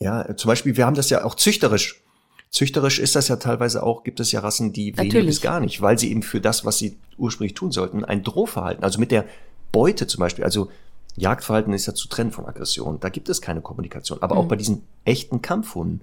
ja, 0.00 0.36
zum 0.36 0.48
Beispiel, 0.48 0.76
wir 0.76 0.86
haben 0.86 0.96
das 0.96 1.10
ja 1.10 1.24
auch 1.24 1.34
züchterisch 1.34 2.02
Züchterisch 2.50 3.00
ist 3.00 3.16
das 3.16 3.28
ja 3.28 3.36
teilweise 3.36 3.82
auch, 3.82 4.02
gibt 4.02 4.20
es 4.20 4.32
ja 4.32 4.40
Rassen, 4.40 4.72
die 4.72 4.96
wenig 4.96 5.26
bis 5.26 5.40
gar 5.42 5.60
nicht, 5.60 5.82
weil 5.82 5.98
sie 5.98 6.10
eben 6.10 6.22
für 6.22 6.40
das, 6.40 6.64
was 6.64 6.78
sie 6.78 6.96
ursprünglich 7.18 7.54
tun 7.54 7.70
sollten, 7.70 8.04
ein 8.04 8.22
Drohverhalten, 8.22 8.82
also 8.82 8.98
mit 8.98 9.10
der 9.10 9.26
Beute 9.72 10.06
zum 10.06 10.20
Beispiel, 10.20 10.44
also 10.44 10.70
Jagdverhalten 11.16 11.74
ist 11.74 11.84
ja 11.86 11.94
zu 11.94 12.08
trennen 12.08 12.30
von 12.30 12.46
Aggression, 12.46 12.98
da 13.00 13.08
gibt 13.08 13.28
es 13.28 13.42
keine 13.42 13.60
Kommunikation. 13.60 14.22
Aber 14.22 14.36
mhm. 14.36 14.40
auch 14.40 14.48
bei 14.48 14.56
diesen 14.56 14.84
echten 15.04 15.42
Kampfhunden 15.42 16.00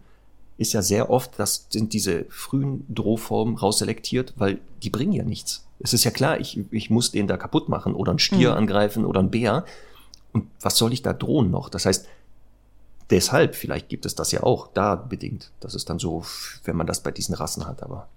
ist 0.57 0.73
ja 0.73 0.81
sehr 0.81 1.09
oft, 1.09 1.39
das 1.39 1.67
sind 1.69 1.93
diese 1.93 2.25
frühen 2.29 2.85
Drohformen 2.87 3.55
rausselektiert, 3.55 4.33
weil 4.35 4.59
die 4.83 4.89
bringen 4.89 5.13
ja 5.13 5.23
nichts. 5.23 5.65
Es 5.83 5.93
ist 5.93 6.05
ja 6.05 6.11
klar, 6.11 6.39
ich, 6.39 6.59
ich 6.71 6.89
muss 6.89 7.11
den 7.11 7.27
da 7.27 7.37
kaputt 7.37 7.69
machen 7.69 7.93
oder 7.93 8.11
einen 8.11 8.19
Stier 8.19 8.51
mhm. 8.51 8.57
angreifen 8.57 9.05
oder 9.05 9.19
einen 9.19 9.31
Bär. 9.31 9.65
Und 10.31 10.49
was 10.61 10.77
soll 10.77 10.93
ich 10.93 11.01
da 11.01 11.13
drohen 11.13 11.51
noch? 11.51 11.69
Das 11.69 11.85
heißt, 11.85 12.07
deshalb, 13.09 13.55
vielleicht 13.55 13.89
gibt 13.89 14.05
es 14.05 14.15
das 14.15 14.31
ja 14.31 14.43
auch 14.43 14.69
da 14.73 14.95
bedingt. 14.95 15.51
Das 15.59 15.75
ist 15.75 15.89
dann 15.89 15.99
so, 15.99 16.23
wenn 16.63 16.75
man 16.75 16.87
das 16.87 17.03
bei 17.03 17.11
diesen 17.11 17.35
Rassen 17.35 17.67
hat, 17.67 17.83
aber. 17.83 18.07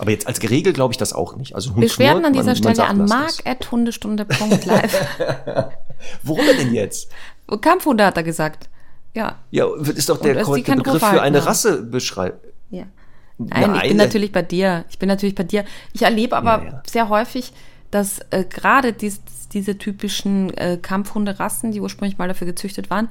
Aber 0.00 0.10
jetzt 0.10 0.26
als 0.26 0.40
geregelt 0.40 0.74
glaube 0.74 0.92
ich 0.92 0.98
das 0.98 1.12
auch 1.12 1.36
nicht. 1.36 1.54
Also 1.54 1.70
Hund 1.70 1.82
Beschwerden 1.82 2.22
knurrt, 2.22 2.26
an 2.26 2.32
dieser 2.32 2.46
man, 2.46 2.74
Stelle 2.74 2.76
man 2.76 3.00
an 3.00 3.06
mark.hundestunde.live. 3.06 5.06
Worum 6.24 6.46
denn 6.46 6.74
jetzt? 6.74 7.08
Kampfhunde 7.60 8.04
hat 8.04 8.16
er 8.16 8.24
gesagt. 8.24 8.68
Ja. 9.14 9.38
Ja, 9.50 9.66
ist 9.76 10.08
doch 10.08 10.20
der 10.20 10.42
korrekte 10.42 10.74
Begriff 10.74 11.00
für 11.00 11.22
eine 11.22 11.46
Rasse 11.46 11.82
beschreiben. 11.82 12.38
Ja. 12.70 12.84
Nein, 13.38 13.70
Nein, 13.70 13.80
ich 13.82 13.88
bin 13.88 13.96
natürlich 13.96 14.32
bei 14.32 14.42
dir. 14.42 14.84
Ich 14.90 14.98
bin 14.98 15.08
natürlich 15.08 15.34
bei 15.34 15.44
dir. 15.44 15.64
Ich 15.92 16.02
erlebe 16.02 16.36
aber 16.36 16.64
ja, 16.64 16.70
ja. 16.70 16.82
sehr 16.86 17.08
häufig, 17.08 17.52
dass 17.90 18.20
äh, 18.30 18.44
gerade 18.44 18.92
dies, 18.92 19.22
diese 19.52 19.78
typischen 19.78 20.52
äh, 20.56 20.78
Kampfhunderassen, 20.80 21.72
die 21.72 21.80
ursprünglich 21.80 22.18
mal 22.18 22.28
dafür 22.28 22.46
gezüchtet 22.46 22.90
waren, 22.90 23.08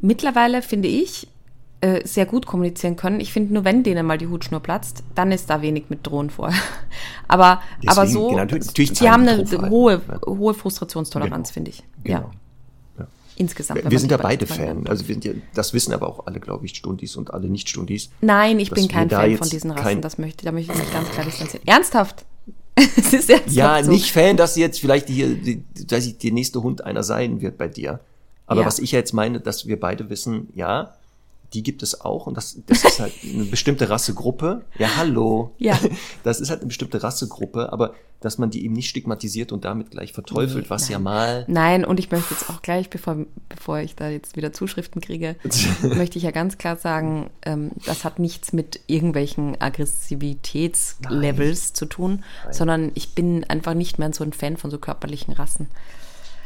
mittlerweile, 0.00 0.62
finde 0.62 0.88
ich, 0.88 1.28
äh, 1.82 2.06
sehr 2.06 2.26
gut 2.26 2.46
kommunizieren 2.46 2.96
können. 2.96 3.20
Ich 3.20 3.32
finde, 3.32 3.54
nur 3.54 3.64
wenn 3.64 3.82
denen 3.82 4.06
mal 4.06 4.18
die 4.18 4.26
Hutschnur 4.28 4.60
platzt, 4.60 5.02
dann 5.14 5.32
ist 5.32 5.48
da 5.48 5.62
wenig 5.62 5.84
mit 5.88 6.06
Drohen 6.06 6.30
vor. 6.30 6.52
aber, 7.28 7.62
Deswegen, 7.82 7.90
aber 7.90 8.06
so, 8.06 8.28
genau, 8.28 8.44
die 8.44 9.10
haben 9.10 9.26
eine 9.26 9.70
hohe, 9.70 10.02
hohe 10.26 10.54
Frustrationstoleranz, 10.54 11.48
genau. 11.48 11.54
finde 11.54 11.70
ich. 11.70 11.82
Genau. 12.04 12.18
Ja. 12.18 12.30
Insgesamt. 13.40 13.90
Wir 13.90 13.98
sind 13.98 14.10
ja 14.10 14.18
beide 14.18 14.46
Fan. 14.46 14.86
Also 14.86 15.08
wir 15.08 15.14
sind 15.14 15.24
ja, 15.24 15.32
das 15.54 15.72
wissen 15.72 15.94
aber 15.94 16.06
auch 16.06 16.26
alle, 16.26 16.40
glaube 16.40 16.66
ich, 16.66 16.76
Stundis 16.76 17.16
und 17.16 17.32
alle 17.32 17.48
Nicht-Stundis. 17.48 18.10
Nein, 18.20 18.58
ich 18.58 18.70
bin 18.70 18.86
kein 18.86 19.08
Fan 19.08 19.34
von 19.38 19.48
diesen 19.48 19.70
Rassen. 19.70 20.02
Das 20.02 20.18
möchte, 20.18 20.44
da 20.44 20.52
möchte 20.52 20.72
ich 20.72 20.78
mich 20.78 20.92
ganz 20.92 21.08
klar 21.08 21.24
distanzieren. 21.24 21.66
Ernsthaft? 21.66 22.26
es 22.76 23.14
ist 23.14 23.30
ernsthaft 23.30 23.56
ja, 23.56 23.82
so. 23.82 23.90
nicht 23.90 24.12
Fan, 24.12 24.36
dass 24.36 24.56
jetzt 24.56 24.78
vielleicht 24.78 25.08
hier, 25.08 25.28
die, 25.28 25.64
dass 25.86 26.04
ich 26.04 26.18
der 26.18 26.32
nächste 26.32 26.62
Hund 26.62 26.84
einer 26.84 27.02
sein 27.02 27.40
wird 27.40 27.56
bei 27.56 27.68
dir. 27.68 28.00
Aber 28.46 28.60
ja. 28.60 28.66
was 28.66 28.78
ich 28.78 28.92
jetzt 28.92 29.14
meine, 29.14 29.40
dass 29.40 29.66
wir 29.66 29.80
beide 29.80 30.10
wissen, 30.10 30.48
ja, 30.54 30.94
die 31.52 31.62
gibt 31.62 31.82
es 31.82 32.00
auch 32.00 32.26
und 32.26 32.34
das, 32.36 32.58
das 32.66 32.84
ist 32.84 33.00
halt 33.00 33.12
eine 33.24 33.44
bestimmte 33.44 33.90
Rassegruppe. 33.90 34.64
Ja, 34.78 34.96
hallo. 34.96 35.54
Ja. 35.58 35.78
Das 36.22 36.40
ist 36.40 36.50
halt 36.50 36.60
eine 36.60 36.68
bestimmte 36.68 37.02
Rassegruppe, 37.02 37.72
aber 37.72 37.94
dass 38.20 38.38
man 38.38 38.50
die 38.50 38.64
eben 38.64 38.74
nicht 38.74 38.90
stigmatisiert 38.90 39.50
und 39.52 39.64
damit 39.64 39.90
gleich 39.90 40.12
verteufelt, 40.12 40.64
nee, 40.64 40.70
was 40.70 40.82
nein. 40.82 40.92
ja 40.92 40.98
mal. 40.98 41.46
Nein, 41.48 41.82
und 41.84 41.98
ich 41.98 42.10
möchte 42.10 42.34
jetzt 42.34 42.50
auch 42.50 42.60
gleich, 42.62 42.90
bevor, 42.90 43.24
bevor 43.48 43.78
ich 43.78 43.96
da 43.96 44.10
jetzt 44.10 44.36
wieder 44.36 44.52
Zuschriften 44.52 45.00
kriege, 45.00 45.36
möchte 45.82 46.18
ich 46.18 46.24
ja 46.24 46.30
ganz 46.30 46.58
klar 46.58 46.76
sagen, 46.76 47.30
ähm, 47.42 47.70
das 47.86 48.04
hat 48.04 48.18
nichts 48.18 48.52
mit 48.52 48.80
irgendwelchen 48.86 49.58
Aggressivitätslevels 49.60 51.68
nein. 51.68 51.74
zu 51.74 51.86
tun, 51.86 52.22
nein. 52.44 52.52
sondern 52.52 52.92
ich 52.94 53.14
bin 53.14 53.44
einfach 53.44 53.72
nicht 53.74 53.98
mehr 53.98 54.12
so 54.12 54.22
ein 54.22 54.34
Fan 54.34 54.58
von 54.58 54.70
so 54.70 54.78
körperlichen 54.78 55.32
Rassen. 55.32 55.68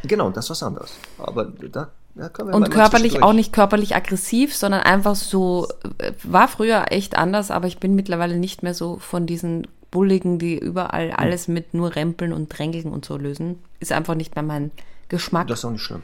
Genau, 0.05 0.31
das 0.31 0.47
ist 0.47 0.51
was 0.51 0.63
anderes. 0.63 0.97
Aber 1.19 1.47
da 1.47 1.91
ja, 2.17 2.31
und 2.45 2.71
körperlich 2.71 3.23
auch 3.23 3.33
nicht 3.33 3.53
körperlich 3.53 3.97
aggressiv, 3.97 4.55
sondern 4.55 4.83
einfach 4.83 5.17
so, 5.17 5.67
äh, 5.99 6.13
war 6.23 6.47
früher 6.49 6.93
echt 6.93 7.17
anders, 7.17 7.51
aber 7.51 7.67
ich 7.67 7.79
bin 7.79 7.95
mittlerweile 7.95 8.37
nicht 8.37 8.63
mehr 8.63 8.75
so 8.75 8.99
von 8.99 9.27
diesen 9.27 9.67
Bulligen, 9.91 10.39
die 10.39 10.59
überall 10.59 11.11
hm. 11.11 11.17
alles 11.17 11.49
mit 11.49 11.75
nur 11.75 11.97
Rempeln 11.97 12.33
und 12.33 12.57
Drängeln 12.57 12.93
und 12.93 13.05
so 13.05 13.17
lösen. 13.17 13.59
Ist 13.81 13.93
einfach 13.93 14.15
nicht 14.15 14.35
mehr 14.37 14.45
mein 14.45 14.71
Geschmack. 15.09 15.49
Das 15.49 15.61
ist 15.61 15.65
auch 15.65 15.71
nicht 15.71 15.83
schlimm. 15.83 16.03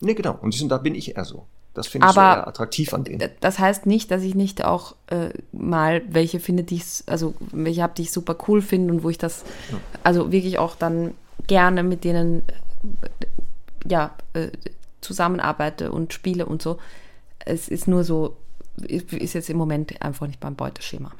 Nee, 0.00 0.14
genau. 0.14 0.38
Und 0.40 0.70
da 0.70 0.78
bin 0.78 0.94
ich 0.94 1.16
eher 1.16 1.24
so. 1.24 1.46
Das 1.74 1.86
finde 1.86 2.08
ich 2.08 2.12
so 2.12 2.20
attraktiv 2.20 2.92
an 2.92 3.04
denen. 3.04 3.30
Das 3.40 3.58
heißt 3.58 3.86
nicht, 3.86 4.10
dass 4.10 4.22
ich 4.22 4.34
nicht 4.34 4.64
auch 4.64 4.94
äh, 5.06 5.30
mal 5.52 6.02
welche 6.08 6.38
finde, 6.38 6.64
die 6.64 6.76
ich, 6.76 7.04
also 7.06 7.34
welche 7.50 7.82
habe, 7.82 7.94
die 7.96 8.02
ich 8.02 8.12
super 8.12 8.36
cool 8.46 8.60
finde 8.60 8.92
und 8.92 9.02
wo 9.02 9.10
ich 9.10 9.16
das, 9.16 9.44
ja. 9.70 9.78
also 10.02 10.32
wirklich 10.32 10.58
auch 10.58 10.76
dann 10.76 11.14
gerne 11.46 11.82
mit 11.82 12.04
denen 12.04 12.42
ja, 13.88 14.10
äh, 14.34 14.48
zusammenarbeite 15.02 15.92
und 15.92 16.12
spiele 16.12 16.46
und 16.46 16.62
so. 16.62 16.78
Es 17.38 17.68
ist 17.68 17.88
nur 17.88 18.04
so, 18.04 18.36
ist 18.76 19.34
jetzt 19.34 19.50
im 19.50 19.56
Moment 19.56 20.00
einfach 20.00 20.26
nicht 20.26 20.40
beim 20.40 20.54
Beuteschema. 20.54 21.12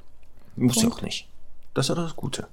Muss 0.57 0.83
ja 0.83 0.89
auch 0.89 1.03
nicht. 1.03 1.29
Das 1.75 1.87
ist 1.87 1.97
ja 1.97 2.03
das 2.03 2.17
Gute. 2.17 2.47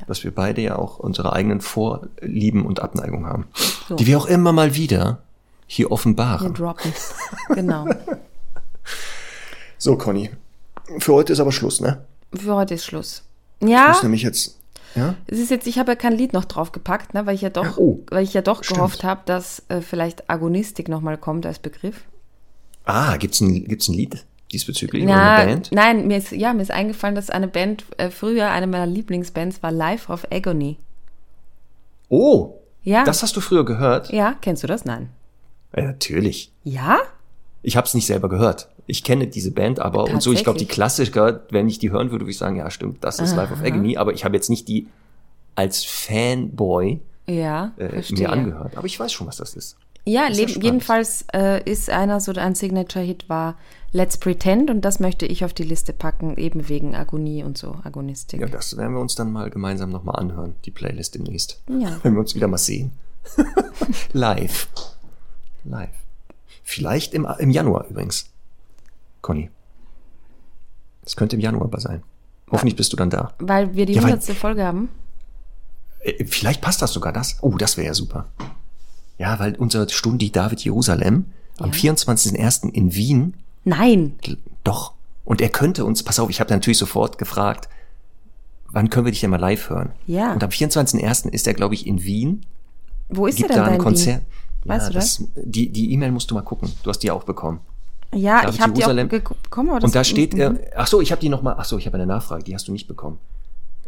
Ja. 0.00 0.06
Dass 0.06 0.24
wir 0.24 0.34
beide 0.34 0.60
ja 0.60 0.76
auch 0.76 0.98
unsere 0.98 1.32
eigenen 1.32 1.60
Vorlieben 1.60 2.66
und 2.66 2.80
Abneigungen 2.80 3.26
haben. 3.26 3.46
So. 3.88 3.96
Die 3.96 4.06
wir 4.06 4.18
auch 4.18 4.26
immer 4.26 4.52
mal 4.52 4.74
wieder 4.74 5.22
hier 5.66 5.90
offenbaren. 5.90 6.48
Hier 6.48 6.54
droppen. 6.54 6.92
Genau. 7.48 7.86
so, 9.78 9.96
Conny. 9.96 10.30
Für 10.98 11.14
heute 11.14 11.32
ist 11.32 11.40
aber 11.40 11.52
Schluss, 11.52 11.80
ne? 11.80 12.04
Für 12.34 12.54
heute 12.54 12.74
ist 12.74 12.84
Schluss. 12.84 13.24
Ja. 13.60 13.86
Ich 13.86 13.94
muss 13.94 14.02
nämlich 14.02 14.22
jetzt 14.22 14.58
ja? 14.96 15.14
Es 15.26 15.38
ist 15.38 15.50
jetzt, 15.50 15.66
ich 15.66 15.78
habe 15.78 15.92
ja 15.92 15.96
kein 15.96 16.12
Lied 16.12 16.32
noch 16.32 16.44
draufgepackt, 16.44 17.14
ne, 17.14 17.26
weil 17.26 17.34
ich 17.34 17.42
ja 17.42 17.50
doch, 17.50 17.64
ja, 17.64 17.74
oh, 17.76 18.00
weil 18.10 18.24
ich 18.24 18.34
ja 18.34 18.42
doch 18.42 18.62
gehofft 18.62 19.04
habe, 19.04 19.22
dass 19.26 19.62
äh, 19.68 19.80
vielleicht 19.80 20.28
Agonistik 20.30 20.88
nochmal 20.88 21.18
kommt 21.18 21.46
als 21.46 21.58
Begriff. 21.58 22.02
Ah, 22.84 23.16
gibt's 23.16 23.40
ein, 23.40 23.64
gibt's 23.64 23.88
ein 23.88 23.94
Lied 23.94 24.24
diesbezüglich 24.52 25.04
oder 25.04 25.20
eine 25.20 25.46
Band? 25.46 25.72
Nein, 25.72 26.06
mir 26.06 26.18
ist, 26.18 26.32
ja, 26.32 26.52
mir 26.52 26.62
ist 26.62 26.70
eingefallen, 26.70 27.14
dass 27.14 27.30
eine 27.30 27.48
Band, 27.48 27.84
äh, 27.98 28.10
früher 28.10 28.50
eine 28.50 28.66
meiner 28.66 28.86
Lieblingsbands 28.86 29.62
war 29.62 29.72
Life 29.72 30.10
of 30.10 30.26
Agony. 30.30 30.78
Oh, 32.08 32.54
ja. 32.82 33.04
Das 33.04 33.22
hast 33.22 33.36
du 33.36 33.40
früher 33.40 33.64
gehört? 33.64 34.12
Ja, 34.12 34.36
kennst 34.40 34.62
du 34.62 34.66
das? 34.66 34.84
Nein. 34.84 35.10
Ja, 35.76 35.84
natürlich. 35.84 36.52
Ja? 36.62 36.98
Ich 37.62 37.76
habe 37.76 37.86
es 37.86 37.94
nicht 37.94 38.06
selber 38.06 38.28
gehört. 38.28 38.68
Ich 38.86 39.02
kenne 39.02 39.26
diese 39.26 39.50
Band 39.50 39.80
aber 39.80 40.04
und 40.04 40.22
so, 40.22 40.32
ich 40.32 40.44
glaube, 40.44 40.58
die 40.58 40.66
Klassiker, 40.66 41.44
wenn 41.50 41.68
ich 41.68 41.78
die 41.78 41.90
hören 41.90 42.10
würde, 42.10 42.24
würde 42.24 42.30
ich 42.30 42.38
sagen, 42.38 42.56
ja, 42.56 42.70
stimmt, 42.70 43.02
das 43.02 43.18
ist 43.18 43.32
Aha. 43.32 43.42
Life 43.42 43.52
of 43.54 43.62
Agony, 43.62 43.96
aber 43.96 44.12
ich 44.12 44.24
habe 44.24 44.36
jetzt 44.36 44.48
nicht 44.48 44.68
die 44.68 44.86
als 45.56 45.84
Fanboy 45.84 47.00
ja, 47.26 47.72
äh, 47.78 48.02
mir 48.10 48.30
angehört. 48.30 48.76
Aber 48.76 48.86
ich 48.86 48.98
weiß 48.98 49.12
schon, 49.12 49.26
was 49.26 49.38
das 49.38 49.54
ist. 49.54 49.76
Ja, 50.08 50.28
ist 50.28 50.62
jedenfalls 50.62 51.24
äh, 51.34 51.68
ist 51.68 51.90
einer 51.90 52.20
so 52.20 52.30
ein 52.32 52.54
Signature-Hit 52.54 53.28
war 53.28 53.56
Let's 53.90 54.18
Pretend 54.18 54.70
und 54.70 54.82
das 54.82 55.00
möchte 55.00 55.26
ich 55.26 55.44
auf 55.44 55.52
die 55.52 55.64
Liste 55.64 55.92
packen, 55.92 56.36
eben 56.36 56.68
wegen 56.68 56.94
Agonie 56.94 57.42
und 57.42 57.58
so, 57.58 57.76
Agonistik. 57.82 58.40
Ja, 58.40 58.46
das 58.46 58.76
werden 58.76 58.94
wir 58.94 59.00
uns 59.00 59.16
dann 59.16 59.32
mal 59.32 59.50
gemeinsam 59.50 59.90
nochmal 59.90 60.16
anhören, 60.16 60.54
die 60.64 60.70
Playlist 60.70 61.16
demnächst. 61.16 61.60
Ja. 61.68 61.98
Wenn 62.04 62.12
wir 62.12 62.20
uns 62.20 62.36
wieder 62.36 62.46
mal 62.46 62.58
sehen. 62.58 62.92
Live. 64.12 64.68
Live. 65.64 65.90
Vielleicht 66.62 67.12
im, 67.12 67.26
im 67.38 67.50
Januar 67.50 67.86
übrigens. 67.88 68.30
Conny. 69.26 69.50
Das 71.02 71.16
könnte 71.16 71.34
im 71.34 71.40
Januar 71.40 71.64
aber 71.64 71.80
sein. 71.80 72.02
Hoffentlich 72.50 72.76
bist 72.76 72.92
du 72.92 72.96
dann 72.96 73.10
da. 73.10 73.34
Weil 73.40 73.74
wir 73.74 73.86
die 73.86 73.94
Ja, 73.94 74.02
weil- 74.02 74.12
100. 74.12 74.36
Folge 74.36 74.64
haben. 74.64 74.88
Äh, 76.00 76.24
Vielleicht 76.26 76.60
passt 76.60 76.80
das 76.80 76.92
sogar 76.92 77.12
das. 77.12 77.38
Oh, 77.42 77.56
das 77.56 77.76
wäre 77.76 77.88
ja 77.88 77.94
super. 77.94 78.26
Ja, 79.18 79.38
weil 79.40 79.56
unser 79.56 79.88
Stundi 79.88 80.30
David 80.30 80.60
Jerusalem 80.64 81.26
am 81.58 81.72
24.01. 81.72 82.70
in 82.72 82.94
Wien, 82.94 83.34
Nein. 83.64 84.14
doch. 84.62 84.92
Und 85.24 85.40
er 85.40 85.48
könnte 85.48 85.84
uns, 85.84 86.04
pass 86.04 86.20
auf, 86.20 86.30
ich 86.30 86.38
habe 86.38 86.50
natürlich 86.52 86.78
sofort 86.78 87.18
gefragt, 87.18 87.68
wann 88.70 88.90
können 88.90 89.06
wir 89.06 89.10
dich 89.12 89.22
denn 89.22 89.30
mal 89.30 89.40
live 89.40 89.70
hören? 89.70 89.90
Ja. 90.06 90.32
Und 90.34 90.44
am 90.44 90.50
24.01. 90.50 91.30
ist 91.32 91.46
er, 91.48 91.54
glaube 91.54 91.74
ich, 91.74 91.84
in 91.86 92.04
Wien, 92.04 92.46
Wo 93.08 93.26
ist 93.26 93.36
gibt 93.38 93.50
er 93.50 93.56
da 93.56 93.62
denn 93.64 93.72
ein 93.72 93.78
dein 93.78 93.84
Konzert. 93.84 94.22
Ding? 94.22 94.70
Weißt 94.70 94.86
ja, 94.86 94.92
du 94.92 94.94
das? 94.98 95.24
Die 95.34 95.70
die 95.72 95.92
E-Mail 95.92 96.12
musst 96.12 96.30
du 96.30 96.34
mal 96.36 96.42
gucken. 96.42 96.70
Du 96.84 96.90
hast 96.90 96.98
die 97.00 97.10
auch 97.10 97.24
bekommen. 97.24 97.58
Ja, 98.16 98.42
David 98.42 98.54
ich 98.54 98.60
habe 98.60 98.72
die 98.72 98.84
auch 98.84 99.08
bekommen, 99.08 99.70
aber 99.70 99.80
das 99.80 99.88
Und 99.88 99.94
da 99.94 100.04
steht 100.04 100.34
er, 100.34 100.58
ach 100.74 100.86
so, 100.86 101.00
ich 101.00 101.12
habe 101.12 101.20
die 101.20 101.28
noch 101.28 101.42
mal, 101.42 101.54
ach 101.58 101.64
so, 101.64 101.78
ich 101.78 101.86
habe 101.86 101.96
eine 101.96 102.06
Nachfrage, 102.06 102.44
die 102.44 102.54
hast 102.54 102.68
du 102.68 102.72
nicht 102.72 102.88
bekommen. 102.88 103.18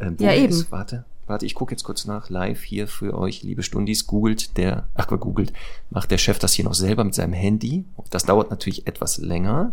Ähm, 0.00 0.16
Ja, 0.18 0.32
eben. 0.32 0.52
Ist. 0.52 0.70
Warte, 0.70 1.04
warte, 1.26 1.46
ich 1.46 1.54
gucke 1.54 1.72
jetzt 1.72 1.84
kurz 1.84 2.04
nach, 2.06 2.30
live 2.30 2.62
hier 2.62 2.88
für 2.88 3.16
euch, 3.16 3.42
liebe 3.42 3.62
Stundis, 3.62 4.06
googelt 4.06 4.56
der, 4.56 4.88
ach, 4.94 5.06
googelt, 5.08 5.52
macht 5.90 6.10
der 6.10 6.18
Chef 6.18 6.38
das 6.38 6.52
hier 6.52 6.64
noch 6.64 6.74
selber 6.74 7.04
mit 7.04 7.14
seinem 7.14 7.32
Handy. 7.32 7.84
Das 8.10 8.24
dauert 8.24 8.50
natürlich 8.50 8.86
etwas 8.86 9.18
länger, 9.18 9.72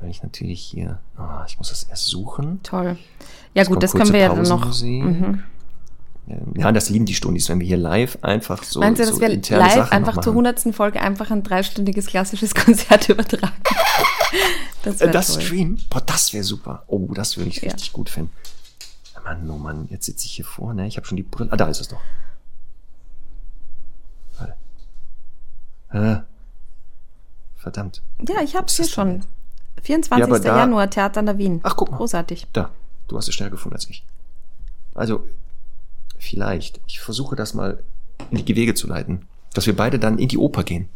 weil 0.00 0.10
ich 0.10 0.22
natürlich 0.22 0.60
hier, 0.60 0.98
ah, 1.16 1.44
ich 1.48 1.58
muss 1.58 1.70
das 1.70 1.84
erst 1.84 2.06
suchen. 2.06 2.60
Toll. 2.62 2.96
Ja 3.54 3.64
gut, 3.64 3.72
kommt 3.72 3.82
das 3.82 3.92
können 3.92 4.12
wir 4.12 4.20
ja 4.20 4.34
dann 4.34 4.42
noch. 4.42 4.82
Mhm. 4.82 5.42
Ähm, 6.28 6.54
Ja, 6.56 6.72
das 6.72 6.88
lieben 6.90 7.06
die 7.06 7.14
Stundis, 7.14 7.48
wenn 7.48 7.60
wir 7.60 7.66
hier 7.66 7.76
live 7.76 8.18
einfach 8.22 8.62
so, 8.64 8.80
Meinst 8.80 9.00
du, 9.00 9.04
dass 9.06 9.14
so 9.14 9.20
wir 9.20 9.30
interne 9.30 9.62
live 9.64 9.74
Sachen 9.74 9.92
einfach 9.92 10.20
zur. 10.20 10.32
100. 10.32 10.74
Folge 10.74 11.00
einfach 11.00 11.30
ein 11.30 11.42
dreistündiges 11.42 12.06
klassisches 12.06 12.54
Konzert 12.54 13.08
übertragen? 13.08 13.52
das 14.82 14.96
Äh, 14.96 15.00
wäre 15.00 15.10
das 15.12 15.32
toll. 15.34 15.42
Stream, 15.42 15.78
boah, 15.90 16.00
das 16.00 16.32
wäre 16.32 16.42
super. 16.44 16.82
Oh, 16.88 17.08
das 17.14 17.36
würde 17.36 17.50
ich 17.50 17.62
Ja. 17.62 17.70
richtig 17.72 17.92
gut 17.92 18.10
finden. 18.10 18.32
Mann, 19.24 19.48
oh 19.50 19.58
Mann, 19.58 19.88
jetzt 19.90 20.06
sitze 20.06 20.26
ich 20.26 20.32
hier 20.32 20.44
vorne. 20.44 20.86
Ich 20.86 20.96
habe 20.96 21.06
schon 21.06 21.16
die 21.16 21.24
Brille. 21.24 21.50
Ah, 21.52 21.56
da 21.56 21.66
ist 21.68 21.80
es 21.80 21.88
doch. 21.88 21.98
Warte. 24.38 24.54
Äh, 25.90 26.22
verdammt. 27.56 28.02
Ja, 28.28 28.40
ich 28.42 28.54
hab's 28.54 28.78
Was 28.78 28.86
hier 28.86 28.94
schon. 28.94 29.24
24. 29.82 30.28
Ja, 30.28 30.38
da- 30.38 30.58
Januar, 30.58 30.90
Theater 30.90 31.20
an 31.20 31.26
der 31.26 31.38
Wien. 31.38 31.60
Ach, 31.62 31.74
guck 31.76 31.90
mal. 31.90 31.96
Großartig. 31.96 32.46
Da, 32.52 32.70
du 33.08 33.16
hast 33.16 33.28
es 33.28 33.34
schneller 33.34 33.50
gefunden 33.50 33.74
als 33.76 33.88
ich. 33.88 34.04
Also, 34.94 35.24
vielleicht. 36.18 36.80
Ich 36.86 37.00
versuche 37.00 37.36
das 37.36 37.54
mal 37.54 37.82
in 38.30 38.44
die 38.44 38.56
Wege 38.56 38.74
zu 38.74 38.86
leiten. 38.86 39.26
Dass 39.54 39.66
wir 39.66 39.76
beide 39.76 39.98
dann 39.98 40.18
in 40.18 40.28
die 40.28 40.38
Oper 40.38 40.64
gehen. 40.64 40.88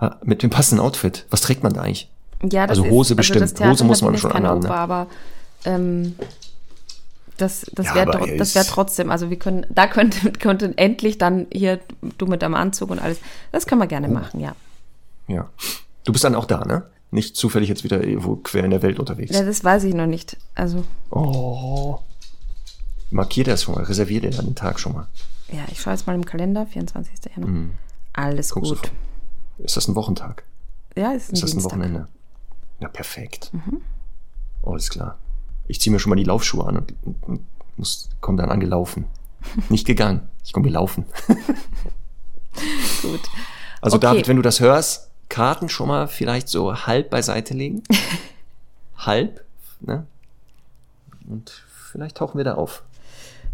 Ha, 0.00 0.18
mit 0.24 0.42
dem 0.42 0.50
passenden 0.50 0.84
Outfit. 0.84 1.26
Was 1.30 1.40
trägt 1.42 1.62
man 1.62 1.72
da 1.72 1.82
eigentlich? 1.82 2.10
Ja, 2.42 2.66
das 2.66 2.78
Also 2.78 2.90
Hose 2.90 3.14
ist, 3.14 3.16
bestimmt. 3.16 3.42
Also 3.42 3.52
das 3.54 3.58
Theater 3.58 3.72
Hose 3.72 3.84
muss 3.84 4.02
man 4.02 4.16
schon 4.18 4.32
anhaben, 4.32 4.60
ne? 4.60 4.66
Oper, 4.66 4.76
aber 4.76 5.06
ähm, 5.64 6.16
das, 7.36 7.66
das 7.74 7.86
Ja, 7.86 7.94
wäre 7.94 8.12
wär 8.12 8.64
trotzdem, 8.64 9.10
also 9.10 9.30
wir 9.30 9.38
können, 9.38 9.64
da 9.70 9.86
könnte, 9.86 10.32
könnte 10.38 10.76
endlich 10.76 11.18
dann 11.18 11.46
hier 11.52 11.78
du 12.18 12.26
mit 12.26 12.42
deinem 12.42 12.54
Anzug 12.54 12.90
und 12.90 12.98
alles, 12.98 13.18
das 13.52 13.66
können 13.66 13.80
wir 13.80 13.86
gerne 13.86 14.08
Oh. 14.08 14.12
machen, 14.12 14.40
ja. 14.40 14.54
Ja. 15.28 15.48
Du 16.04 16.12
bist 16.12 16.24
dann 16.24 16.34
auch 16.34 16.46
da, 16.46 16.64
ne? 16.64 16.82
Nicht 17.12 17.36
zufällig 17.36 17.68
jetzt 17.68 17.84
wieder 17.84 18.02
irgendwo 18.02 18.36
quer 18.36 18.64
in 18.64 18.70
der 18.70 18.82
Welt 18.82 18.98
unterwegs. 18.98 19.34
Ja, 19.36 19.44
das 19.44 19.62
weiß 19.62 19.84
ich 19.84 19.94
noch 19.94 20.06
nicht. 20.06 20.36
Also, 20.54 20.82
Oh. 21.10 21.98
Markier 23.12 23.44
das 23.44 23.62
schon 23.62 23.74
mal, 23.74 23.84
reservier 23.84 24.20
dir 24.20 24.30
dann 24.30 24.46
den 24.46 24.54
Tag 24.54 24.80
schon 24.80 24.92
mal. 24.94 25.06
ja, 25.50 25.64
ich 25.70 25.80
schaue 25.80 25.92
jetzt 25.92 26.06
mal 26.06 26.14
im 26.14 26.24
Kalender, 26.24 26.66
24. 26.66 27.14
Januar. 27.36 27.70
Alles 28.12 28.50
Mhm. 28.50 28.54
Guckst 28.54 28.70
du 28.70 28.74
gut. 28.76 28.86
vor. 28.88 29.64
Ist 29.64 29.76
das 29.76 29.88
ein 29.88 29.94
Wochentag? 29.94 30.44
Ja, 30.96 31.12
ist 31.12 31.30
ein 31.30 31.34
Ist 31.34 31.42
das 31.42 31.50
ein 31.52 31.58
Dienstag. 31.58 31.72
Mhm. 31.78 31.82
Wochenende? 31.82 32.08
Ja, 32.80 32.88
perfekt. 32.88 33.52
Oh, 34.62 34.72
alles 34.72 34.90
klar. 34.90 35.18
Ich 35.68 35.80
ziehe 35.80 35.92
mir 35.92 35.98
schon 36.00 36.10
mal 36.10 36.16
die 36.16 36.24
Laufschuhe 36.24 36.66
an 36.66 36.76
und, 36.78 36.94
und, 37.02 37.22
und 37.24 37.40
muss, 37.76 38.08
komm 38.20 38.36
dann 38.36 38.50
angelaufen. 38.50 39.06
Nicht 39.68 39.86
gegangen, 39.86 40.28
ich 40.44 40.52
komme 40.52 40.66
gelaufen. 40.66 41.04
Gut. 43.02 43.20
Also 43.80 43.96
Okay. 43.96 44.06
David, 44.06 44.28
wenn 44.28 44.36
du 44.36 44.42
das 44.42 44.60
hörst, 44.60 45.10
Karten 45.28 45.68
schon 45.68 45.88
mal 45.88 46.06
vielleicht 46.08 46.48
so 46.48 46.74
halb 46.86 47.10
beiseite 47.10 47.54
legen. 47.54 47.82
halb, 48.96 49.44
ne? 49.80 50.06
Und 51.28 51.64
vielleicht 51.90 52.16
tauchen 52.18 52.36
wir 52.38 52.44
da 52.44 52.54
auf. 52.54 52.82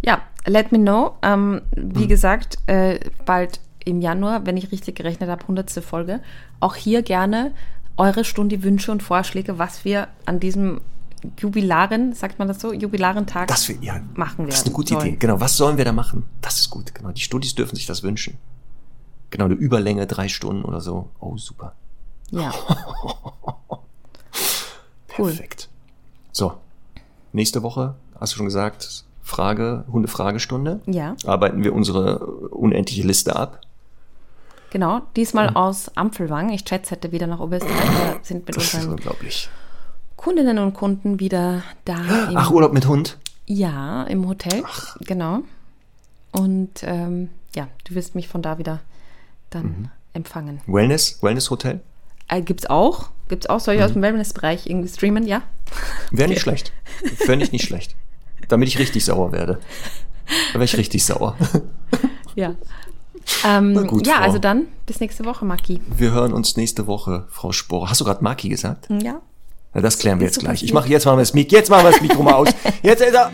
Ja, 0.03 0.23
let 0.47 0.73
me 0.73 0.79
know. 0.79 1.15
Ähm, 1.23 1.63
wie 1.77 2.05
Mhm. 2.05 2.09
gesagt, 2.09 2.59
äh, 2.67 3.01
bald 3.27 3.61
im 3.85 4.01
Januar, 4.01 4.47
wenn 4.47 4.57
ich 4.57 4.71
richtig 4.71 4.97
gerechnet 4.97 5.29
habe, 5.31 5.47
100. 5.49 5.81
Folge. 5.83 6.21
Auch 6.61 6.75
hier 6.77 7.03
gerne 7.03 7.53
eure 7.97 8.25
Stunde 8.25 8.63
Wünsche 8.63 8.93
und 8.93 9.03
Vorschläge, 9.03 9.59
was 9.59 9.85
wir 9.85 10.09
an 10.27 10.39
diesem 10.41 10.81
Jubilaren, 11.39 12.13
sagt 12.13 12.39
man 12.39 12.47
das 12.47 12.61
so, 12.61 12.73
Jubilarentag 12.73 13.49
Das 13.49 13.69
wir, 13.69 13.77
ja, 13.81 14.01
machen 14.15 14.39
werden. 14.39 14.51
Das 14.51 14.59
ist 14.61 14.67
eine 14.67 14.75
gute 14.75 14.95
sollen. 14.95 15.07
Idee. 15.09 15.17
Genau, 15.17 15.41
was 15.41 15.57
sollen 15.57 15.77
wir 15.77 15.85
da 15.85 15.93
machen? 15.93 16.25
Das 16.43 16.61
ist 16.61 16.71
gut, 16.71 16.95
genau. 16.95 17.11
Die 17.11 17.21
Studis 17.23 17.55
dürfen 17.57 17.75
sich 17.75 17.87
das 17.87 18.05
wünschen. 18.05 18.39
Genau, 19.31 19.47
eine 19.47 19.55
Überlänge, 19.55 20.07
drei 20.07 20.29
Stunden 20.29 20.65
oder 20.65 20.81
so. 20.81 21.11
Oh, 21.19 21.37
super. 21.37 21.75
Ja. 22.31 22.53
Cool. 25.19 25.33
Perfekt. 25.33 25.69
So, 26.31 26.55
nächste 27.33 27.63
Woche, 27.65 27.97
hast 28.21 28.33
du 28.33 28.37
schon 28.37 28.47
gesagt, 28.47 29.05
Frage, 29.29 29.85
Hunde-Fragestunde. 29.93 30.81
Ja, 30.87 31.15
Arbeiten 31.27 31.63
wir 31.63 31.75
unsere 31.75 32.19
unendliche 32.51 33.03
Liste 33.07 33.37
ab. 33.37 33.61
genau. 34.71 35.03
Diesmal 35.17 35.51
aus 35.55 35.91
Ampfelwang. 35.97 36.51
Ich 36.51 36.65
chatsette 36.65 37.13
wieder 37.13 37.27
nach 37.27 37.41
Oberösterreich. 37.41 37.75
Wir 38.15 38.19
sind 38.23 38.47
mit 38.47 38.57
Das 38.57 38.65
ist 38.65 38.75
unseren 38.75 38.93
unglaublich. 38.93 39.49
Kundinnen 40.17 40.59
und 40.59 40.75
Kunden 40.75 41.21
wieder 41.21 41.63
da. 41.85 41.97
Ach, 42.35 42.51
Urlaub 42.51 42.73
mit 42.73 42.87
Hund? 42.89 43.19
Ja, 43.47 44.03
im 44.05 44.27
Hotel. 44.29 44.65
Genau. 45.01 45.41
Und 46.33 46.83
ähm, 46.83 47.29
ja, 47.55 47.69
du 47.85 47.95
wirst 47.95 48.15
mich 48.15 48.29
von 48.29 48.43
da 48.43 48.59
wieder 48.59 48.81
dann 49.51 49.65
Mhm. 49.65 49.91
empfangen. 50.15 50.61
Wellness? 50.67 51.23
Wellness-Hotel? 51.23 51.81
Äh, 52.29 52.43
gibt's 52.43 52.67
auch? 52.67 53.11
Gibt's 53.29 53.47
auch? 53.47 53.61
Soll 53.61 53.75
ich 53.75 53.81
Mhm. 53.81 53.87
aus 53.87 53.93
dem 53.93 54.03
Wellnessbereich 54.03 54.67
irgendwie 54.67 54.89
streamen? 54.89 55.27
Ja. 55.27 55.43
Wäre 56.11 56.29
nicht 56.29 56.41
schlecht. 56.41 56.73
Fände 57.17 57.45
ich 57.45 57.53
nicht 57.53 57.65
schlecht. 57.69 57.95
Damit 58.49 58.69
ich 58.69 58.79
richtig 58.79 59.05
sauer 59.05 59.33
werde. 59.33 59.61
Da 60.53 60.55
wäre 60.55 60.65
ich 60.65 60.77
richtig 60.79 61.05
sauer. 61.05 61.37
Ja. 62.35 62.55
Ähm, 63.45 63.87
gut, 63.87 64.07
ja, 64.07 64.15
Frau. 64.15 64.23
also 64.23 64.39
dann 64.39 64.67
bis 64.87 65.01
nächste 65.01 65.25
Woche, 65.25 65.45
Maki. 65.45 65.81
Wir 65.97 66.13
hören 66.13 66.33
uns 66.33 66.57
nächste 66.57 66.87
Woche, 66.87 67.27
Frau 67.31 67.53
Spohr. 67.53 67.91
Hast 67.91 68.01
du 68.01 68.05
gerade 68.05 68.25
Maki 68.25 68.49
gesagt? 68.49 68.89
Ja. 69.03 69.21
Na, 69.75 69.81
das 69.81 69.99
klären 69.99 70.19
wir 70.19 70.27
jetzt 70.27 70.41
gleich. 70.41 70.63
Ich 70.63 70.73
mache 70.73 70.89
jetzt 70.89 71.05
machen 71.05 71.19
wir 71.19 71.23
das 71.23 71.35
Mikro, 71.35 71.57
jetzt 71.57 71.71
machen 71.71 71.85
wir 71.85 71.91
das 71.93 72.01
Mikro 72.01 72.23
mal 72.23 72.35
aus. 72.35 72.49
Jetzt 72.83 73.03
ist 73.03 73.15
er. 73.15 73.31